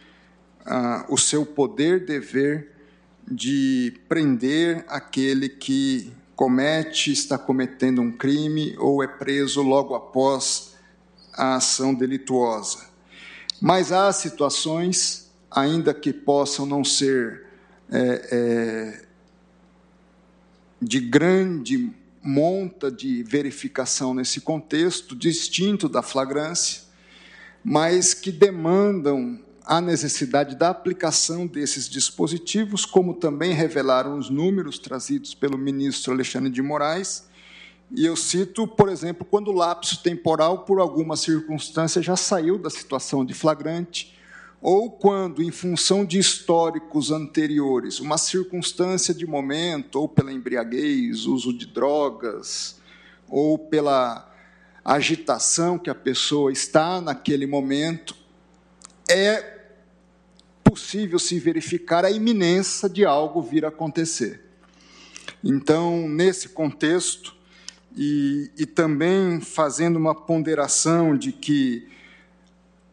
ah, 0.66 1.06
o 1.08 1.16
seu 1.16 1.46
poder 1.46 2.04
dever 2.04 2.72
de 3.30 3.94
prender 4.08 4.84
aquele 4.88 5.48
que 5.48 6.12
comete, 6.34 7.12
está 7.12 7.38
cometendo 7.38 8.00
um 8.00 8.10
crime 8.10 8.74
ou 8.78 9.02
é 9.02 9.06
preso 9.06 9.62
logo 9.62 9.94
após 9.94 10.74
a 11.34 11.56
ação 11.56 11.94
delituosa. 11.94 12.88
Mas 13.60 13.92
há 13.92 14.12
situações, 14.12 15.30
ainda 15.50 15.94
que 15.94 16.12
possam 16.12 16.66
não 16.66 16.82
ser 16.82 17.46
é, 17.90 18.28
é, 18.32 19.04
de 20.80 20.98
grande 20.98 21.92
monta 22.22 22.90
de 22.90 23.22
verificação 23.22 24.12
nesse 24.12 24.40
contexto, 24.40 25.16
distinto 25.16 25.88
da 25.88 26.02
flagrância, 26.02 26.82
mas 27.64 28.14
que 28.14 28.30
demandam 28.30 29.38
a 29.64 29.80
necessidade 29.80 30.56
da 30.56 30.70
aplicação 30.70 31.46
desses 31.46 31.88
dispositivos, 31.88 32.84
como 32.84 33.14
também 33.14 33.52
revelaram 33.52 34.18
os 34.18 34.28
números 34.28 34.78
trazidos 34.78 35.34
pelo 35.34 35.56
ministro 35.56 36.12
Alexandre 36.12 36.50
de 36.50 36.60
Moraes. 36.60 37.28
E 37.92 38.04
eu 38.04 38.16
cito, 38.16 38.66
por 38.66 38.88
exemplo, 38.88 39.24
quando 39.24 39.48
o 39.48 39.54
lapso 39.54 40.02
temporal, 40.02 40.64
por 40.64 40.80
alguma 40.80 41.16
circunstância, 41.16 42.02
já 42.02 42.16
saiu 42.16 42.58
da 42.58 42.70
situação 42.70 43.24
de 43.24 43.34
flagrante, 43.34 44.16
ou 44.60 44.90
quando, 44.90 45.42
em 45.42 45.50
função 45.50 46.04
de 46.04 46.18
históricos 46.18 47.10
anteriores, 47.10 47.98
uma 47.98 48.18
circunstância 48.18 49.14
de 49.14 49.26
momento, 49.26 49.98
ou 49.98 50.08
pela 50.08 50.32
embriaguez, 50.32 51.24
uso 51.24 51.52
de 51.52 51.66
drogas, 51.66 52.78
ou 53.28 53.58
pela 53.58 54.30
agitação 54.84 55.78
que 55.78 55.88
a 55.88 55.94
pessoa 55.94 56.52
está 56.52 57.00
naquele 57.00 57.46
momento, 57.46 58.14
é 59.08 59.60
possível 60.62 61.18
se 61.18 61.38
verificar 61.38 62.04
a 62.04 62.10
iminência 62.10 62.88
de 62.88 63.04
algo 63.04 63.40
vir 63.40 63.64
a 63.64 63.68
acontecer. 63.68 64.42
Então, 65.42 66.06
nesse 66.06 66.50
contexto, 66.50 67.34
e, 67.96 68.50
e 68.56 68.66
também 68.66 69.40
fazendo 69.40 69.96
uma 69.96 70.14
ponderação 70.14 71.16
de 71.16 71.32
que 71.32 71.88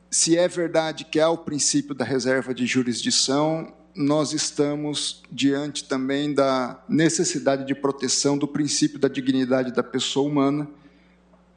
se 0.10 0.38
é 0.38 0.48
verdade 0.48 1.06
que 1.06 1.20
há 1.20 1.30
o 1.30 1.38
princípio 1.38 1.94
da 1.94 2.06
reserva 2.06 2.54
de 2.54 2.66
jurisdição, 2.66 3.74
nós 3.96 4.32
estamos 4.32 5.24
diante 5.32 5.84
também 5.84 6.34
da 6.34 6.82
necessidade 6.88 7.66
de 7.66 7.74
proteção 7.74 8.38
do 8.38 8.48
princípio 8.48 9.00
da 9.00 9.08
dignidade 9.08 9.74
da 9.74 9.84
pessoa 9.84 10.30
humana, 10.30 10.70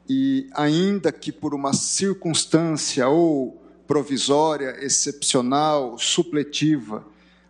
e 0.09 0.49
ainda 0.53 1.11
que 1.11 1.31
por 1.31 1.53
uma 1.53 1.71
circunstância 1.71 3.07
ou 3.07 3.61
provisória, 3.87 4.75
excepcional, 4.83 5.97
supletiva, 5.97 7.05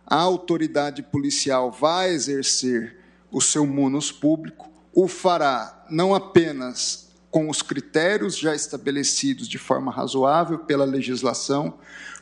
a 0.06 0.16
autoridade 0.16 1.02
policial 1.02 1.72
vai 1.72 2.10
exercer 2.10 2.98
o 3.30 3.40
seu 3.40 3.66
munus 3.66 4.12
público, 4.12 4.70
o 4.92 5.08
fará 5.08 5.86
não 5.88 6.14
apenas 6.14 7.01
com 7.32 7.48
os 7.48 7.62
critérios 7.62 8.36
já 8.36 8.54
estabelecidos 8.54 9.48
de 9.48 9.56
forma 9.56 9.90
razoável 9.90 10.58
pela 10.58 10.84
legislação, 10.84 11.78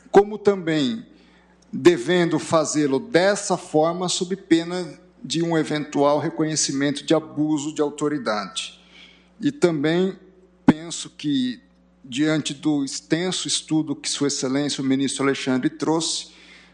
como 0.09 0.37
também 0.37 1.05
devendo 1.71 2.39
fazê-lo 2.39 2.97
dessa 2.97 3.57
forma 3.57 4.07
sob 4.07 4.37
pena 4.37 4.99
de 5.21 5.43
um 5.43 5.57
eventual 5.57 6.17
reconhecimento 6.17 7.03
de 7.05 7.13
abuso 7.13 7.75
de 7.75 7.81
autoridade. 7.81 8.79
E 9.39 9.51
também 9.51 10.17
penso 10.65 11.09
que, 11.09 11.61
diante 12.03 12.53
do 12.53 12.83
extenso 12.85 13.49
estudo 13.49 13.95
que 13.95 14.09
Sua 14.09 14.29
Excelência 14.29 14.81
o 14.81 14.85
ministro 14.85 15.23
Alexandre 15.23 15.69
trouxe, 15.69 16.29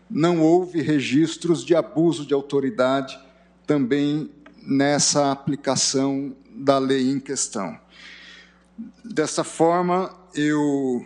não 0.08 0.42
houve 0.42 0.80
registros 0.82 1.66
de 1.66 1.76
abuso 1.76 2.24
de 2.24 2.36
autoridade 2.36 3.20
também 3.66 4.30
nessa 4.62 5.32
aplicação 5.32 6.36
da 6.52 6.78
lei 6.78 7.10
em 7.10 7.20
questão. 7.20 7.78
Dessa 9.04 9.44
forma, 9.44 10.14
eu, 10.36 11.06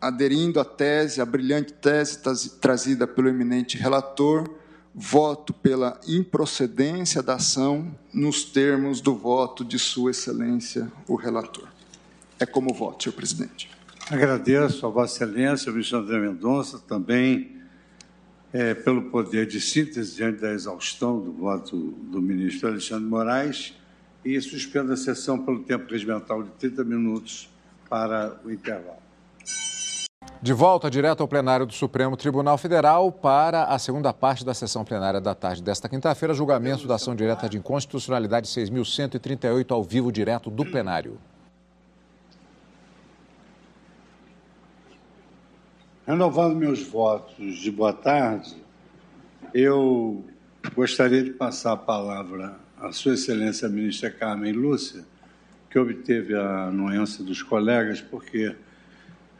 aderindo 0.00 0.60
à 0.60 0.64
tese, 0.64 1.20
à 1.20 1.24
brilhante 1.24 1.72
tese 1.72 2.20
trazida 2.60 3.06
pelo 3.06 3.28
eminente 3.28 3.76
relator, 3.76 4.48
voto 4.94 5.52
pela 5.52 5.98
improcedência 6.06 7.22
da 7.22 7.34
ação 7.34 7.94
nos 8.12 8.44
termos 8.44 9.00
do 9.00 9.14
voto 9.14 9.64
de 9.64 9.78
Sua 9.78 10.10
Excelência, 10.10 10.90
o 11.08 11.16
relator. 11.16 11.68
É 12.38 12.46
como 12.46 12.74
voto, 12.74 13.04
senhor 13.04 13.14
presidente. 13.14 13.70
Agradeço 14.10 14.86
a 14.86 14.90
Vossa 14.90 15.24
Excelência, 15.24 15.70
o 15.70 15.74
ministro 15.74 15.98
André 15.98 16.20
Mendonça, 16.20 16.78
também 16.78 17.56
é, 18.52 18.74
pelo 18.74 19.10
poder 19.10 19.46
de 19.46 19.60
síntese 19.60 20.16
diante 20.16 20.40
da 20.40 20.52
exaustão 20.52 21.18
do 21.18 21.32
voto 21.32 21.76
do 21.76 22.20
ministro 22.20 22.68
Alexandre 22.68 23.08
Moraes 23.08 23.74
e 24.24 24.40
suspendo 24.40 24.92
a 24.92 24.96
sessão 24.96 25.44
pelo 25.44 25.62
tempo 25.62 25.90
regimental 25.90 26.42
de 26.42 26.50
30 26.50 26.84
minutos 26.84 27.48
para 27.88 28.38
o 28.44 28.50
intervalo. 28.50 29.02
De 30.40 30.52
volta 30.52 30.90
direto 30.90 31.20
ao 31.20 31.28
plenário 31.28 31.64
do 31.64 31.72
Supremo 31.72 32.16
Tribunal 32.16 32.58
Federal 32.58 33.12
para 33.12 33.64
a 33.64 33.78
segunda 33.78 34.12
parte 34.12 34.44
da 34.44 34.52
sessão 34.52 34.84
plenária 34.84 35.20
da 35.20 35.36
tarde 35.36 35.62
desta 35.62 35.88
quinta-feira, 35.88 36.34
julgamento 36.34 36.86
da 36.86 36.96
ação 36.96 37.14
direta 37.14 37.48
de 37.48 37.58
inconstitucionalidade 37.58 38.48
6.138 38.48 39.70
ao 39.70 39.84
vivo 39.84 40.10
direto 40.10 40.50
do 40.50 40.64
plenário. 40.64 41.16
Renovando 46.04 46.56
meus 46.56 46.82
votos 46.82 47.58
de 47.58 47.70
boa 47.70 47.92
tarde, 47.92 48.56
eu 49.54 50.24
gostaria 50.74 51.22
de 51.22 51.30
passar 51.30 51.72
a 51.74 51.76
palavra 51.76 52.56
a 52.82 52.90
Sua 52.90 53.14
Excelência 53.14 53.68
a 53.68 53.70
Ministra 53.70 54.10
Carmen 54.10 54.52
Lúcia, 54.52 55.04
que 55.70 55.78
obteve 55.78 56.34
a 56.34 56.64
anuência 56.64 57.22
dos 57.24 57.40
colegas, 57.40 58.00
porque 58.00 58.56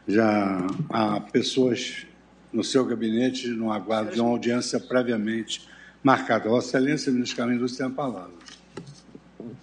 já 0.07 0.65
há 0.89 1.19
pessoas 1.19 2.07
no 2.53 2.63
seu 2.63 2.85
gabinete 2.85 3.49
no 3.49 3.71
aguardo 3.71 4.11
de 4.11 4.21
uma 4.21 4.29
audiência 4.29 4.79
previamente 4.79 5.67
marcada. 6.01 6.47
Vossa 6.47 6.77
Excelência, 6.77 7.11
Ministra 7.11 7.37
Carmen 7.37 7.57
Lúcia, 7.57 7.79
tem 7.79 7.87
a 7.87 7.89
palavra. 7.89 8.31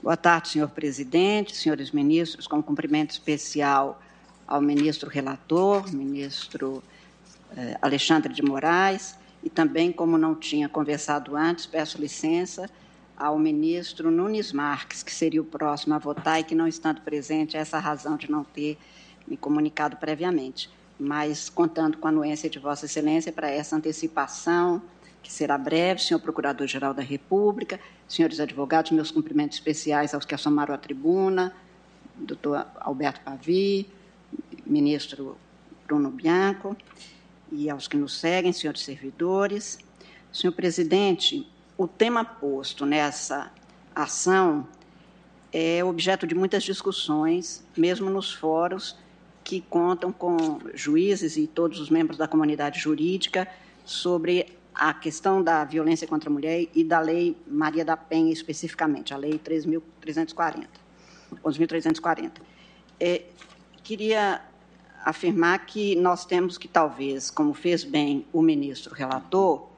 Boa 0.02 0.16
tarde, 0.16 0.48
senhor 0.48 0.69
presidente, 0.69 1.57
senhores 1.57 1.90
ministros, 1.90 2.47
com 2.47 2.62
cumprimento 2.62 3.12
especial 3.12 4.01
ao 4.47 4.61
ministro 4.61 5.09
relator, 5.09 5.90
ministro 5.90 6.82
eh, 7.57 7.78
Alexandre 7.81 8.32
de 8.32 8.43
Moraes, 8.43 9.15
e 9.43 9.48
também, 9.48 9.90
como 9.90 10.19
não 10.19 10.35
tinha 10.35 10.69
conversado 10.69 11.35
antes, 11.35 11.65
peço 11.65 11.98
licença 11.98 12.69
ao 13.20 13.38
ministro 13.38 14.10
Nunes 14.10 14.51
Marques, 14.51 15.02
que 15.02 15.12
seria 15.12 15.42
o 15.42 15.44
próximo 15.44 15.94
a 15.94 15.98
votar 15.98 16.40
e 16.40 16.42
que, 16.42 16.55
não 16.55 16.66
estando 16.66 17.02
presente, 17.02 17.55
essa 17.55 17.78
razão 17.78 18.16
de 18.16 18.30
não 18.30 18.42
ter 18.42 18.78
me 19.28 19.36
comunicado 19.36 19.98
previamente. 19.98 20.70
Mas, 20.98 21.51
contando 21.51 21.98
com 21.98 22.06
a 22.06 22.10
anuência 22.10 22.48
de 22.48 22.59
Vossa 22.59 22.86
Excelência 22.86 23.30
para 23.30 23.51
essa 23.51 23.76
antecipação, 23.76 24.80
que 25.22 25.30
será 25.30 25.59
breve, 25.59 26.01
senhor 26.01 26.18
Procurador-Geral 26.18 26.94
da 26.94 27.02
República, 27.02 27.78
senhores 28.09 28.40
advogados, 28.40 28.90
meus 28.90 29.10
cumprimentos 29.10 29.59
especiais 29.59 30.14
aos 30.14 30.24
que 30.24 30.34
assomaram 30.34 30.74
à 30.74 30.78
tribuna, 30.78 31.55
doutor 32.16 32.66
Alberto 32.76 33.20
Pavi, 33.20 33.86
ministro 34.64 35.36
Bruno 35.86 36.10
Bianco, 36.10 36.74
e 37.52 37.68
aos 37.68 37.86
que 37.86 37.98
nos 37.98 38.18
seguem, 38.18 38.51
senhores 38.51 38.80
servidores. 38.80 39.78
Senhor 40.32 40.52
presidente, 40.52 41.47
o 41.81 41.89
tema 41.89 42.23
posto 42.23 42.85
nessa 42.85 43.51
ação 43.94 44.69
é 45.51 45.82
objeto 45.82 46.27
de 46.27 46.35
muitas 46.35 46.62
discussões, 46.62 47.65
mesmo 47.74 48.11
nos 48.11 48.31
fóruns 48.31 48.98
que 49.43 49.62
contam 49.62 50.12
com 50.12 50.36
juízes 50.74 51.39
e 51.39 51.47
todos 51.47 51.81
os 51.81 51.89
membros 51.89 52.19
da 52.19 52.28
comunidade 52.28 52.78
jurídica 52.78 53.48
sobre 53.82 54.59
a 54.74 54.93
questão 54.93 55.43
da 55.43 55.65
violência 55.65 56.07
contra 56.07 56.28
a 56.28 56.32
mulher 56.32 56.69
e 56.74 56.85
da 56.85 57.01
Lei 57.01 57.35
Maria 57.47 57.82
da 57.82 57.97
Penha 57.97 58.31
especificamente, 58.31 59.15
a 59.15 59.16
Lei 59.16 59.39
3.340, 59.39 60.66
11.340. 61.43 62.32
É, 63.01 63.23
queria 63.82 64.43
afirmar 65.02 65.65
que 65.65 65.97
nós 65.97 66.27
temos 66.27 66.59
que, 66.59 66.69
talvez, 66.69 67.31
como 67.31 67.55
fez 67.55 67.85
bem 67.85 68.27
o 68.35 68.43
ministro 68.43 68.94
relator, 68.94 69.69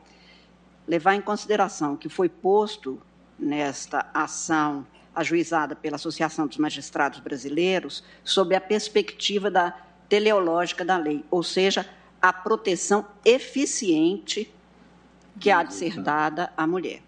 levar 0.86 1.14
em 1.14 1.20
consideração 1.20 1.96
que 1.96 2.08
foi 2.08 2.28
posto 2.28 3.00
nesta 3.38 4.06
ação 4.12 4.86
ajuizada 5.14 5.76
pela 5.76 5.96
Associação 5.96 6.46
dos 6.46 6.56
Magistrados 6.56 7.20
Brasileiros 7.20 8.02
sob 8.24 8.54
a 8.54 8.60
perspectiva 8.60 9.50
da 9.50 9.76
teleológica 10.08 10.84
da 10.84 10.96
lei, 10.96 11.24
ou 11.30 11.42
seja, 11.42 11.88
a 12.20 12.32
proteção 12.32 13.06
eficiente 13.24 14.52
que 15.40 15.50
há 15.50 15.62
de 15.62 15.74
ser 15.74 16.00
dada 16.00 16.52
à 16.56 16.66
mulher. 16.66 17.02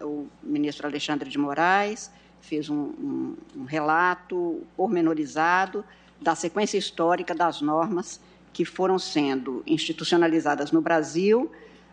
O 0.00 0.26
ministro 0.42 0.86
Alexandre 0.86 1.28
de 1.28 1.38
Moraes 1.38 2.10
fez 2.40 2.70
um, 2.70 2.76
um, 2.76 3.36
um 3.56 3.64
relato 3.64 4.62
pormenorizado 4.76 5.84
da 6.20 6.34
sequência 6.34 6.78
histórica 6.78 7.34
das 7.34 7.60
normas 7.60 8.20
que 8.52 8.64
foram 8.64 8.98
sendo 8.98 9.62
institucionalizadas 9.66 10.72
no 10.72 10.80
Brasil, 10.80 11.50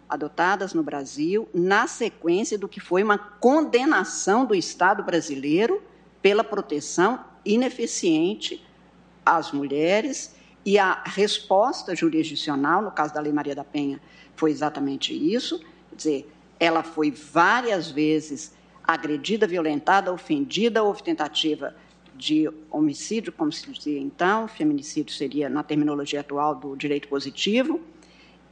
adotadas 0.10 0.74
no 0.74 0.84
Brasil, 0.84 1.48
na 1.54 1.88
sequência 1.88 2.58
do 2.58 2.68
que 2.68 2.80
foi 2.80 3.04
uma 3.04 3.18
condenação 3.18 4.46
do 4.46 4.54
Estado 4.54 5.04
brasileiro 5.04 5.82
pela 6.22 6.44
proteção 6.44 7.24
ineficiente 7.44 8.66
às 9.26 9.52
mulheres. 9.52 10.36
E 10.66 10.80
a 10.80 11.04
resposta 11.06 11.96
jurisdicional, 11.96 12.82
no 12.82 12.92
caso 12.92 13.14
da 13.14 13.22
Lei 13.22 13.32
Maria 13.32 13.56
da 13.56 13.64
Penha, 13.64 14.02
foi 14.36 14.52
exatamente 14.52 15.14
isso, 15.14 15.60
quer 15.90 15.96
dizer, 15.96 16.32
ela 16.60 16.84
foi 16.84 17.12
várias 17.12 17.90
vezes 17.90 18.54
agredida, 18.84 19.48
violentada, 19.48 20.12
ofendida, 20.12 20.84
houve 20.84 21.04
tentativa 21.04 21.76
de 22.16 22.50
homicídio, 22.72 23.32
como 23.34 23.52
se 23.52 23.70
dizia 23.70 24.00
então, 24.00 24.48
feminicídio 24.48 25.14
seria 25.14 25.50
na 25.50 25.64
terminologia 25.64 26.22
atual 26.22 26.56
do 26.56 26.76
direito 26.76 27.08
positivo, 27.08 27.82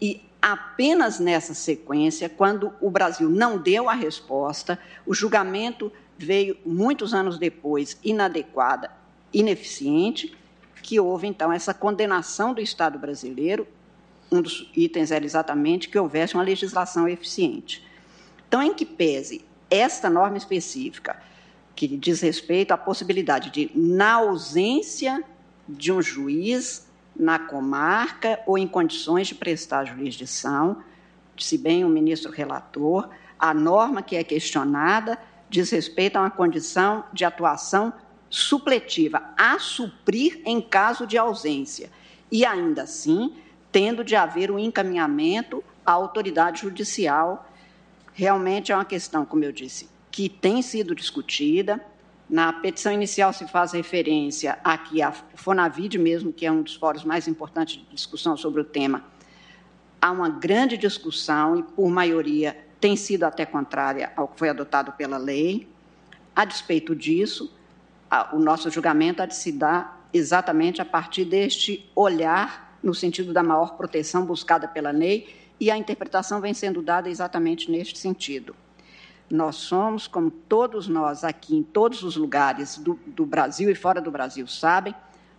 e 0.01 0.21
apenas 0.43 1.19
nessa 1.19 1.53
sequência, 1.53 2.27
quando 2.27 2.73
o 2.81 2.89
Brasil 2.89 3.29
não 3.29 3.57
deu 3.57 3.87
a 3.87 3.93
resposta, 3.93 4.77
o 5.05 5.13
julgamento 5.13 5.89
veio 6.17 6.57
muitos 6.65 7.13
anos 7.13 7.37
depois 7.37 7.97
inadequada, 8.03 8.91
ineficiente, 9.33 10.35
que 10.81 10.99
houve 10.99 11.27
então 11.27 11.53
essa 11.53 11.73
condenação 11.73 12.53
do 12.53 12.59
Estado 12.59 12.99
brasileiro. 12.99 13.65
Um 14.29 14.41
dos 14.41 14.69
itens 14.75 15.11
era 15.11 15.23
exatamente 15.23 15.87
que 15.87 15.97
houvesse 15.97 16.33
uma 16.33 16.43
legislação 16.43 17.07
eficiente. 17.07 17.81
Então, 18.45 18.61
em 18.61 18.73
que 18.73 18.85
pese 18.85 19.45
esta 19.71 20.09
norma 20.09 20.35
específica, 20.35 21.23
que 21.73 21.87
diz 21.87 22.19
respeito 22.19 22.73
à 22.73 22.77
possibilidade 22.77 23.49
de, 23.49 23.71
na 23.73 24.15
ausência 24.15 25.23
de 25.69 25.89
um 25.89 26.01
juiz 26.01 26.82
na 27.15 27.39
comarca 27.39 28.39
ou 28.45 28.57
em 28.57 28.67
condições 28.67 29.27
de 29.27 29.35
prestar 29.35 29.85
jurisdição, 29.85 30.83
se 31.37 31.57
bem 31.57 31.83
o 31.83 31.89
ministro 31.89 32.31
relator, 32.31 33.09
a 33.37 33.53
norma 33.53 34.01
que 34.01 34.15
é 34.15 34.23
questionada 34.23 35.17
diz 35.49 35.69
respeito 35.69 36.15
a 36.17 36.21
uma 36.21 36.31
condição 36.31 37.03
de 37.13 37.23
atuação 37.23 37.93
supletiva, 38.29 39.21
a 39.37 39.59
suprir 39.59 40.41
em 40.45 40.59
caso 40.59 41.05
de 41.05 41.17
ausência, 41.17 41.91
e 42.31 42.43
ainda 42.43 42.83
assim, 42.83 43.35
tendo 43.71 44.03
de 44.03 44.15
haver 44.15 44.49
um 44.49 44.57
encaminhamento 44.57 45.63
à 45.85 45.91
autoridade 45.91 46.61
judicial. 46.61 47.47
Realmente 48.13 48.71
é 48.71 48.75
uma 48.75 48.85
questão, 48.85 49.25
como 49.25 49.43
eu 49.43 49.51
disse, 49.51 49.87
que 50.09 50.27
tem 50.29 50.63
sido 50.63 50.95
discutida. 50.95 51.79
Na 52.33 52.51
petição 52.51 52.91
inicial 52.91 53.31
se 53.31 53.47
faz 53.47 53.73
referência 53.73 54.57
a 54.63 54.75
que 54.75 55.03
a 55.03 55.11
Fonavide, 55.11 55.99
mesmo 55.99 56.33
que 56.33 56.47
é 56.47 56.51
um 56.51 56.63
dos 56.63 56.73
fóruns 56.73 57.03
mais 57.03 57.27
importantes 57.27 57.75
de 57.75 57.85
discussão 57.91 58.35
sobre 58.35 58.59
o 58.59 58.63
tema, 58.63 59.03
há 60.01 60.09
uma 60.09 60.29
grande 60.29 60.75
discussão 60.75 61.55
e, 61.55 61.61
por 61.61 61.87
maioria, 61.91 62.57
tem 62.81 62.95
sido 62.95 63.23
até 63.23 63.45
contrária 63.45 64.11
ao 64.15 64.27
que 64.27 64.39
foi 64.39 64.49
adotado 64.49 64.93
pela 64.93 65.19
lei. 65.19 65.67
A 66.35 66.43
despeito 66.43 66.95
disso, 66.95 67.55
o 68.31 68.39
nosso 68.39 68.67
julgamento 68.71 69.21
há 69.21 69.27
de 69.27 69.35
se 69.35 69.51
dar 69.51 70.09
exatamente 70.11 70.81
a 70.81 70.85
partir 70.85 71.25
deste 71.25 71.87
olhar 71.95 72.79
no 72.81 72.95
sentido 72.95 73.31
da 73.31 73.43
maior 73.43 73.77
proteção 73.77 74.25
buscada 74.25 74.67
pela 74.67 74.89
lei 74.89 75.35
e 75.59 75.69
a 75.69 75.77
interpretação 75.77 76.41
vem 76.41 76.55
sendo 76.55 76.81
dada 76.81 77.11
exatamente 77.11 77.69
neste 77.69 77.99
sentido. 77.99 78.55
Nós 79.29 79.55
somos, 79.55 80.07
como 80.07 80.29
todos 80.29 80.87
nós 80.87 81.23
aqui 81.23 81.55
em 81.55 81.63
todos 81.63 82.03
os 82.03 82.15
lugares 82.15 82.77
do, 82.77 82.99
do 83.07 83.25
Brasil 83.25 83.69
e 83.69 83.75
fora 83.75 84.01
do 84.01 84.11
Brasil 84.11 84.45
sabem, 84.47 84.93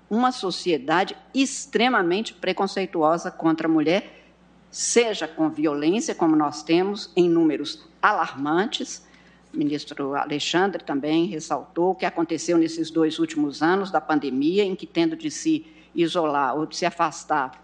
uma 0.08 0.32
sociedade 0.32 1.16
extremamente 1.34 2.34
preconceituosa 2.34 3.30
contra 3.30 3.66
a 3.66 3.70
mulher, 3.70 4.24
seja 4.70 5.28
com 5.28 5.48
violência, 5.48 6.14
como 6.14 6.34
nós 6.36 6.62
temos 6.62 7.10
em 7.16 7.28
números 7.28 7.86
alarmantes. 8.02 9.06
O 9.52 9.56
ministro 9.56 10.14
Alexandre 10.14 10.82
também 10.82 11.26
ressaltou 11.26 11.92
o 11.92 11.94
que 11.94 12.04
aconteceu 12.04 12.58
nesses 12.58 12.90
dois 12.90 13.18
últimos 13.18 13.62
anos 13.62 13.90
da 13.90 14.00
pandemia, 14.00 14.64
em 14.64 14.74
que, 14.74 14.86
tendo 14.86 15.16
de 15.16 15.30
se 15.30 15.66
isolar 15.94 16.56
ou 16.56 16.66
de 16.66 16.76
se 16.76 16.84
afastar 16.84 17.62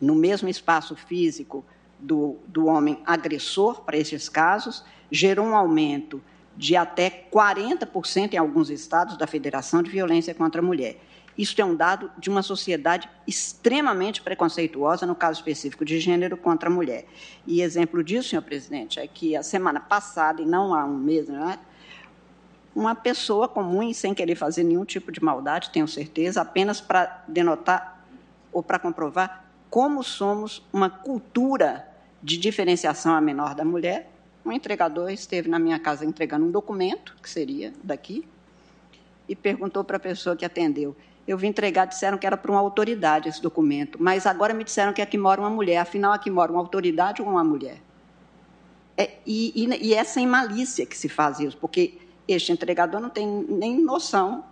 no 0.00 0.14
mesmo 0.14 0.48
espaço 0.48 0.96
físico 0.96 1.64
do, 1.98 2.36
do 2.46 2.66
homem 2.66 2.98
agressor 3.06 3.82
para 3.82 3.96
esses 3.96 4.28
casos, 4.28 4.84
gerou 5.10 5.46
um 5.46 5.56
aumento 5.56 6.22
de 6.56 6.76
até 6.76 7.26
40% 7.32 8.34
em 8.34 8.36
alguns 8.36 8.70
estados 8.70 9.16
da 9.16 9.26
Federação 9.26 9.82
de 9.82 9.90
Violência 9.90 10.34
contra 10.34 10.60
a 10.60 10.64
Mulher. 10.64 10.98
Isso 11.36 11.60
é 11.60 11.64
um 11.64 11.74
dado 11.74 12.10
de 12.16 12.30
uma 12.30 12.42
sociedade 12.42 13.08
extremamente 13.26 14.22
preconceituosa, 14.22 15.04
no 15.04 15.16
caso 15.16 15.40
específico 15.40 15.84
de 15.84 15.98
gênero, 15.98 16.36
contra 16.36 16.68
a 16.68 16.72
mulher. 16.72 17.06
E 17.44 17.60
exemplo 17.60 18.04
disso, 18.04 18.28
senhor 18.28 18.42
presidente, 18.42 19.00
é 19.00 19.06
que 19.06 19.34
a 19.36 19.42
semana 19.42 19.80
passada, 19.80 20.40
e 20.40 20.46
não 20.46 20.72
há 20.72 20.84
um 20.84 20.96
mês, 20.96 21.28
é? 21.28 21.58
uma 22.74 22.94
pessoa 22.94 23.48
comum 23.48 23.92
sem 23.92 24.14
querer 24.14 24.36
fazer 24.36 24.62
nenhum 24.62 24.84
tipo 24.84 25.10
de 25.10 25.22
maldade, 25.22 25.70
tenho 25.70 25.88
certeza, 25.88 26.40
apenas 26.40 26.80
para 26.80 27.24
denotar 27.26 28.04
ou 28.52 28.62
para 28.62 28.78
comprovar 28.78 29.43
como 29.74 30.04
somos 30.04 30.62
uma 30.72 30.88
cultura 30.88 31.84
de 32.22 32.38
diferenciação 32.38 33.12
a 33.12 33.20
menor 33.20 33.56
da 33.56 33.64
mulher, 33.64 34.08
um 34.46 34.52
entregador 34.52 35.10
esteve 35.10 35.48
na 35.48 35.58
minha 35.58 35.80
casa 35.80 36.04
entregando 36.04 36.46
um 36.46 36.50
documento, 36.52 37.16
que 37.20 37.28
seria 37.28 37.72
daqui, 37.82 38.24
e 39.28 39.34
perguntou 39.34 39.82
para 39.82 39.96
a 39.96 39.98
pessoa 39.98 40.36
que 40.36 40.44
atendeu: 40.44 40.94
Eu 41.26 41.36
vim 41.36 41.48
entregar, 41.48 41.86
disseram 41.86 42.16
que 42.16 42.24
era 42.24 42.36
para 42.36 42.52
uma 42.52 42.60
autoridade 42.60 43.28
esse 43.28 43.42
documento, 43.42 44.00
mas 44.00 44.26
agora 44.26 44.54
me 44.54 44.62
disseram 44.62 44.92
que 44.92 45.02
aqui 45.02 45.18
mora 45.18 45.40
uma 45.40 45.50
mulher, 45.50 45.78
afinal, 45.78 46.12
aqui 46.12 46.30
mora 46.30 46.52
uma 46.52 46.60
autoridade 46.60 47.20
ou 47.20 47.26
uma 47.26 47.42
mulher? 47.42 47.78
É, 48.96 49.10
e, 49.26 49.52
e, 49.56 49.88
e 49.88 49.92
é 49.92 50.04
sem 50.04 50.24
malícia 50.24 50.86
que 50.86 50.96
se 50.96 51.08
faz 51.08 51.40
isso, 51.40 51.56
porque 51.56 51.98
este 52.28 52.52
entregador 52.52 53.00
não 53.00 53.10
tem 53.10 53.26
nem 53.26 53.82
noção 53.82 54.44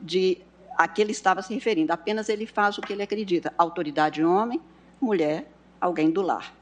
de 0.00 0.38
a 0.80 0.88
que 0.88 1.02
ele 1.02 1.12
estava 1.12 1.42
se 1.42 1.52
referindo, 1.52 1.92
apenas 1.92 2.30
ele 2.30 2.46
faz 2.46 2.78
o 2.78 2.80
que 2.80 2.94
ele 2.94 3.02
acredita: 3.02 3.52
autoridade 3.58 4.24
homem, 4.24 4.58
mulher, 4.98 5.52
alguém 5.78 6.10
do 6.10 6.22
lar. 6.22 6.54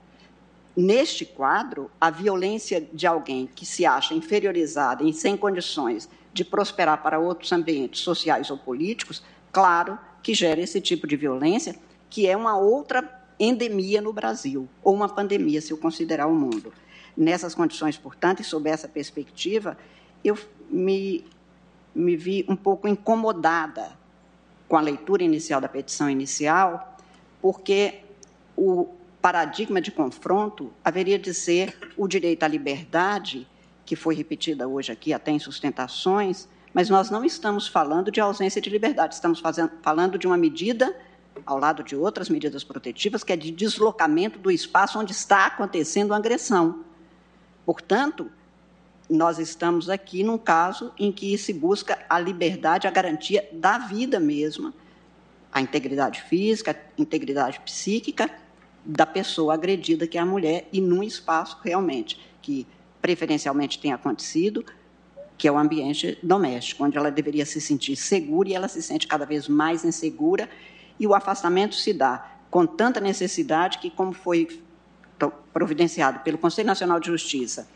Neste 0.77 1.25
quadro, 1.25 1.89
a 2.01 2.11
violência 2.11 2.81
de 2.93 3.07
alguém 3.07 3.49
que 3.55 3.65
se 3.65 3.87
acha 3.87 4.15
inferiorizada 4.15 5.05
e 5.05 5.13
sem 5.13 5.37
condições 5.37 6.09
de 6.33 6.45
prosperar 6.45 7.01
para 7.01 7.21
outros 7.21 7.53
ambientes 7.53 8.01
sociais 8.01 8.51
ou 8.51 8.59
políticos, 8.59 9.23
claro 9.53 9.97
que 10.21 10.35
gera 10.35 10.61
esse 10.61 10.81
tipo 10.81 11.07
de 11.07 11.17
violência, 11.17 11.77
que 12.11 12.27
é 12.27 12.37
uma 12.37 12.59
outra 12.59 13.25
endemia 13.39 14.03
no 14.03 14.13
Brasil, 14.13 14.69
ou 14.83 14.95
uma 14.95 15.09
pandemia, 15.09 15.61
se 15.61 15.71
eu 15.71 15.79
considerar 15.79 16.27
o 16.27 16.35
mundo. 16.35 16.73
Nessas 17.17 17.55
condições, 17.55 17.97
portanto, 17.97 18.41
e 18.41 18.45
sob 18.45 18.69
essa 18.69 18.89
perspectiva, 18.89 19.79
eu 20.25 20.37
me, 20.69 21.25
me 21.95 22.17
vi 22.17 22.45
um 22.49 22.57
pouco 22.57 22.89
incomodada 22.89 23.97
com 24.69 24.77
a 24.77 24.81
leitura 24.81 25.23
inicial 25.23 25.61
da 25.61 25.69
petição 25.69 26.11
inicial, 26.11 26.97
porque 27.41 28.01
o, 28.57 28.89
paradigma 29.21 29.81
de 29.81 29.91
confronto 29.91 30.73
haveria 30.85 31.19
de 31.19 31.35
ser 31.35 31.77
o 31.97 32.07
direito 32.07 32.45
à 32.45 32.49
liberdade, 32.49 33.47
que 33.85 33.97
foi 33.97 34.15
repetida 34.15 34.69
hoje 34.69 34.93
aqui 34.93 35.13
até 35.13 35.31
em 35.31 35.39
sustentações, 35.39 36.49
mas 36.73 36.89
nós 36.89 37.11
não 37.11 37.25
estamos 37.25 37.67
falando 37.67 38.11
de 38.11 38.21
ausência 38.21 38.61
de 38.61 38.71
liberdade, 38.71 39.15
estamos 39.15 39.41
fazendo, 39.41 39.73
falando 39.83 40.19
de 40.19 40.27
uma 40.27 40.37
medida, 40.37 40.95
ao 41.47 41.59
lado 41.59 41.83
de 41.83 41.97
outras 41.97 42.29
medidas 42.29 42.63
protetivas, 42.63 43.25
que 43.25 43.33
é 43.33 43.37
de 43.37 43.51
deslocamento 43.51 44.39
do 44.39 44.51
espaço 44.51 44.99
onde 44.99 45.13
está 45.13 45.47
acontecendo 45.47 46.13
a 46.13 46.17
agressão. 46.17 46.85
Portanto, 47.65 48.31
nós 49.09 49.39
estamos 49.39 49.89
aqui 49.89 50.23
num 50.23 50.37
caso 50.37 50.93
em 50.99 51.11
que 51.11 51.37
se 51.39 51.53
busca 51.53 51.99
a 52.09 52.19
liberdade, 52.21 52.87
a 52.87 52.91
garantia 52.91 53.49
da 53.53 53.79
vida 53.79 54.21
mesma, 54.21 54.75
a 55.51 55.61
integridade 55.61 56.23
física, 56.23 56.73
a 56.73 57.01
integridade 57.01 57.61
psíquica 57.61 58.31
da 58.85 59.07
pessoa 59.07 59.55
agredida, 59.55 60.07
que 60.07 60.19
é 60.19 60.21
a 60.21 60.27
mulher, 60.27 60.69
e 60.73 60.81
num 60.81 61.03
espaço 61.03 61.59
realmente 61.63 62.21
que 62.43 62.67
preferencialmente 63.01 63.79
tem 63.79 63.93
acontecido, 63.93 64.65
que 65.37 65.49
é 65.49 65.53
o 65.53 65.59
ambiente 65.59 66.19
doméstico, 66.23 66.85
onde 66.85 66.99
ela 66.99 67.11
deveria 67.11 67.47
se 67.47 67.61
sentir 67.61 67.97
segura 67.97 68.49
e 68.49 68.55
ela 68.55 68.69
se 68.69 68.83
sente 68.83 69.07
cada 69.07 69.25
vez 69.25 69.49
mais 69.49 69.85
insegura, 69.85 70.49
e 70.99 71.07
o 71.07 71.15
afastamento 71.15 71.75
se 71.75 71.93
dá 71.93 72.39
com 72.51 72.67
tanta 72.67 73.01
necessidade 73.01 73.79
que, 73.79 73.91
como 73.91 74.13
foi 74.13 74.61
providenciado 75.53 76.21
pelo 76.21 76.39
Conselho 76.39 76.67
Nacional 76.67 76.99
de 77.01 77.07
Justiça, 77.09 77.69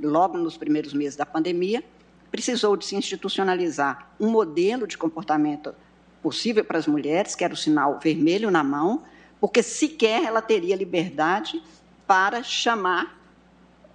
logo 0.00 0.38
nos 0.38 0.56
primeiros 0.56 0.92
meses 0.92 1.16
da 1.16 1.26
pandemia, 1.26 1.82
precisou 2.30 2.76
de 2.76 2.84
se 2.84 2.96
institucionalizar 2.96 4.12
um 4.18 4.30
modelo 4.30 4.86
de 4.86 4.96
comportamento 4.96 5.74
possível 6.22 6.64
para 6.64 6.78
as 6.78 6.86
mulheres, 6.86 7.34
que 7.34 7.44
era 7.44 7.54
o 7.54 7.56
sinal 7.56 7.98
vermelho 7.98 8.50
na 8.50 8.62
mão, 8.62 9.02
porque 9.40 9.62
sequer 9.62 10.24
ela 10.24 10.42
teria 10.42 10.76
liberdade 10.76 11.62
para 12.06 12.42
chamar 12.42 13.18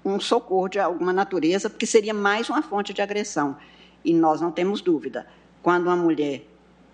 um 0.03 0.19
socorro 0.19 0.67
de 0.67 0.79
alguma 0.79 1.13
natureza, 1.13 1.69
porque 1.69 1.85
seria 1.85 2.13
mais 2.13 2.49
uma 2.49 2.61
fonte 2.61 2.93
de 2.93 3.01
agressão. 3.01 3.57
E 4.03 4.13
nós 4.13 4.41
não 4.41 4.51
temos 4.51 4.81
dúvida. 4.81 5.27
Quando 5.61 5.87
uma 5.87 5.95
mulher 5.95 6.47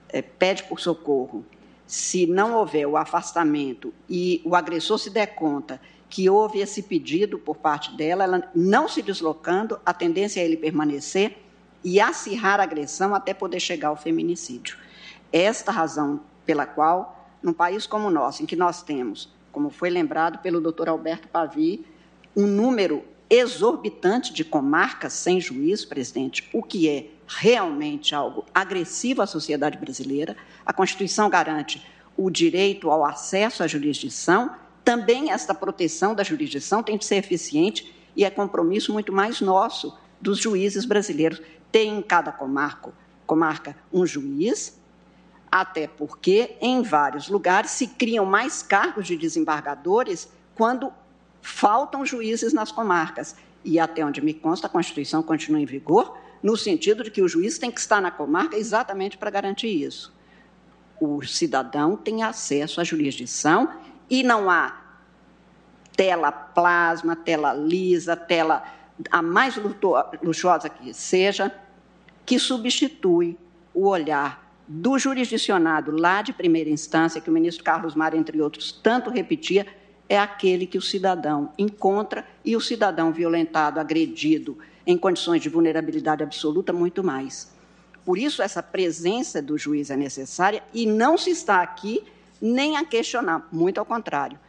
é, 0.09 0.21
pede 0.21 0.63
por 0.63 0.79
socorro, 0.79 1.45
se 1.85 2.25
não 2.25 2.55
houver 2.55 2.87
o 2.87 2.95
afastamento 2.95 3.93
e 4.09 4.41
o 4.45 4.55
agressor 4.55 4.97
se 4.97 5.09
der 5.09 5.35
conta 5.35 5.81
que 6.11 6.29
houve 6.29 6.59
esse 6.59 6.83
pedido 6.83 7.39
por 7.39 7.55
parte 7.55 7.95
dela, 7.95 8.25
ela 8.25 8.51
não 8.53 8.85
se 8.85 9.01
deslocando, 9.01 9.79
a 9.85 9.93
tendência 9.93 10.41
é 10.41 10.45
ele 10.45 10.57
permanecer 10.57 11.37
e 11.81 12.01
acirrar 12.01 12.59
a 12.59 12.63
agressão 12.63 13.15
até 13.15 13.33
poder 13.33 13.61
chegar 13.61 13.87
ao 13.87 13.95
feminicídio. 13.95 14.77
Esta 15.31 15.71
razão 15.71 16.19
pela 16.45 16.65
qual, 16.65 17.29
num 17.41 17.53
país 17.53 17.87
como 17.87 18.07
o 18.07 18.11
nosso, 18.11 18.43
em 18.43 18.45
que 18.45 18.57
nós 18.57 18.83
temos, 18.83 19.29
como 19.53 19.69
foi 19.69 19.89
lembrado 19.89 20.39
pelo 20.39 20.59
doutor 20.59 20.89
Alberto 20.89 21.29
Pavi, 21.29 21.85
um 22.35 22.45
número 22.45 23.05
exorbitante 23.29 24.33
de 24.33 24.43
comarcas 24.43 25.13
sem 25.13 25.39
juiz, 25.39 25.85
presidente, 25.85 26.49
o 26.51 26.61
que 26.61 26.89
é 26.89 27.07
realmente 27.25 28.13
algo 28.13 28.45
agressivo 28.53 29.21
à 29.21 29.25
sociedade 29.25 29.77
brasileira. 29.77 30.35
A 30.65 30.73
Constituição 30.73 31.29
garante 31.29 31.81
o 32.17 32.29
direito 32.29 32.91
ao 32.91 33.05
acesso 33.05 33.63
à 33.63 33.67
jurisdição, 33.67 34.51
também 34.83 35.31
esta 35.31 35.53
proteção 35.53 36.15
da 36.15 36.23
jurisdição 36.23 36.81
tem 36.81 36.97
de 36.97 37.05
ser 37.05 37.17
eficiente 37.17 37.93
e 38.15 38.25
é 38.25 38.29
compromisso 38.29 38.91
muito 38.91 39.13
mais 39.13 39.41
nosso 39.41 39.97
dos 40.19 40.39
juízes 40.39 40.85
brasileiros. 40.85 41.41
Tem 41.71 41.97
em 41.97 42.01
cada 42.01 42.31
comarco, 42.31 42.93
comarca 43.25 43.75
um 43.93 44.05
juiz, 44.05 44.79
até 45.51 45.87
porque 45.87 46.55
em 46.61 46.81
vários 46.81 47.27
lugares 47.27 47.71
se 47.71 47.87
criam 47.87 48.25
mais 48.25 48.63
cargos 48.63 49.05
de 49.05 49.15
desembargadores 49.15 50.29
quando 50.55 50.91
faltam 51.41 52.05
juízes 52.05 52.53
nas 52.53 52.71
comarcas. 52.71 53.35
E 53.63 53.79
até 53.79 54.03
onde 54.03 54.21
me 54.21 54.33
consta, 54.33 54.67
a 54.67 54.69
Constituição 54.69 55.21
continua 55.21 55.61
em 55.61 55.65
vigor, 55.65 56.17
no 56.41 56.57
sentido 56.57 57.03
de 57.03 57.11
que 57.11 57.21
o 57.21 57.27
juiz 57.27 57.59
tem 57.59 57.69
que 57.69 57.79
estar 57.79 58.01
na 58.01 58.09
comarca 58.09 58.57
exatamente 58.57 59.17
para 59.17 59.29
garantir 59.29 59.67
isso. 59.67 60.11
O 60.99 61.21
cidadão 61.23 61.95
tem 61.95 62.23
acesso 62.23 62.81
à 62.81 62.83
jurisdição 62.83 63.69
e 64.11 64.23
não 64.23 64.49
há 64.49 64.77
tela 65.95 66.33
plasma, 66.33 67.15
tela 67.15 67.53
lisa, 67.53 68.13
tela 68.13 68.61
a 69.09 69.21
mais 69.21 69.55
luxuosa 70.21 70.67
que 70.67 70.93
seja, 70.93 71.49
que 72.25 72.37
substitui 72.37 73.37
o 73.73 73.87
olhar 73.87 74.53
do 74.67 74.99
jurisdicionado 74.99 75.91
lá 75.91 76.21
de 76.21 76.33
primeira 76.33 76.69
instância, 76.69 77.21
que 77.21 77.29
o 77.29 77.33
ministro 77.33 77.63
Carlos 77.63 77.95
Mar, 77.95 78.13
entre 78.13 78.41
outros, 78.41 78.71
tanto 78.71 79.09
repetia, 79.09 79.65
é 80.09 80.19
aquele 80.19 80.67
que 80.67 80.77
o 80.77 80.81
cidadão 80.81 81.53
encontra 81.57 82.27
e 82.43 82.55
o 82.55 82.61
cidadão 82.61 83.13
violentado, 83.13 83.79
agredido, 83.79 84.57
em 84.85 84.97
condições 84.97 85.41
de 85.41 85.47
vulnerabilidade 85.47 86.21
absoluta, 86.21 86.73
muito 86.73 87.01
mais. 87.01 87.53
Por 88.05 88.17
isso, 88.17 88.41
essa 88.41 88.61
presença 88.61 89.41
do 89.41 89.57
juiz 89.57 89.89
é 89.89 89.95
necessária 89.95 90.61
e 90.73 90.85
não 90.85 91.17
se 91.17 91.29
está 91.29 91.61
aqui 91.61 92.03
nem 92.41 92.77
a 92.77 92.83
questionar, 92.83 93.47
muito 93.51 93.79
ao 93.79 93.85
contrário. 93.85 94.39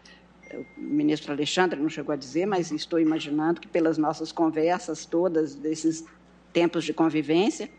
O 0.55 0.81
ministro 0.81 1.32
Alexandre 1.32 1.81
não 1.81 1.89
chegou 1.89 2.12
a 2.12 2.16
dizer, 2.16 2.47
mas 2.47 2.70
estou 2.70 2.98
imaginando 2.98 3.60
que, 3.60 3.69
pelas 3.69 3.98
nossas 3.98 4.32
conversas 4.32 5.05
todas, 5.05 5.55
desses 5.55 6.05
tempos 6.52 6.85
de 6.85 6.93
convivência, 6.93 7.70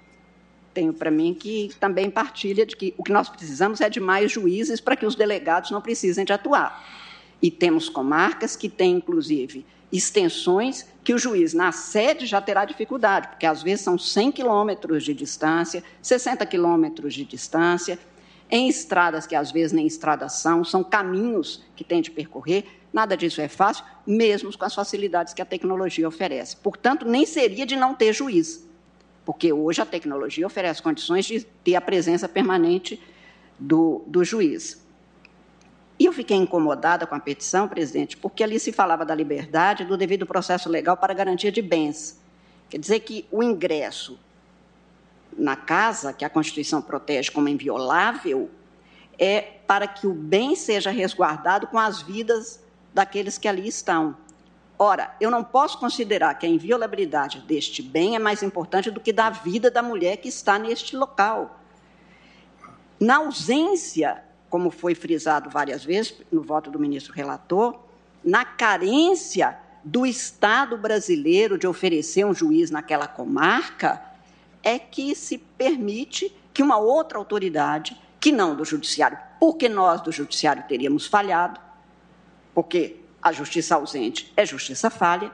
tenho 0.73 0.93
para 0.93 1.11
mim 1.11 1.33
que 1.33 1.71
também 1.79 2.09
partilha 2.09 2.65
de 2.65 2.75
que 2.75 2.93
o 2.97 3.03
que 3.03 3.11
nós 3.11 3.29
precisamos 3.29 3.79
é 3.79 3.89
de 3.89 3.99
mais 3.99 4.31
juízes 4.31 4.81
para 4.81 4.95
que 4.95 5.05
os 5.05 5.15
delegados 5.15 5.69
não 5.69 5.81
precisem 5.81 6.25
de 6.25 6.33
atuar. 6.33 6.83
E 7.41 7.51
temos 7.51 7.89
comarcas 7.89 8.55
que 8.55 8.69
têm, 8.69 8.97
inclusive, 8.97 9.65
extensões 9.91 10.87
que 11.03 11.13
o 11.13 11.17
juiz 11.19 11.53
na 11.53 11.71
sede 11.71 12.25
já 12.25 12.41
terá 12.41 12.65
dificuldade, 12.65 13.27
porque 13.27 13.45
às 13.45 13.61
vezes 13.61 13.81
são 13.81 13.99
100 13.99 14.31
quilômetros 14.31 15.03
de 15.03 15.13
distância, 15.13 15.83
60 16.01 16.43
quilômetros 16.47 17.13
de 17.13 17.23
distância, 17.23 17.99
em 18.53 18.69
estradas 18.69 19.25
que 19.25 19.35
às 19.35 19.51
vezes 19.51 19.71
nem 19.71 19.87
estradas 19.87 20.33
são, 20.33 20.63
são 20.63 20.83
caminhos 20.83 21.63
que 21.75 21.83
tem 21.83 22.03
de 22.03 22.11
percorrer. 22.11 22.63
Nada 22.93 23.17
disso 23.17 23.41
é 23.41 23.47
fácil, 23.47 23.83
mesmo 24.05 24.55
com 24.55 24.63
as 24.63 24.75
facilidades 24.75 25.33
que 25.33 25.41
a 25.41 25.45
tecnologia 25.45 26.07
oferece. 26.07 26.55
Portanto, 26.57 27.03
nem 27.03 27.25
seria 27.25 27.65
de 27.65 27.75
não 27.75 27.95
ter 27.95 28.13
juiz, 28.13 28.63
porque 29.25 29.51
hoje 29.51 29.81
a 29.81 29.85
tecnologia 29.87 30.45
oferece 30.45 30.83
condições 30.83 31.25
de 31.25 31.39
ter 31.63 31.73
a 31.73 31.81
presença 31.81 32.29
permanente 32.29 33.01
do, 33.57 34.03
do 34.05 34.23
juiz. 34.23 34.85
E 35.97 36.05
eu 36.05 36.13
fiquei 36.13 36.37
incomodada 36.37 37.07
com 37.07 37.15
a 37.15 37.19
petição, 37.19 37.67
presidente, 37.67 38.15
porque 38.15 38.43
ali 38.43 38.59
se 38.59 38.71
falava 38.71 39.03
da 39.03 39.15
liberdade, 39.15 39.83
do 39.83 39.97
devido 39.97 40.27
processo 40.27 40.69
legal 40.69 40.95
para 40.95 41.11
garantia 41.15 41.51
de 41.51 41.61
bens. 41.61 42.21
Quer 42.69 42.77
dizer 42.77 42.99
que 42.99 43.25
o 43.31 43.41
ingresso 43.41 44.19
na 45.37 45.55
casa, 45.55 46.13
que 46.13 46.25
a 46.25 46.29
Constituição 46.29 46.81
protege 46.81 47.31
como 47.31 47.47
inviolável, 47.47 48.49
é 49.17 49.41
para 49.67 49.87
que 49.87 50.07
o 50.07 50.13
bem 50.13 50.55
seja 50.55 50.91
resguardado 50.91 51.67
com 51.67 51.77
as 51.77 52.01
vidas 52.01 52.59
daqueles 52.93 53.37
que 53.37 53.47
ali 53.47 53.67
estão. 53.67 54.17
Ora, 54.77 55.15
eu 55.21 55.29
não 55.29 55.43
posso 55.43 55.77
considerar 55.77 56.33
que 56.35 56.45
a 56.45 56.49
inviolabilidade 56.49 57.39
deste 57.41 57.81
bem 57.81 58.15
é 58.15 58.19
mais 58.19 58.41
importante 58.43 58.91
do 58.91 58.99
que 58.99 59.13
da 59.13 59.29
vida 59.29 59.69
da 59.69 59.81
mulher 59.81 60.17
que 60.17 60.27
está 60.27 60.57
neste 60.57 60.95
local. 60.95 61.59
Na 62.99 63.17
ausência 63.17 64.23
como 64.53 64.69
foi 64.69 64.93
frisado 64.93 65.49
várias 65.49 65.83
vezes 65.83 66.13
no 66.31 66.43
voto 66.43 66.69
do 66.69 66.77
ministro 66.77 67.11
relator, 67.11 67.79
na 68.23 68.45
carência 68.45 69.57
do 69.83 70.05
Estado 70.05 70.77
brasileiro 70.77 71.57
de 71.57 71.65
oferecer 71.65 72.23
um 72.23 72.35
juiz 72.35 72.69
naquela 72.69 73.07
comarca, 73.07 73.99
é 74.63 74.79
que 74.79 75.13
se 75.13 75.37
permite 75.37 76.33
que 76.53 76.63
uma 76.63 76.77
outra 76.77 77.17
autoridade, 77.17 77.99
que 78.19 78.31
não 78.31 78.55
do 78.55 78.63
Judiciário, 78.63 79.17
porque 79.39 79.67
nós 79.67 80.01
do 80.01 80.11
Judiciário 80.11 80.63
teríamos 80.67 81.05
falhado, 81.05 81.59
porque 82.53 82.97
a 83.21 83.31
justiça 83.31 83.75
ausente 83.75 84.31
é 84.37 84.45
justiça 84.45 84.89
falha, 84.89 85.31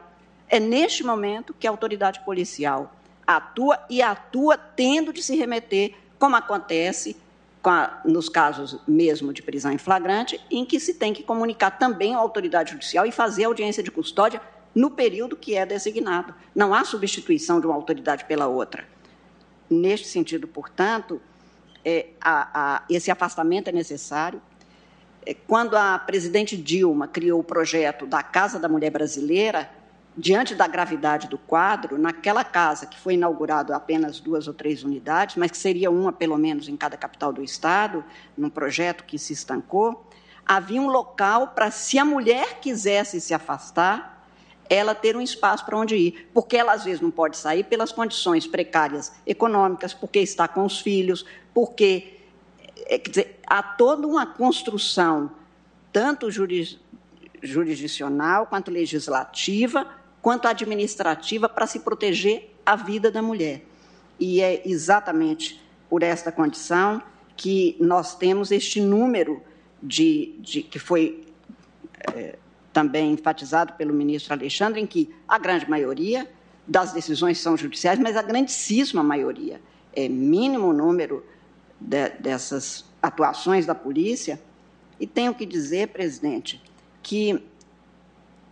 é 0.47 0.60
neste 0.60 1.03
momento 1.03 1.53
que 1.53 1.68
a 1.68 1.69
autoridade 1.69 2.22
policial 2.22 2.93
atua 3.26 3.80
e 3.89 4.01
atua 4.01 4.57
tendo 4.57 5.14
de 5.14 5.22
se 5.22 5.35
remeter, 5.35 5.93
como 6.18 6.35
acontece 6.35 7.15
a, 7.64 8.01
nos 8.06 8.30
casos 8.30 8.80
mesmo 8.88 9.31
de 9.31 9.43
prisão 9.43 9.72
em 9.72 9.77
flagrante, 9.77 10.39
em 10.49 10.65
que 10.65 10.80
se 10.80 10.95
tem 10.95 11.14
que 11.14 11.22
comunicar 11.22 11.72
também 11.72 12.15
à 12.15 12.18
autoridade 12.18 12.72
judicial 12.72 13.06
e 13.06 13.11
fazer 13.11 13.43
audiência 13.43 13.84
de 13.84 13.91
custódia 13.91 14.41
no 14.73 14.89
período 14.89 15.35
que 15.35 15.56
é 15.56 15.65
designado. 15.65 16.34
Não 16.56 16.73
há 16.73 16.84
substituição 16.84 17.60
de 17.60 17.68
uma 17.68 17.76
autoridade 17.76 18.26
pela 18.26 18.47
outra. 18.47 18.88
Neste 19.69 20.07
sentido, 20.07 20.47
portanto, 20.47 21.21
é, 21.83 22.07
a, 22.19 22.49
a, 22.53 22.83
esse 22.89 23.11
afastamento 23.11 23.69
é 23.69 23.71
necessário. 23.71 24.41
É, 25.25 25.33
quando 25.33 25.75
a 25.75 25.99
presidente 25.99 26.57
Dilma 26.57 27.07
criou 27.07 27.39
o 27.39 27.43
projeto 27.43 28.05
da 28.05 28.23
Casa 28.23 28.59
da 28.59 28.67
Mulher 28.67 28.89
Brasileira, 28.89 29.69
diante 30.17 30.53
da 30.53 30.67
gravidade 30.67 31.27
do 31.27 31.37
quadro, 31.37 31.97
naquela 31.97 32.43
casa 32.43 32.85
que 32.85 32.99
foi 32.99 33.13
inaugurado 33.13 33.73
apenas 33.73 34.19
duas 34.19 34.47
ou 34.47 34.53
três 34.53 34.83
unidades, 34.83 35.35
mas 35.35 35.51
que 35.51 35.57
seria 35.57 35.89
uma 35.89 36.11
pelo 36.11 36.37
menos 36.37 36.67
em 36.67 36.75
cada 36.75 36.97
capital 36.97 37.31
do 37.31 37.43
estado, 37.43 38.03
num 38.37 38.49
projeto 38.49 39.05
que 39.05 39.17
se 39.17 39.31
estancou, 39.31 40.05
havia 40.45 40.81
um 40.81 40.87
local 40.87 41.49
para, 41.49 41.71
se 41.71 41.97
a 41.97 42.03
mulher 42.03 42.59
quisesse 42.59 43.21
se 43.21 43.33
afastar, 43.33 44.18
ela 44.69 44.93
ter 44.93 45.17
um 45.17 45.21
espaço 45.21 45.65
para 45.65 45.77
onde 45.77 45.95
ir, 45.95 46.29
porque 46.33 46.55
ela 46.55 46.73
às 46.73 46.83
vezes 46.83 47.01
não 47.01 47.09
pode 47.09 47.35
sair 47.37 47.63
pelas 47.63 47.91
condições 47.91 48.45
precárias 48.45 49.11
econômicas, 49.25 49.93
porque 49.93 50.19
está 50.19 50.47
com 50.47 50.63
os 50.63 50.79
filhos, 50.79 51.25
porque 51.53 52.19
é, 52.85 52.99
quer 52.99 53.09
dizer, 53.09 53.39
há 53.45 53.63
toda 53.63 54.05
uma 54.05 54.25
construção, 54.25 55.31
tanto 55.91 56.27
jurisdicional 57.41 58.45
quanto 58.45 58.69
legislativa, 58.69 59.87
quanto 60.21 60.47
administrativa 60.47 61.49
para 61.49 61.65
se 61.65 61.79
proteger 61.79 62.53
a 62.65 62.75
vida 62.75 63.09
da 63.09 63.21
mulher. 63.21 63.63
E 64.19 64.41
é 64.41 64.61
exatamente 64.65 65.61
por 65.89 66.03
esta 66.03 66.31
condição 66.31 67.01
que 67.35 67.75
nós 67.79 68.15
temos 68.15 68.51
este 68.51 68.81
número 68.81 69.41
de, 69.81 70.35
de 70.39 70.61
que 70.61 70.77
foi 70.77 71.25
é, 72.13 72.37
também 72.71 73.13
enfatizado 73.13 73.73
pelo 73.73 73.93
ministro 73.93 74.33
Alexandre, 74.33 74.79
em 74.79 74.85
que 74.85 75.13
a 75.27 75.37
grande 75.37 75.69
maioria 75.69 76.27
das 76.67 76.93
decisões 76.93 77.39
são 77.39 77.57
judiciais, 77.57 77.97
mas 77.97 78.15
a 78.15 78.21
grandíssima 78.21 79.03
maioria, 79.03 79.59
é 79.93 80.07
mínimo 80.07 80.71
número 80.71 81.25
de, 81.79 82.09
dessas 82.09 82.85
atuações 83.01 83.65
da 83.65 83.73
polícia. 83.73 84.39
E 84.99 85.07
tenho 85.07 85.33
que 85.33 85.45
dizer, 85.45 85.87
presidente, 85.87 86.61
que 87.01 87.43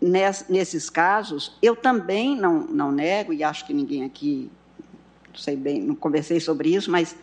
nesses 0.01 0.89
casos, 0.89 1.57
eu 1.61 1.75
também 1.75 2.35
não, 2.35 2.61
não 2.61 2.91
nego, 2.91 3.33
e 3.33 3.43
acho 3.43 3.65
que 3.65 3.73
ninguém 3.73 4.03
aqui, 4.03 4.49
não 5.29 5.35
sei 5.35 5.55
bem, 5.55 5.81
não 5.81 5.95
conversei 5.95 6.39
sobre 6.39 6.73
isso, 6.73 6.89
mas 6.89 7.15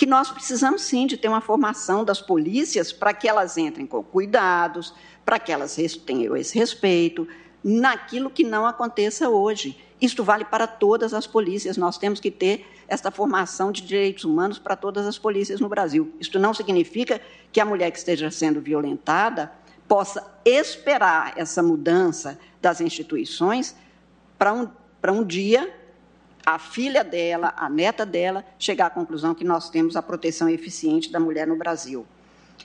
que 0.00 0.06
nós 0.06 0.30
precisamos 0.30 0.80
sim 0.80 1.06
de 1.06 1.18
ter 1.18 1.28
uma 1.28 1.42
formação 1.42 2.02
das 2.02 2.22
polícias 2.22 2.90
para 2.90 3.12
que 3.12 3.28
elas 3.28 3.58
entrem 3.58 3.86
com 3.86 4.02
cuidados, 4.02 4.94
para 5.26 5.38
que 5.38 5.52
elas 5.52 5.76
tenham 6.06 6.34
esse 6.34 6.58
respeito, 6.58 7.28
naquilo 7.62 8.30
que 8.30 8.42
não 8.42 8.64
aconteça 8.64 9.28
hoje. 9.28 9.78
Isto 10.00 10.24
vale 10.24 10.46
para 10.46 10.66
todas 10.66 11.12
as 11.12 11.26
polícias. 11.26 11.76
Nós 11.76 11.98
temos 11.98 12.18
que 12.18 12.30
ter 12.30 12.66
esta 12.88 13.10
formação 13.10 13.70
de 13.70 13.82
direitos 13.82 14.24
humanos 14.24 14.58
para 14.58 14.74
todas 14.74 15.06
as 15.06 15.18
polícias 15.18 15.60
no 15.60 15.68
Brasil. 15.68 16.10
Isto 16.18 16.38
não 16.38 16.54
significa 16.54 17.20
que 17.52 17.60
a 17.60 17.66
mulher 17.66 17.90
que 17.90 17.98
esteja 17.98 18.30
sendo 18.30 18.58
violentada 18.58 19.52
possa 19.86 20.26
esperar 20.46 21.34
essa 21.36 21.62
mudança 21.62 22.38
das 22.58 22.80
instituições 22.80 23.76
para 24.38 24.50
um, 24.54 24.66
para 24.98 25.12
um 25.12 25.22
dia 25.22 25.70
a 26.54 26.58
filha 26.58 27.04
dela, 27.04 27.54
a 27.56 27.68
neta 27.68 28.04
dela, 28.04 28.44
chegar 28.58 28.86
à 28.86 28.90
conclusão 28.90 29.36
que 29.36 29.44
nós 29.44 29.70
temos 29.70 29.94
a 29.94 30.02
proteção 30.02 30.48
eficiente 30.48 31.08
da 31.12 31.20
mulher 31.20 31.46
no 31.46 31.54
Brasil. 31.54 32.04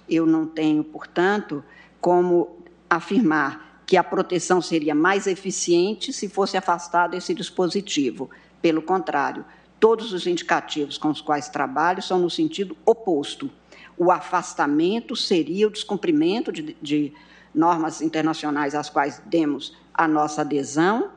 Eu 0.10 0.26
não 0.26 0.48
tenho, 0.48 0.84
portanto, 0.84 1.64
como 2.02 2.58
afirmar 2.90 3.84
que 3.86 3.96
a 3.96 4.04
proteção 4.04 4.60
seria 4.60 4.96
mais 4.96 5.28
eficiente 5.28 6.12
se 6.12 6.28
fosse 6.28 6.58
afastado 6.58 7.16
esse 7.16 7.32
dispositivo. 7.32 8.28
Pelo 8.60 8.82
contrário, 8.82 9.46
todos 9.80 10.14
os 10.14 10.26
indicativos 10.26 10.98
com 10.98 11.10
os 11.10 11.22
quais 11.22 11.48
trabalho 11.48 12.02
são 12.02 12.18
no 12.18 12.30
sentido 12.30 12.76
oposto. 12.88 13.52
O 13.96 14.12
afastamento 14.12 15.16
seria 15.16 15.68
o 15.68 15.72
descumprimento 15.72 16.52
de, 16.52 16.76
de 16.82 17.14
normas 17.54 18.02
internacionais 18.02 18.74
às 18.74 18.90
quais 18.90 19.22
demos 19.28 19.78
a 19.94 20.08
nossa 20.08 20.42
adesão 20.42 21.12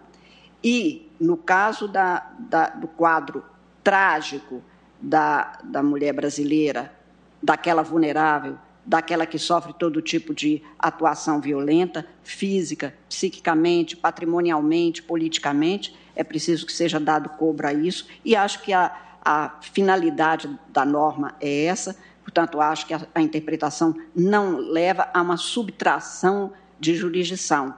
e, 0.63 1.11
no 1.21 1.37
caso 1.37 1.87
da, 1.87 2.31
da, 2.39 2.69
do 2.71 2.89
quadro 2.89 3.45
trágico 3.83 4.63
da, 5.01 5.59
da 5.65 5.83
mulher 5.83 6.13
brasileira, 6.13 6.93
daquela 7.43 7.83
vulnerável, 7.83 8.59
daquela 8.85 9.27
que 9.27 9.39
sofre 9.39 9.73
todo 9.73 10.03
tipo 10.03 10.35
de 10.35 10.63
atuação 10.79 11.41
violenta, 11.41 12.07
física, 12.23 12.95
psiquicamente, 13.09 13.97
patrimonialmente, 13.97 15.03
politicamente, 15.03 15.95
é 16.17 16.25
preciso 16.25 16.67
que 16.67 16.73
seja 16.73 16.99
dado 16.99 17.29
cobro 17.31 17.67
a 17.67 17.73
isso, 17.73 18.07
e 18.25 18.35
acho 18.35 18.63
que 18.63 18.73
a, 18.73 18.95
a 19.25 19.59
finalidade 19.61 20.59
da 20.71 20.85
norma 20.85 21.37
é 21.41 21.67
essa, 21.67 21.97
portanto, 22.23 22.61
acho 22.61 22.87
que 22.87 22.95
a, 22.95 23.07
a 23.15 23.23
interpretação 23.23 23.95
não 24.15 24.57
leva 24.57 25.09
a 25.15 25.23
uma 25.23 25.37
subtração 25.37 26.53
de 26.81 26.95
jurisdição 26.95 27.75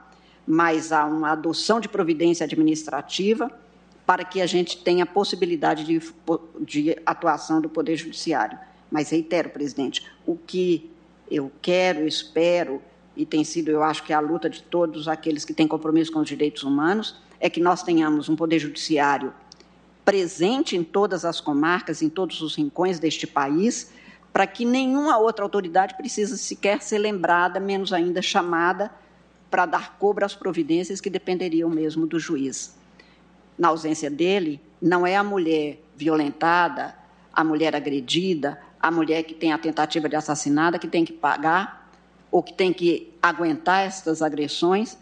mas 0.50 0.90
há 0.90 1.06
uma 1.06 1.30
adoção 1.30 1.78
de 1.78 1.88
providência 1.88 2.42
administrativa 2.42 3.48
para 4.04 4.24
que 4.24 4.40
a 4.40 4.46
gente 4.46 4.78
tenha 4.78 5.06
possibilidade 5.06 5.84
de, 5.84 6.02
de 6.60 6.96
atuação 7.06 7.60
do 7.60 7.68
Poder 7.68 7.94
Judiciário. 7.94 8.58
Mas 8.90 9.10
reitero, 9.10 9.50
presidente, 9.50 10.04
o 10.26 10.36
que 10.36 10.90
eu 11.30 11.52
quero, 11.62 12.04
espero, 12.04 12.82
e 13.16 13.24
tem 13.24 13.44
sido, 13.44 13.70
eu 13.70 13.84
acho 13.84 14.02
que 14.02 14.12
a 14.12 14.18
luta 14.18 14.50
de 14.50 14.60
todos 14.60 15.06
aqueles 15.06 15.44
que 15.44 15.54
têm 15.54 15.68
compromisso 15.68 16.10
com 16.10 16.18
os 16.18 16.26
direitos 16.26 16.64
humanos, 16.64 17.14
é 17.38 17.48
que 17.48 17.60
nós 17.60 17.84
tenhamos 17.84 18.28
um 18.28 18.34
Poder 18.34 18.58
Judiciário 18.58 19.32
presente 20.04 20.76
em 20.76 20.82
todas 20.82 21.24
as 21.24 21.40
comarcas, 21.40 22.02
em 22.02 22.08
todos 22.08 22.42
os 22.42 22.56
rincões 22.56 22.98
deste 22.98 23.24
país, 23.24 23.92
para 24.32 24.48
que 24.48 24.64
nenhuma 24.64 25.16
outra 25.16 25.44
autoridade 25.44 25.96
precise 25.96 26.36
sequer 26.36 26.82
ser 26.82 26.98
lembrada, 26.98 27.60
menos 27.60 27.92
ainda 27.92 28.20
chamada 28.20 28.90
para 29.50 29.66
dar 29.66 29.98
cobra 29.98 30.24
às 30.24 30.34
providências 30.34 31.00
que 31.00 31.10
dependeriam 31.10 31.68
mesmo 31.68 32.06
do 32.06 32.18
juiz. 32.18 32.76
Na 33.58 33.68
ausência 33.68 34.08
dele, 34.08 34.60
não 34.80 35.06
é 35.06 35.16
a 35.16 35.24
mulher 35.24 35.82
violentada, 35.96 36.94
a 37.32 37.42
mulher 37.42 37.74
agredida, 37.74 38.60
a 38.80 38.90
mulher 38.90 39.24
que 39.24 39.34
tem 39.34 39.52
a 39.52 39.58
tentativa 39.58 40.08
de 40.08 40.16
assassinada 40.16 40.78
que 40.78 40.88
tem 40.88 41.04
que 41.04 41.12
pagar 41.12 41.90
ou 42.30 42.42
que 42.42 42.54
tem 42.54 42.72
que 42.72 43.12
aguentar 43.20 43.86
estas 43.86 44.22
agressões 44.22 44.96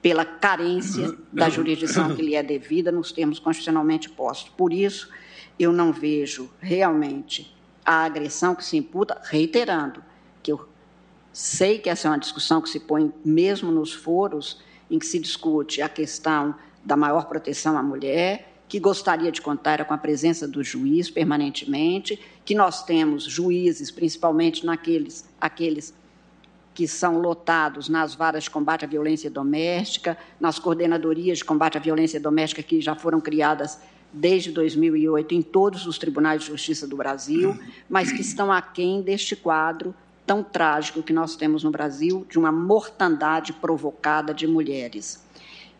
pela 0.00 0.24
carência 0.24 1.14
da 1.30 1.50
jurisdição 1.50 2.14
que 2.14 2.22
lhe 2.22 2.34
é 2.34 2.42
devida 2.42 2.90
nos 2.90 3.12
termos 3.12 3.38
constitucionalmente 3.38 4.08
postos. 4.08 4.50
Por 4.56 4.72
isso, 4.72 5.10
eu 5.58 5.72
não 5.72 5.92
vejo 5.92 6.50
realmente 6.58 7.54
a 7.84 8.04
agressão 8.04 8.54
que 8.54 8.64
se 8.64 8.78
imputa, 8.78 9.20
reiterando 9.22 10.02
Sei 11.32 11.78
que 11.78 11.88
essa 11.88 12.08
é 12.08 12.10
uma 12.10 12.18
discussão 12.18 12.60
que 12.60 12.68
se 12.68 12.80
põe 12.80 13.12
mesmo 13.24 13.70
nos 13.70 13.92
foros 13.92 14.60
em 14.90 14.98
que 14.98 15.06
se 15.06 15.18
discute 15.18 15.80
a 15.80 15.88
questão 15.88 16.54
da 16.84 16.96
maior 16.96 17.26
proteção 17.26 17.78
à 17.78 17.82
mulher, 17.82 18.52
que 18.68 18.80
gostaria 18.80 19.30
de 19.30 19.40
contar 19.40 19.84
com 19.84 19.94
a 19.94 19.98
presença 19.98 20.46
do 20.46 20.62
juiz 20.62 21.10
permanentemente, 21.10 22.20
que 22.44 22.54
nós 22.54 22.84
temos 22.84 23.24
juízes, 23.24 23.90
principalmente 23.90 24.64
naqueles 24.64 25.28
aqueles 25.40 25.94
que 26.72 26.86
são 26.86 27.18
lotados 27.18 27.88
nas 27.88 28.14
varas 28.14 28.44
de 28.44 28.50
combate 28.50 28.84
à 28.84 28.88
violência 28.88 29.28
doméstica, 29.30 30.16
nas 30.38 30.58
coordenadorias 30.58 31.38
de 31.38 31.44
combate 31.44 31.76
à 31.76 31.80
violência 31.80 32.20
doméstica 32.20 32.62
que 32.62 32.80
já 32.80 32.94
foram 32.94 33.20
criadas 33.20 33.78
desde 34.12 34.50
2008 34.50 35.34
em 35.34 35.42
todos 35.42 35.86
os 35.86 35.98
tribunais 35.98 36.42
de 36.42 36.48
justiça 36.48 36.86
do 36.86 36.96
Brasil, 36.96 37.58
mas 37.88 38.10
que 38.10 38.20
estão 38.20 38.50
aquém 38.50 39.02
deste 39.02 39.36
quadro 39.36 39.94
tão 40.30 40.44
trágico 40.44 41.02
que 41.02 41.12
nós 41.12 41.34
temos 41.34 41.64
no 41.64 41.72
Brasil 41.72 42.24
de 42.30 42.38
uma 42.38 42.52
mortandade 42.52 43.52
provocada 43.52 44.32
de 44.32 44.46
mulheres. 44.46 45.26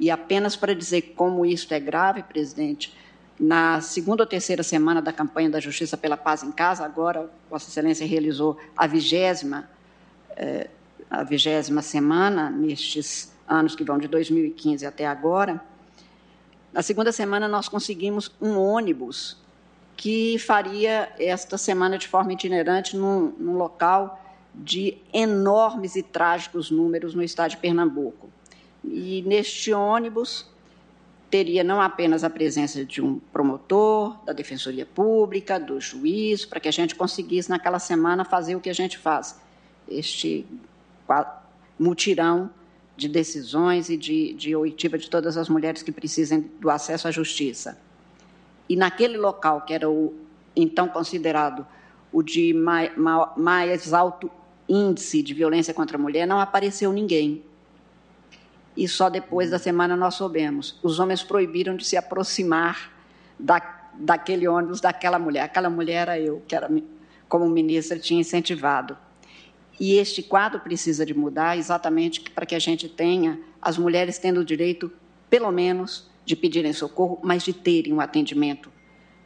E 0.00 0.10
apenas 0.10 0.56
para 0.56 0.74
dizer 0.74 1.14
como 1.14 1.46
isso 1.46 1.72
é 1.72 1.78
grave, 1.78 2.24
presidente, 2.24 2.92
na 3.38 3.80
segunda 3.80 4.24
ou 4.24 4.26
terceira 4.26 4.64
semana 4.64 5.00
da 5.00 5.12
campanha 5.12 5.48
da 5.48 5.60
Justiça 5.60 5.96
pela 5.96 6.16
Paz 6.16 6.42
em 6.42 6.50
Casa, 6.50 6.84
agora 6.84 7.30
Vossa 7.48 7.70
Excelência 7.70 8.04
realizou 8.04 8.58
a 8.76 8.88
vigésima, 8.88 9.70
eh, 10.30 10.68
a 11.08 11.22
vigésima 11.22 11.80
semana 11.80 12.50
nestes 12.50 13.32
anos 13.46 13.76
que 13.76 13.84
vão 13.84 13.98
de 13.98 14.08
2015 14.08 14.84
até 14.84 15.06
agora. 15.06 15.62
Na 16.72 16.82
segunda 16.82 17.12
semana 17.12 17.46
nós 17.46 17.68
conseguimos 17.68 18.32
um 18.42 18.58
ônibus 18.58 19.36
que 19.96 20.40
faria 20.40 21.08
esta 21.20 21.56
semana 21.56 21.96
de 21.96 22.08
forma 22.08 22.32
itinerante 22.32 22.96
num, 22.96 23.32
num 23.38 23.56
local 23.56 24.19
de 24.54 24.98
enormes 25.12 25.96
e 25.96 26.02
trágicos 26.02 26.70
números 26.70 27.14
no 27.14 27.22
estado 27.22 27.50
de 27.50 27.56
Pernambuco. 27.56 28.28
E 28.84 29.22
neste 29.26 29.72
ônibus 29.72 30.46
teria 31.30 31.62
não 31.62 31.80
apenas 31.80 32.24
a 32.24 32.30
presença 32.30 32.84
de 32.84 33.00
um 33.00 33.20
promotor, 33.32 34.16
da 34.24 34.32
Defensoria 34.32 34.84
Pública, 34.84 35.60
do 35.60 35.80
juiz, 35.80 36.44
para 36.44 36.58
que 36.58 36.68
a 36.68 36.72
gente 36.72 36.94
conseguisse 36.94 37.48
naquela 37.48 37.78
semana 37.78 38.24
fazer 38.24 38.56
o 38.56 38.60
que 38.60 38.68
a 38.68 38.74
gente 38.74 38.98
faz, 38.98 39.40
este 39.88 40.44
mutirão 41.78 42.50
de 42.96 43.08
decisões 43.08 43.88
e 43.88 43.96
de, 43.96 44.34
de 44.34 44.54
oitiva 44.54 44.98
de 44.98 45.08
todas 45.08 45.36
as 45.36 45.48
mulheres 45.48 45.82
que 45.82 45.90
precisem 45.90 46.50
do 46.60 46.68
acesso 46.68 47.08
à 47.08 47.10
justiça. 47.10 47.78
E 48.68 48.76
naquele 48.76 49.16
local, 49.16 49.62
que 49.62 49.72
era 49.72 49.88
o 49.88 50.14
então 50.54 50.88
considerado 50.88 51.66
o 52.12 52.22
de 52.22 52.52
mais, 52.52 52.92
mais 53.36 53.92
alto 53.92 54.30
índice 54.70 55.20
de 55.20 55.34
violência 55.34 55.74
contra 55.74 55.98
a 55.98 56.00
mulher, 56.00 56.26
não 56.26 56.40
apareceu 56.40 56.92
ninguém. 56.92 57.42
E 58.76 58.86
só 58.86 59.10
depois 59.10 59.50
da 59.50 59.58
semana 59.58 59.96
nós 59.96 60.14
soubemos. 60.14 60.78
Os 60.80 61.00
homens 61.00 61.24
proibiram 61.24 61.74
de 61.74 61.84
se 61.84 61.96
aproximar 61.96 62.92
da, 63.36 63.90
daquele 63.94 64.46
ônibus, 64.46 64.80
daquela 64.80 65.18
mulher. 65.18 65.42
Aquela 65.42 65.68
mulher 65.68 66.02
era 66.02 66.20
eu, 66.20 66.42
que 66.46 66.54
era, 66.54 66.70
como 67.28 67.48
ministra 67.48 67.98
tinha 67.98 68.20
incentivado. 68.20 68.96
E 69.78 69.94
este 69.94 70.22
quadro 70.22 70.60
precisa 70.60 71.04
de 71.04 71.14
mudar 71.14 71.58
exatamente 71.58 72.20
para 72.20 72.46
que 72.46 72.54
a 72.54 72.58
gente 72.58 72.88
tenha 72.88 73.40
as 73.60 73.76
mulheres 73.76 74.18
tendo 74.18 74.40
o 74.40 74.44
direito, 74.44 74.92
pelo 75.28 75.50
menos, 75.50 76.08
de 76.24 76.36
pedirem 76.36 76.72
socorro, 76.72 77.18
mas 77.22 77.42
de 77.42 77.52
terem 77.52 77.92
um 77.92 78.00
atendimento. 78.00 78.70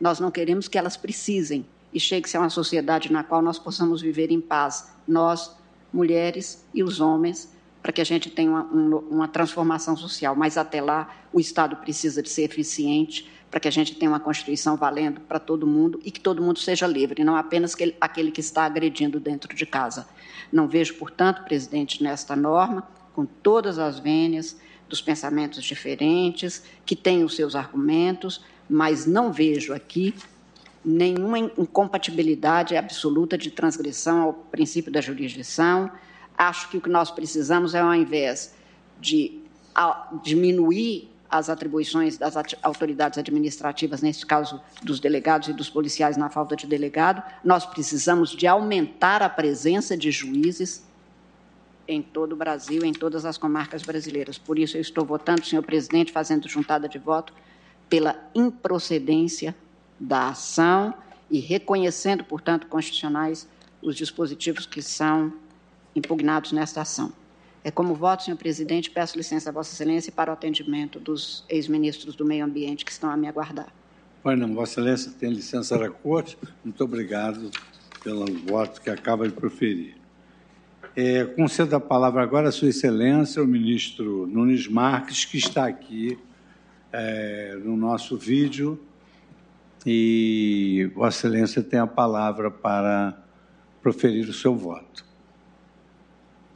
Nós 0.01 0.19
não 0.19 0.31
queremos 0.31 0.69
que 0.69 0.79
elas 0.79 0.97
precisem 0.97 1.67
e 1.95 2.01
chegue-se 2.01 2.37
a 2.37 2.41
uma 2.41 2.51
sociedade 2.51 3.11
na 3.13 3.23
qual 3.23 3.41
nós 3.41 3.59
possamos 3.59 4.03
viver 4.03 4.33
em 4.33 4.41
paz, 4.41 4.93
nós, 5.07 5.57
mulheres 5.93 6.67
e 6.75 6.83
os 6.83 7.01
homens, 7.01 7.55
para 7.81 7.93
que 7.93 8.01
a 8.01 8.05
gente 8.05 8.29
tenha 8.31 8.51
uma, 8.51 8.65
uma, 8.65 9.29
transformação 9.29 9.97
social. 9.97 10.35
Mas 10.35 10.57
até 10.57 10.83
lá, 10.83 11.09
o 11.33 11.39
Estado 11.39 11.77
precisa 11.77 12.21
de 12.21 12.29
ser 12.29 12.43
eficiente, 12.43 13.31
para 13.51 13.61
que 13.61 13.69
a 13.69 13.71
gente 13.71 13.95
tenha 13.95 14.11
uma 14.11 14.19
Constituição 14.19 14.77
valendo 14.77 15.21
para 15.21 15.39
todo 15.39 15.65
mundo 15.65 16.01
e 16.05 16.11
que 16.11 16.19
todo 16.19 16.43
mundo 16.43 16.59
seja 16.59 16.89
livre, 16.89 17.23
não 17.23 17.37
apenas 17.37 17.77
aquele 18.01 18.33
que 18.33 18.41
está 18.41 18.65
agredindo 18.65 19.21
dentro 19.21 19.55
de 19.55 19.65
casa. 19.65 20.09
Não 20.51 20.67
vejo, 20.67 20.95
portanto, 20.95 21.45
presidente, 21.45 22.03
nesta 22.03 22.35
norma, 22.35 22.89
com 23.13 23.25
todas 23.25 23.79
as 23.79 24.01
vênias 24.01 24.57
dos 24.89 25.01
pensamentos 25.01 25.63
diferentes, 25.63 26.65
que 26.85 26.97
têm 26.97 27.23
os 27.23 27.37
seus 27.37 27.55
argumentos, 27.55 28.43
mas 28.69 29.07
não 29.07 29.33
vejo 29.33 29.73
aqui 29.73 30.15
nenhuma 30.85 31.39
incompatibilidade 31.39 32.77
absoluta 32.77 33.39
de 33.39 33.51
transgressão 33.51 34.23
ao 34.23 34.33
princípio 34.33 34.93
da 34.93 35.01
jurisdição. 35.01 35.91
Acho 36.37 36.69
que 36.69 36.77
o 36.77 36.81
que 36.81 36.91
nós 36.91 37.11
precisamos 37.11 37.75
é, 37.75 37.81
ao 37.81 37.95
invés 37.95 38.55
de 39.01 39.41
diminuir 40.23 41.09
as 41.31 41.49
atribuições 41.49 42.17
das 42.17 42.35
autoridades 42.63 43.19
administrativas, 43.19 44.03
nesse 44.03 44.25
caso 44.25 44.61
dos 44.83 45.01
delegados 45.01 45.49
e 45.49 45.53
dos 45.53 45.69
policiais 45.69 46.17
na 46.17 46.29
falta 46.29 46.55
de 46.55 46.67
delegado, 46.67 47.23
nós 47.43 47.67
precisamos 47.67 48.31
de 48.31 48.47
aumentar 48.47 49.21
a 49.21 49.29
presença 49.29 49.97
de 49.97 50.13
juízes 50.13 50.85
em 51.89 52.01
todo 52.01 52.35
o 52.35 52.37
Brasil, 52.37 52.85
em 52.85 52.93
todas 52.93 53.25
as 53.25 53.37
comarcas 53.37 53.83
brasileiras. 53.83 54.39
Por 54.39 54.59
isso, 54.59 54.77
eu 54.77 54.81
estou 54.81 55.05
votando, 55.05 55.45
senhor 55.45 55.63
presidente, 55.63 56.13
fazendo 56.13 56.49
juntada 56.49 56.89
de 56.89 56.99
voto 56.99 57.33
pela 57.89 58.17
improcedência 58.35 59.55
da 59.99 60.29
ação 60.29 60.95
e 61.31 61.39
reconhecendo, 61.39 62.25
portanto, 62.25 62.67
constitucionais 62.67 63.49
os 63.83 63.97
dispositivos 63.97 64.67
que 64.67 64.83
são 64.83 65.33
impugnados 65.95 66.53
nesta 66.53 66.81
ação. 66.81 67.13
É 67.63 67.71
como 67.71 67.95
voto, 67.95 68.25
senhor 68.25 68.37
presidente, 68.37 68.91
peço 68.91 69.17
licença 69.17 69.49
a 69.49 69.53
Vossa 69.53 69.75
Excelência 69.75 70.13
para 70.13 70.31
o 70.31 70.35
atendimento 70.35 71.01
dos 71.01 71.45
ex-ministros 71.49 72.15
do 72.15 72.25
Meio 72.25 72.45
Ambiente 72.45 72.85
que 72.85 72.93
estão 72.93 73.11
a 73.11 73.17
me 73.17 73.27
aguardar. 73.27 73.73
Bueno, 74.23 74.53
Vossa 74.55 74.73
Excelência 74.73 75.13
tem 75.19 75.31
licença 75.31 75.79
da 75.79 75.89
Corte. 75.89 76.37
Muito 76.63 76.83
obrigado 76.85 77.51
pelo 78.03 78.27
voto 78.47 78.81
que 78.81 78.91
acaba 78.91 79.27
de 79.27 79.35
proferir. 79.35 79.97
É, 80.95 81.25
concedo 81.25 81.75
a 81.75 81.81
palavra 81.81 82.23
agora 82.23 82.51
a 82.51 82.53
Sua 82.53 82.69
Excelência, 82.69 83.43
o 83.43 83.47
ministro 83.47 84.27
Nunes 84.27 84.69
Marques, 84.69 85.25
que 85.25 85.39
está 85.39 85.67
aqui 85.67 86.19
é, 86.93 87.59
no 87.65 87.77
nosso 87.77 88.17
vídeo. 88.17 88.79
E 89.87 90.91
Vossa 90.95 91.27
Excelência 91.27 91.63
tem 91.63 91.79
a 91.79 91.87
palavra 91.87 92.51
para 92.51 93.23
proferir 93.83 94.29
o 94.29 94.33
seu 94.33 94.57
voto. 94.57 95.05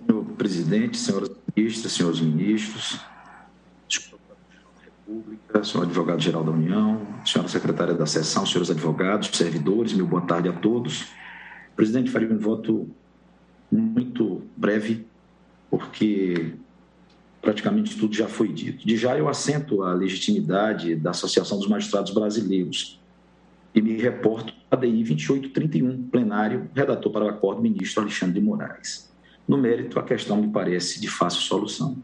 Senhor 0.07 0.25
presidente, 0.25 0.97
senhoras 0.97 1.31
ministras, 1.55 1.93
senhores 1.93 2.21
ministros, 2.21 3.01
República, 5.09 5.65
senhor 5.65 5.85
advogado-geral 5.85 6.45
da 6.45 6.51
União, 6.51 7.07
senhora 7.25 7.49
secretária 7.49 7.95
da 7.95 8.07
sessão, 8.07 8.45
senhores 8.45 8.71
advogados, 8.71 9.29
servidores, 9.33 9.93
meu 9.93 10.07
boa 10.07 10.23
tarde 10.23 10.49
a 10.49 10.53
todos. 10.53 11.07
Presidente, 11.75 12.11
faria 12.11 12.31
um 12.31 12.39
voto 12.39 12.89
muito 13.71 14.43
breve, 14.57 15.07
porque 15.71 16.55
praticamente 17.41 17.97
tudo 17.99 18.15
já 18.15 18.29
foi 18.29 18.49
dito. 18.49 18.87
De 18.87 18.97
já 18.97 19.17
eu 19.17 19.29
assento 19.29 19.83
a 19.83 19.95
legitimidade 19.95 20.95
da 20.95 21.11
Associação 21.11 21.59
dos 21.59 21.69
Magistrados 21.69 22.13
Brasileiros 22.13 23.01
e 23.79 23.83
me 23.83 23.97
reporto 23.97 24.53
a 24.69 24.75
DI 24.75 25.05
2831, 25.05 26.09
plenário, 26.09 26.69
redator 26.75 27.13
para 27.13 27.25
o 27.25 27.29
acordo 27.29 27.63
ministro 27.63 28.03
Alexandre 28.03 28.41
de 28.41 28.45
Moraes. 28.45 29.09
No 29.47 29.57
mérito, 29.57 30.01
a 30.01 30.03
questão 30.03 30.37
me 30.37 30.49
parece 30.49 31.01
de 31.01 31.09
fácil 31.09 31.43
solução. 31.43 31.97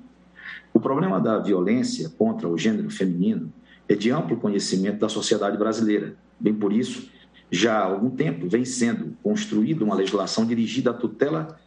O 0.72 0.78
problema 0.78 1.20
da 1.20 1.36
violência 1.40 2.08
contra 2.10 2.48
o 2.48 2.56
gênero 2.56 2.88
feminino 2.90 3.52
é 3.88 3.96
de 3.96 4.12
amplo 4.12 4.36
conhecimento 4.36 5.00
da 5.00 5.08
sociedade 5.08 5.58
brasileira. 5.58 6.14
Bem 6.38 6.54
por 6.54 6.72
isso, 6.72 7.10
já 7.50 7.76
há 7.76 7.84
algum 7.84 8.10
tempo 8.10 8.48
vem 8.48 8.64
sendo 8.64 9.16
construída 9.20 9.84
uma 9.84 9.96
legislação 9.96 10.46
dirigida 10.46 10.90
à 10.90 10.94
tutela 10.94 11.58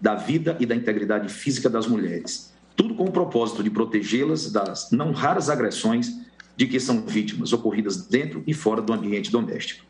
da 0.00 0.16
vida 0.16 0.56
e 0.58 0.66
da 0.66 0.74
integridade 0.74 1.28
física 1.28 1.70
das 1.70 1.86
mulheres, 1.86 2.52
tudo 2.74 2.96
com 2.96 3.04
o 3.04 3.12
propósito 3.12 3.62
de 3.62 3.70
protegê-las 3.70 4.50
das 4.50 4.90
não 4.90 5.12
raras 5.12 5.48
agressões 5.48 6.20
de 6.56 6.66
que 6.66 6.78
são 6.78 7.02
vítimas 7.02 7.52
ocorridas 7.52 8.06
dentro 8.06 8.42
e 8.46 8.54
fora 8.54 8.82
do 8.82 8.92
ambiente 8.92 9.30
doméstico. 9.30 9.84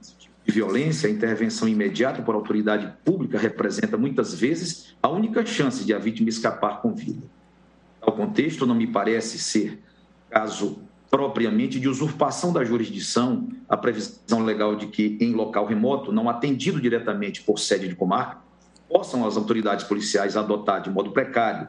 Esse 0.00 0.14
tipo 0.16 0.34
de 0.44 0.52
violência, 0.52 1.08
a 1.08 1.12
intervenção 1.12 1.68
imediata 1.68 2.22
por 2.22 2.34
autoridade 2.34 2.92
pública 3.04 3.38
representa 3.38 3.96
muitas 3.96 4.34
vezes 4.34 4.94
a 5.02 5.08
única 5.08 5.44
chance 5.44 5.84
de 5.84 5.92
a 5.92 5.98
vítima 5.98 6.28
escapar 6.28 6.80
com 6.80 6.94
vida. 6.94 7.22
Ao 8.00 8.12
contexto, 8.12 8.66
não 8.66 8.74
me 8.74 8.86
parece 8.86 9.38
ser 9.38 9.82
caso 10.30 10.82
propriamente 11.10 11.80
de 11.80 11.88
usurpação 11.88 12.52
da 12.52 12.64
jurisdição 12.64 13.48
a 13.68 13.76
previsão 13.76 14.44
legal 14.44 14.76
de 14.76 14.86
que, 14.86 15.18
em 15.20 15.32
local 15.32 15.66
remoto, 15.66 16.12
não 16.12 16.28
atendido 16.28 16.80
diretamente 16.80 17.42
por 17.42 17.58
sede 17.58 17.88
de 17.88 17.96
comarca, 17.96 18.38
possam 18.88 19.26
as 19.26 19.36
autoridades 19.36 19.84
policiais 19.84 20.36
adotar 20.36 20.80
de 20.80 20.90
modo 20.90 21.10
precário, 21.10 21.68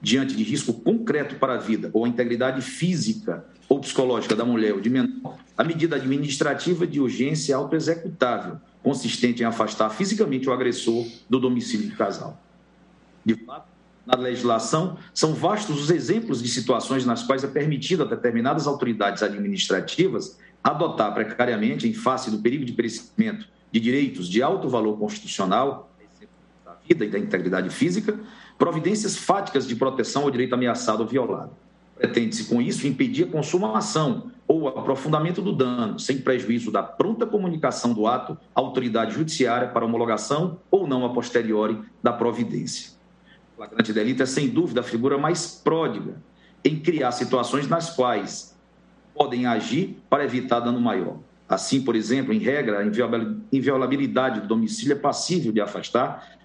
diante 0.00 0.34
de 0.34 0.42
risco 0.42 0.72
concreto 0.72 1.36
para 1.36 1.54
a 1.54 1.58
vida 1.58 1.90
ou 1.92 2.04
a 2.04 2.08
integridade 2.08 2.62
física 2.62 3.44
ou 3.68 3.80
psicológica 3.80 4.34
da 4.34 4.44
mulher 4.44 4.74
ou 4.74 4.80
de 4.80 4.88
menor, 4.88 5.38
a 5.56 5.64
medida 5.64 5.96
administrativa 5.96 6.86
de 6.86 7.00
urgência 7.00 7.54
autoexecutável, 7.54 8.58
consistente 8.82 9.42
em 9.42 9.46
afastar 9.46 9.90
fisicamente 9.90 10.48
o 10.48 10.52
agressor 10.52 11.06
do 11.28 11.38
domicílio 11.38 11.90
do 11.90 11.96
casal. 11.96 12.40
De 13.24 13.34
fato, 13.34 13.68
na 14.06 14.16
legislação, 14.16 14.96
são 15.12 15.34
vastos 15.34 15.82
os 15.82 15.90
exemplos 15.90 16.42
de 16.42 16.48
situações 16.48 17.04
nas 17.04 17.22
quais 17.22 17.44
é 17.44 17.46
permitido 17.46 18.04
a 18.04 18.06
determinadas 18.06 18.66
autoridades 18.66 19.22
administrativas 19.22 20.38
adotar 20.64 21.12
precariamente, 21.12 21.86
em 21.86 21.92
face 21.92 22.30
do 22.30 22.38
perigo 22.38 22.64
de 22.64 22.72
perecimento 22.72 23.46
de 23.70 23.78
direitos 23.78 24.28
de 24.28 24.42
alto 24.42 24.68
valor 24.68 24.98
constitucional, 24.98 25.92
da 26.64 26.74
vida 26.88 27.04
e 27.04 27.10
da 27.10 27.18
integridade 27.18 27.68
física, 27.70 28.18
providências 28.58 29.16
fáticas 29.16 29.66
de 29.66 29.76
proteção 29.76 30.24
ao 30.24 30.30
direito 30.30 30.54
ameaçado 30.54 31.00
ou 31.00 31.06
violado. 31.08 31.52
Pretende-se, 31.96 32.44
com 32.44 32.60
isso, 32.60 32.86
impedir 32.86 33.24
a 33.24 33.30
consumação 33.30 34.30
ou 34.46 34.62
o 34.62 34.68
aprofundamento 34.68 35.40
do 35.40 35.52
dano, 35.52 35.98
sem 35.98 36.18
prejuízo 36.18 36.70
da 36.70 36.82
pronta 36.82 37.26
comunicação 37.26 37.92
do 37.92 38.06
ato 38.06 38.36
à 38.54 38.60
autoridade 38.60 39.14
judiciária 39.14 39.68
para 39.68 39.84
homologação 39.84 40.58
ou 40.70 40.86
não 40.86 41.04
a 41.04 41.12
posteriori 41.12 41.80
da 42.02 42.12
providência 42.12 42.98
flagrante 43.58 43.92
delito 43.92 44.22
é, 44.22 44.26
sem 44.26 44.48
dúvida, 44.48 44.80
a 44.80 44.84
figura 44.84 45.18
mais 45.18 45.60
pródiga 45.64 46.14
em 46.64 46.78
criar 46.78 47.10
situações 47.10 47.66
nas 47.66 47.90
quais 47.90 48.56
podem 49.12 49.46
agir 49.46 49.98
para 50.08 50.24
evitar 50.24 50.60
dano 50.60 50.80
maior. 50.80 51.16
Assim, 51.48 51.82
por 51.82 51.96
exemplo, 51.96 52.32
em 52.32 52.38
regra, 52.38 52.78
a 52.78 52.84
inviolabilidade 53.52 54.42
do 54.42 54.46
domicílio 54.46 54.92
é 54.92 54.98
passível 54.98 55.50
de 55.50 55.60
afastar 55.60 56.37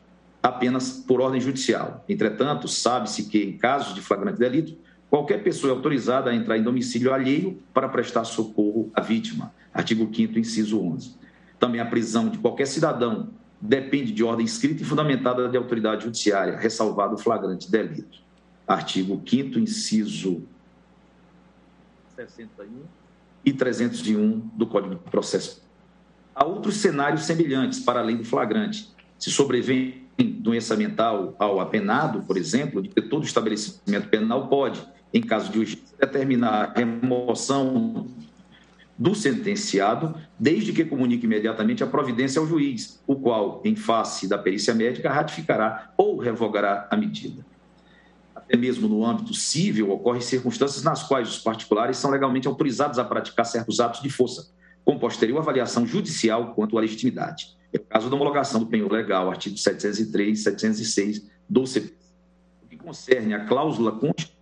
apenas 0.44 0.92
por 0.92 1.22
ordem 1.22 1.40
judicial. 1.40 2.04
Entretanto, 2.10 2.68
sabe-se 2.68 3.24
que, 3.30 3.42
em 3.42 3.58
casos 3.58 3.96
de 3.96 4.02
flagrante 4.02 4.38
delito, 4.38 4.78
qualquer 5.10 5.42
pessoa 5.42 5.72
é 5.72 5.76
autorizada 5.76 6.30
a 6.30 6.36
entrar 6.36 6.58
em 6.58 6.64
domicílio 6.64 7.14
alheio 7.14 7.64
para 7.74 7.88
prestar 7.88 8.26
socorro 8.26 8.92
à 8.94 9.00
vítima. 9.00 9.54
Artigo 9.74 10.14
5 10.14 10.38
inciso 10.38 10.82
11. 10.82 11.16
Também 11.58 11.80
a 11.80 11.86
prisão 11.86 12.28
de 12.28 12.38
qualquer 12.40 12.68
cidadão 12.68 13.30
depende 13.62 14.12
de 14.12 14.22
ordem 14.22 14.46
escrita 14.46 14.84
e 14.84 14.86
fundamentada 14.86 15.48
de 15.48 15.56
autoridade 15.56 16.04
judiciária, 16.04 16.58
ressalvado 16.58 17.16
o 17.16 17.18
flagrante 17.18 17.72
delito. 17.72 18.20
Artigo 18.68 19.22
5 19.26 19.58
inciso 19.60 20.44
61 22.18 22.84
e 23.46 23.54
301 23.54 24.40
do 24.54 24.68
Código 24.68 24.96
de 24.96 25.10
Processo. 25.10 25.64
Há 26.36 26.44
outros 26.44 26.78
cenários 26.78 27.24
semelhantes, 27.24 27.80
para 27.80 28.02
além 28.02 28.18
do 28.18 28.26
flagrante. 28.26 28.92
Se 29.18 29.32
sobrevém 29.32 30.03
doença 30.18 30.76
mental 30.76 31.36
ao 31.40 31.60
apenado, 31.60 32.22
por 32.24 32.38
exemplo, 32.38 32.82
de 32.82 32.90
que 32.90 33.02
todo 33.02 33.26
estabelecimento 33.26 34.10
penal 34.10 34.48
pode, 34.48 34.84
em 35.14 35.22
caso 35.22 35.52
de 35.52 35.60
urgência, 35.60 35.98
determinar 36.00 36.72
a 36.76 36.80
remoção 36.80 38.08
do 38.98 39.16
sentenciado, 39.16 40.16
desde 40.38 40.72
que 40.72 40.86
comunique 40.86 41.26
imediatamente 41.26 41.84
a 41.84 41.88
providência 41.88 42.40
ao 42.40 42.48
juiz, 42.48 43.02
o 43.08 43.16
qual, 43.16 43.62
em 43.66 43.76
face 43.76 44.28
da 44.28 44.38
perícia 44.38 44.74
médica, 44.74 45.12
ratificará 45.12 45.92
ou 45.98 46.18
revogará 46.18 46.88
a 46.92 46.96
medida. 46.96 47.44
Até 48.36 48.56
mesmo 48.56 48.88
no 48.88 49.06
âmbito 49.06 49.34
civil, 49.34 49.92
ocorrem 49.92 50.22
circunstâncias 50.22 50.84
nas 50.84 51.02
quais 51.04 51.30
os 51.30 51.40
particulares 51.40 51.98
são 51.98 52.12
legalmente 52.12 52.48
autorizados 52.48 53.00
a 53.00 53.04
praticar 53.04 53.46
certos 53.46 53.80
atos 53.80 54.02
de 54.02 54.10
força, 54.10 54.52
com 54.86 55.00
posterior 55.00 55.40
avaliação 55.40 55.88
judicial 55.88 56.54
quanto 56.54 56.78
à 56.78 56.82
legitimidade. 56.82 57.56
É 57.74 57.78
o 57.78 57.84
caso 57.84 58.10
da 58.10 58.16
homologação 58.16 58.60
do 58.60 58.68
penhor 58.68 58.92
legal, 58.92 59.30
artigo 59.30 59.58
703 59.58 60.40
e 60.40 60.44
706 60.44 61.30
do 61.50 61.66
CP. 61.66 61.94
O 62.64 62.68
que 62.68 62.78
concerne 62.78 63.34
a 63.34 63.46
cláusula 63.46 63.92
constitucional 63.92 64.34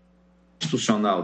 constitucional 0.61 1.23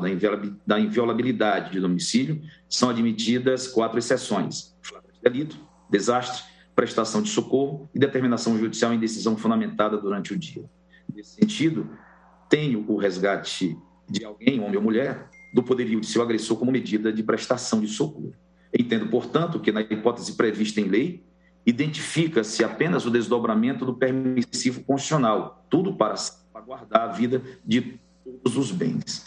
da 0.65 0.79
inviolabilidade 0.79 1.71
de 1.71 1.79
domicílio, 1.79 2.41
são 2.67 2.89
admitidas 2.89 3.67
quatro 3.67 3.99
exceções: 3.99 4.75
flagrante 4.81 5.19
delito, 5.21 5.59
desastre, 5.89 6.43
prestação 6.75 7.21
de 7.21 7.29
socorro 7.29 7.89
e 7.93 7.99
determinação 7.99 8.57
judicial 8.57 8.93
em 8.93 8.99
decisão 8.99 9.37
fundamentada 9.37 9.97
durante 9.97 10.33
o 10.33 10.37
dia. 10.37 10.65
Nesse 11.13 11.35
sentido, 11.35 11.89
tenho 12.49 12.83
o 12.87 12.97
resgate 12.97 13.77
de 14.09 14.25
alguém, 14.25 14.59
homem 14.59 14.77
ou 14.77 14.81
mulher, 14.81 15.29
do 15.53 15.63
poderio 15.63 15.99
de 15.99 16.07
seu 16.07 16.21
agressor 16.21 16.57
como 16.57 16.71
medida 16.71 17.11
de 17.11 17.23
prestação 17.23 17.79
de 17.79 17.87
socorro. 17.87 18.33
Entendo, 18.77 19.07
portanto, 19.07 19.59
que 19.59 19.71
na 19.71 19.81
hipótese 19.81 20.33
prevista 20.33 20.81
em 20.81 20.85
lei, 20.85 21.23
identifica-se 21.67 22.63
apenas 22.63 23.05
o 23.05 23.11
desdobramento 23.11 23.85
do 23.85 23.93
permissivo 23.93 24.81
constitucional, 24.85 25.65
tudo 25.69 25.93
para 25.93 26.15
guardar 26.65 27.01
a 27.01 27.11
vida 27.11 27.41
de 27.65 27.99
todos 28.23 28.57
os 28.57 28.71
bens. 28.71 29.25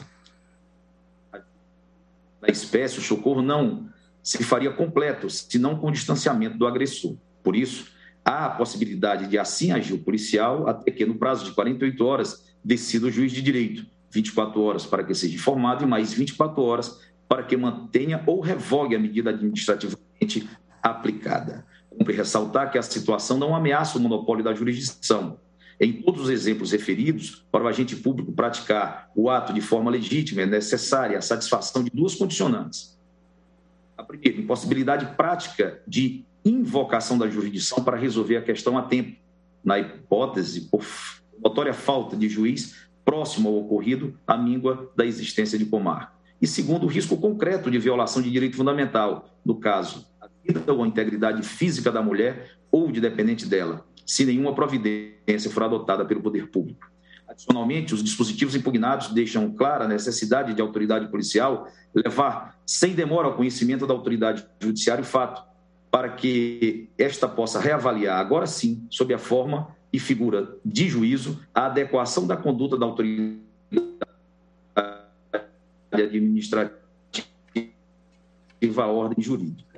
Da 2.41 2.49
espécie, 2.49 2.99
o 2.99 3.03
socorro 3.03 3.43
não 3.43 3.91
se 4.23 4.43
faria 4.43 4.73
completo, 4.73 5.29
se 5.29 5.59
não 5.59 5.77
com 5.77 5.93
distanciamento 5.93 6.57
do 6.57 6.67
agressor. 6.67 7.15
Por 7.43 7.55
isso, 7.55 7.93
há 8.25 8.47
a 8.47 8.51
possibilidade 8.51 9.27
de 9.27 9.39
assim 9.39 9.71
agir 9.71 9.93
o 9.93 9.99
policial 9.99 10.67
até 10.67 10.91
que, 10.91 11.05
no 11.05 11.17
prazo 11.17 11.45
de 11.45 11.53
48 11.53 12.05
horas, 12.07 12.47
decida 12.65 13.07
o 13.07 13.11
juiz 13.11 13.33
de 13.33 13.43
direito. 13.43 13.85
24 14.11 14.61
horas 14.63 14.87
para 14.87 15.05
que 15.05 15.15
seja 15.15 15.35
informado 15.35 15.85
e 15.85 15.87
mais 15.87 16.15
24 16.15 16.63
horas 16.63 17.01
para 17.29 17.43
que 17.43 17.57
mantenha 17.57 18.23
ou 18.27 18.41
revogue 18.41 18.97
a 18.97 18.99
medida 18.99 19.29
administrativamente 19.29 20.49
aplicada. 20.83 21.67
Cumpre 21.91 22.15
ressaltar 22.15 22.71
que 22.71 22.79
a 22.79 22.83
situação 22.83 23.37
não 23.37 23.55
ameaça 23.55 23.99
o 23.99 24.01
monopólio 24.01 24.45
da 24.45 24.55
jurisdição, 24.55 25.39
Em 25.83 26.03
todos 26.03 26.25
os 26.25 26.29
exemplos 26.29 26.73
referidos, 26.73 27.43
para 27.51 27.65
o 27.65 27.67
agente 27.67 27.97
público 27.97 28.33
praticar 28.33 29.11
o 29.17 29.31
ato 29.31 29.51
de 29.51 29.63
forma 29.63 29.91
legítima, 29.91 30.43
é 30.43 30.47
necessária 30.47 31.17
a 31.17 31.23
satisfação 31.23 31.83
de 31.83 31.91
duas 31.91 32.15
condicionantes. 32.15 32.99
A 33.97 34.05
primeira, 34.05 34.39
impossibilidade 34.39 35.07
prática 35.17 35.81
de 35.89 36.23
invocação 36.45 37.17
da 37.17 37.29
jurisdição 37.29 37.83
para 37.83 37.97
resolver 37.97 38.37
a 38.37 38.43
questão 38.43 38.77
a 38.77 38.83
tempo, 38.83 39.17
na 39.65 39.79
hipótese, 39.79 40.69
por 40.71 40.85
notória 41.43 41.73
falta 41.73 42.15
de 42.15 42.29
juiz 42.29 42.89
próximo 43.03 43.49
ao 43.49 43.57
ocorrido, 43.57 44.19
a 44.27 44.37
míngua 44.37 44.93
da 44.95 45.07
existência 45.07 45.59
de 45.59 45.65
comarca. 45.65 46.13
E 46.43 46.47
segundo, 46.47 46.85
o 46.85 46.89
risco 46.89 47.17
concreto 47.17 47.71
de 47.71 47.79
violação 47.79 48.21
de 48.21 48.31
direito 48.31 48.57
fundamental, 48.57 49.31
no 49.45 49.55
caso, 49.55 50.07
vida 50.45 50.73
ou 50.73 50.83
a 50.83 50.87
integridade 50.87 51.43
física 51.43 51.91
da 51.91 52.03
mulher 52.03 52.51
ou 52.71 52.91
de 52.91 53.01
dependente 53.01 53.47
dela, 53.47 53.85
se 54.07 54.25
nenhuma 54.25 54.55
providência 54.55 55.51
for 55.51 55.63
adotada 55.63 56.05
pelo 56.05 56.21
poder 56.21 56.49
público. 56.49 56.91
Adicionalmente, 57.29 57.95
os 57.95 58.03
dispositivos 58.03 58.57
impugnados 58.57 59.11
deixam 59.11 59.53
clara 59.53 59.85
a 59.85 59.89
necessidade 59.89 60.53
de 60.53 60.61
autoridade 60.61 61.07
policial 61.09 61.69
levar 61.95 62.59
sem 62.67 62.93
demora 62.93 63.29
ao 63.29 63.37
conhecimento 63.37 63.87
da 63.87 63.95
autoridade 63.95 64.45
judiciária 64.61 65.03
o 65.03 65.07
fato, 65.07 65.43
para 65.91 66.09
que 66.09 66.89
esta 66.99 67.29
possa 67.29 67.61
reavaliar, 67.61 68.19
agora 68.19 68.47
sim, 68.47 68.85
sob 68.91 69.15
a 69.15 69.19
forma 69.19 69.77
e 69.93 69.99
figura 69.99 70.57
de 70.65 70.89
juízo, 70.89 71.41
a 71.55 71.67
adequação 71.67 72.27
da 72.27 72.37
conduta 72.37 72.77
da 72.77 72.87
autoridade 72.87 73.39
administrativa 75.93 76.81
à 78.77 78.87
ordem 78.87 79.23
jurídica 79.23 79.70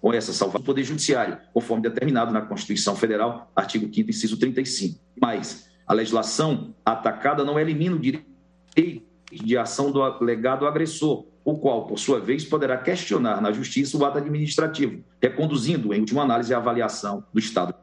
com 0.00 0.12
essa 0.12 0.32
salvação 0.32 0.60
do 0.62 0.64
Poder 0.64 0.82
Judiciário, 0.82 1.38
conforme 1.52 1.82
determinado 1.82 2.32
na 2.32 2.40
Constituição 2.40 2.96
Federal, 2.96 3.50
artigo 3.54 3.92
5 3.92 4.10
inciso 4.10 4.38
35. 4.38 4.98
Mas 5.20 5.68
a 5.86 5.92
legislação 5.92 6.74
atacada 6.84 7.44
não 7.44 7.58
elimina 7.58 7.96
o 7.96 7.98
direito 7.98 8.30
de 9.30 9.56
ação 9.56 9.92
do 9.92 10.02
alegado 10.02 10.66
agressor, 10.66 11.26
o 11.44 11.58
qual, 11.58 11.86
por 11.86 11.98
sua 11.98 12.20
vez, 12.20 12.44
poderá 12.44 12.76
questionar 12.76 13.40
na 13.40 13.52
Justiça 13.52 13.96
o 13.96 14.04
ato 14.04 14.18
administrativo, 14.18 15.02
reconduzindo, 15.20 15.92
em 15.94 16.00
última 16.00 16.22
análise, 16.22 16.52
a 16.52 16.58
avaliação 16.58 17.24
do 17.32 17.38
Estado. 17.38 17.74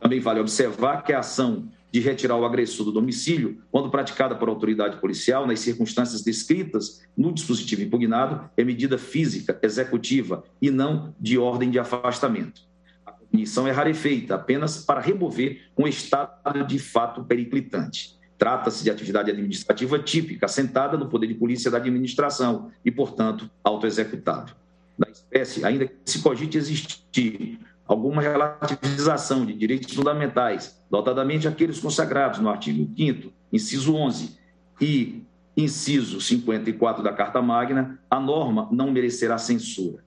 Também 0.00 0.20
vale 0.20 0.40
observar 0.40 1.02
que 1.02 1.12
a 1.12 1.20
ação 1.20 1.68
de 1.94 2.00
retirar 2.00 2.36
o 2.36 2.44
agressor 2.44 2.84
do 2.84 2.90
domicílio, 2.90 3.62
quando 3.70 3.88
praticada 3.88 4.34
por 4.34 4.48
autoridade 4.48 5.00
policial, 5.00 5.46
nas 5.46 5.60
circunstâncias 5.60 6.22
descritas 6.22 7.04
no 7.16 7.32
dispositivo 7.32 7.82
impugnado, 7.82 8.50
é 8.56 8.64
medida 8.64 8.98
física, 8.98 9.56
executiva 9.62 10.42
e 10.60 10.72
não 10.72 11.14
de 11.20 11.38
ordem 11.38 11.70
de 11.70 11.78
afastamento. 11.78 12.62
A 13.06 13.12
punição 13.12 13.68
é 13.68 13.70
rarefeita 13.70 14.34
apenas 14.34 14.84
para 14.84 15.00
remover 15.00 15.68
um 15.78 15.86
estado 15.86 16.66
de 16.66 16.80
fato 16.80 17.22
periclitante. 17.22 18.18
Trata-se 18.36 18.82
de 18.82 18.90
atividade 18.90 19.30
administrativa 19.30 19.96
típica, 19.96 20.46
assentada 20.46 20.98
no 20.98 21.08
poder 21.08 21.28
de 21.28 21.34
polícia 21.34 21.70
da 21.70 21.76
administração 21.76 22.72
e, 22.84 22.90
portanto, 22.90 23.48
autoexecutável. 23.62 24.56
Da 24.98 25.08
espécie, 25.08 25.64
ainda 25.64 25.86
que 25.86 25.94
se 26.06 26.20
cogite 26.20 26.58
existir 26.58 27.60
alguma 27.86 28.22
relativização 28.22 29.44
de 29.44 29.52
direitos 29.52 29.94
fundamentais, 29.94 30.80
notadamente 30.90 31.46
aqueles 31.46 31.78
consagrados 31.78 32.40
no 32.40 32.48
artigo 32.48 32.90
5 32.96 33.32
inciso 33.52 33.94
11 33.94 34.38
e 34.80 35.22
inciso 35.56 36.20
54 36.20 37.02
da 37.02 37.12
Carta 37.12 37.40
Magna, 37.40 38.00
a 38.10 38.18
norma 38.18 38.68
não 38.72 38.90
merecerá 38.90 39.38
censura. 39.38 40.02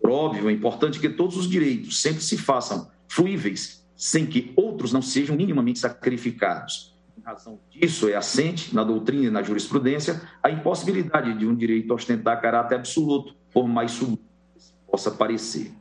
Por 0.00 0.10
óbvio, 0.10 0.48
é 0.48 0.52
importante 0.52 1.00
que 1.00 1.08
todos 1.08 1.36
os 1.36 1.48
direitos 1.48 2.00
sempre 2.00 2.22
se 2.22 2.36
façam 2.36 2.90
fruíveis, 3.08 3.84
sem 3.96 4.26
que 4.26 4.52
outros 4.56 4.92
não 4.92 5.02
sejam 5.02 5.36
minimamente 5.36 5.78
sacrificados. 5.78 6.94
Em 7.18 7.22
razão 7.22 7.58
disso, 7.70 8.08
é 8.08 8.14
assente, 8.14 8.74
na 8.74 8.84
doutrina 8.84 9.26
e 9.26 9.30
na 9.30 9.42
jurisprudência, 9.42 10.20
a 10.42 10.50
impossibilidade 10.50 11.34
de 11.34 11.46
um 11.46 11.54
direito 11.54 11.92
ostentar 11.92 12.40
caráter 12.40 12.76
absoluto, 12.76 13.34
por 13.52 13.66
mais 13.68 13.92
sublime 13.92 14.18
que 14.54 14.90
possa 14.90 15.10
parecer 15.10 15.72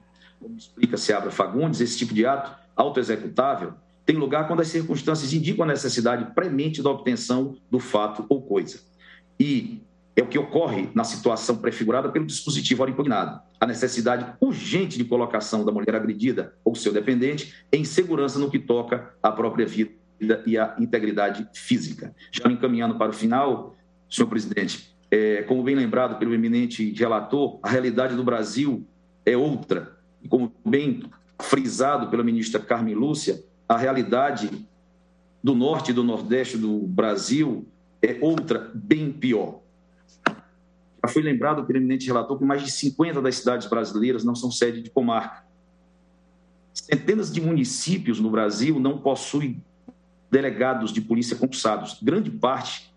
como 0.42 0.58
explica 0.58 0.98
Seabra 0.98 1.30
Fagundes, 1.30 1.80
esse 1.80 1.98
tipo 1.98 2.14
de 2.14 2.26
ato 2.26 2.60
autoexecutável 2.76 3.74
tem 4.06 4.18
lugar 4.18 4.48
quando 4.48 4.62
as 4.62 4.68
circunstâncias 4.68 5.32
indicam 5.32 5.64
a 5.64 5.68
necessidade 5.68 6.34
premente 6.34 6.82
da 6.82 6.90
obtenção 6.90 7.56
do 7.70 7.80
fato 7.80 8.26
ou 8.28 8.42
coisa. 8.42 8.82
E 9.40 9.80
é 10.16 10.24
o 10.24 10.28
que 10.28 10.40
ocorre 10.40 10.90
na 10.96 11.04
situação 11.04 11.58
prefigurada 11.58 12.10
pelo 12.10 12.26
dispositivo 12.26 12.88
impugnado. 12.88 13.40
A 13.60 13.68
necessidade 13.68 14.26
urgente 14.42 14.98
de 14.98 15.06
colocação 15.06 15.64
da 15.64 15.72
mulher 15.72 15.96
agredida 15.96 16.56
ou 16.66 16.76
seu 16.76 16.92
dependente 16.92 17.54
em 17.72 17.86
segurança 17.86 18.40
no 18.40 18.50
que 18.50 18.60
toca 18.60 19.14
à 19.22 19.32
própria 19.32 19.66
vida 19.66 19.94
e 20.46 20.58
à 20.58 20.76
integridade 20.80 21.48
física. 21.54 22.14
Já 22.32 22.48
me 22.48 22.56
encaminhando 22.56 22.98
para 22.98 23.12
o 23.12 23.14
final, 23.14 23.76
senhor 24.10 24.28
presidente, 24.28 24.94
é, 25.10 25.44
como 25.44 25.64
bem 25.64 25.76
lembrado 25.76 26.18
pelo 26.18 26.34
eminente 26.34 26.92
relator, 26.94 27.60
a 27.62 27.70
realidade 27.70 28.16
do 28.16 28.24
Brasil 28.24 28.86
é 29.26 29.38
outra 29.38 30.01
como 30.28 30.54
bem 30.66 31.04
frisado 31.40 32.08
pela 32.10 32.24
ministra 32.24 32.60
Carmen 32.60 32.96
Lúcia, 32.96 33.44
a 33.68 33.78
realidade 33.78 34.50
do 35.44 35.56
norte 35.56 35.92
e 35.92 35.94
do 35.94 36.04
nordeste 36.04 36.58
do 36.58 36.80
Brasil 36.80 37.66
é 38.02 38.18
outra, 38.22 38.72
bem 38.74 39.12
pior. 39.12 39.60
Já 40.26 41.10
foi 41.10 41.22
lembrado 41.22 41.66
pelo 41.66 41.80
eminente 41.80 42.06
relator 42.06 42.38
que 42.38 42.46
mais 42.46 42.64
de 42.64 42.72
50 42.72 43.22
das 43.22 43.36
cidades 43.38 43.68
brasileiras 43.68 44.24
não 44.24 44.36
são 44.36 44.52
sede 44.52 44.82
de 44.82 44.90
comarca. 44.90 45.44
Centenas 46.74 47.32
de 47.32 47.42
municípios 47.42 48.20
no 48.20 48.30
Brasil 48.30 48.80
não 48.80 48.98
possuem 48.98 49.64
delegados 50.30 50.94
de 50.94 51.02
polícia 51.02 51.36
concursados. 51.36 51.98
Grande 52.02 52.30
parte 52.30 52.94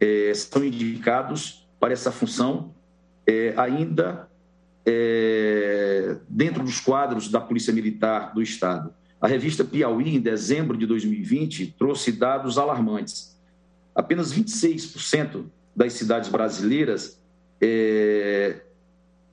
é, 0.00 0.32
são 0.34 0.64
indicados 0.64 1.66
para 1.78 1.92
essa 1.92 2.10
função 2.10 2.74
é, 3.26 3.52
ainda 3.56 4.28
é, 4.90 6.16
dentro 6.26 6.64
dos 6.64 6.80
quadros 6.80 7.28
da 7.28 7.38
Polícia 7.38 7.74
Militar 7.74 8.32
do 8.32 8.40
Estado. 8.40 8.94
A 9.20 9.28
revista 9.28 9.62
Piauí, 9.62 10.16
em 10.16 10.20
dezembro 10.20 10.78
de 10.78 10.86
2020, 10.86 11.74
trouxe 11.78 12.10
dados 12.10 12.56
alarmantes. 12.56 13.38
Apenas 13.94 14.32
26% 14.32 15.44
das 15.76 15.92
cidades 15.92 16.30
brasileiras 16.30 17.20
é, 17.60 18.62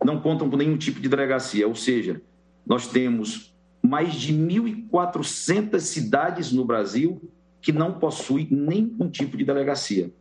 não 0.03 0.19
contam 0.19 0.49
com 0.49 0.57
nenhum 0.57 0.75
tipo 0.75 0.99
de 0.99 1.07
delegacia, 1.07 1.65
ou 1.65 1.75
seja, 1.75 2.21
nós 2.67 2.87
temos 2.87 3.55
mais 3.81 4.15
de 4.15 4.33
1.400 4.33 5.79
cidades 5.79 6.51
no 6.51 6.65
Brasil 6.65 7.21
que 7.61 7.71
não 7.71 7.93
possuem 7.93 8.47
nenhum 8.51 9.09
tipo 9.09 9.37
de 9.37 9.45
delegacia. 9.45 10.11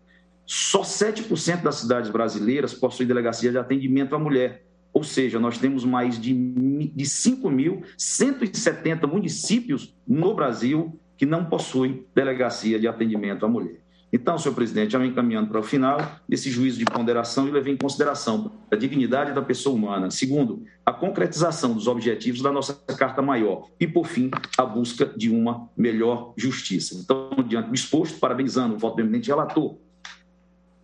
Só 0.47 0.83
7% 0.83 1.63
das 1.63 1.77
cidades 1.77 2.11
brasileiras 2.11 2.73
possuem 2.73 3.09
delegacia 3.09 3.51
de 3.51 3.59
atendimento 3.59 4.15
à 4.15 4.19
mulher. 4.19 4.65
Ou 4.95 5.03
seja, 5.03 5.41
nós 5.41 5.59
temos 5.59 5.85
mais 5.85 6.19
de, 6.19 6.33
de 6.33 7.05
5.170 7.05 9.07
municípios 9.09 9.93
no 10.07 10.33
Brasil 10.35 10.99
que 11.17 11.27
não 11.27 11.45
possuem 11.45 12.07
delegacia 12.15 12.79
de 12.79 12.87
atendimento 12.87 13.45
à 13.45 13.49
mulher. 13.49 13.81
Então, 14.13 14.39
senhor 14.39 14.55
presidente, 14.55 14.93
já 14.93 14.99
me 15.01 15.09
encaminhando 15.09 15.49
para 15.49 15.59
o 15.59 15.63
final 15.65 15.99
desse 16.29 16.49
juízo 16.49 16.79
de 16.79 16.85
ponderação 16.85 17.49
e 17.49 17.51
levei 17.51 17.75
em 17.75 17.77
consideração 17.77 18.53
a 18.71 18.77
dignidade 18.77 19.33
da 19.33 19.43
pessoa 19.43 19.75
humana. 19.75 20.09
Segundo, 20.09 20.63
a 20.87 20.93
concretização 20.93 21.75
dos 21.75 21.89
objetivos 21.89 22.41
da 22.41 22.53
nossa 22.53 22.75
Carta 22.97 23.21
Maior. 23.21 23.69
E, 23.81 23.89
por 23.89 24.07
fim, 24.07 24.31
a 24.57 24.65
busca 24.65 25.07
de 25.17 25.29
uma 25.29 25.69
melhor 25.77 26.33
justiça. 26.37 26.95
Então, 26.95 27.31
diante 27.45 27.71
do 27.71 27.75
exposto, 27.75 28.21
parabenizando 28.21 28.77
o 28.77 28.79
voto 28.79 28.95
do 28.95 29.03
eminente 29.03 29.29
relator 29.29 29.75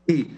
e 0.09 0.33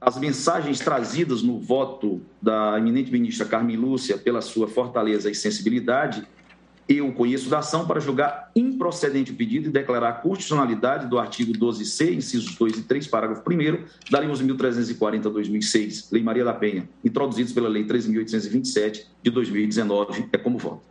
as 0.00 0.18
mensagens 0.18 0.78
trazidas 0.78 1.42
no 1.42 1.58
voto 1.58 2.20
da 2.40 2.78
eminente 2.78 3.10
ministra 3.10 3.46
Carmen 3.46 3.76
Lúcia 3.76 4.18
pela 4.18 4.40
sua 4.40 4.68
fortaleza 4.68 5.30
e 5.30 5.34
sensibilidade, 5.34 6.26
eu 6.88 7.12
conheço 7.12 7.48
da 7.48 7.58
ação 7.58 7.84
para 7.86 7.98
julgar 7.98 8.50
improcedente 8.54 9.32
o 9.32 9.34
pedido 9.34 9.68
e 9.68 9.72
declarar 9.72 10.08
a 10.10 10.12
constitucionalidade 10.12 11.08
do 11.08 11.18
artigo 11.18 11.52
12c, 11.52 12.14
incisos 12.14 12.54
2 12.54 12.78
e 12.78 12.82
3, 12.82 13.08
parágrafo 13.08 13.42
1 13.50 14.10
da 14.10 14.20
Lei 14.20 14.28
11.340-2006, 14.28 16.08
Lei 16.12 16.22
Maria 16.22 16.44
da 16.44 16.52
Penha, 16.54 16.88
introduzidos 17.04 17.52
pela 17.52 17.68
Lei 17.68 17.84
13.827 17.84 19.04
de 19.20 19.30
2019. 19.30 20.28
É 20.32 20.38
como 20.38 20.58
voto. 20.58 20.82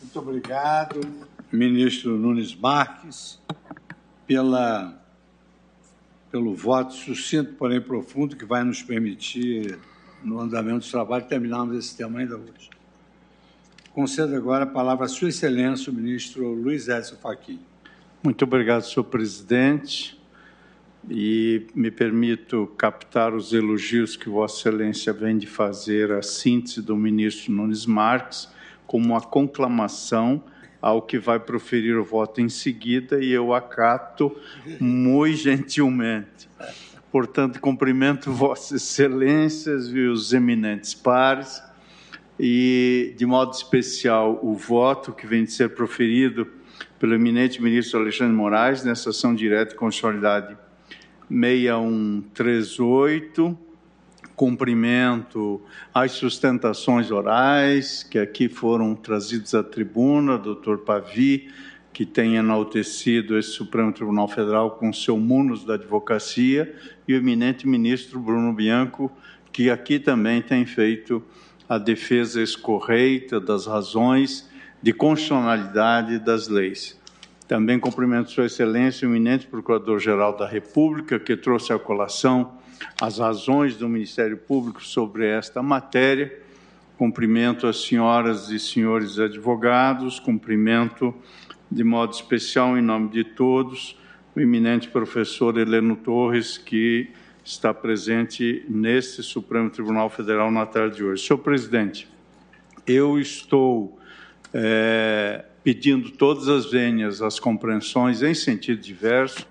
Muito 0.00 0.18
obrigado, 0.18 1.00
ministro 1.52 2.16
Nunes 2.16 2.54
Marques, 2.54 3.38
pela 4.26 5.05
pelo 6.36 6.54
voto 6.54 6.92
sucinto, 6.92 7.54
porém 7.54 7.80
profundo, 7.80 8.36
que 8.36 8.44
vai 8.44 8.62
nos 8.62 8.82
permitir, 8.82 9.78
no 10.22 10.38
andamento 10.38 10.84
do 10.84 10.90
trabalho, 10.90 11.24
terminarmos 11.24 11.78
esse 11.78 11.96
tema 11.96 12.18
ainda 12.18 12.36
hoje. 12.36 12.68
Concedo 13.94 14.36
agora 14.36 14.64
a 14.64 14.66
palavra 14.66 15.06
à 15.06 15.08
Sua 15.08 15.30
Excelência, 15.30 15.90
o 15.90 15.94
ministro 15.94 16.52
Luiz 16.52 16.88
Edson 16.88 17.16
Fachin. 17.16 17.58
Muito 18.22 18.44
obrigado, 18.44 18.82
senhor 18.82 19.04
presidente. 19.04 20.20
E 21.08 21.68
me 21.74 21.90
permito 21.90 22.66
captar 22.76 23.32
os 23.32 23.54
elogios 23.54 24.14
que 24.14 24.28
Vossa 24.28 24.68
Excelência 24.68 25.14
vem 25.14 25.38
de 25.38 25.46
fazer 25.46 26.12
à 26.12 26.20
síntese 26.20 26.82
do 26.82 26.94
ministro 26.98 27.50
Nunes 27.50 27.86
Marques 27.86 28.46
como 28.86 29.06
uma 29.06 29.22
conclamação 29.22 30.44
ao 30.80 31.02
que 31.02 31.18
vai 31.18 31.40
proferir 31.40 31.96
o 31.96 32.04
voto 32.04 32.40
em 32.40 32.48
seguida 32.48 33.22
e 33.22 33.32
eu 33.32 33.52
acato 33.54 34.34
muito 34.80 35.36
gentilmente. 35.36 36.48
Portanto, 37.10 37.60
cumprimento 37.60 38.32
Vossas 38.32 38.82
Excelências 38.82 39.88
e 39.88 40.00
os 40.00 40.32
eminentes 40.32 40.94
pares 40.94 41.62
e, 42.38 43.14
de 43.16 43.24
modo 43.24 43.52
especial, 43.52 44.38
o 44.42 44.54
voto 44.54 45.12
que 45.12 45.26
vem 45.26 45.44
de 45.44 45.52
ser 45.52 45.70
proferido 45.70 46.46
pelo 46.98 47.14
eminente 47.14 47.62
ministro 47.62 48.00
Alexandre 48.00 48.34
Moraes 48.34 48.84
nessa 48.84 49.08
ação 49.10 49.32
direta 49.34 49.74
com 49.74 49.86
constitucionalidade 49.86 50.56
6138. 51.30 53.58
Cumprimento 54.36 55.62
as 55.94 56.12
sustentações 56.12 57.10
orais 57.10 58.02
que 58.02 58.18
aqui 58.18 58.50
foram 58.50 58.94
trazidas 58.94 59.54
à 59.54 59.62
tribuna, 59.62 60.36
doutor 60.36 60.80
Pavi, 60.80 61.48
que 61.90 62.04
tem 62.04 62.36
enaltecido 62.36 63.38
esse 63.38 63.52
Supremo 63.52 63.90
Tribunal 63.90 64.28
Federal 64.28 64.72
com 64.72 64.92
seu 64.92 65.16
munus 65.16 65.64
da 65.64 65.74
advocacia, 65.74 66.76
e 67.08 67.14
o 67.14 67.16
eminente 67.16 67.66
ministro 67.66 68.20
Bruno 68.20 68.52
Bianco, 68.52 69.10
que 69.50 69.70
aqui 69.70 69.98
também 69.98 70.42
tem 70.42 70.66
feito 70.66 71.24
a 71.66 71.78
defesa 71.78 72.42
escorreita 72.42 73.40
das 73.40 73.66
razões 73.66 74.46
de 74.82 74.92
constitucionalidade 74.92 76.18
das 76.18 76.46
leis. 76.46 77.00
Também 77.48 77.80
cumprimento 77.80 78.30
Sua 78.30 78.44
Excelência, 78.44 79.08
o 79.08 79.10
eminente 79.10 79.46
Procurador-Geral 79.46 80.36
da 80.36 80.46
República, 80.46 81.18
que 81.18 81.34
trouxe 81.34 81.72
à 81.72 81.78
colação 81.78 82.52
as 83.00 83.18
razões 83.18 83.76
do 83.76 83.88
Ministério 83.88 84.36
Público 84.36 84.82
sobre 84.82 85.26
esta 85.26 85.62
matéria. 85.62 86.40
Cumprimento 86.96 87.66
as 87.66 87.82
senhoras 87.82 88.48
e 88.50 88.58
senhores 88.58 89.18
advogados, 89.18 90.18
cumprimento 90.18 91.14
de 91.70 91.84
modo 91.84 92.12
especial, 92.12 92.78
em 92.78 92.82
nome 92.82 93.10
de 93.10 93.24
todos, 93.24 93.98
o 94.34 94.40
eminente 94.40 94.88
professor 94.88 95.58
Heleno 95.58 95.96
Torres, 95.96 96.56
que 96.56 97.10
está 97.44 97.74
presente 97.74 98.64
neste 98.68 99.22
Supremo 99.22 99.68
Tribunal 99.68 100.08
Federal 100.08 100.50
na 100.50 100.64
tarde 100.64 100.96
de 100.96 101.04
hoje. 101.04 101.26
Senhor 101.26 101.38
presidente, 101.38 102.08
eu 102.86 103.18
estou 103.18 103.98
é, 104.54 105.44
pedindo 105.62 106.10
todas 106.12 106.48
as 106.48 106.70
vênias 106.70 107.20
as 107.20 107.38
compreensões 107.38 108.22
em 108.22 108.34
sentido 108.34 108.80
diverso 108.80 109.46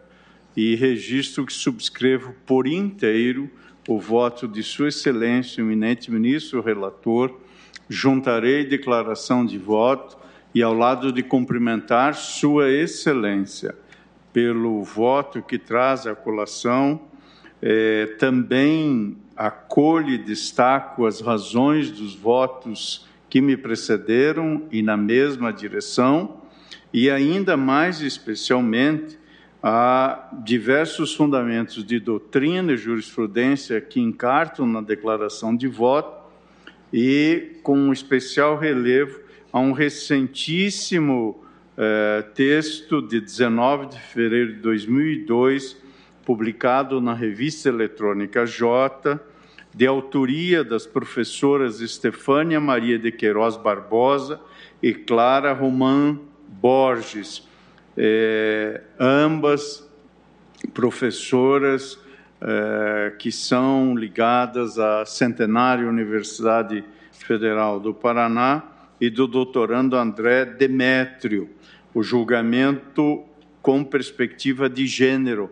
e 0.56 0.76
registro 0.76 1.46
que 1.46 1.54
subscrevo 1.54 2.34
por 2.46 2.68
inteiro 2.68 3.50
o 3.88 4.00
voto 4.00 4.48
de 4.48 4.64
Sua 4.64 4.88
Excelência, 4.88 5.64
o 5.64 5.68
eminente 5.68 6.10
ministro 6.10 6.62
relator, 6.62 7.40
juntarei 7.90 8.66
declaração 8.66 9.46
de 9.46 9.58
voto 9.58 10.18
e, 10.54 10.64
ao 10.64 10.74
lado 10.74 11.12
de 11.12 11.22
cumprimentar 11.22 12.16
Sua 12.16 12.70
Excelência 12.70 13.76
pelo 14.34 14.84
voto 14.84 15.42
que 15.42 15.58
traz 15.58 16.08
à 16.08 16.16
colação 16.16 17.02
é, 17.62 18.06
também 18.20 19.18
acolho 19.36 20.10
e 20.10 20.18
destaco 20.18 21.06
as 21.06 21.22
razões 21.22 21.92
dos 21.92 22.16
votos 22.16 23.06
que 23.30 23.42
me 23.42 23.58
precederam 23.58 24.64
e 24.72 24.82
na 24.82 24.96
mesma 24.96 25.52
direção, 25.52 26.42
e 26.94 27.10
ainda 27.10 27.58
mais 27.58 28.02
especialmente 28.02 29.18
a 29.68 30.30
diversos 30.44 31.16
fundamentos 31.16 31.84
de 31.84 32.00
doutrina 32.00 32.74
e 32.74 32.78
jurisprudência 32.78 33.82
que 33.82 34.00
encartam 34.00 34.68
na 34.68 34.80
declaração 34.80 35.56
de 35.56 35.68
voto 35.68 36.24
e 36.94 37.54
com 37.64 37.76
um 37.76 37.92
especial 37.92 38.60
relevo 38.60 39.20
a 39.52 39.60
um 39.60 39.72
recentíssimo 39.72 41.44
eh, 41.76 42.24
texto 42.36 43.02
de 43.02 43.20
19 43.20 43.88
de 43.88 44.00
fevereiro 44.00 44.54
de 44.54 44.60
2002 44.60 45.78
publicado 46.24 47.02
na 47.02 47.16
revista 47.16 47.68
eletrônica 47.68 48.46
J, 48.46 49.20
de 49.74 49.88
autoria 49.88 50.64
das 50.64 50.86
professoras 50.86 51.82
Estefânia 51.82 52.60
Maria 52.60 53.00
de 53.00 53.12
Queiroz 53.12 53.58
Barbosa 53.58 54.40
e 54.80 54.94
Clara 54.94 55.54
Roman 55.54 56.20
Borges, 56.48 57.48
é, 57.98 58.82
ambas 59.00 59.88
professoras 60.74 62.00
é, 62.42 63.14
que 63.18 63.32
são 63.32 63.96
ligadas 63.96 64.78
à 64.78 65.06
Centenária 65.06 65.88
Universidade 65.88 66.84
Federal 67.12 67.80
do 67.80 67.94
Paraná 67.94 68.64
e 69.00 69.10
do 69.10 69.28
doutorando 69.28 69.96
André 69.96 70.46
Demétrio, 70.46 71.50
o 71.94 72.04
julgamento 72.04 73.24
com 73.62 73.84
perspectiva 73.84 74.70
de 74.70 74.86
gênero, 74.86 75.50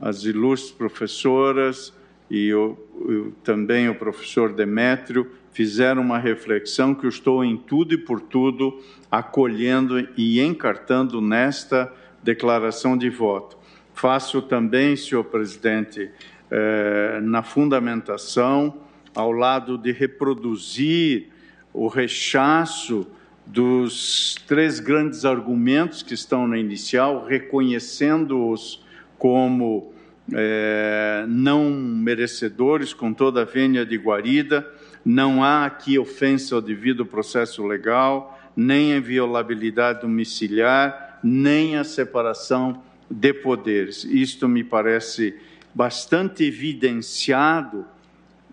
as 0.00 0.24
ilustres 0.24 0.72
professoras 0.72 1.92
e 2.30 2.52
o, 2.54 3.32
também 3.42 3.88
o 3.88 3.94
professor 3.94 4.52
Demétrio 4.52 5.30
fizeram 5.54 6.02
uma 6.02 6.18
reflexão 6.18 6.94
que 6.94 7.06
eu 7.06 7.08
estou 7.08 7.42
em 7.44 7.56
tudo 7.56 7.94
e 7.94 7.96
por 7.96 8.20
tudo 8.20 8.82
acolhendo 9.10 10.06
e 10.16 10.40
encartando 10.40 11.20
nesta 11.20 11.90
declaração 12.22 12.98
de 12.98 13.08
voto. 13.08 13.56
Faço 13.94 14.42
também, 14.42 14.96
senhor 14.96 15.22
presidente, 15.24 16.10
eh, 16.50 17.20
na 17.22 17.44
fundamentação, 17.44 18.80
ao 19.14 19.30
lado 19.30 19.78
de 19.78 19.92
reproduzir 19.92 21.28
o 21.72 21.86
rechaço 21.86 23.06
dos 23.46 24.34
três 24.48 24.80
grandes 24.80 25.24
argumentos 25.24 26.02
que 26.02 26.14
estão 26.14 26.48
na 26.48 26.58
inicial, 26.58 27.24
reconhecendo-os 27.24 28.84
como 29.16 29.92
é, 30.32 31.24
não 31.28 31.70
merecedores, 31.70 32.94
com 32.94 33.12
toda 33.12 33.42
a 33.42 33.44
vênia 33.44 33.84
de 33.84 33.96
guarida. 33.96 34.66
Não 35.04 35.44
há 35.44 35.66
aqui 35.66 35.98
ofensa 35.98 36.54
ao 36.54 36.62
devido 36.62 37.04
processo 37.04 37.66
legal, 37.66 38.38
nem 38.56 38.92
a 38.92 38.96
inviolabilidade 38.96 40.00
domiciliar, 40.00 41.18
nem 41.22 41.76
a 41.76 41.84
separação 41.84 42.82
de 43.10 43.34
poderes. 43.34 44.04
Isto 44.04 44.48
me 44.48 44.64
parece 44.64 45.38
bastante 45.74 46.44
evidenciado, 46.44 47.84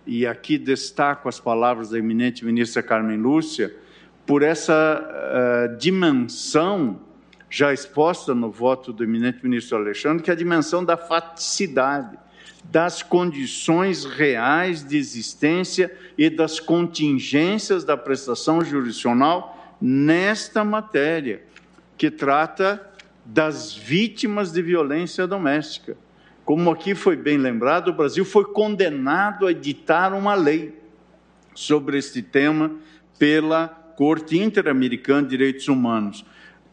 e 0.06 0.26
aqui 0.26 0.58
destaco 0.58 1.30
as 1.30 1.40
palavras 1.40 1.92
da 1.92 2.00
eminente 2.00 2.44
ministra 2.44 2.82
Carmen 2.82 3.18
Lúcia, 3.18 3.74
por 4.26 4.42
essa 4.42 5.74
uh, 5.74 5.78
dimensão 5.78 7.00
já 7.50 7.74
exposta 7.74 8.34
no 8.34 8.50
voto 8.50 8.94
do 8.94 9.04
eminente 9.04 9.44
ministro 9.44 9.78
Alexandre, 9.78 10.24
que 10.24 10.30
é 10.30 10.34
a 10.34 10.38
dimensão 10.38 10.84
da 10.84 10.96
faticidade, 10.96 12.18
das 12.64 13.04
condições 13.04 14.06
reais 14.06 14.84
de 14.84 14.98
existência 14.98 15.94
e 16.18 16.30
das 16.30 16.60
contingências 16.60 17.84
da 17.84 17.98
prestação 17.98 18.64
jurisdicional 18.64 19.76
nesta 19.82 20.64
matéria, 20.64 21.44
que 21.98 22.10
trata 22.10 22.82
das 23.26 23.76
vítimas 23.76 24.52
de 24.52 24.62
violência 24.62 25.28
doméstica. 25.28 25.98
Como 26.46 26.72
aqui 26.72 26.96
foi 26.96 27.16
bem 27.16 27.38
lembrado, 27.38 27.90
o 27.90 27.94
Brasil 27.94 28.26
foi 28.26 28.46
condenado 28.46 29.48
a 29.48 29.52
editar 29.52 30.14
uma 30.14 30.34
lei 30.34 30.78
sobre 31.54 31.98
este 31.98 32.22
tema 32.22 32.72
pela 33.20 33.68
Corte 33.68 34.38
Interamericana 34.38 35.24
de 35.24 35.30
Direitos 35.30 35.68
Humanos 35.68 36.26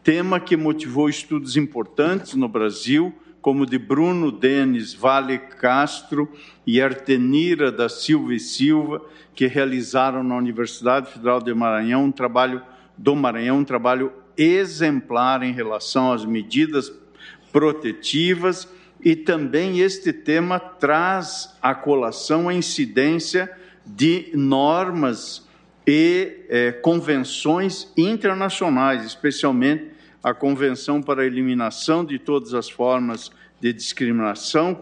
tema 0.03 0.39
que 0.39 0.55
motivou 0.55 1.09
estudos 1.09 1.57
importantes 1.57 2.33
no 2.33 2.47
Brasil, 2.47 3.13
como 3.41 3.65
de 3.65 3.77
Bruno 3.77 4.31
Denis 4.31 4.93
Vale 4.93 5.37
Castro 5.37 6.29
e 6.65 6.81
Artenira 6.81 7.71
da 7.71 7.87
Silva 7.87 8.33
e 8.33 8.39
Silva, 8.39 9.01
que 9.33 9.47
realizaram 9.47 10.23
na 10.23 10.35
Universidade 10.35 11.11
Federal 11.11 11.41
de 11.41 11.53
Maranhão 11.53 12.05
um 12.05 12.11
trabalho 12.11 12.61
do 12.97 13.15
Maranhão, 13.15 13.59
um 13.59 13.63
trabalho 13.63 14.11
exemplar 14.37 15.41
em 15.43 15.53
relação 15.53 16.11
às 16.11 16.25
medidas 16.25 16.91
protetivas. 17.51 18.67
E 19.01 19.15
também 19.15 19.79
este 19.79 20.11
tema 20.11 20.59
traz 20.59 21.57
à 21.61 21.73
colação 21.73 22.49
a 22.49 22.53
incidência 22.53 23.49
de 23.85 24.29
normas 24.33 25.47
e 25.87 26.45
é, 26.49 26.71
convenções 26.73 27.91
internacionais, 27.97 29.05
especialmente 29.05 29.98
a 30.23 30.33
Convenção 30.33 31.01
para 31.01 31.21
a 31.21 31.25
Eliminação 31.25 32.03
de 32.03 32.19
Todas 32.19 32.53
as 32.53 32.69
Formas 32.69 33.31
de 33.59 33.73
Discriminação 33.73 34.75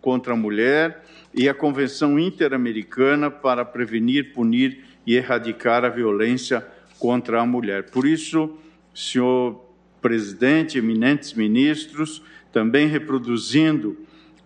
contra 0.00 0.32
a 0.32 0.36
Mulher 0.36 1.04
e 1.34 1.48
a 1.48 1.54
Convenção 1.54 2.18
Interamericana 2.18 3.30
para 3.30 3.64
Prevenir, 3.64 4.32
Punir 4.32 4.84
e 5.06 5.14
Erradicar 5.14 5.84
a 5.84 5.88
Violência 5.88 6.66
contra 6.98 7.40
a 7.40 7.46
Mulher. 7.46 7.90
Por 7.90 8.06
isso, 8.06 8.58
senhor 8.94 9.64
presidente, 10.00 10.78
eminentes 10.78 11.34
ministros, 11.34 12.22
também 12.52 12.86
reproduzindo 12.86 13.96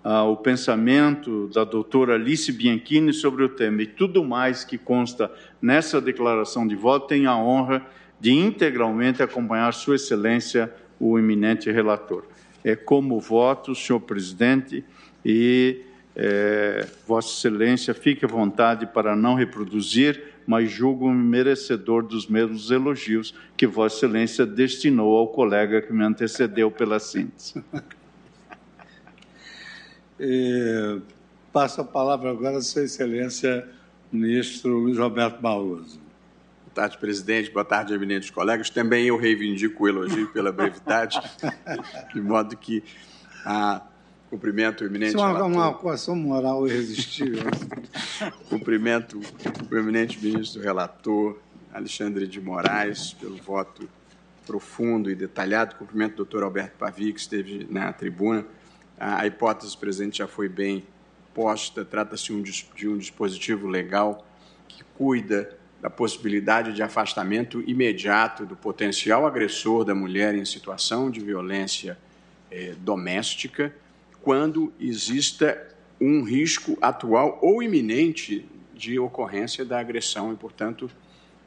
ah, 0.03 0.25
o 0.25 0.37
pensamento 0.37 1.49
da 1.49 1.63
doutora 1.63 2.15
Alice 2.15 2.51
Bianchini 2.51 3.13
sobre 3.13 3.45
o 3.45 3.49
tema 3.49 3.83
e 3.83 3.87
tudo 3.87 4.25
mais 4.25 4.65
que 4.65 4.77
consta 4.77 5.31
nessa 5.61 6.01
declaração 6.01 6.67
de 6.67 6.75
voto, 6.75 7.07
tenho 7.07 7.31
a 7.31 7.37
honra 7.37 7.79
de 7.79 7.87
integralmente 8.31 9.23
acompanhar 9.23 9.73
Sua 9.75 9.97
Excelência, 9.97 10.73
o 11.01 11.19
eminente 11.19 11.71
relator. 11.71 12.25
É 12.63 12.77
como 12.77 13.19
voto, 13.19 13.75
senhor 13.75 14.01
presidente, 14.01 14.85
e 15.25 15.83
é, 16.15 16.87
Vossa 17.07 17.29
Excelência 17.29 17.95
fique 17.95 18.25
à 18.25 18.29
vontade 18.29 18.87
para 18.87 19.17
não 19.17 19.35
reproduzir, 19.35 20.23
mas 20.47 20.71
julgo-me 20.71 21.23
merecedor 21.23 22.03
dos 22.03 22.27
mesmos 22.27 22.71
elogios 22.71 23.35
que 23.57 23.67
Vossa 23.67 23.97
Excelência 23.97 24.45
destinou 24.45 25.17
ao 25.17 25.29
colega 25.29 25.81
que 25.81 25.93
me 25.93 26.05
antecedeu 26.05 26.71
pela 26.71 26.99
síntese. 26.99 27.63
E 30.21 31.01
passo 31.53 31.81
a 31.81 31.85
palavra 31.85 32.31
agora 32.31 32.59
a 32.59 32.63
Sua 32.63 32.85
Excelência, 32.85 33.67
ministro 34.13 34.79
Luiz 34.79 34.99
Roberto 34.99 35.41
Barroso. 35.41 36.02
Boa 36.73 36.89
tarde, 36.89 36.97
presidente. 36.97 37.51
Boa 37.51 37.67
tarde, 37.67 37.93
eminentes 37.93 38.31
colegas. 38.31 38.71
Também 38.71 39.05
eu 39.05 39.19
reivindico 39.19 39.85
o 39.85 39.89
elogio 39.89 40.29
pela 40.29 40.51
brevidade, 40.51 41.21
de 42.15 42.19
modo 42.19 42.57
que 42.57 42.83
a 43.45 43.83
Cumprimento 44.31 44.83
o 44.83 44.87
eminente 44.87 45.15
Isso 45.15 45.19
é 45.19 45.21
uma, 45.21 45.45
uma 45.45 45.75
coação 45.75 46.17
moral 46.17 46.67
irresistível. 46.67 47.43
Cumprimento 48.49 49.21
o 49.71 49.77
eminente 49.77 50.19
ministro 50.25 50.63
relator 50.63 51.39
Alexandre 51.75 52.27
de 52.27 52.41
Moraes 52.41 53.13
pelo 53.13 53.37
voto 53.37 53.87
profundo 54.47 55.11
e 55.11 55.15
detalhado. 55.15 55.75
Cumprimento 55.75 56.15
o 56.15 56.17
doutor 56.17 56.43
Alberto 56.43 56.79
Pavi, 56.79 57.13
que 57.13 57.21
esteve 57.21 57.67
na 57.69 57.93
tribuna. 57.93 58.47
A 58.99 59.27
hipótese, 59.27 59.77
presidente, 59.77 60.19
já 60.19 60.27
foi 60.27 60.49
bem 60.49 60.87
posta. 61.35 61.85
Trata-se 61.85 62.33
de 62.75 62.89
um 62.89 62.97
dispositivo 62.97 63.69
legal 63.69 64.27
que 64.67 64.83
cuida 64.97 65.61
da 65.83 65.91
possibilidade 65.91 66.73
de 66.73 66.81
afastamento 66.81 67.61
imediato 67.67 68.47
do 68.47 68.55
potencial 68.55 69.27
agressor 69.27 69.85
da 69.85 69.97
mulher 69.97 70.33
em 70.33 70.45
situação 70.45 71.11
de 71.11 71.19
violência 71.19 71.99
eh, 72.53 72.75
doméstica 72.79 73.75
quando 74.23 74.73
exista 74.79 75.69
um 76.01 76.23
risco 76.23 76.79
atual 76.81 77.41
ou 77.43 77.61
iminente 77.61 78.47
de 78.73 78.97
ocorrência 78.97 79.65
da 79.65 79.81
agressão 79.81 80.33
e, 80.33 80.37
portanto, 80.37 80.89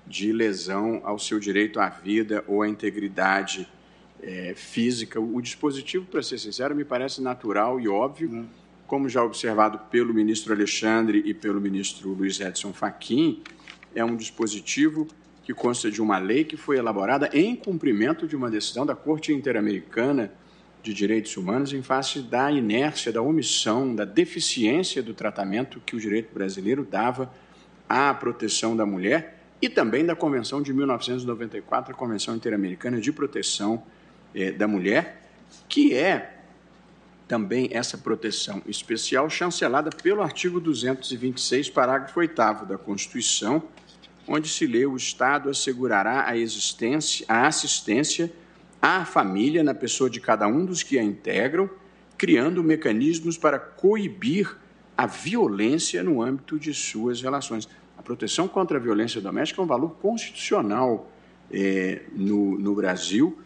de 0.06 0.34
lesão 0.34 1.02
ao 1.06 1.18
seu 1.18 1.40
direito 1.40 1.80
à 1.80 1.88
vida 1.88 2.44
ou 2.46 2.62
à 2.62 2.68
integridade 2.68 3.68
é, 4.22 4.54
física. 4.56 5.20
O 5.20 5.42
dispositivo, 5.42 6.06
para 6.06 6.22
ser 6.22 6.38
sincero, 6.38 6.76
me 6.76 6.84
parece 6.84 7.22
natural 7.22 7.80
e 7.80 7.88
óbvio, 7.88 8.30
uhum. 8.30 8.46
como 8.86 9.08
já 9.08 9.24
observado 9.24 9.80
pelo 9.90 10.14
ministro 10.14 10.54
Alexandre 10.54 11.24
e 11.26 11.34
pelo 11.34 11.60
ministro 11.60 12.10
Luiz 12.10 12.40
Edson 12.40 12.74
Fachin, 12.74 13.42
é 13.96 14.04
um 14.04 14.16
dispositivo 14.16 15.08
que 15.44 15.54
consta 15.54 15.90
de 15.90 16.02
uma 16.02 16.18
lei 16.18 16.44
que 16.44 16.58
foi 16.58 16.78
elaborada 16.78 17.30
em 17.34 17.56
cumprimento 17.56 18.28
de 18.28 18.36
uma 18.36 18.50
decisão 18.50 18.86
da 18.86 18.96
Corte 18.96 19.32
Interamericana 19.32 20.32
de 20.84 20.94
Direitos 20.94 21.36
Humanos 21.38 21.74
em 21.74 21.82
face 21.82 22.22
da 22.22 22.52
inércia, 22.52 23.12
da 23.12 23.22
omissão, 23.22 23.96
da 23.96 24.06
deficiência 24.06 25.02
do 25.02 25.14
tratamento 25.14 25.80
que 25.84 25.96
o 25.96 26.00
direito 26.00 26.34
brasileiro 26.34 26.84
dava 26.84 27.32
à 27.88 28.14
proteção 28.14 28.76
da 28.76 28.86
mulher 28.86 29.40
e 29.62 29.70
também 29.70 30.06
da 30.06 30.16
Convenção 30.16 30.62
de 30.62 30.74
1994, 30.74 31.94
a 31.94 31.98
Convenção 31.98 32.36
Interamericana 32.36 33.00
de 33.00 33.12
Proteção 33.12 33.84
eh, 34.34 34.52
da 34.52 34.68
Mulher, 34.68 35.22
que 35.68 35.94
é 35.94 36.36
também 37.28 37.70
essa 37.72 37.98
proteção 37.98 38.62
especial 38.68 39.30
chancelada 39.30 39.90
pelo 39.90 40.22
artigo 40.22 40.60
226, 40.60 41.70
parágrafo 41.70 42.20
8 42.20 42.66
da 42.68 42.78
Constituição, 42.78 43.64
onde 44.28 44.50
se 44.50 44.66
lê: 44.66 44.86
o 44.86 44.96
Estado 44.96 45.50
assegurará 45.50 46.28
a 46.28 46.38
existência, 46.38 47.26
a 47.28 47.48
assistência 47.48 48.32
à 48.82 49.06
família 49.06 49.64
na 49.64 49.74
pessoa 49.74 50.10
de 50.10 50.20
cada 50.20 50.48
um 50.48 50.66
dos 50.66 50.84
que 50.84 51.00
a 51.00 51.04
integram, 51.04 51.70
criando 52.18 52.64
mecanismos 52.64 53.38
para 53.38 53.60
coibir 53.60 54.58
a 54.98 55.06
violência 55.06 56.02
no 56.04 56.22
âmbito 56.22 56.58
de 56.58 56.74
suas 56.74 57.22
relações. 57.22 57.68
A 57.98 58.02
proteção 58.02 58.48
contra 58.48 58.78
a 58.78 58.82
violência 58.82 59.20
doméstica 59.20 59.62
é 59.62 59.64
um 59.64 59.68
valor 59.68 59.96
constitucional 59.96 61.12
é, 61.52 62.04
no, 62.14 62.58
no 62.58 62.76
Brasil 62.76 63.38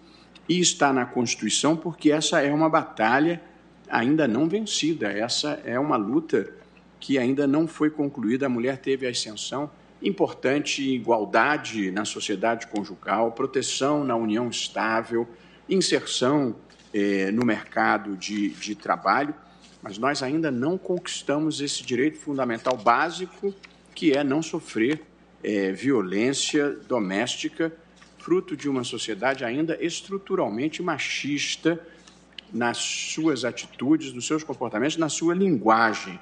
e 0.47 0.59
está 0.59 0.91
na 0.91 1.05
Constituição 1.05 1.75
porque 1.75 2.11
essa 2.11 2.41
é 2.41 2.51
uma 2.51 2.69
batalha 2.69 3.41
ainda 3.89 4.27
não 4.27 4.47
vencida, 4.47 5.11
essa 5.11 5.59
é 5.65 5.79
uma 5.79 5.95
luta 5.95 6.51
que 6.99 7.17
ainda 7.17 7.47
não 7.47 7.67
foi 7.67 7.89
concluída. 7.89 8.45
A 8.45 8.49
mulher 8.49 8.77
teve 8.77 9.07
a 9.07 9.09
ascensão 9.09 9.71
importante 10.01 10.81
igualdade 10.81 11.91
na 11.91 12.05
sociedade 12.05 12.67
conjugal, 12.67 13.31
proteção 13.31 14.03
na 14.03 14.15
união 14.15 14.49
estável, 14.49 15.27
inserção 15.67 16.55
eh, 16.93 17.31
no 17.31 17.45
mercado 17.45 18.15
de, 18.15 18.49
de 18.49 18.75
trabalho, 18.75 19.33
mas 19.81 19.97
nós 19.97 20.23
ainda 20.23 20.49
não 20.49 20.77
conquistamos 20.77 21.61
esse 21.61 21.83
direito 21.83 22.17
fundamental 22.17 22.75
básico, 22.77 23.53
que 23.93 24.13
é 24.13 24.23
não 24.23 24.41
sofrer 24.41 25.01
eh, 25.43 25.71
violência 25.71 26.71
doméstica, 26.87 27.71
fruto 28.17 28.55
de 28.55 28.69
uma 28.69 28.83
sociedade 28.83 29.45
ainda 29.45 29.77
estruturalmente 29.81 30.81
machista 30.81 31.79
nas 32.51 32.77
suas 32.77 33.45
atitudes, 33.45 34.11
nos 34.11 34.25
seus 34.25 34.43
comportamentos, 34.43 34.97
na 34.97 35.09
sua 35.09 35.33
linguagem. 35.33 36.19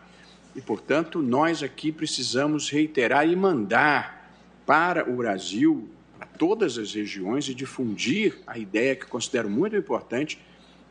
E, 0.57 0.61
portanto, 0.61 1.21
nós 1.21 1.61
aqui 1.61 1.91
precisamos 1.91 2.67
reiterar 2.71 3.29
e 3.29 3.35
mandar 3.35 4.27
para 4.65 5.07
o 5.07 5.17
Brasil, 5.17 5.87
para 6.17 6.25
todas 6.25 6.79
as 6.79 6.95
regiões, 6.95 7.47
e 7.47 7.53
difundir 7.53 8.39
a 8.47 8.57
ideia 8.57 8.95
que 8.95 9.05
considero 9.05 9.47
muito 9.47 9.75
importante 9.75 10.41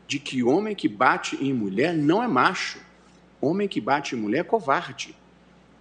de 0.06 0.20
que 0.20 0.40
homem 0.44 0.72
que 0.72 0.88
bate 0.88 1.36
em 1.44 1.52
mulher 1.52 1.92
não 1.92 2.22
é 2.22 2.28
macho, 2.28 2.78
homem 3.40 3.66
que 3.66 3.80
bate 3.80 4.14
em 4.14 4.18
mulher 4.20 4.38
é 4.38 4.44
covarde. 4.44 5.16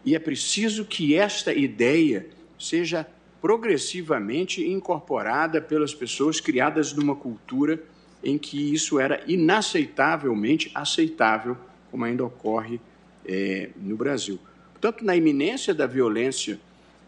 E 0.03 0.15
é 0.15 0.19
preciso 0.19 0.83
que 0.83 1.13
esta 1.13 1.53
ideia 1.53 2.27
seja 2.57 3.07
progressivamente 3.39 4.67
incorporada 4.67 5.61
pelas 5.61 5.93
pessoas 5.93 6.41
criadas 6.41 6.91
numa 6.91 7.15
cultura 7.15 7.83
em 8.23 8.35
que 8.35 8.73
isso 8.73 8.99
era 8.99 9.23
inaceitavelmente 9.27 10.71
aceitável, 10.73 11.55
como 11.91 12.03
ainda 12.03 12.25
ocorre 12.25 12.81
é, 13.27 13.69
no 13.75 13.95
Brasil. 13.95 14.39
Portanto, 14.71 15.03
na 15.03 15.15
iminência 15.15 15.73
da 15.73 15.87
violência 15.87 16.59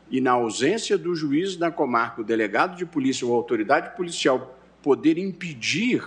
e 0.10 0.22
na 0.22 0.31
ausência 0.31 0.98
do 0.98 1.15
juiz 1.15 1.56
da 1.56 1.69
comarca, 1.69 2.22
o 2.22 2.23
delegado 2.23 2.76
de 2.76 2.85
polícia 2.85 3.27
ou 3.27 3.35
autoridade 3.35 3.95
policial 3.95 4.57
poder 4.81 5.18
impedir 5.18 6.03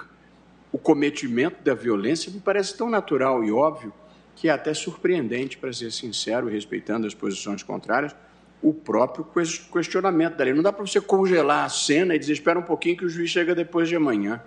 o 0.73 0.79
cometimento 0.79 1.63
da 1.63 1.75
violência, 1.75 2.33
me 2.33 2.41
parece 2.41 2.77
tão 2.77 2.89
natural 2.89 3.45
e 3.45 3.53
óbvio 3.53 3.93
que 4.35 4.49
é 4.49 4.53
até 4.53 4.73
surpreendente, 4.73 5.59
para 5.59 5.73
ser 5.73 5.91
sincero, 5.91 6.49
respeitando 6.49 7.07
as 7.07 7.15
posições 7.15 7.63
contrárias, 7.63 8.17
o 8.63 8.73
próprio 8.73 9.27
questionamento 9.71 10.37
da 10.37 10.45
lei. 10.45 10.55
Não 10.55 10.63
dá 10.63 10.73
para 10.73 10.87
você 10.87 11.01
congelar 11.01 11.65
a 11.65 11.69
cena 11.69 12.15
e 12.15 12.19
dizer, 12.19 12.35
espera 12.35 12.59
um 12.59 12.63
pouquinho 12.63 12.97
que 12.97 13.05
o 13.05 13.09
juiz 13.09 13.31
chega 13.31 13.55
depois 13.55 13.89
de 13.89 13.97
amanhã 13.97 14.41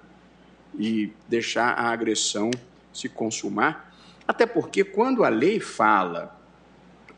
e 0.78 1.12
deixar 1.28 1.74
a 1.74 1.90
agressão 1.90 2.50
se 2.92 3.08
consumar 3.08 3.93
até 4.28 4.46
porque, 4.46 4.84
quando 4.84 5.24
a 5.24 5.30
lei 5.30 5.60
fala 5.60 6.40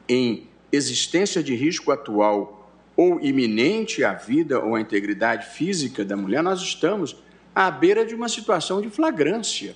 em 0.07 0.48
existência 0.72 1.41
de 1.41 1.56
risco 1.56 1.91
atual 1.91 2.69
ou 2.95 3.19
iminente 3.19 4.03
à 4.03 4.14
vida 4.14 4.60
ou 4.60 4.76
à 4.76 4.82
integridade 4.82 5.48
física 5.48 6.03
da 6.03 6.15
mulher, 6.15 6.41
nós 6.41 6.61
estamos 6.61 7.15
à 7.53 7.69
beira 7.69 8.06
de 8.06 8.15
uma 8.15 8.27
situação 8.27 8.82
de 8.82 8.90
flagrância. 8.90 9.76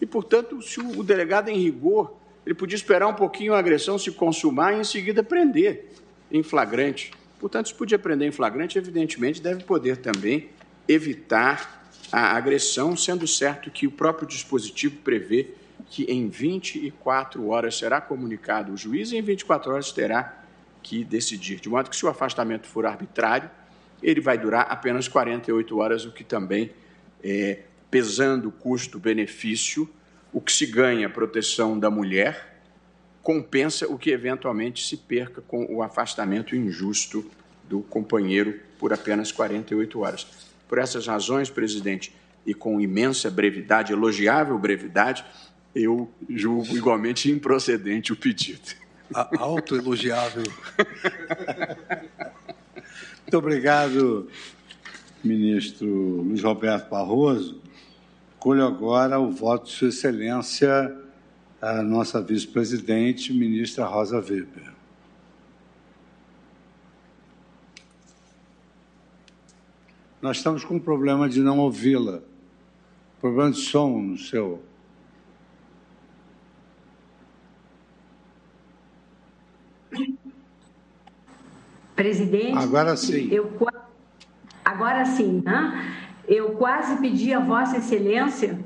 E, 0.00 0.06
portanto, 0.06 0.62
se 0.62 0.80
o 0.80 1.02
delegado, 1.02 1.48
em 1.48 1.58
rigor, 1.58 2.14
ele 2.46 2.54
podia 2.54 2.76
esperar 2.76 3.08
um 3.08 3.14
pouquinho 3.14 3.52
a 3.52 3.58
agressão 3.58 3.98
se 3.98 4.10
consumar 4.12 4.74
e, 4.74 4.80
em 4.80 4.84
seguida, 4.84 5.22
prender 5.22 5.90
em 6.30 6.42
flagrante. 6.42 7.10
Portanto, 7.38 7.68
se 7.68 7.74
podia 7.74 7.98
prender 7.98 8.28
em 8.28 8.32
flagrante, 8.32 8.78
evidentemente, 8.78 9.42
deve 9.42 9.64
poder 9.64 9.96
também 9.98 10.48
evitar 10.86 11.90
a 12.10 12.36
agressão, 12.36 12.96
sendo 12.96 13.26
certo 13.26 13.70
que 13.70 13.86
o 13.86 13.90
próprio 13.90 14.26
dispositivo 14.26 14.96
prevê 15.04 15.48
que 15.86 16.04
em 16.04 16.28
24 16.28 17.48
horas 17.48 17.78
será 17.78 18.00
comunicado 18.00 18.72
o 18.72 18.76
juiz 18.76 19.12
e 19.12 19.16
em 19.16 19.22
24 19.22 19.72
horas 19.72 19.92
terá 19.92 20.42
que 20.82 21.04
decidir. 21.04 21.60
De 21.60 21.68
modo 21.68 21.90
que, 21.90 21.96
se 21.96 22.04
o 22.04 22.08
afastamento 22.08 22.66
for 22.66 22.86
arbitrário, 22.86 23.50
ele 24.02 24.20
vai 24.20 24.38
durar 24.38 24.66
apenas 24.70 25.08
48 25.08 25.78
horas, 25.78 26.04
o 26.04 26.12
que 26.12 26.24
também, 26.24 26.70
é, 27.22 27.60
pesando 27.90 28.50
custo-benefício, 28.50 29.88
o 30.32 30.40
que 30.40 30.52
se 30.52 30.66
ganha 30.66 31.08
proteção 31.08 31.78
da 31.78 31.90
mulher, 31.90 32.60
compensa 33.22 33.86
o 33.88 33.98
que 33.98 34.10
eventualmente 34.10 34.86
se 34.86 34.96
perca 34.96 35.42
com 35.42 35.66
o 35.68 35.82
afastamento 35.82 36.54
injusto 36.54 37.28
do 37.68 37.80
companheiro 37.82 38.60
por 38.78 38.92
apenas 38.92 39.32
48 39.32 40.00
horas. 40.00 40.26
Por 40.68 40.78
essas 40.78 41.06
razões, 41.06 41.50
presidente, 41.50 42.14
e 42.46 42.54
com 42.54 42.80
imensa 42.80 43.30
brevidade, 43.30 43.92
elogiável 43.92 44.58
brevidade, 44.58 45.24
eu 45.74 46.10
julgo 46.28 46.76
igualmente 46.76 47.30
improcedente 47.30 48.12
o 48.12 48.16
pedido. 48.16 48.74
Autoelogiável. 49.38 50.44
Muito 53.22 53.38
obrigado, 53.38 54.28
ministro 55.22 55.86
Luiz 56.22 56.42
Roberto 56.42 56.90
Barroso, 56.90 57.60
colho 58.38 58.64
agora 58.64 59.18
o 59.18 59.30
voto 59.30 59.66
de 59.66 59.72
Sua 59.72 59.88
Excelência, 59.88 60.96
a 61.60 61.82
nossa 61.82 62.22
vice-presidente, 62.22 63.32
ministra 63.32 63.84
Rosa 63.84 64.18
Weber. 64.18 64.72
Nós 70.20 70.38
estamos 70.38 70.64
com 70.64 70.74
um 70.74 70.80
problema 70.80 71.28
de 71.28 71.40
não 71.40 71.58
ouvi-la. 71.58 72.20
Problema 73.20 73.50
de 73.52 73.60
som 73.60 74.00
no 74.00 74.18
seu. 74.18 74.62
Presidente. 81.98 82.56
Agora 82.56 82.96
sim. 82.96 83.28
Eu, 83.28 83.50
agora 84.64 85.04
sim, 85.04 85.42
né? 85.44 85.96
Eu 86.28 86.50
quase 86.50 86.96
pedi 87.00 87.34
a 87.34 87.40
Vossa 87.40 87.78
Excelência 87.78 88.56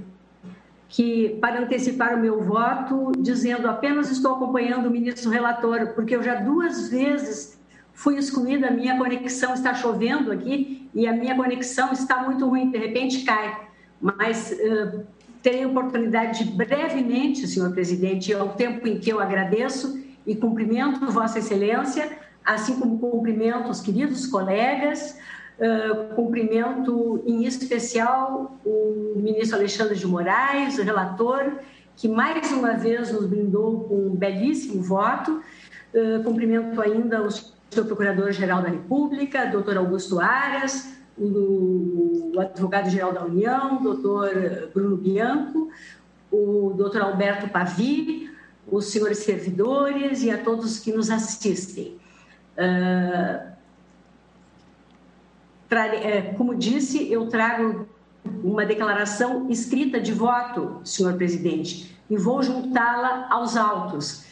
que 0.86 1.38
para 1.40 1.62
antecipar 1.62 2.14
o 2.14 2.20
meu 2.20 2.42
voto, 2.42 3.10
dizendo 3.18 3.66
apenas 3.66 4.10
estou 4.10 4.34
acompanhando 4.34 4.84
o 4.84 4.90
ministro 4.90 5.30
relator, 5.30 5.94
porque 5.94 6.14
eu 6.14 6.22
já 6.22 6.34
duas 6.34 6.90
vezes 6.90 7.58
fui 7.94 8.18
excluída, 8.18 8.68
a 8.68 8.70
minha 8.70 8.98
conexão 8.98 9.54
está 9.54 9.72
chovendo 9.72 10.30
aqui 10.30 10.90
e 10.94 11.06
a 11.06 11.14
minha 11.14 11.34
conexão 11.34 11.90
está 11.90 12.22
muito 12.24 12.46
ruim, 12.46 12.70
de 12.70 12.76
repente 12.76 13.24
cai. 13.24 13.58
Mas 13.98 14.52
uh, 14.52 15.06
terei 15.42 15.64
oportunidade 15.64 16.44
de 16.44 16.50
brevemente, 16.50 17.48
senhor 17.48 17.72
presidente, 17.72 18.34
ao 18.34 18.50
tempo 18.50 18.86
em 18.86 19.00
que 19.00 19.08
eu 19.08 19.20
agradeço 19.20 19.98
e 20.26 20.36
cumprimento 20.36 21.10
Vossa 21.10 21.38
Excelência, 21.38 22.18
assim 22.44 22.78
como 22.78 22.98
cumprimento 22.98 23.70
os 23.70 23.80
queridos 23.80 24.26
colegas, 24.26 25.16
cumprimento 26.16 27.22
em 27.26 27.44
especial 27.44 28.58
o 28.64 29.14
ministro 29.16 29.58
Alexandre 29.58 29.94
de 29.94 30.06
Moraes, 30.06 30.78
o 30.78 30.82
relator, 30.82 31.58
que 31.94 32.08
mais 32.08 32.50
uma 32.50 32.72
vez 32.72 33.12
nos 33.12 33.26
brindou 33.26 33.84
com 33.84 34.06
um 34.08 34.14
belíssimo 34.14 34.82
voto. 34.82 35.40
Cumprimento 36.24 36.80
ainda 36.80 37.22
o 37.22 37.30
senhor 37.30 37.86
Procurador-Geral 37.86 38.62
da 38.62 38.68
República, 38.70 39.46
doutor 39.46 39.76
Augusto 39.76 40.18
Aras, 40.18 40.94
o 41.16 42.32
advogado-geral 42.38 43.12
da 43.12 43.24
União, 43.24 43.82
doutor 43.82 44.70
Bruno 44.72 44.96
Bianco, 44.96 45.68
o 46.30 46.72
doutor 46.74 47.02
Alberto 47.02 47.48
Pavi, 47.48 48.30
os 48.66 48.86
senhores 48.86 49.18
servidores 49.18 50.22
e 50.22 50.30
a 50.30 50.38
todos 50.38 50.78
que 50.78 50.92
nos 50.92 51.10
assistem. 51.10 52.00
Uh, 52.58 53.52
como 56.36 56.54
disse, 56.54 57.10
eu 57.10 57.28
trago 57.28 57.88
uma 58.44 58.64
declaração 58.64 59.50
escrita 59.50 60.00
de 60.00 60.12
voto, 60.12 60.80
senhor 60.84 61.14
presidente, 61.14 61.96
e 62.10 62.16
vou 62.16 62.42
juntá-la 62.42 63.26
aos 63.30 63.56
autos, 63.56 64.26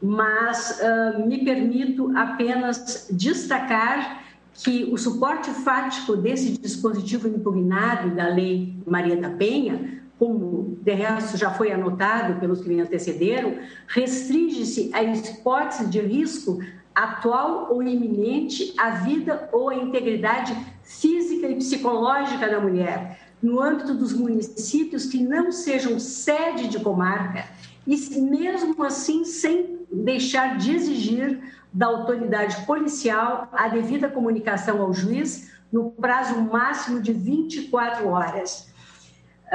mas 0.00 0.80
uh, 0.80 1.26
me 1.26 1.44
permito 1.44 2.16
apenas 2.16 3.08
destacar 3.10 4.22
que 4.52 4.84
o 4.92 4.96
suporte 4.96 5.50
fático 5.50 6.16
desse 6.16 6.56
dispositivo 6.58 7.26
impugnado 7.26 8.14
da 8.14 8.28
Lei 8.28 8.76
Maria 8.86 9.16
da 9.16 9.30
Penha, 9.30 10.02
como 10.16 10.78
de 10.80 10.92
resto 10.92 11.36
já 11.36 11.50
foi 11.50 11.72
anotado 11.72 12.38
pelos 12.38 12.60
que 12.60 12.68
me 12.68 12.80
antecederam, 12.80 13.56
restringe-se 13.88 14.90
à 14.94 15.02
hipótese 15.02 15.86
de 15.86 16.00
risco 16.00 16.60
atual 16.94 17.68
ou 17.70 17.82
iminente 17.82 18.72
à 18.78 18.90
vida 18.90 19.48
ou 19.52 19.68
à 19.68 19.74
integridade 19.74 20.56
física 20.82 21.48
e 21.48 21.56
psicológica 21.56 22.48
da 22.48 22.60
mulher, 22.60 23.18
no 23.42 23.60
âmbito 23.60 23.94
dos 23.94 24.12
municípios 24.12 25.06
que 25.06 25.22
não 25.22 25.50
sejam 25.50 25.98
sede 25.98 26.68
de 26.68 26.78
comarca, 26.80 27.44
e 27.86 27.96
mesmo 28.20 28.82
assim 28.82 29.24
sem 29.24 29.80
deixar 29.92 30.56
de 30.56 30.74
exigir 30.74 31.40
da 31.72 31.86
autoridade 31.86 32.64
policial 32.64 33.48
a 33.52 33.68
devida 33.68 34.08
comunicação 34.08 34.80
ao 34.80 34.94
juiz 34.94 35.52
no 35.72 35.90
prazo 35.90 36.40
máximo 36.40 37.00
de 37.00 37.12
24 37.12 38.08
horas. 38.08 38.72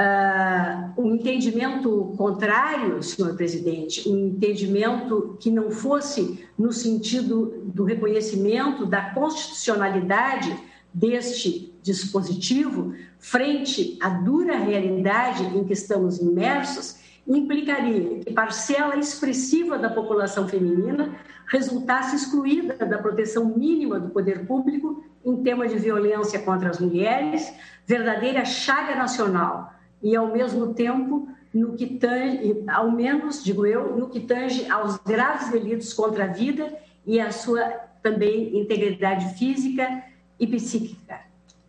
Uh, 0.00 0.98
um 0.98 1.14
entendimento 1.14 2.14
contrário, 2.16 3.02
senhor 3.02 3.34
presidente, 3.36 4.08
um 4.08 4.28
entendimento 4.28 5.36
que 5.38 5.50
não 5.50 5.70
fosse 5.70 6.42
no 6.58 6.72
sentido 6.72 7.60
do 7.66 7.84
reconhecimento 7.84 8.86
da 8.86 9.10
constitucionalidade 9.10 10.56
deste 10.94 11.74
dispositivo, 11.82 12.94
frente 13.18 13.98
à 14.00 14.08
dura 14.08 14.56
realidade 14.56 15.44
em 15.54 15.64
que 15.64 15.74
estamos 15.74 16.18
imersos, 16.18 16.96
implicaria 17.28 18.20
que 18.20 18.32
parcela 18.32 18.96
expressiva 18.96 19.76
da 19.76 19.90
população 19.90 20.48
feminina 20.48 21.14
resultasse 21.46 22.16
excluída 22.16 22.86
da 22.86 22.96
proteção 22.96 23.44
mínima 23.44 24.00
do 24.00 24.08
poder 24.08 24.46
público 24.46 25.04
em 25.22 25.42
tema 25.42 25.68
de 25.68 25.76
violência 25.76 26.38
contra 26.38 26.70
as 26.70 26.78
mulheres, 26.78 27.52
verdadeira 27.86 28.46
chaga 28.46 28.94
nacional 28.94 29.78
e, 30.02 30.16
ao 30.16 30.32
mesmo 30.32 30.74
tempo, 30.74 31.28
no 31.52 31.74
que 31.74 31.86
tange, 31.86 32.62
ao 32.68 32.90
menos, 32.90 33.42
digo 33.42 33.66
eu, 33.66 33.96
no 33.96 34.08
que 34.08 34.20
tange 34.20 34.70
aos 34.70 34.96
graves 34.98 35.50
delitos 35.50 35.92
contra 35.92 36.24
a 36.24 36.28
vida 36.28 36.72
e 37.06 37.20
a 37.20 37.32
sua 37.32 37.62
também 38.02 38.58
integridade 38.58 39.34
física 39.34 40.04
e 40.38 40.46
psíquica. 40.46 41.20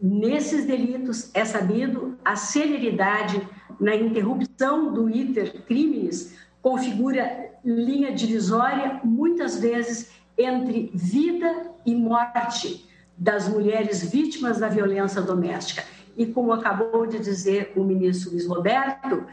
Nesses 0.02 0.66
delitos, 0.66 1.30
é 1.34 1.44
sabido, 1.44 2.18
a 2.24 2.36
celeridade 2.36 3.42
na 3.80 3.96
interrupção 3.96 4.94
do 4.94 5.10
iter 5.10 5.64
crimes 5.66 6.38
configura 6.62 7.50
linha 7.66 8.12
divisória, 8.12 9.00
muitas 9.04 9.60
vezes, 9.60 10.12
entre 10.38 10.92
vida 10.94 11.72
e 11.86 11.94
morte 11.96 12.88
das 13.18 13.48
mulheres 13.48 14.10
vítimas 14.12 14.60
da 14.60 14.68
violência 14.68 15.22
doméstica 15.22 15.84
e 16.18 16.26
como 16.26 16.54
acabou 16.54 17.06
de 17.06 17.20
dizer 17.20 17.74
o 17.76 17.84
ministro 17.84 18.32
Luiz 18.32 18.48
Roberto, 18.48 19.26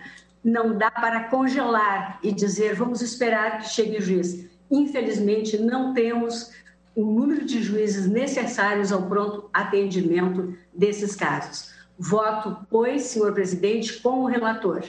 não 0.45 0.77
dá 0.77 0.91
para 0.91 1.25
congelar 1.25 2.19
e 2.23 2.33
dizer 2.33 2.75
vamos 2.75 3.03
esperar 3.03 3.59
que 3.59 3.69
chegue 3.69 3.99
o 3.99 4.03
juiz. 4.03 4.47
Infelizmente, 4.71 5.59
não 5.59 5.93
temos 5.95 6.53
o 6.95 7.05
número 7.05 7.45
de 7.45 7.63
juízes 7.63 8.09
necessários 8.09 8.93
ao 8.93 9.03
pronto 9.03 9.49
atendimento 9.53 10.55
desses 10.75 11.15
casos. 11.15 11.71
Voto, 11.99 12.67
pois, 12.71 13.03
senhor 13.03 13.33
presidente, 13.33 14.01
com 14.01 14.25
o 14.25 14.27
relator, 14.27 14.83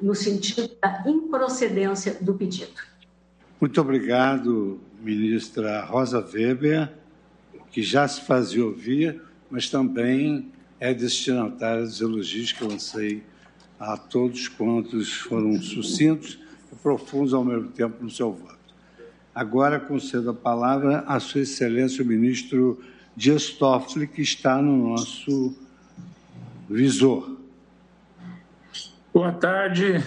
no 0.00 0.14
sentido 0.14 0.70
da 0.82 1.04
improcedência 1.06 2.16
do 2.20 2.34
pedido. 2.34 2.74
Muito 3.60 3.80
obrigado, 3.80 4.80
ministra 5.00 5.84
Rosa 5.84 6.20
Weber, 6.20 6.92
que 7.70 7.82
já 7.82 8.06
se 8.06 8.20
fazia 8.22 8.64
ouvir, 8.64 9.22
mas 9.50 9.70
também 9.70 10.52
é 10.78 10.92
destinatária 10.92 11.82
dos 11.82 12.00
elogios 12.00 12.52
que 12.52 12.64
lancei 12.64 13.22
a 13.78 13.96
todos 13.96 14.48
quantos 14.48 15.12
foram 15.12 15.60
sucintos 15.60 16.38
e 16.72 16.76
profundos 16.76 17.34
ao 17.34 17.44
mesmo 17.44 17.68
tempo 17.68 18.02
no 18.02 18.10
seu 18.10 18.32
voto. 18.32 18.56
Agora 19.34 19.78
concedo 19.78 20.30
a 20.30 20.34
palavra 20.34 21.00
à 21.00 21.20
Sua 21.20 21.42
Excelência 21.42 22.02
o 22.02 22.06
ministro 22.06 22.82
Dias 23.14 23.50
Toffoli, 23.50 24.06
que 24.06 24.22
está 24.22 24.60
no 24.60 24.90
nosso 24.90 25.54
visor. 26.68 27.36
Boa 29.12 29.32
tarde, 29.32 30.02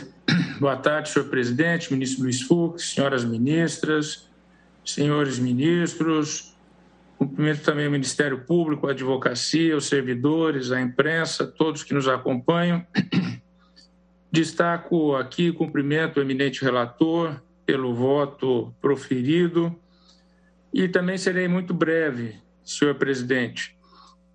boa 0.60 0.78
tarde, 0.78 1.10
senhor 1.10 1.30
presidente, 1.30 1.92
ministro 1.92 2.24
Luiz 2.24 2.42
Fux, 2.42 2.92
senhoras 2.94 3.24
ministras, 3.24 4.28
senhores 4.86 5.40
ministros, 5.40 6.49
Cumprimento 7.20 7.64
também 7.64 7.86
o 7.86 7.92
Ministério 7.92 8.46
Público, 8.46 8.88
a 8.88 8.92
advocacia, 8.92 9.76
os 9.76 9.88
servidores, 9.88 10.72
a 10.72 10.80
imprensa, 10.80 11.46
todos 11.46 11.84
que 11.84 11.94
nos 11.94 12.08
acompanham. 12.08 12.88
Destaco 14.32 15.18
aqui, 15.18 15.52
cumprimento 15.52 16.16
o 16.16 16.22
eminente 16.22 16.64
relator 16.64 17.42
pelo 17.66 17.94
voto 17.94 18.74
proferido 18.80 19.76
e 20.74 20.88
também 20.88 21.18
serei 21.18 21.50
muito 21.50 21.74
breve, 21.74 22.36
senhor 22.64 22.96
presidente. 22.96 23.78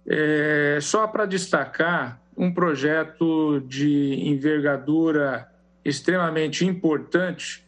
É, 0.06 0.78
só 0.82 1.06
para 1.06 1.24
destacar 1.24 2.20
um 2.36 2.52
projeto 2.52 3.60
de 3.60 4.28
envergadura 4.28 5.48
extremamente 5.82 6.66
importante 6.66 7.64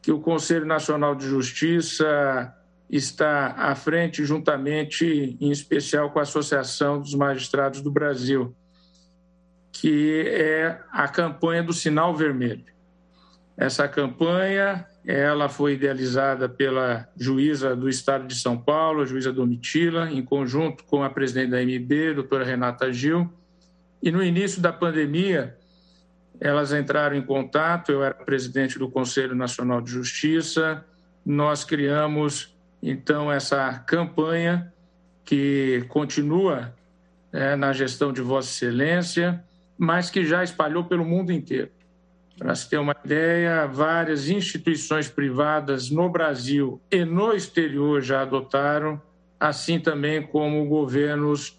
que 0.00 0.12
o 0.12 0.20
Conselho 0.20 0.66
Nacional 0.66 1.16
de 1.16 1.26
Justiça 1.26 2.54
está 2.92 3.54
à 3.56 3.74
frente, 3.74 4.24
juntamente, 4.24 5.36
em 5.40 5.50
especial, 5.50 6.10
com 6.10 6.18
a 6.18 6.22
Associação 6.22 7.00
dos 7.00 7.14
Magistrados 7.14 7.80
do 7.80 7.90
Brasil, 7.90 8.54
que 9.72 10.24
é 10.28 10.78
a 10.92 11.08
campanha 11.08 11.62
do 11.62 11.72
Sinal 11.72 12.14
Vermelho. 12.14 12.66
Essa 13.56 13.88
campanha 13.88 14.86
ela 15.04 15.48
foi 15.48 15.74
idealizada 15.74 16.48
pela 16.48 17.08
juíza 17.16 17.74
do 17.74 17.88
Estado 17.88 18.26
de 18.26 18.36
São 18.36 18.56
Paulo, 18.56 19.02
a 19.02 19.06
juíza 19.06 19.32
Domitila, 19.32 20.10
em 20.10 20.22
conjunto 20.22 20.84
com 20.84 21.02
a 21.02 21.10
presidente 21.10 21.50
da 21.50 21.62
MB, 21.62 22.14
doutora 22.14 22.44
Renata 22.44 22.92
Gil. 22.92 23.32
E 24.00 24.12
no 24.12 24.22
início 24.22 24.62
da 24.62 24.72
pandemia, 24.72 25.56
elas 26.40 26.72
entraram 26.72 27.16
em 27.16 27.22
contato, 27.22 27.90
eu 27.90 28.04
era 28.04 28.14
presidente 28.14 28.78
do 28.78 28.88
Conselho 28.88 29.34
Nacional 29.34 29.80
de 29.80 29.90
Justiça, 29.90 30.84
nós 31.24 31.64
criamos, 31.64 32.51
então, 32.82 33.30
essa 33.30 33.72
campanha 33.86 34.72
que 35.24 35.84
continua 35.88 36.74
é, 37.32 37.54
na 37.54 37.72
gestão 37.72 38.12
de 38.12 38.20
Vossa 38.20 38.50
Excelência, 38.50 39.42
mas 39.78 40.10
que 40.10 40.24
já 40.24 40.42
espalhou 40.42 40.84
pelo 40.84 41.04
mundo 41.04 41.30
inteiro. 41.30 41.70
Para 42.36 42.54
se 42.56 42.68
ter 42.68 42.78
uma 42.78 42.96
ideia, 43.04 43.66
várias 43.66 44.28
instituições 44.28 45.08
privadas 45.08 45.90
no 45.90 46.08
Brasil 46.08 46.80
e 46.90 47.04
no 47.04 47.32
exterior 47.32 48.02
já 48.02 48.22
adotaram, 48.22 49.00
assim 49.38 49.78
também 49.78 50.20
como 50.20 50.66
governos 50.66 51.56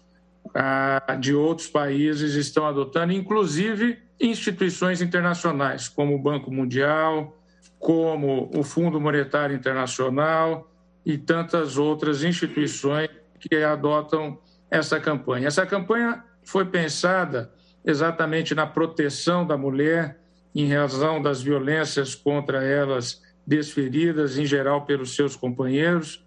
ah, 0.54 1.16
de 1.18 1.34
outros 1.34 1.68
países 1.68 2.34
estão 2.34 2.66
adotando, 2.66 3.14
inclusive 3.14 3.98
instituições 4.20 5.00
internacionais, 5.00 5.88
como 5.88 6.14
o 6.14 6.18
Banco 6.18 6.50
Mundial, 6.50 7.34
como 7.78 8.50
o 8.54 8.62
Fundo 8.62 9.00
Monetário 9.00 9.56
Internacional 9.56 10.70
e 11.04 11.18
tantas 11.18 11.76
outras 11.76 12.22
instituições 12.22 13.08
que 13.38 13.56
adotam 13.56 14.38
essa 14.70 14.98
campanha. 14.98 15.48
Essa 15.48 15.66
campanha 15.66 16.24
foi 16.42 16.64
pensada 16.64 17.52
exatamente 17.84 18.54
na 18.54 18.66
proteção 18.66 19.46
da 19.46 19.56
mulher 19.56 20.18
em 20.54 20.72
razão 20.72 21.20
das 21.20 21.42
violências 21.42 22.14
contra 22.14 22.62
elas 22.64 23.22
desferidas, 23.46 24.38
em 24.38 24.46
geral, 24.46 24.86
pelos 24.86 25.14
seus 25.14 25.36
companheiros, 25.36 26.24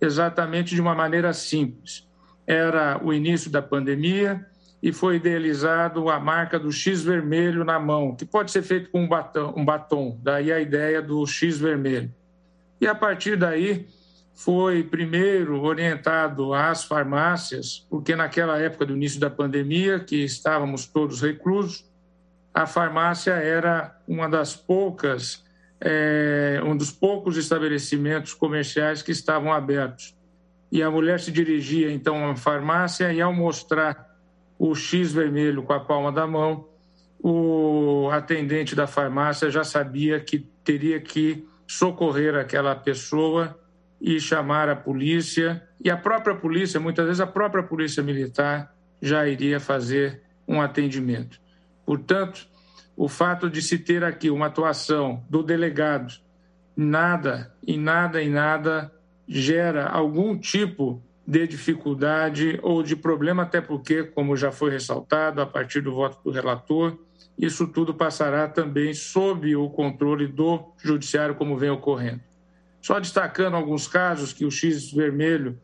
exatamente 0.00 0.74
de 0.74 0.80
uma 0.80 0.94
maneira 0.94 1.32
simples. 1.32 2.06
Era 2.46 3.00
o 3.02 3.12
início 3.12 3.50
da 3.50 3.62
pandemia 3.62 4.44
e 4.82 4.92
foi 4.92 5.16
idealizado 5.16 6.08
a 6.08 6.18
marca 6.18 6.58
do 6.58 6.72
X 6.72 7.02
vermelho 7.02 7.64
na 7.64 7.78
mão, 7.78 8.14
que 8.14 8.24
pode 8.24 8.50
ser 8.50 8.62
feito 8.62 8.90
com 8.90 9.02
um 9.04 9.08
batom, 9.08 9.54
um 9.56 9.64
batom 9.64 10.18
daí 10.22 10.52
a 10.52 10.60
ideia 10.60 11.00
do 11.00 11.24
X 11.26 11.58
vermelho. 11.58 12.12
E 12.80 12.86
a 12.86 12.94
partir 12.94 13.36
daí 13.36 13.86
foi 14.44 14.82
primeiro 14.82 15.60
orientado 15.60 16.54
às 16.54 16.84
farmácias, 16.84 17.86
porque 17.90 18.16
naquela 18.16 18.58
época 18.58 18.86
do 18.86 18.96
início 18.96 19.20
da 19.20 19.28
pandemia, 19.28 20.00
que 20.00 20.24
estávamos 20.24 20.86
todos 20.86 21.20
reclusos, 21.20 21.84
a 22.54 22.66
farmácia 22.66 23.32
era 23.32 23.94
uma 24.08 24.30
das 24.30 24.56
poucas, 24.56 25.44
é, 25.78 26.58
um 26.64 26.74
dos 26.74 26.90
poucos 26.90 27.36
estabelecimentos 27.36 28.32
comerciais 28.32 29.02
que 29.02 29.12
estavam 29.12 29.52
abertos. 29.52 30.16
E 30.72 30.82
a 30.82 30.90
mulher 30.90 31.20
se 31.20 31.30
dirigia 31.30 31.92
então 31.92 32.30
à 32.30 32.34
farmácia 32.34 33.12
e, 33.12 33.20
ao 33.20 33.34
mostrar 33.34 34.16
o 34.58 34.74
X 34.74 35.12
vermelho 35.12 35.62
com 35.62 35.74
a 35.74 35.80
palma 35.80 36.10
da 36.10 36.26
mão, 36.26 36.66
o 37.22 38.08
atendente 38.10 38.74
da 38.74 38.86
farmácia 38.86 39.50
já 39.50 39.64
sabia 39.64 40.18
que 40.18 40.38
teria 40.64 40.98
que 40.98 41.46
socorrer 41.66 42.34
aquela 42.34 42.74
pessoa 42.74 43.59
e 44.00 44.18
chamar 44.18 44.68
a 44.68 44.76
polícia. 44.76 45.62
E 45.82 45.90
a 45.90 45.96
própria 45.96 46.34
polícia, 46.34 46.80
muitas 46.80 47.06
vezes 47.06 47.20
a 47.20 47.26
própria 47.26 47.62
polícia 47.62 48.02
militar, 48.02 48.74
já 49.00 49.26
iria 49.26 49.60
fazer 49.60 50.22
um 50.46 50.60
atendimento. 50.60 51.40
Portanto, 51.84 52.46
o 52.96 53.08
fato 53.08 53.48
de 53.48 53.62
se 53.62 53.78
ter 53.78 54.04
aqui 54.04 54.30
uma 54.30 54.46
atuação 54.46 55.24
do 55.28 55.42
delegado, 55.42 56.14
nada, 56.76 57.54
e 57.66 57.76
nada, 57.76 58.22
e 58.22 58.28
nada 58.28 58.92
gera 59.26 59.86
algum 59.86 60.36
tipo 60.36 61.02
de 61.26 61.46
dificuldade 61.46 62.58
ou 62.62 62.82
de 62.82 62.96
problema, 62.96 63.44
até 63.44 63.60
porque, 63.60 64.02
como 64.02 64.36
já 64.36 64.50
foi 64.50 64.70
ressaltado, 64.70 65.40
a 65.40 65.46
partir 65.46 65.80
do 65.80 65.94
voto 65.94 66.18
do 66.24 66.30
relator, 66.30 66.98
isso 67.38 67.66
tudo 67.68 67.94
passará 67.94 68.48
também 68.48 68.92
sob 68.92 69.54
o 69.54 69.70
controle 69.70 70.26
do 70.26 70.72
judiciário, 70.76 71.34
como 71.36 71.56
vem 71.56 71.70
ocorrendo. 71.70 72.20
Só 72.80 72.98
destacando 72.98 73.54
alguns 73.54 73.86
casos 73.86 74.32
que 74.32 74.44
o 74.44 74.50
X 74.50 74.90
vermelho 74.92 75.58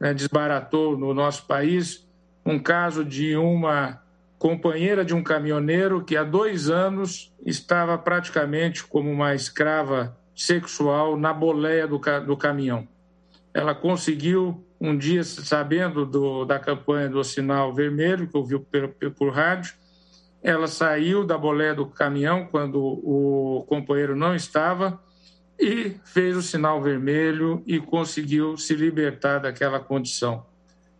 né, 0.00 0.14
desbaratou 0.14 0.96
no 0.96 1.12
nosso 1.12 1.46
país, 1.46 2.06
um 2.44 2.58
caso 2.58 3.04
de 3.04 3.36
uma 3.36 4.00
companheira 4.38 5.04
de 5.04 5.14
um 5.14 5.22
caminhoneiro 5.22 6.04
que 6.04 6.16
há 6.16 6.22
dois 6.22 6.68
anos 6.70 7.32
estava 7.44 7.96
praticamente 7.96 8.84
como 8.84 9.10
uma 9.10 9.34
escrava 9.34 10.16
sexual 10.34 11.16
na 11.16 11.32
boleia 11.32 11.86
do, 11.86 11.98
do 12.26 12.36
caminhão. 12.36 12.86
Ela 13.52 13.74
conseguiu, 13.74 14.62
um 14.78 14.96
dia, 14.96 15.24
sabendo 15.24 16.04
do, 16.04 16.44
da 16.44 16.58
campanha 16.58 17.08
do 17.08 17.24
sinal 17.24 17.72
vermelho, 17.72 18.28
que 18.28 18.36
ouviu 18.36 18.60
por, 18.60 19.10
por 19.12 19.32
rádio, 19.32 19.74
ela 20.42 20.66
saiu 20.66 21.24
da 21.24 21.38
boleia 21.38 21.74
do 21.74 21.86
caminhão 21.86 22.46
quando 22.46 22.78
o 22.78 23.64
companheiro 23.66 24.14
não 24.14 24.34
estava 24.34 25.00
e 25.58 25.96
fez 26.04 26.36
o 26.36 26.42
sinal 26.42 26.82
vermelho 26.82 27.62
e 27.66 27.80
conseguiu 27.80 28.56
se 28.56 28.74
libertar 28.74 29.38
daquela 29.38 29.80
condição. 29.80 30.44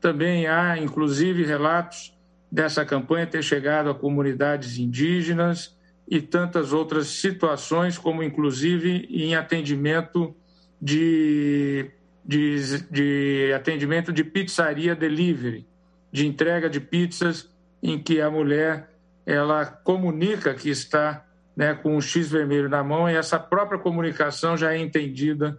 Também 0.00 0.46
há, 0.46 0.78
inclusive, 0.78 1.44
relatos 1.44 2.16
dessa 2.50 2.84
campanha 2.84 3.26
ter 3.26 3.42
chegado 3.42 3.90
a 3.90 3.94
comunidades 3.94 4.78
indígenas 4.78 5.76
e 6.08 6.20
tantas 6.20 6.72
outras 6.72 7.08
situações, 7.08 7.98
como 7.98 8.22
inclusive 8.22 9.06
em 9.10 9.34
atendimento 9.34 10.34
de, 10.80 11.90
de, 12.24 12.80
de 12.90 13.52
atendimento 13.54 14.12
de 14.12 14.22
pizzaria 14.22 14.94
delivery, 14.94 15.66
de 16.12 16.26
entrega 16.26 16.70
de 16.70 16.80
pizzas, 16.80 17.50
em 17.82 17.98
que 17.98 18.20
a 18.20 18.30
mulher 18.30 18.90
ela 19.26 19.66
comunica 19.66 20.54
que 20.54 20.70
está 20.70 21.25
né, 21.56 21.74
com 21.74 21.96
o 21.96 22.02
X 22.02 22.30
vermelho 22.30 22.68
na 22.68 22.84
mão 22.84 23.08
e 23.08 23.14
essa 23.14 23.38
própria 23.38 23.78
comunicação 23.78 24.56
já 24.56 24.74
é 24.74 24.78
entendida, 24.78 25.58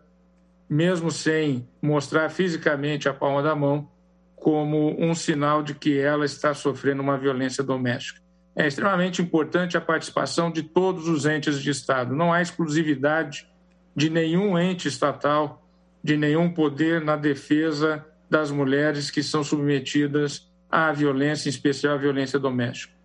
mesmo 0.69 1.09
sem 1.09 1.67
mostrar 1.81 2.29
fisicamente 2.29 3.09
a 3.09 3.13
palma 3.13 3.41
da 3.41 3.55
mão, 3.55 3.89
como 4.35 4.95
um 4.99 5.15
sinal 5.15 5.63
de 5.63 5.73
que 5.73 5.97
ela 5.97 6.23
está 6.23 6.53
sofrendo 6.53 7.01
uma 7.01 7.17
violência 7.17 7.63
doméstica. 7.63 8.21
É 8.55 8.67
extremamente 8.67 9.21
importante 9.21 9.77
a 9.77 9.81
participação 9.81 10.51
de 10.51 10.63
todos 10.63 11.07
os 11.07 11.25
entes 11.25 11.61
de 11.61 11.69
Estado. 11.69 12.15
Não 12.15 12.31
há 12.31 12.41
exclusividade 12.41 13.47
de 13.95 14.09
nenhum 14.09 14.57
ente 14.57 14.87
estatal, 14.87 15.67
de 16.03 16.15
nenhum 16.15 16.51
poder 16.51 17.01
na 17.01 17.15
defesa 17.15 18.05
das 18.29 18.51
mulheres 18.51 19.09
que 19.09 19.23
são 19.23 19.43
submetidas 19.43 20.51
à 20.69 20.91
violência, 20.91 21.47
em 21.47 21.51
especial 21.51 21.95
à 21.95 21.97
violência 21.97 22.37
doméstica. 22.37 22.96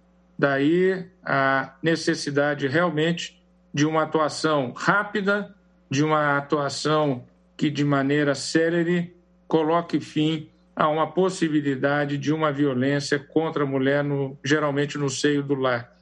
Daí 0.43 1.07
a 1.25 1.77
necessidade 1.81 2.67
realmente 2.67 3.41
de 3.73 3.87
uma 3.87 4.03
atuação 4.03 4.73
rápida, 4.73 5.55
de 5.89 6.03
uma 6.03 6.37
atuação 6.37 7.25
que 7.57 7.71
de 7.71 7.85
maneira 7.85 8.35
célere 8.35 9.17
coloque 9.47 10.01
fim 10.01 10.49
há 10.75 10.89
uma 10.89 11.07
possibilidade 11.07 12.19
de 12.19 12.33
uma 12.33 12.51
violência 12.51 13.21
contra 13.21 13.63
a 13.63 13.67
mulher, 13.67 14.03
no, 14.03 14.37
geralmente 14.45 14.99
no 14.99 15.09
seio 15.09 15.45
do 15.45 15.55
lar. 15.55 15.93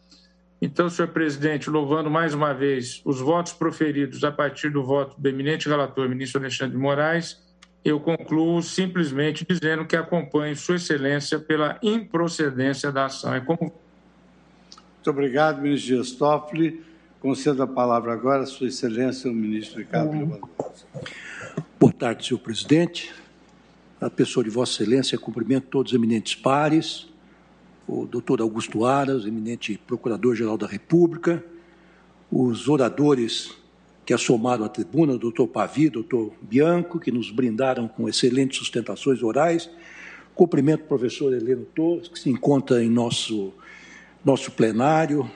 Então, 0.62 0.88
senhor 0.88 1.08
presidente, 1.08 1.68
louvando 1.68 2.10
mais 2.10 2.32
uma 2.32 2.54
vez 2.54 3.02
os 3.04 3.20
votos 3.20 3.52
proferidos 3.52 4.24
a 4.24 4.32
partir 4.32 4.70
do 4.70 4.82
voto 4.82 5.20
do 5.20 5.28
eminente 5.28 5.68
relator, 5.68 6.08
ministro 6.08 6.40
Alexandre 6.40 6.78
de 6.78 6.82
Moraes, 6.82 7.38
eu 7.84 8.00
concluo 8.00 8.62
simplesmente 8.62 9.44
dizendo 9.46 9.84
que 9.84 9.96
acompanho 9.96 10.56
Sua 10.56 10.76
Excelência 10.76 11.38
pela 11.38 11.78
improcedência 11.82 12.90
da 12.90 13.04
ação. 13.04 13.34
É 13.34 13.40
como... 13.40 13.70
Muito 15.00 15.10
obrigado, 15.10 15.62
ministro 15.62 15.94
Dias 15.94 16.12
Toffoli. 16.12 16.82
Concedo 17.20 17.62
a 17.62 17.66
palavra 17.66 18.12
agora 18.12 18.42
a 18.42 18.46
Sua 18.46 18.68
Excelência, 18.68 19.30
o 19.30 19.34
ministro 19.34 19.78
Ricardo 19.78 20.12
Lewandowski. 20.12 20.86
Boa 21.78 21.92
tarde, 21.92 22.26
senhor 22.26 22.38
presidente 22.40 23.10
a 23.98 24.08
pessoa 24.08 24.42
de 24.42 24.50
Vossa 24.50 24.82
Excelência, 24.82 25.18
cumprimento 25.18 25.68
todos 25.68 25.92
os 25.92 25.96
eminentes 25.96 26.34
pares, 26.34 27.06
o 27.86 28.06
doutor 28.06 28.40
Augusto 28.40 28.86
Aras, 28.86 29.26
eminente 29.26 29.78
Procurador-Geral 29.86 30.56
da 30.56 30.66
República, 30.66 31.42
os 32.32 32.66
oradores 32.68 33.54
que 34.06 34.14
assomaram 34.14 34.64
à 34.64 34.68
tribuna, 34.68 35.14
o 35.14 35.18
doutor 35.18 35.48
Pavi, 35.48 35.88
o 35.88 35.92
doutor 35.92 36.32
Bianco, 36.40 36.98
que 36.98 37.10
nos 37.10 37.30
brindaram 37.30 37.86
com 37.86 38.08
excelentes 38.08 38.58
sustentações 38.58 39.22
orais. 39.22 39.68
Cumprimento 40.34 40.84
o 40.84 40.88
professor 40.88 41.34
Heleno 41.34 41.66
Torres, 41.74 42.08
que 42.08 42.18
se 42.18 42.30
encontra 42.30 42.82
em 42.82 42.88
nosso, 42.88 43.52
nosso 44.24 44.52
plenário, 44.52 45.30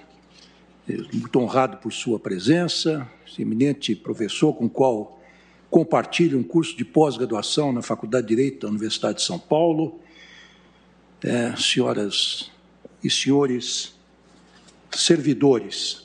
muito 1.13 1.39
honrado 1.39 1.79
por 1.79 1.93
sua 1.93 2.19
presença, 2.19 3.09
esse 3.27 3.43
eminente 3.43 3.95
professor 3.95 4.53
com 4.53 4.67
o 4.67 4.71
qual 4.71 5.21
compartilhe 5.71 6.37
um 6.37 6.43
curso 6.43 6.77
de 6.77 6.85
pós-graduação 6.85 7.73
na 7.73 7.83
Faculdade 7.83 8.27
de 8.27 8.37
Direito 8.37 8.61
da 8.63 8.69
Universidade 8.69 9.19
de 9.19 9.25
São 9.25 9.39
Paulo. 9.39 10.01
É, 11.23 11.55
senhoras 11.57 12.51
e 13.03 13.11
senhores 13.11 13.95
servidores, 14.91 16.03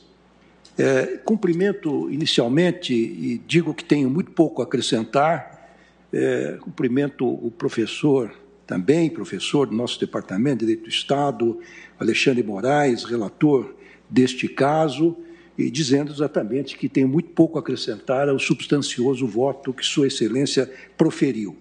É, 0.82 1.20
cumprimento 1.26 2.10
inicialmente 2.10 2.94
e 2.94 3.38
digo 3.46 3.74
que 3.74 3.84
tenho 3.84 4.10
muito 4.10 4.32
pouco 4.32 4.62
a 4.62 4.64
acrescentar. 4.64 5.76
É, 6.14 6.58
cumprimento 6.62 7.28
o 7.28 7.52
professor 7.52 8.34
também, 8.66 9.10
professor 9.10 9.68
do 9.68 9.76
nosso 9.76 10.00
Departamento 10.00 10.60
de 10.60 10.68
Direito 10.68 10.84
do 10.84 10.90
Estado, 10.90 11.60
Alexandre 12.00 12.44
Moraes, 12.44 13.04
relator 13.04 13.76
deste 14.10 14.48
caso, 14.48 15.18
e 15.58 15.70
dizendo 15.70 16.14
exatamente 16.14 16.78
que 16.78 16.88
tem 16.88 17.04
muito 17.04 17.32
pouco 17.32 17.58
a 17.58 17.62
acrescentar 17.62 18.30
ao 18.30 18.40
substancioso 18.40 19.28
voto 19.28 19.74
que 19.74 19.86
Sua 19.86 20.08
Excelência 20.08 20.72
proferiu. 20.98 21.58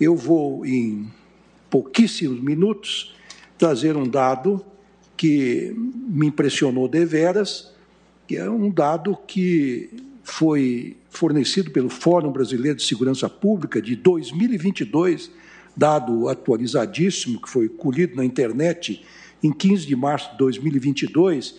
Eu 0.00 0.16
vou, 0.16 0.64
em 0.64 1.06
pouquíssimos 1.68 2.42
minutos, 2.42 3.14
trazer 3.58 3.94
um 3.94 4.08
dado 4.08 4.64
que 5.16 5.74
me 5.76 6.28
impressionou 6.28 6.88
deveras, 6.88 7.72
que 8.26 8.36
é 8.36 8.48
um 8.48 8.70
dado 8.70 9.16
que 9.26 9.90
foi 10.22 10.96
fornecido 11.10 11.70
pelo 11.70 11.90
Fórum 11.90 12.32
Brasileiro 12.32 12.78
de 12.78 12.84
Segurança 12.84 13.28
Pública 13.28 13.82
de 13.82 13.94
2022, 13.96 15.30
dado 15.76 16.28
atualizadíssimo, 16.28 17.40
que 17.40 17.50
foi 17.50 17.68
colhido 17.68 18.16
na 18.16 18.24
internet 18.24 19.04
em 19.42 19.52
15 19.52 19.86
de 19.86 19.96
março 19.96 20.30
de 20.32 20.38
2022, 20.38 21.58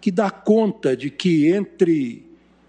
que 0.00 0.10
dá 0.10 0.30
conta 0.30 0.96
de 0.96 1.10
que 1.10 1.52
entre 1.52 2.24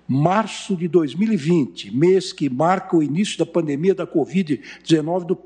março 0.08 0.76
de 0.76 0.88
2020, 0.88 1.96
mês 1.96 2.32
que 2.32 2.48
marca 2.50 2.96
o 2.96 3.04
início 3.04 3.38
da 3.38 3.46
pandemia 3.46 3.94
da 3.94 4.08
Covid-19 4.08 5.38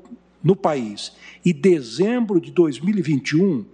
no 0.42 0.56
país, 0.56 1.12
e 1.44 1.52
dezembro 1.52 2.40
de 2.40 2.50
2021, 2.50 3.66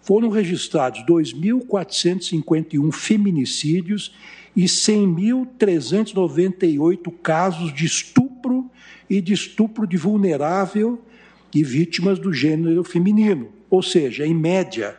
foram 0.00 0.30
registrados 0.30 1.06
2.451 1.06 2.90
feminicídios 2.92 4.12
e 4.54 4.64
100.398 4.64 7.14
casos 7.22 7.72
de 7.72 7.86
estupro 7.86 8.68
e 9.08 9.20
de 9.20 9.32
estupro 9.32 9.86
de 9.86 9.96
vulnerável 9.96 11.00
e 11.54 11.62
vítimas 11.62 12.18
do 12.18 12.32
gênero 12.32 12.82
feminino. 12.82 13.61
Ou 13.72 13.82
seja, 13.82 14.26
em 14.26 14.34
média, 14.34 14.98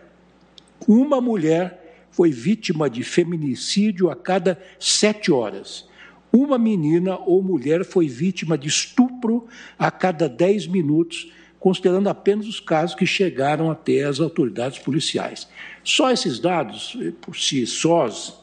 uma 0.87 1.21
mulher 1.21 2.07
foi 2.09 2.31
vítima 2.31 2.89
de 2.89 3.03
feminicídio 3.03 4.09
a 4.09 4.15
cada 4.15 4.59
sete 4.79 5.31
horas. 5.31 5.87
Uma 6.31 6.57
menina 6.57 7.15
ou 7.19 7.43
mulher 7.43 7.85
foi 7.85 8.07
vítima 8.07 8.57
de 8.57 8.67
estupro 8.67 9.47
a 9.77 9.91
cada 9.91 10.27
dez 10.27 10.65
minutos, 10.65 11.31
considerando 11.59 12.09
apenas 12.09 12.47
os 12.47 12.59
casos 12.59 12.95
que 12.95 13.05
chegaram 13.05 13.69
até 13.69 14.05
as 14.05 14.19
autoridades 14.19 14.79
policiais. 14.79 15.47
Só 15.83 16.09
esses 16.09 16.39
dados, 16.39 16.97
por 17.21 17.37
si 17.37 17.67
sós, 17.67 18.33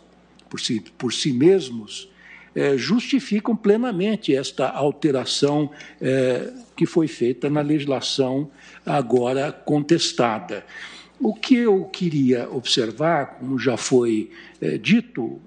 por 0.49 0.61
si, 0.61 0.81
por 0.97 1.13
si 1.13 1.33
mesmos, 1.33 2.09
é, 2.55 2.77
justificam 2.79 3.57
plenamente 3.57 4.33
esta 4.33 4.69
alteração 4.69 5.73
é, 6.01 6.53
que 6.77 6.87
foi 6.87 7.09
feita 7.09 7.51
na 7.51 7.63
legislação 7.63 8.49
agora 8.97 9.53
contestada. 9.53 10.65
O 11.19 11.35
que 11.35 11.55
eu 11.55 11.85
queria 11.85 12.49
observar, 12.51 13.39
como 13.39 13.59
já 13.59 13.77
foi 13.77 14.31
é, 14.61 14.79
dito 14.79 15.41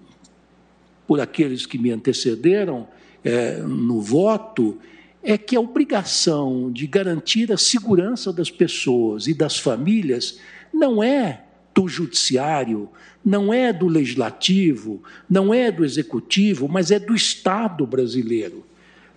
por 1.07 1.19
aqueles 1.19 1.65
que 1.65 1.77
me 1.77 1.91
antecederam 1.91 2.87
é, 3.23 3.57
no 3.57 3.99
voto, 3.99 4.77
é 5.23 5.37
que 5.37 5.55
a 5.55 5.59
obrigação 5.59 6.71
de 6.71 6.85
garantir 6.85 7.51
a 7.51 7.57
segurança 7.57 8.31
das 8.31 8.51
pessoas 8.51 9.27
e 9.27 9.33
das 9.33 9.57
famílias 9.57 10.39
não 10.73 11.01
é 11.01 11.43
do 11.73 11.87
judiciário, 11.87 12.89
não 13.25 13.53
é 13.53 13.71
do 13.73 13.87
legislativo, 13.87 15.01
não 15.29 15.53
é 15.53 15.71
do 15.71 15.83
executivo, 15.83 16.67
mas 16.67 16.91
é 16.91 16.99
do 16.99 17.15
Estado 17.15 17.87
brasileiro. 17.87 18.63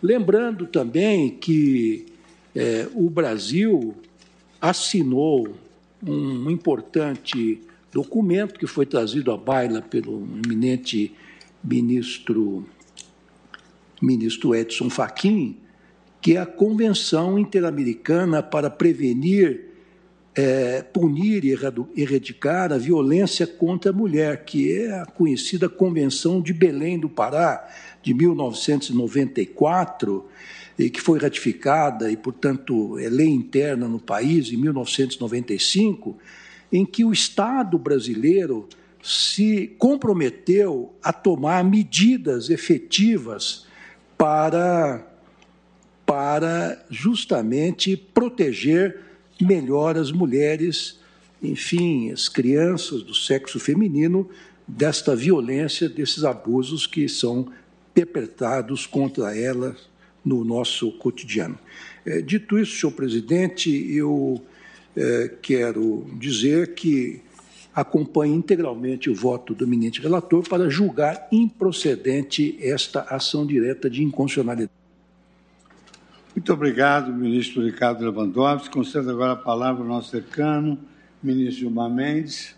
Lembrando 0.03 0.67
também 0.67 1.31
que 1.31 2.07
é, 2.55 2.89
o 2.95 3.11
Brasil 3.11 3.95
assinou 4.69 5.49
um 6.07 6.51
importante 6.51 7.61
documento 7.93 8.59
que 8.59 8.67
foi 8.67 8.85
trazido 8.85 9.33
à 9.33 9.37
baila 9.37 9.81
pelo 9.81 10.27
eminente 10.45 11.15
ministro, 11.63 12.67
ministro 14.01 14.55
Edson 14.55 14.91
Fachin, 14.91 15.57
que 16.21 16.37
é 16.37 16.41
a 16.41 16.47
Convenção 16.47 17.39
Interamericana 17.39 18.43
para 18.43 18.69
Prevenir 18.69 19.67
é, 20.37 20.83
punir 20.83 21.45
e 21.47 21.57
erradicar 21.97 22.71
a 22.71 22.77
violência 22.77 23.47
contra 23.47 23.91
a 23.91 23.95
mulher, 23.95 24.45
que 24.45 24.71
é 24.71 25.01
a 25.01 25.07
conhecida 25.07 25.67
Convenção 25.67 26.43
de 26.43 26.53
Belém 26.53 26.99
do 26.99 27.09
Pará, 27.09 27.67
de 28.03 28.13
1994, 28.13 30.29
e 30.79 30.91
que 30.91 31.01
foi 31.01 31.19
ratificada 31.19 32.11
e, 32.11 32.17
portanto, 32.17 32.99
é 32.99 33.09
lei 33.09 33.29
interna 33.29 33.89
no 33.89 33.99
país 33.99 34.53
em 34.53 34.57
1995, 34.57 36.19
em 36.71 36.85
que 36.85 37.05
o 37.05 37.13
Estado 37.13 37.79
brasileiro 37.79 38.69
se 39.03 39.75
comprometeu 39.79 40.93
a 41.03 41.13
tomar 41.13 41.65
medidas 41.65 42.51
efetivas 42.51 43.65
para, 44.19 45.07
para 46.05 46.85
justamente 46.91 47.97
proteger 47.97 49.01
melhor 49.41 49.97
as 49.97 50.11
mulheres, 50.11 50.99
enfim, 51.43 52.11
as 52.11 52.29
crianças 52.29 53.03
do 53.03 53.15
sexo 53.15 53.59
feminino, 53.59 54.29
desta 54.67 55.15
violência, 55.15 55.89
desses 55.89 56.25
abusos 56.25 56.87
que 56.87 57.09
são 57.09 57.49
perpetrados 57.95 58.87
contra 58.87 59.35
elas 59.39 59.96
no 60.27 60.45
nosso 60.45 60.91
cotidiano. 60.99 61.57
É, 62.05 62.21
dito 62.21 62.59
isso, 62.59 62.81
senhor 62.81 62.93
presidente, 62.93 63.71
eu 63.71 64.43
é, 64.97 65.31
quero 65.41 66.05
dizer 66.19 66.75
que 66.75 67.23
acompanho 67.73 68.35
integralmente 68.35 69.09
o 69.09 69.15
voto 69.15 69.55
do 69.55 69.65
eminente 69.65 70.01
relator 70.01 70.47
para 70.49 70.69
julgar 70.69 71.29
improcedente 71.31 72.59
esta 72.61 73.03
ação 73.03 73.47
direta 73.47 73.89
de 73.89 74.03
inconstitucionalidade. 74.03 74.71
Muito 76.35 76.53
obrigado, 76.53 77.13
ministro 77.13 77.65
Ricardo 77.65 78.03
Lewandowski. 78.03 78.71
Concedo 78.71 79.11
agora 79.11 79.33
a 79.33 79.37
palavra 79.37 79.83
ao 79.83 79.89
nosso 79.89 80.13
decano, 80.13 80.79
ministro 81.23 81.61
Gilmar 81.61 81.91
Mendes, 81.91 82.55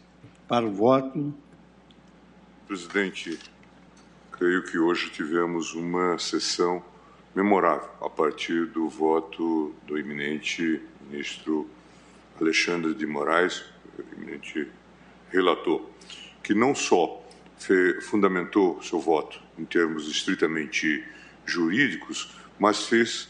para 0.49 0.67
o 0.67 0.71
voto. 0.71 1.35
Presidente, 2.67 3.39
creio 4.33 4.65
que 4.65 4.79
hoje 4.79 5.11
tivemos 5.11 5.75
uma 5.75 6.19
sessão 6.19 6.83
memorável 7.39 7.89
a 8.01 8.11
partir 8.11 8.67
do 8.67 8.89
voto 8.89 9.73
do 9.87 9.97
eminente 9.97 10.83
ministro 11.09 11.71
Alexandre 12.41 12.93
de 12.95 13.07
Moraes, 13.07 13.65
eminente 14.13 14.69
relator, 15.31 15.87
que 16.43 16.53
não 16.53 16.75
só 16.75 17.25
fundamentou 18.03 18.83
seu 18.83 18.99
voto 18.99 19.41
em 19.57 19.65
termos 19.65 20.09
estritamente 20.09 21.05
jurídicos, 21.47 22.37
mas 22.59 22.87
fez 22.87 23.29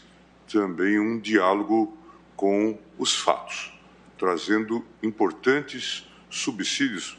também 0.51 0.99
um 0.99 1.19
diálogo 1.19 1.95
com 2.35 2.79
os 2.97 3.15
fatos, 3.15 3.71
trazendo 4.17 4.83
importantes 5.03 6.09
subsídios 6.31 7.15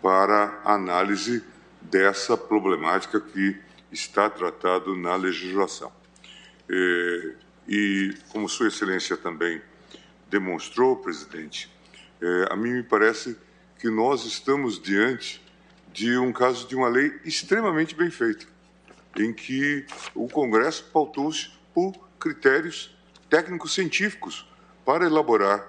para 0.00 0.58
a 0.64 0.72
análise 0.72 1.44
dessa 1.82 2.34
problemática 2.34 3.20
que 3.20 3.58
está 3.92 4.30
tratado 4.30 4.96
na 4.96 5.14
legislação. 5.16 5.99
É, 6.72 7.34
e, 7.66 8.14
como 8.28 8.48
Sua 8.48 8.68
Excelência 8.68 9.16
também 9.16 9.60
demonstrou, 10.28 10.96
presidente, 10.96 11.68
é, 12.22 12.46
a 12.48 12.56
mim 12.56 12.74
me 12.74 12.82
parece 12.84 13.36
que 13.78 13.90
nós 13.90 14.24
estamos 14.24 14.80
diante 14.80 15.42
de 15.92 16.16
um 16.16 16.32
caso 16.32 16.68
de 16.68 16.76
uma 16.76 16.88
lei 16.88 17.18
extremamente 17.24 17.96
bem 17.96 18.10
feita, 18.10 18.46
em 19.16 19.32
que 19.32 19.84
o 20.14 20.28
Congresso 20.28 20.84
pautou-se 20.92 21.50
por 21.74 21.92
critérios 22.20 22.96
técnicos 23.28 23.74
científicos 23.74 24.48
para 24.84 25.06
elaborar 25.06 25.68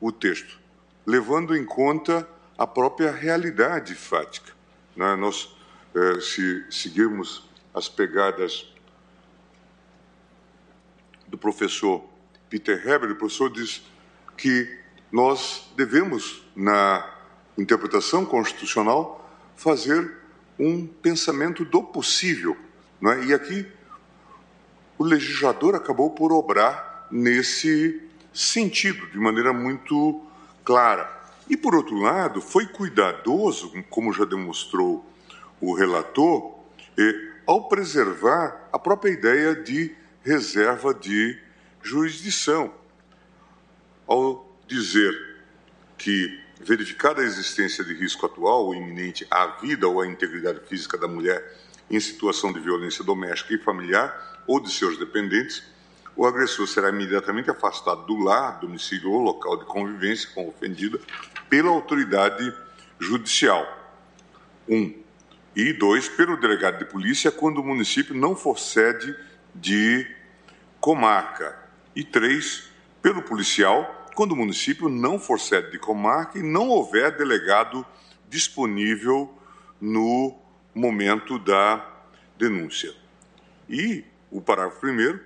o 0.00 0.12
texto, 0.12 0.60
levando 1.06 1.56
em 1.56 1.64
conta 1.64 2.28
a 2.58 2.66
própria 2.66 3.10
realidade 3.10 3.94
fática. 3.94 4.52
Né? 4.94 5.16
Nós, 5.16 5.56
eh, 5.94 6.20
se 6.20 6.66
seguirmos 6.70 7.48
as 7.72 7.88
pegadas 7.88 8.71
do 11.32 11.38
professor 11.38 12.04
Peter 12.50 12.86
Heber, 12.86 13.10
o 13.10 13.16
professor 13.16 13.50
diz 13.50 13.82
que 14.36 14.78
nós 15.10 15.72
devemos, 15.74 16.44
na 16.54 17.10
interpretação 17.56 18.26
constitucional, 18.26 19.26
fazer 19.56 20.18
um 20.58 20.86
pensamento 20.86 21.64
do 21.64 21.82
possível. 21.82 22.54
Não 23.00 23.12
é? 23.12 23.24
E 23.24 23.32
aqui 23.32 23.66
o 24.98 25.04
legislador 25.04 25.74
acabou 25.74 26.10
por 26.10 26.32
obrar 26.32 27.08
nesse 27.10 28.02
sentido, 28.32 29.06
de 29.06 29.18
maneira 29.18 29.54
muito 29.54 30.22
clara. 30.62 31.10
E, 31.48 31.56
por 31.56 31.74
outro 31.74 31.96
lado, 31.96 32.42
foi 32.42 32.66
cuidadoso, 32.66 33.72
como 33.88 34.12
já 34.12 34.26
demonstrou 34.26 35.04
o 35.60 35.74
relator 35.74 36.58
eh, 36.98 37.32
ao 37.46 37.68
preservar 37.68 38.68
a 38.70 38.78
própria 38.78 39.10
ideia 39.10 39.54
de 39.54 40.01
reserva 40.24 40.94
de 40.94 41.38
jurisdição. 41.82 42.72
Ao 44.06 44.48
dizer 44.66 45.36
que, 45.98 46.40
verificada 46.60 47.22
a 47.22 47.24
existência 47.24 47.84
de 47.84 47.94
risco 47.94 48.26
atual 48.26 48.66
ou 48.66 48.74
iminente 48.74 49.26
à 49.30 49.46
vida 49.46 49.88
ou 49.88 50.00
à 50.00 50.06
integridade 50.06 50.60
física 50.66 50.96
da 50.96 51.08
mulher 51.08 51.56
em 51.90 52.00
situação 52.00 52.52
de 52.52 52.60
violência 52.60 53.04
doméstica 53.04 53.54
e 53.54 53.58
familiar 53.58 54.42
ou 54.46 54.60
de 54.60 54.70
seus 54.70 54.98
dependentes, 54.98 55.62
o 56.14 56.26
agressor 56.26 56.66
será 56.66 56.90
imediatamente 56.90 57.50
afastado 57.50 58.06
do 58.06 58.18
lar, 58.18 58.60
domicílio 58.60 59.10
ou 59.10 59.20
local 59.20 59.56
de 59.56 59.64
convivência 59.64 60.28
com 60.34 60.42
a 60.42 60.48
ofendida 60.48 61.00
pela 61.48 61.70
autoridade 61.70 62.52
judicial. 62.98 63.66
Um. 64.68 65.02
E 65.54 65.72
dois, 65.72 66.08
pelo 66.08 66.38
delegado 66.38 66.78
de 66.78 66.84
polícia, 66.86 67.30
quando 67.30 67.58
o 67.58 67.64
município 67.64 68.14
não 68.14 68.34
for 68.34 68.58
sede 68.58 69.14
de 69.54 70.06
comarca. 70.80 71.58
E 71.94 72.02
três, 72.02 72.70
pelo 73.00 73.22
policial, 73.22 74.08
quando 74.14 74.32
o 74.32 74.36
município 74.36 74.88
não 74.88 75.18
for 75.18 75.38
sede 75.38 75.70
de 75.72 75.78
comarca 75.78 76.38
e 76.38 76.42
não 76.42 76.68
houver 76.68 77.16
delegado 77.16 77.84
disponível 78.28 79.32
no 79.80 80.38
momento 80.74 81.38
da 81.38 81.86
denúncia. 82.38 82.94
E 83.68 84.04
o 84.30 84.40
parágrafo 84.40 84.80
primeiro, 84.80 85.20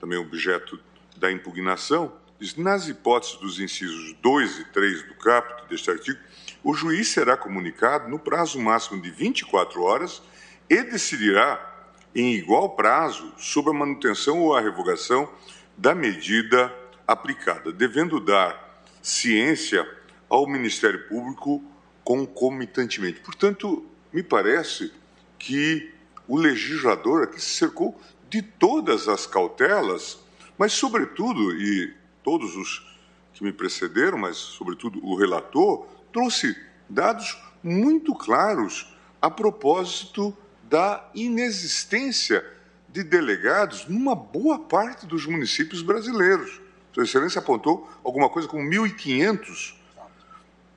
também 0.00 0.18
objeto 0.18 0.80
da 1.16 1.30
impugnação, 1.30 2.12
diz: 2.38 2.56
nas 2.56 2.88
hipóteses 2.88 3.36
dos 3.36 3.60
incisos 3.60 4.14
2 4.20 4.58
e 4.58 4.64
3 4.66 5.02
do 5.04 5.14
caput 5.14 5.68
deste 5.68 5.90
artigo, 5.90 6.18
o 6.62 6.74
juiz 6.74 7.08
será 7.08 7.36
comunicado 7.36 8.08
no 8.08 8.18
prazo 8.18 8.60
máximo 8.60 9.00
de 9.00 9.10
24 9.10 9.82
horas 9.82 10.22
e 10.68 10.82
decidirá 10.82 11.69
em 12.14 12.32
igual 12.34 12.70
prazo 12.70 13.32
sobre 13.36 13.70
a 13.70 13.74
manutenção 13.74 14.40
ou 14.40 14.54
a 14.54 14.60
revogação 14.60 15.28
da 15.76 15.94
medida 15.94 16.74
aplicada, 17.06 17.72
devendo 17.72 18.20
dar 18.20 18.84
ciência 19.02 19.86
ao 20.28 20.46
Ministério 20.46 21.08
Público 21.08 21.62
concomitantemente. 22.04 23.20
Portanto, 23.20 23.84
me 24.12 24.22
parece 24.22 24.92
que 25.38 25.92
o 26.26 26.36
legislador 26.36 27.24
aqui 27.24 27.40
se 27.40 27.50
cercou 27.50 28.00
de 28.28 28.42
todas 28.42 29.08
as 29.08 29.26
cautelas, 29.26 30.20
mas, 30.56 30.72
sobretudo, 30.72 31.52
e 31.56 31.94
todos 32.22 32.56
os 32.56 32.98
que 33.32 33.42
me 33.42 33.52
precederam, 33.52 34.18
mas, 34.18 34.36
sobretudo, 34.36 35.04
o 35.04 35.16
relator, 35.16 35.86
trouxe 36.12 36.56
dados 36.88 37.36
muito 37.62 38.14
claros 38.14 38.94
a 39.20 39.30
propósito 39.30 40.36
da 40.70 41.04
inexistência 41.16 42.46
de 42.88 43.02
delegados 43.02 43.86
numa 43.88 44.14
boa 44.14 44.56
parte 44.60 45.04
dos 45.04 45.26
municípios 45.26 45.82
brasileiros. 45.82 46.60
Sua 46.92 47.02
Excelência 47.02 47.40
apontou 47.40 47.90
alguma 48.04 48.28
coisa 48.28 48.46
como 48.46 48.62
1.500 48.62 49.74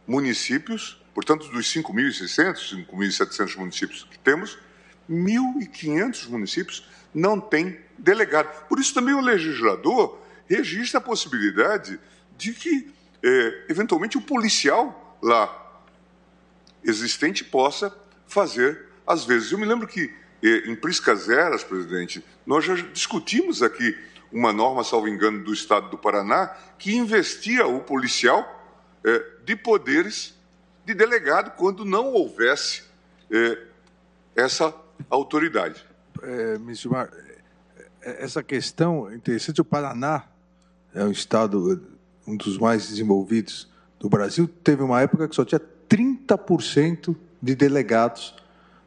municípios, 0.07 0.99
portanto, 1.13 1.47
dos 1.49 1.72
5.600, 1.72 2.88
5.700 2.88 3.55
municípios 3.55 4.07
que 4.09 4.17
temos, 4.17 4.57
1.500 5.07 6.27
municípios 6.27 6.89
não 7.13 7.39
têm 7.39 7.80
delegado. 7.95 8.67
Por 8.67 8.80
isso, 8.80 8.95
também 8.95 9.13
o 9.13 9.22
legislador 9.22 10.19
registra 10.49 10.97
a 10.97 11.01
possibilidade 11.01 11.99
de 12.35 12.51
que, 12.53 12.91
é, 13.22 13.65
eventualmente, 13.69 14.17
o 14.17 14.22
policial 14.22 15.17
lá 15.22 15.81
existente 16.83 17.43
possa 17.43 17.95
fazer 18.27 18.92
às 19.06 19.25
vezes. 19.25 19.51
Eu 19.51 19.57
me 19.57 19.65
lembro 19.65 19.88
que 19.88 20.14
eh, 20.41 20.64
em 20.69 20.75
Priscas 20.75 21.30
Eras, 21.30 21.64
presidente, 21.64 22.23
nós 22.45 22.65
já 22.65 22.75
discutimos 22.75 23.61
aqui 23.61 23.98
uma 24.32 24.51
norma, 24.51 24.83
salvo 24.83 25.07
engano, 25.07 25.43
do 25.43 25.53
Estado 25.53 25.90
do 25.90 25.98
Paraná, 25.98 26.48
que 26.77 26.95
investia 26.95 27.67
o 27.67 27.80
policial 27.80 28.64
eh, 29.03 29.23
de 29.45 29.56
poderes 29.56 30.33
de 30.85 30.93
delegado 30.93 31.56
quando 31.56 31.85
não 31.85 32.07
houvesse 32.14 32.83
eh, 33.32 33.57
essa 34.35 34.73
autoridade. 35.09 35.85
É, 36.22 36.57
Mar, 36.88 37.09
essa 38.01 38.43
questão 38.43 39.09
é 39.09 39.15
interessante. 39.15 39.61
O 39.61 39.65
Paraná 39.65 40.25
é 40.93 41.03
um 41.03 41.11
estado, 41.11 41.82
um 42.27 42.35
dos 42.35 42.57
mais 42.57 42.90
desenvolvidos 42.90 43.72
do 43.99 44.09
Brasil, 44.09 44.48
teve 44.64 44.83
uma 44.83 45.01
época 45.01 45.27
que 45.27 45.35
só 45.35 45.45
tinha 45.45 45.61
30% 45.90 47.15
de 47.41 47.56
delegados 47.56 48.35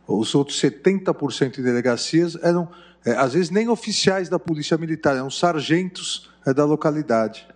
os 0.06 0.34
outros 0.34 0.60
70% 0.60 1.56
de 1.56 1.62
delegacias 1.62 2.36
eram, 2.42 2.70
é, 3.04 3.12
às 3.12 3.34
vezes, 3.34 3.50
nem 3.50 3.68
oficiais 3.68 4.28
da 4.28 4.38
Polícia 4.38 4.76
Militar, 4.76 5.16
eram 5.16 5.30
sargentos 5.30 6.30
é, 6.46 6.54
da 6.54 6.64
localidade. 6.64 7.46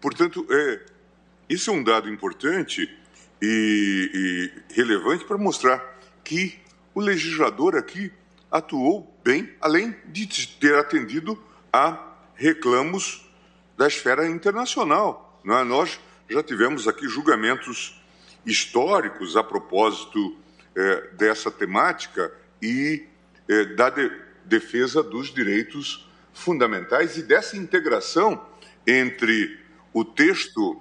Portanto, 0.00 0.46
é, 0.50 0.80
isso 1.48 1.70
é 1.70 1.72
um 1.72 1.82
dado 1.82 2.08
importante 2.08 2.88
e, 3.40 4.50
e 4.70 4.74
relevante 4.74 5.24
para 5.24 5.38
mostrar 5.38 5.98
que 6.22 6.58
o 6.94 7.00
legislador 7.00 7.76
aqui 7.76 8.12
atuou 8.50 9.12
bem, 9.24 9.52
além 9.60 9.94
de 10.06 10.26
ter 10.58 10.76
atendido 10.76 11.36
a 11.72 12.12
reclamos 12.36 13.28
da 13.76 13.86
esfera 13.86 14.28
internacional. 14.28 15.40
É? 15.44 15.64
Nós 15.64 15.98
já 16.28 16.42
tivemos 16.42 16.86
aqui 16.86 17.08
julgamentos 17.08 18.00
históricos 18.46 19.36
a 19.36 19.42
propósito 19.42 20.36
é, 20.76 21.08
dessa 21.12 21.50
temática 21.50 22.32
e 22.60 23.06
é, 23.48 23.64
da 23.74 23.90
de, 23.90 24.10
defesa 24.44 25.02
dos 25.02 25.32
direitos 25.32 26.08
fundamentais 26.32 27.16
e 27.16 27.22
dessa 27.22 27.56
integração 27.56 28.44
entre 28.86 29.58
o 29.92 30.04
texto 30.04 30.80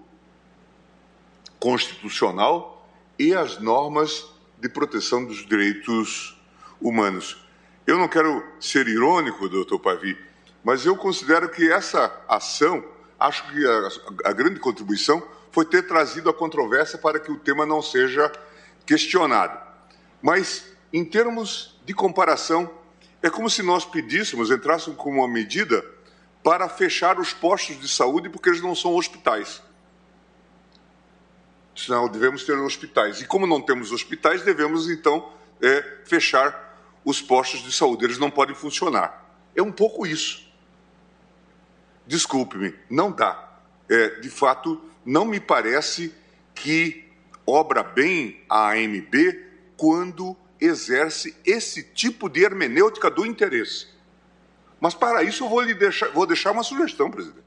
constitucional 1.60 2.90
e 3.18 3.34
as 3.34 3.60
normas 3.60 4.26
de 4.60 4.68
proteção 4.68 5.24
dos 5.24 5.46
direitos 5.46 6.38
humanos. 6.82 7.38
Eu 7.86 7.98
não 7.98 8.08
quero 8.08 8.44
ser 8.60 8.88
irônico, 8.88 9.48
doutor 9.48 9.80
Pavi, 9.80 10.18
mas 10.64 10.86
eu 10.86 10.96
considero 10.96 11.50
que 11.50 11.72
essa 11.72 12.24
ação, 12.28 12.84
acho 13.20 13.50
que 13.50 13.66
a, 13.66 14.30
a 14.30 14.34
grande 14.34 14.60
contribuição 14.60 15.26
foi 15.52 15.66
ter 15.66 15.84
trazido 15.84 16.30
a 16.30 16.34
controvérsia 16.34 16.98
para 16.98 17.20
que 17.20 17.32
o 17.32 17.38
tema 17.38 17.66
não 17.66 17.82
seja 17.82 18.32
questionado. 18.86 19.63
Mas, 20.24 20.74
em 20.94 21.04
termos 21.04 21.78
de 21.86 21.94
comparação, 21.94 22.74
é 23.22 23.30
como 23.30 23.50
se 23.50 23.62
nós 23.62 23.84
pedíssemos, 23.84 24.50
entrássemos 24.50 24.98
com 24.98 25.12
uma 25.12 25.28
medida 25.28 25.84
para 26.42 26.70
fechar 26.70 27.20
os 27.20 27.34
postos 27.34 27.78
de 27.78 27.90
saúde 27.90 28.30
porque 28.30 28.48
eles 28.48 28.62
não 28.62 28.74
são 28.74 28.96
hospitais. 28.96 29.62
Senão 31.76 32.08
devemos 32.08 32.46
ter 32.46 32.58
hospitais. 32.58 33.20
E 33.20 33.26
como 33.26 33.46
não 33.46 33.62
temos 33.62 33.92
hospitais, 33.92 34.44
devemos 34.44 34.90
então 34.90 35.30
é, 35.62 36.00
fechar 36.06 36.74
os 37.04 37.22
postos 37.22 37.62
de 37.62 37.74
saúde. 37.74 38.06
Eles 38.06 38.18
não 38.18 38.32
podem 38.32 38.56
funcionar. 38.56 39.38
É 39.54 39.62
um 39.62 39.74
pouco 39.74 40.08
isso. 40.08 40.50
Desculpe-me, 42.08 42.74
não 42.90 43.12
dá. 43.12 43.60
É, 43.90 44.22
de 44.22 44.30
fato, 44.30 44.82
não 45.06 45.26
me 45.26 45.42
parece 45.42 46.16
que 46.56 47.12
obra 47.46 47.84
bem 47.84 48.42
a 48.50 48.72
AMB 48.72 49.52
quando 49.84 50.34
exerce 50.62 51.36
esse 51.46 51.84
tipo 51.84 52.30
de 52.30 52.42
hermenêutica 52.42 53.12
do 53.12 53.26
interesse. 53.26 53.88
Mas 54.80 54.94
para 54.94 55.24
isso 55.24 55.44
eu 55.44 55.50
vou 55.50 55.60
lhe 55.60 55.74
deixar, 55.74 56.08
vou 56.12 56.26
deixar 56.26 56.52
uma 56.52 56.64
sugestão, 56.64 57.12
presidente. 57.12 57.44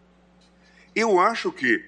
Eu 0.94 1.18
acho 1.18 1.50
que 1.50 1.82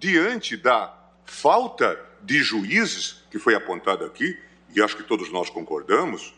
diante 0.00 0.56
da 0.56 0.92
falta 1.24 1.96
de 2.20 2.42
juízes 2.42 3.22
que 3.30 3.38
foi 3.38 3.54
apontada 3.54 4.04
aqui, 4.04 4.36
e 4.74 4.82
acho 4.82 4.96
que 4.96 5.04
todos 5.04 5.30
nós 5.30 5.48
concordamos, 5.48 6.34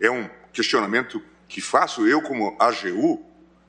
é 0.00 0.10
um 0.10 0.26
questionamento 0.50 1.22
que 1.46 1.60
faço 1.60 2.08
eu 2.08 2.22
como 2.22 2.56
AGU 2.58 3.22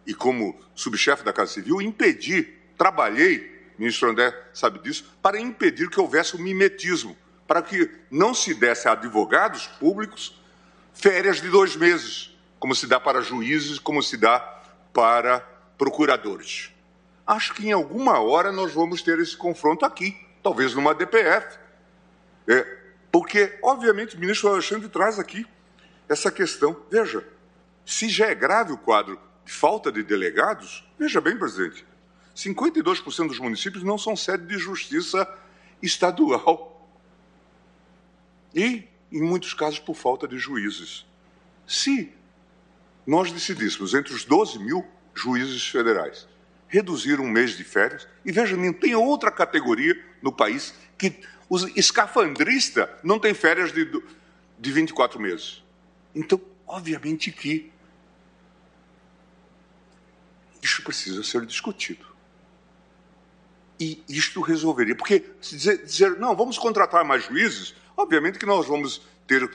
e 0.07 0.13
como 0.13 0.57
subchefe 0.73 1.25
da 1.25 1.33
Casa 1.33 1.51
Civil, 1.51 1.81
impedir, 1.81 2.61
trabalhei, 2.77 3.73
ministro 3.77 4.09
André 4.09 4.33
sabe 4.53 4.79
disso, 4.79 5.13
para 5.21 5.37
impedir 5.37 5.89
que 5.89 5.99
houvesse 5.99 6.33
o 6.33 6.39
mimetismo 6.39 7.17
para 7.53 7.61
que 7.61 7.87
não 8.09 8.33
se 8.33 8.51
desse 8.51 8.87
a 8.87 8.93
advogados 8.93 9.67
públicos 9.67 10.41
férias 10.91 11.39
de 11.39 11.49
dois 11.49 11.75
meses, 11.75 12.35
como 12.57 12.73
se 12.73 12.87
dá 12.87 12.99
para 12.99 13.21
juízes, 13.21 13.77
como 13.77 14.01
se 14.01 14.17
dá 14.17 14.39
para 14.91 15.39
procuradores. 15.77 16.71
Acho 17.27 17.53
que 17.53 17.67
em 17.67 17.71
alguma 17.71 18.19
hora 18.19 18.51
nós 18.51 18.73
vamos 18.73 19.03
ter 19.03 19.19
esse 19.19 19.37
confronto 19.37 19.85
aqui, 19.85 20.17
talvez 20.41 20.73
numa 20.73 20.95
DPF. 20.95 21.59
É, 22.47 22.79
porque, 23.11 23.55
obviamente, 23.61 24.15
o 24.15 24.19
ministro 24.19 24.49
Alexandre 24.49 24.89
traz 24.89 25.19
aqui 25.19 25.45
essa 26.09 26.31
questão. 26.31 26.75
Veja, 26.89 27.23
se 27.85 28.09
já 28.09 28.31
é 28.31 28.33
grave 28.33 28.71
o 28.71 28.79
quadro 28.79 29.19
de 29.45 29.53
falta 29.53 29.91
de 29.91 30.01
delegados, 30.01 30.91
veja 30.97 31.21
bem, 31.21 31.37
presidente, 31.37 31.85
52% 32.35 33.27
dos 33.27 33.37
municípios 33.37 33.83
não 33.83 33.99
são 33.99 34.15
sede 34.15 34.47
de 34.47 34.57
justiça 34.57 35.31
estadual. 35.83 36.72
E 38.53 38.87
em 39.11 39.21
muitos 39.21 39.53
casos 39.53 39.79
por 39.79 39.95
falta 39.95 40.27
de 40.27 40.37
juízes. 40.37 41.05
Se 41.67 42.11
nós 43.05 43.31
decidíssemos 43.31 43.93
entre 43.93 44.13
os 44.13 44.25
12 44.25 44.59
mil 44.59 44.85
juízes 45.13 45.67
federais 45.67 46.27
reduzir 46.67 47.19
um 47.19 47.29
mês 47.29 47.55
de 47.55 47.63
férias, 47.63 48.07
e 48.25 48.31
veja, 48.31 48.57
nem 48.57 48.73
tem 48.73 48.95
outra 48.95 49.29
categoria 49.29 49.95
no 50.23 50.31
país 50.31 50.73
que 50.97 51.13
os 51.47 51.63
escafandrista 51.77 52.89
não 53.03 53.19
tem 53.19 53.31
férias 53.31 53.71
de, 53.71 53.85
de 54.57 54.71
24 54.71 55.19
meses. 55.19 55.63
Então, 56.15 56.41
obviamente 56.65 57.31
que 57.31 57.71
isso 60.63 60.81
precisa 60.81 61.23
ser 61.23 61.45
discutido. 61.45 62.07
E 63.79 64.03
isto 64.09 64.41
resolveria. 64.41 64.95
Porque 64.95 65.29
se 65.41 65.55
dizer, 65.55 65.85
dizer, 65.85 66.17
não, 66.17 66.35
vamos 66.35 66.57
contratar 66.57 67.05
mais 67.05 67.25
juízes, 67.25 67.75
obviamente 67.95 68.39
que 68.39 68.45
nós 68.45 68.67
vamos 68.67 69.01
ter 69.27 69.49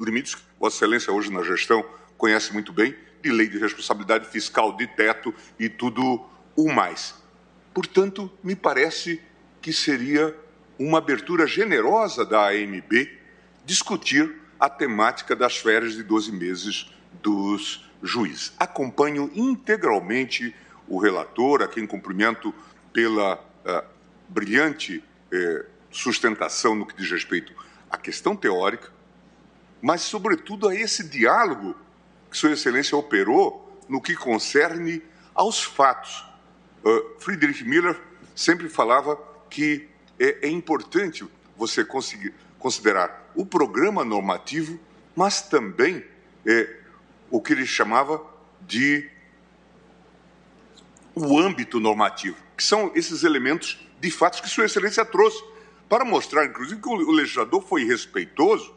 limites. 0.00 0.36
Vossa 0.58 0.76
Excelência, 0.76 1.12
hoje 1.12 1.32
na 1.32 1.42
gestão, 1.42 1.84
conhece 2.16 2.52
muito 2.52 2.72
bem, 2.72 2.94
de 3.22 3.30
lei 3.30 3.48
de 3.48 3.58
responsabilidade 3.58 4.26
fiscal, 4.28 4.76
de 4.76 4.86
teto 4.86 5.34
e 5.58 5.68
tudo 5.68 6.24
o 6.56 6.72
mais. 6.72 7.14
Portanto, 7.72 8.30
me 8.42 8.56
parece 8.56 9.20
que 9.60 9.72
seria 9.72 10.36
uma 10.78 10.98
abertura 10.98 11.46
generosa 11.46 12.24
da 12.24 12.48
AMB 12.48 13.08
discutir 13.64 14.34
a 14.58 14.68
temática 14.68 15.36
das 15.36 15.56
férias 15.56 15.94
de 15.94 16.02
12 16.02 16.32
meses 16.32 16.90
dos 17.22 17.88
juízes. 18.02 18.52
Acompanho 18.58 19.30
integralmente 19.34 20.54
o 20.88 20.98
relator, 20.98 21.62
a 21.62 21.68
quem 21.68 21.86
cumprimento 21.86 22.54
pela 22.92 23.34
uh, 23.36 23.86
brilhante 24.28 25.04
uh, 25.32 25.64
sustentação 25.90 26.74
no 26.74 26.86
que 26.86 26.96
diz 26.96 27.10
respeito 27.10 27.54
à 27.90 27.98
questão 27.98 28.36
teórica, 28.36 28.92
mas, 29.82 30.02
sobretudo, 30.02 30.68
a 30.68 30.74
esse 30.74 31.08
diálogo 31.08 31.74
que 32.30 32.36
Sua 32.36 32.52
Excelência 32.52 32.96
operou 32.96 33.80
no 33.88 34.00
que 34.00 34.14
concerne 34.14 35.02
aos 35.34 35.62
fatos. 35.62 36.24
Uh, 36.84 37.18
Friedrich 37.18 37.64
Miller 37.64 38.00
sempre 38.34 38.68
falava 38.68 39.18
que 39.48 39.88
é, 40.18 40.46
é 40.46 40.48
importante 40.48 41.26
você 41.56 41.84
conseguir 41.84 42.34
considerar 42.58 43.30
o 43.34 43.44
programa 43.44 44.04
normativo, 44.04 44.78
mas 45.16 45.42
também 45.42 46.04
é, 46.46 46.76
o 47.30 47.40
que 47.40 47.52
ele 47.52 47.66
chamava 47.66 48.22
de 48.60 49.10
o 51.14 51.38
âmbito 51.38 51.80
normativo, 51.80 52.36
que 52.56 52.62
são 52.62 52.92
esses 52.94 53.24
elementos 53.24 53.86
de 53.98 54.10
fatos 54.10 54.40
que 54.40 54.48
Sua 54.48 54.64
Excelência 54.64 55.04
trouxe, 55.04 55.42
para 55.90 56.04
mostrar, 56.04 56.46
inclusive, 56.46 56.80
que 56.80 56.88
o 56.88 57.10
legislador 57.10 57.60
foi 57.60 57.84
respeitoso, 57.84 58.72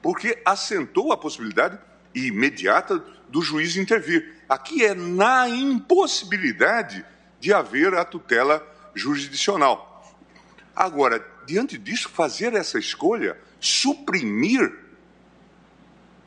porque 0.00 0.40
assentou 0.46 1.12
a 1.12 1.16
possibilidade 1.16 1.78
imediata 2.14 3.04
do 3.28 3.42
juiz 3.42 3.76
intervir. 3.76 4.34
Aqui 4.48 4.82
é 4.82 4.94
na 4.94 5.46
impossibilidade 5.46 7.04
de 7.38 7.52
haver 7.52 7.92
a 7.92 8.02
tutela 8.02 8.66
jurisdicional. 8.94 10.16
Agora, 10.74 11.22
diante 11.44 11.76
disso, 11.76 12.08
fazer 12.08 12.54
essa 12.54 12.78
escolha, 12.78 13.38
suprimir 13.60 14.74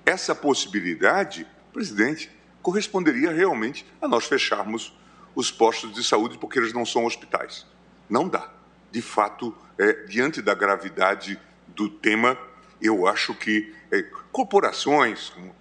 essa 0.05 0.35
possibilidade, 0.35 1.47
presidente, 1.73 2.29
corresponderia 2.61 3.31
realmente 3.31 3.87
a 3.99 4.07
nós 4.07 4.25
fecharmos 4.25 4.95
os 5.33 5.49
postos 5.49 5.91
de 5.95 6.03
saúde 6.03 6.37
porque 6.37 6.59
eles 6.59 6.73
não 6.73 6.85
são 6.85 7.05
hospitais. 7.05 7.65
Não 8.07 8.27
dá. 8.27 8.60
De 8.91 9.01
fato, 9.01 9.55
é, 9.77 10.03
diante 10.03 10.41
da 10.41 10.53
gravidade 10.53 11.39
do 11.67 11.89
tema, 11.89 12.37
eu 12.81 13.07
acho 13.07 13.33
que 13.33 13.73
é, 13.91 14.01
corporações 14.31 15.29
como 15.29 15.55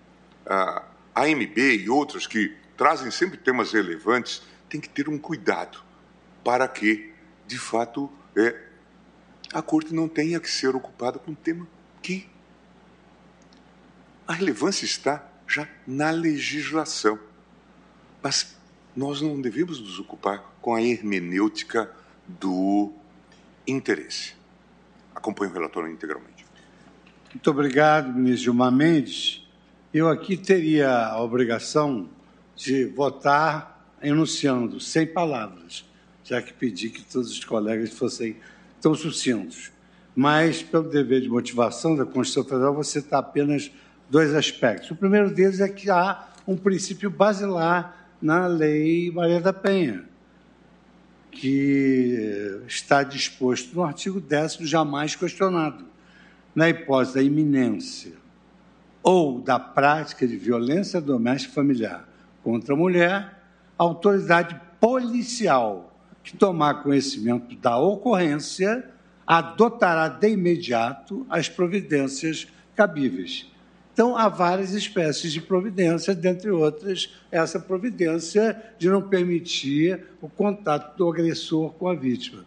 a 0.46 0.84
AMB 1.14 1.58
e 1.58 1.88
outras 1.88 2.26
que 2.26 2.56
trazem 2.76 3.10
sempre 3.10 3.38
temas 3.38 3.72
relevantes 3.72 4.42
têm 4.68 4.80
que 4.80 4.88
ter 4.88 5.08
um 5.08 5.18
cuidado 5.18 5.82
para 6.42 6.66
que, 6.66 7.12
de 7.46 7.58
fato, 7.58 8.10
é, 8.36 8.68
a 9.52 9.60
corte 9.60 9.94
não 9.94 10.08
tenha 10.08 10.40
que 10.40 10.50
ser 10.50 10.74
ocupada 10.74 11.18
com 11.18 11.32
um 11.32 11.34
tema 11.34 11.66
que 12.02 12.28
a 14.26 14.32
relevância 14.32 14.84
está 14.84 15.28
já 15.46 15.68
na 15.86 16.10
legislação. 16.10 17.18
Mas 18.22 18.56
nós 18.94 19.20
não 19.20 19.40
devemos 19.40 19.80
nos 19.80 19.98
ocupar 19.98 20.56
com 20.60 20.74
a 20.74 20.82
hermenêutica 20.82 21.90
do 22.26 22.92
interesse. 23.72 24.34
Acompanho 25.14 25.50
o 25.50 25.54
relatório 25.54 25.90
integralmente. 25.90 26.44
Muito 27.32 27.50
obrigado, 27.50 28.12
ministro 28.12 28.44
Gilmar 28.44 28.72
Mendes. 28.72 29.46
Eu 29.92 30.08
aqui 30.08 30.36
teria 30.36 31.06
a 31.06 31.22
obrigação 31.22 32.08
de 32.56 32.84
votar 32.86 33.96
enunciando, 34.02 34.80
sem 34.80 35.06
palavras, 35.06 35.84
já 36.24 36.40
que 36.42 36.52
pedi 36.52 36.90
que 36.90 37.02
todos 37.02 37.30
os 37.30 37.44
colegas 37.44 37.90
fossem 37.90 38.36
tão 38.80 38.94
sucintos. 38.94 39.70
Mas, 40.14 40.62
pelo 40.62 40.88
dever 40.88 41.20
de 41.20 41.28
motivação 41.28 41.94
da 41.94 42.04
Constituição 42.04 42.44
Federal, 42.44 42.74
você 42.74 42.98
está 42.98 43.18
apenas 43.18 43.70
dois 44.08 44.34
aspectos. 44.34 44.90
O 44.90 44.96
primeiro 44.96 45.32
deles 45.32 45.60
é 45.60 45.68
que 45.68 45.88
há 45.88 46.28
um 46.46 46.56
princípio 46.56 47.10
basilar 47.10 48.08
na 48.20 48.46
Lei 48.46 49.10
Maria 49.10 49.40
da 49.40 49.52
Penha, 49.52 50.04
que 51.30 52.62
está 52.66 53.02
disposto 53.02 53.74
no 53.74 53.82
artigo 53.82 54.20
10 54.20 54.58
jamais 54.60 55.14
questionado. 55.14 55.84
Na 56.54 56.68
hipótese 56.68 57.14
da 57.14 57.22
iminência 57.22 58.12
ou 59.02 59.40
da 59.40 59.58
prática 59.58 60.26
de 60.26 60.36
violência 60.36 61.00
doméstica 61.00 61.54
familiar 61.54 62.08
contra 62.42 62.74
a 62.74 62.76
mulher, 62.76 63.42
a 63.78 63.82
autoridade 63.82 64.60
policial 64.80 65.90
que 66.22 66.36
tomar 66.36 66.82
conhecimento 66.82 67.54
da 67.56 67.78
ocorrência, 67.78 68.88
adotará 69.26 70.08
de 70.08 70.28
imediato 70.28 71.26
as 71.30 71.48
providências 71.48 72.46
cabíveis. 72.74 73.49
Então, 74.00 74.16
há 74.16 74.30
várias 74.30 74.72
espécies 74.72 75.30
de 75.30 75.42
providência, 75.42 76.14
dentre 76.14 76.50
outras, 76.50 77.12
essa 77.30 77.60
providência 77.60 78.56
de 78.78 78.88
não 78.88 79.02
permitir 79.02 80.06
o 80.22 80.28
contato 80.30 80.96
do 80.96 81.06
agressor 81.06 81.74
com 81.74 81.86
a 81.86 81.94
vítima. 81.94 82.46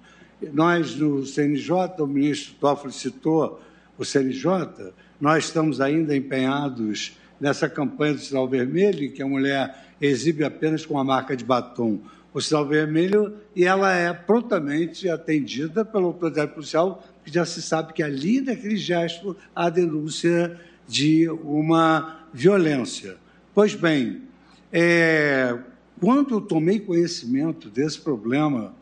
Nós, 0.51 0.95
no 0.95 1.23
CNJ, 1.23 1.69
o 1.99 2.07
ministro 2.07 2.56
Toffoli 2.59 2.91
citou 2.91 3.61
o 3.99 4.03
CNJ, 4.03 4.93
nós 5.22 5.43
estamos 5.43 5.80
ainda 5.80 6.17
empenhados 6.17 7.19
nessa 7.40 7.69
campanha 7.69 8.15
do 8.15 8.19
sinal 8.19 8.48
vermelho, 8.48 9.14
que 9.14 9.22
a 9.22 9.27
mulher 9.27 9.93
exibe 10.01 10.43
apenas 10.43 10.88
com 10.88 10.98
a 10.98 11.03
marca 11.03 11.38
de 11.38 11.45
batom 11.45 11.99
o 12.33 12.41
sinal 12.41 12.67
vermelho 12.67 13.35
e 13.56 13.64
ela 13.64 13.93
é 13.93 14.11
prontamente 14.11 15.07
atendida 15.07 15.85
pela 15.85 16.06
autoridade 16.06 16.51
policial, 16.51 17.03
que 17.23 17.32
já 17.32 17.45
se 17.45 17.61
sabe 17.61 17.93
que 17.93 18.01
ali, 18.01 18.41
naquele 18.41 18.75
gesto, 18.75 19.38
há 19.56 19.69
denúncia 19.69 20.59
de 20.88 21.30
uma 21.30 22.28
violência. 22.34 23.18
Pois 23.53 23.76
bem, 23.76 24.24
é, 24.72 25.58
quando 26.00 26.36
eu 26.36 26.42
tomei 26.42 26.80
conhecimento 26.80 27.70
desse 27.70 28.00
problema 28.00 28.74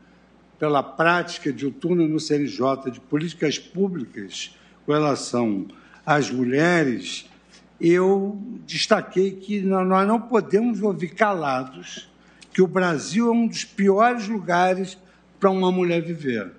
pela 0.58 0.82
prática 0.82 1.52
de 1.52 1.66
outono 1.66 2.08
no 2.08 2.20
CNJ 2.20 2.92
de 2.92 3.00
políticas 3.00 3.58
públicas 3.58 4.56
com 4.86 4.94
relação 4.94 5.68
às 6.06 6.30
mulheres, 6.30 7.30
eu 7.80 8.40
destaquei 8.66 9.32
que 9.32 9.60
nós 9.60 10.08
não 10.08 10.22
podemos 10.22 10.82
ouvir 10.82 11.10
calados 11.10 12.10
que 12.54 12.62
o 12.62 12.68
Brasil 12.68 13.28
é 13.28 13.32
um 13.32 13.48
dos 13.48 13.64
piores 13.64 14.28
lugares 14.28 14.98
para 15.40 15.50
uma 15.50 15.72
mulher 15.72 16.02
viver. 16.02 16.52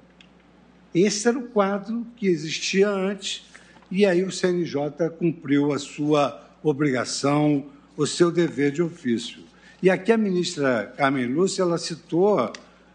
Esse 0.94 1.28
era 1.28 1.38
o 1.38 1.48
quadro 1.48 2.06
que 2.16 2.26
existia 2.26 2.88
antes, 2.88 3.44
e 3.92 4.06
aí 4.06 4.24
o 4.24 4.32
CNJ 4.32 5.10
cumpriu 5.18 5.70
a 5.70 5.78
sua 5.78 6.42
obrigação, 6.62 7.66
o 7.94 8.06
seu 8.06 8.30
dever 8.30 8.72
de 8.72 8.82
ofício. 8.82 9.42
E 9.82 9.90
aqui 9.90 10.10
a 10.10 10.16
ministra 10.16 10.90
Carmen 10.96 11.26
Lúcia 11.26 11.60
ela 11.60 11.76
citou, 11.76 12.50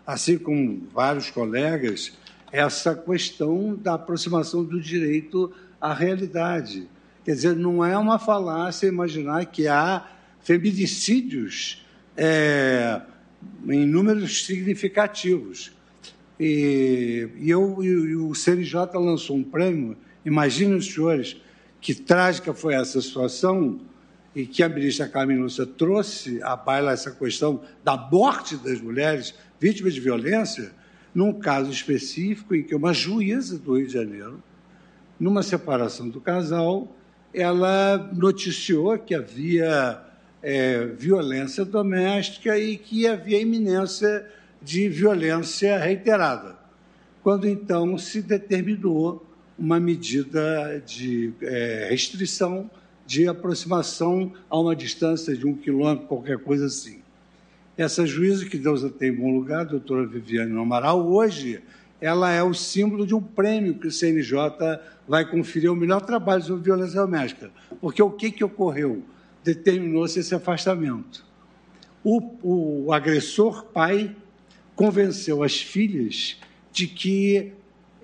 assim 0.08 0.40
como 0.40 0.88
vários 0.92 1.30
colegas, 1.30 2.14
essa 2.52 2.96
questão 2.96 3.76
da 3.76 3.94
aproximação 3.94 4.64
do 4.64 4.82
direito 4.82 5.54
à 5.80 5.94
realidade. 5.94 6.90
Quer 7.24 7.36
dizer, 7.36 7.56
não 7.56 7.86
é 7.86 7.96
uma 7.96 8.18
falácia 8.18 8.88
imaginar 8.88 9.46
que 9.46 9.68
há 9.68 10.04
feminicídios 10.42 11.86
é, 12.16 13.00
em 13.70 13.86
números 13.86 14.48
significativos. 14.48 15.72
E, 16.40 17.30
e, 17.38 17.52
eu, 17.52 17.84
e 17.84 18.16
o 18.16 18.34
CNJ 18.34 18.80
lançou 18.96 19.36
um 19.36 19.44
prêmio. 19.44 19.96
Imaginem 20.28 20.76
os 20.76 20.94
senhores 20.94 21.38
que 21.80 21.96
trágica 21.96 22.54
foi 22.54 22.74
essa 22.74 23.02
situação 23.02 23.80
e 24.36 24.46
que 24.46 24.62
a 24.62 24.68
ministra 24.68 25.08
Carmen 25.08 25.38
Lúcia 25.38 25.66
trouxe 25.66 26.44
à 26.44 26.54
baila 26.54 26.92
essa 26.92 27.12
questão 27.12 27.62
da 27.82 27.96
morte 27.96 28.58
das 28.58 28.82
mulheres 28.82 29.34
vítimas 29.58 29.94
de 29.94 30.02
violência, 30.02 30.74
num 31.16 31.32
caso 31.32 31.72
específico 31.72 32.54
em 32.54 32.62
que 32.62 32.76
uma 32.76 32.94
juíza 32.94 33.58
do 33.58 33.78
Rio 33.78 33.88
de 33.88 33.94
Janeiro 33.94 34.44
numa 35.18 35.42
separação 35.42 36.10
do 36.10 36.20
casal, 36.20 36.94
ela 37.34 38.12
noticiou 38.14 39.00
que 39.00 39.16
havia 39.16 40.02
é, 40.44 40.88
violência 40.88 41.64
doméstica 41.64 42.60
e 42.60 42.78
que 42.78 43.08
havia 43.08 43.40
iminência 43.40 44.30
de 44.62 44.90
violência 44.90 45.78
reiterada. 45.78 46.58
Quando 47.24 47.48
então 47.48 47.98
se 47.98 48.22
determinou 48.22 49.26
uma 49.58 49.80
medida 49.80 50.82
de 50.86 51.34
é, 51.42 51.88
restrição 51.90 52.70
de 53.06 53.28
aproximação 53.28 54.34
a 54.50 54.60
uma 54.60 54.76
distância 54.76 55.36
de 55.36 55.48
um 55.48 55.56
quilômetro, 55.56 56.08
qualquer 56.08 56.38
coisa 56.38 56.66
assim. 56.66 57.00
Essa 57.78 58.06
juíza, 58.06 58.46
que 58.46 58.58
Deus 58.58 58.84
a 58.84 58.90
tem 58.90 59.10
em 59.10 59.16
bom 59.16 59.32
lugar, 59.32 59.62
a 59.62 59.64
doutora 59.64 60.06
Viviane 60.06 60.52
Amaral, 60.58 61.08
hoje 61.08 61.62
ela 62.02 62.32
é 62.32 62.44
o 62.44 62.54
símbolo 62.54 63.08
de 63.08 63.16
um 63.16 63.22
prêmio 63.22 63.76
que 63.76 63.88
o 63.88 63.92
CNJ 63.92 64.36
vai 65.08 65.30
conferir 65.30 65.72
o 65.72 65.76
melhor 65.76 66.02
trabalho 66.02 66.44
sobre 66.44 66.64
violência 66.64 67.00
doméstica. 67.00 67.50
Porque 67.80 68.02
o 68.02 68.12
que, 68.12 68.30
que 68.30 68.44
ocorreu? 68.44 69.04
Determinou-se 69.44 70.20
esse 70.20 70.36
afastamento. 70.36 71.26
O, 72.04 72.86
o 72.88 72.94
agressor 72.94 73.66
pai 73.66 74.16
convenceu 74.76 75.42
as 75.42 75.60
filhas 75.60 76.38
de 76.72 76.88
que 76.88 77.54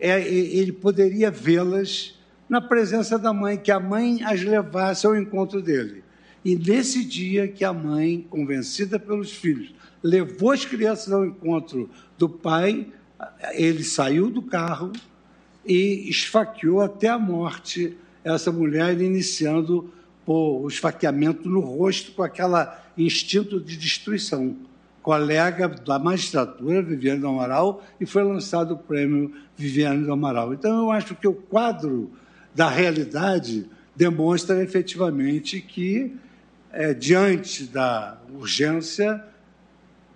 é, 0.05 0.21
ele 0.27 0.73
poderia 0.73 1.31
vê-las 1.31 2.19
na 2.49 2.59
presença 2.59 3.17
da 3.17 3.31
mãe, 3.31 3.57
que 3.57 3.71
a 3.71 3.79
mãe 3.79 4.21
as 4.21 4.43
levasse 4.43 5.07
ao 5.07 5.15
encontro 5.15 5.61
dele. 5.61 6.03
E 6.43 6.57
nesse 6.57 7.05
dia 7.05 7.47
que 7.47 7.63
a 7.63 7.71
mãe, 7.71 8.27
convencida 8.29 8.99
pelos 8.99 9.31
filhos, 9.31 9.73
levou 10.03 10.51
as 10.51 10.65
crianças 10.65 11.13
ao 11.13 11.25
encontro 11.25 11.89
do 12.17 12.27
pai, 12.27 12.87
ele 13.53 13.81
saiu 13.81 14.29
do 14.29 14.41
carro 14.41 14.91
e 15.65 16.09
esfaqueou 16.09 16.81
até 16.81 17.07
a 17.07 17.17
morte 17.17 17.95
essa 18.25 18.51
mulher, 18.51 18.99
iniciando 18.99 19.89
o 20.25 20.67
esfaqueamento 20.67 21.47
no 21.47 21.61
rosto 21.61 22.11
com 22.11 22.23
aquele 22.23 22.67
instinto 22.97 23.57
de 23.57 23.77
destruição. 23.77 24.57
Colega 25.03 25.67
da 25.67 25.99
magistratura, 25.99 26.81
Viviane 26.81 27.19
do 27.19 27.27
Amaral, 27.27 27.83
e 27.99 28.05
foi 28.05 28.23
lançado 28.23 28.73
o 28.73 28.77
prêmio 28.77 29.33
Viviane 29.55 30.05
do 30.05 30.13
Amaral. 30.13 30.53
Então, 30.53 30.83
eu 30.83 30.91
acho 30.91 31.13
que 31.13 31.27
o 31.27 31.33
quadro 31.33 32.09
da 32.55 32.69
realidade 32.69 33.69
demonstra 33.93 34.63
efetivamente 34.63 35.59
que, 35.59 36.15
é, 36.71 36.93
diante 36.93 37.65
da 37.65 38.17
urgência, 38.33 39.21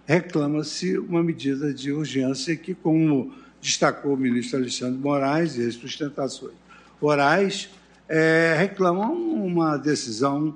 reclama-se 0.05 0.97
uma 0.97 1.21
medida 1.21 1.73
de 1.73 1.91
urgência 1.91 2.55
que, 2.55 2.73
como 2.73 3.33
destacou 3.59 4.13
o 4.13 4.17
ministro 4.17 4.57
Alexandre 4.57 4.97
Moraes 4.97 5.57
e 5.57 5.67
as 5.67 5.75
sustentações 5.75 6.55
orais, 7.01 7.69
é, 8.07 8.55
reclamam 8.57 9.13
uma 9.13 9.75
decisão 9.75 10.55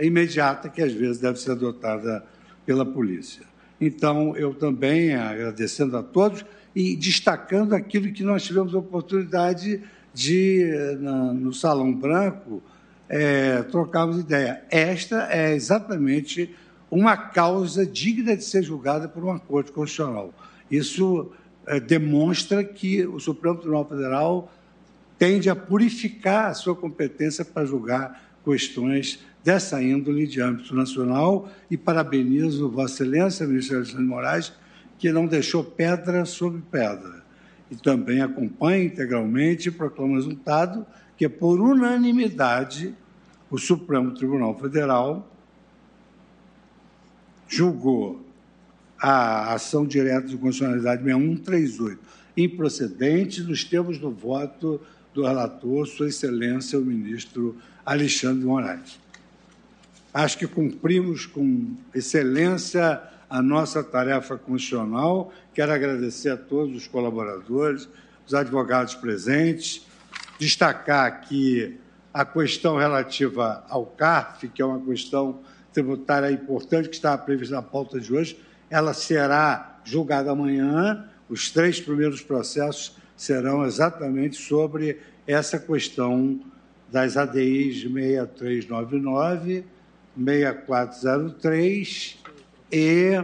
imediata 0.00 0.68
que 0.68 0.82
às 0.82 0.92
vezes 0.92 1.18
deve 1.18 1.38
ser 1.38 1.52
adotada 1.52 2.24
pela 2.66 2.84
polícia. 2.84 3.47
Então, 3.80 4.36
eu 4.36 4.54
também, 4.54 5.14
agradecendo 5.14 5.96
a 5.96 6.02
todos 6.02 6.44
e 6.74 6.96
destacando 6.96 7.74
aquilo 7.74 8.12
que 8.12 8.22
nós 8.22 8.42
tivemos 8.42 8.74
a 8.74 8.78
oportunidade 8.78 9.82
de, 10.12 10.96
na, 11.00 11.32
no 11.32 11.52
Salão 11.52 11.92
Branco, 11.92 12.62
é, 13.08 13.62
trocarmos 13.62 14.18
ideia. 14.18 14.62
Esta 14.70 15.28
é 15.32 15.54
exatamente 15.54 16.54
uma 16.90 17.16
causa 17.16 17.86
digna 17.86 18.36
de 18.36 18.44
ser 18.44 18.62
julgada 18.62 19.08
por 19.08 19.22
uma 19.22 19.38
Corte 19.38 19.72
Constitucional. 19.72 20.32
Isso 20.70 21.30
é, 21.66 21.78
demonstra 21.78 22.64
que 22.64 23.06
o 23.06 23.20
Supremo 23.20 23.56
Tribunal 23.56 23.88
Federal 23.88 24.52
tende 25.18 25.50
a 25.50 25.56
purificar 25.56 26.50
a 26.50 26.54
sua 26.54 26.74
competência 26.74 27.44
para 27.44 27.64
julgar 27.64 28.22
questões 28.44 29.20
dessa 29.48 29.82
índole 29.82 30.26
de 30.26 30.42
âmbito 30.42 30.76
nacional 30.76 31.48
e 31.70 31.76
parabenizo 31.78 32.68
Vossa 32.68 33.02
Excelência, 33.02 33.46
ministro 33.46 33.76
Alexandre 33.76 34.04
Moraes, 34.04 34.52
que 34.98 35.10
não 35.10 35.26
deixou 35.26 35.64
pedra 35.64 36.26
sobre 36.26 36.60
pedra. 36.70 37.24
E 37.70 37.74
também 37.74 38.20
acompanha 38.20 38.84
integralmente 38.84 39.68
e 39.68 39.72
proclama 39.72 40.12
o 40.12 40.16
resultado 40.16 40.84
que, 41.16 41.26
por 41.30 41.62
unanimidade, 41.62 42.94
o 43.50 43.56
Supremo 43.56 44.10
Tribunal 44.12 44.54
Federal 44.58 45.26
julgou 47.48 48.22
a 49.00 49.54
ação 49.54 49.86
direta 49.86 50.26
de 50.26 50.36
constitucionalidade 50.36 51.02
6138 51.02 51.98
improcedente 52.36 53.40
nos 53.40 53.64
termos 53.64 53.96
do 53.96 54.10
voto 54.10 54.78
do 55.14 55.22
relator, 55.22 55.86
Sua 55.86 56.08
Excelência, 56.08 56.78
o 56.78 56.84
ministro 56.84 57.56
Alexandre 57.86 58.44
Moraes. 58.44 59.07
Acho 60.12 60.38
que 60.38 60.46
cumprimos 60.46 61.26
com 61.26 61.76
excelência 61.94 63.00
a 63.28 63.42
nossa 63.42 63.84
tarefa 63.84 64.38
constitucional. 64.38 65.32
Quero 65.52 65.72
agradecer 65.72 66.30
a 66.30 66.36
todos 66.36 66.74
os 66.74 66.86
colaboradores, 66.86 67.88
os 68.26 68.32
advogados 68.32 68.94
presentes, 68.94 69.86
destacar 70.38 71.06
aqui 71.06 71.78
a 72.12 72.24
questão 72.24 72.76
relativa 72.76 73.64
ao 73.68 73.84
CARF, 73.84 74.48
que 74.48 74.62
é 74.62 74.64
uma 74.64 74.80
questão 74.80 75.40
tributária 75.72 76.30
importante 76.30 76.88
que 76.88 76.96
estava 76.96 77.22
prevista 77.22 77.54
na 77.56 77.62
pauta 77.62 78.00
de 78.00 78.12
hoje, 78.12 78.40
ela 78.70 78.94
será 78.94 79.78
julgada 79.84 80.30
amanhã. 80.30 81.08
Os 81.28 81.50
três 81.50 81.80
primeiros 81.80 82.22
processos 82.22 82.96
serão 83.16 83.64
exatamente 83.64 84.36
sobre 84.36 84.98
essa 85.26 85.58
questão 85.58 86.40
das 86.90 87.16
ADIs 87.16 87.82
6399, 87.82 89.64
6403 90.18 92.18
e 92.72 93.22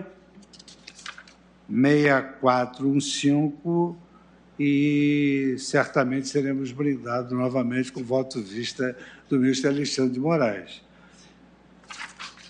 6415 1.69 3.97
e 4.59 5.57
certamente 5.59 6.29
seremos 6.29 6.71
brindados 6.71 7.33
novamente 7.33 7.91
com 7.91 8.05
voto 8.05 8.41
vista 8.41 8.97
do 9.29 9.41
ministro 9.41 9.71
Alexandre 9.71 10.13
de 10.13 10.21
Moraes 10.21 10.85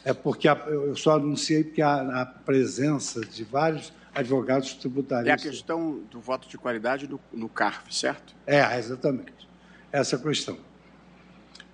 é 0.05 0.13
porque 0.13 0.47
a, 0.47 0.55
eu 0.67 0.95
só 0.95 1.17
anunciei 1.17 1.65
porque 1.65 1.81
a, 1.81 2.21
a, 2.21 2.27
presença 2.27 3.23
de 3.23 3.43
vários 3.43 3.93
advogados 4.15 4.75
tributaristas. 4.75 5.45
É 5.45 5.49
a 5.49 5.51
questão 5.51 6.01
do 6.11 6.21
voto 6.21 6.47
de 6.47 6.59
qualidade 6.59 7.07
do, 7.07 7.19
no 7.33 7.49
CARF, 7.49 7.95
certo? 7.95 8.35
É, 8.47 8.79
exatamente. 8.79 9.49
Essa 9.91 10.19
questão. 10.19 10.59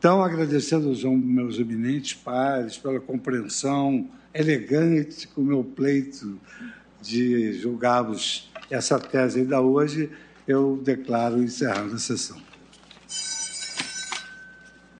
Então, 0.00 0.22
agradecendo 0.22 0.88
aos 0.88 1.04
meus 1.04 1.58
eminentes 1.58 2.14
pares 2.14 2.78
pela 2.78 2.98
compreensão 2.98 4.08
elegante 4.32 5.28
com 5.28 5.42
o 5.42 5.44
meu 5.44 5.62
pleito 5.62 6.40
de 7.02 7.52
julgarmos 7.52 8.50
essa 8.70 8.98
tese 8.98 9.40
ainda 9.40 9.60
hoje, 9.60 10.10
eu 10.48 10.80
declaro 10.82 11.42
encerrando 11.42 11.96
a 11.96 11.98
sessão. 11.98 12.40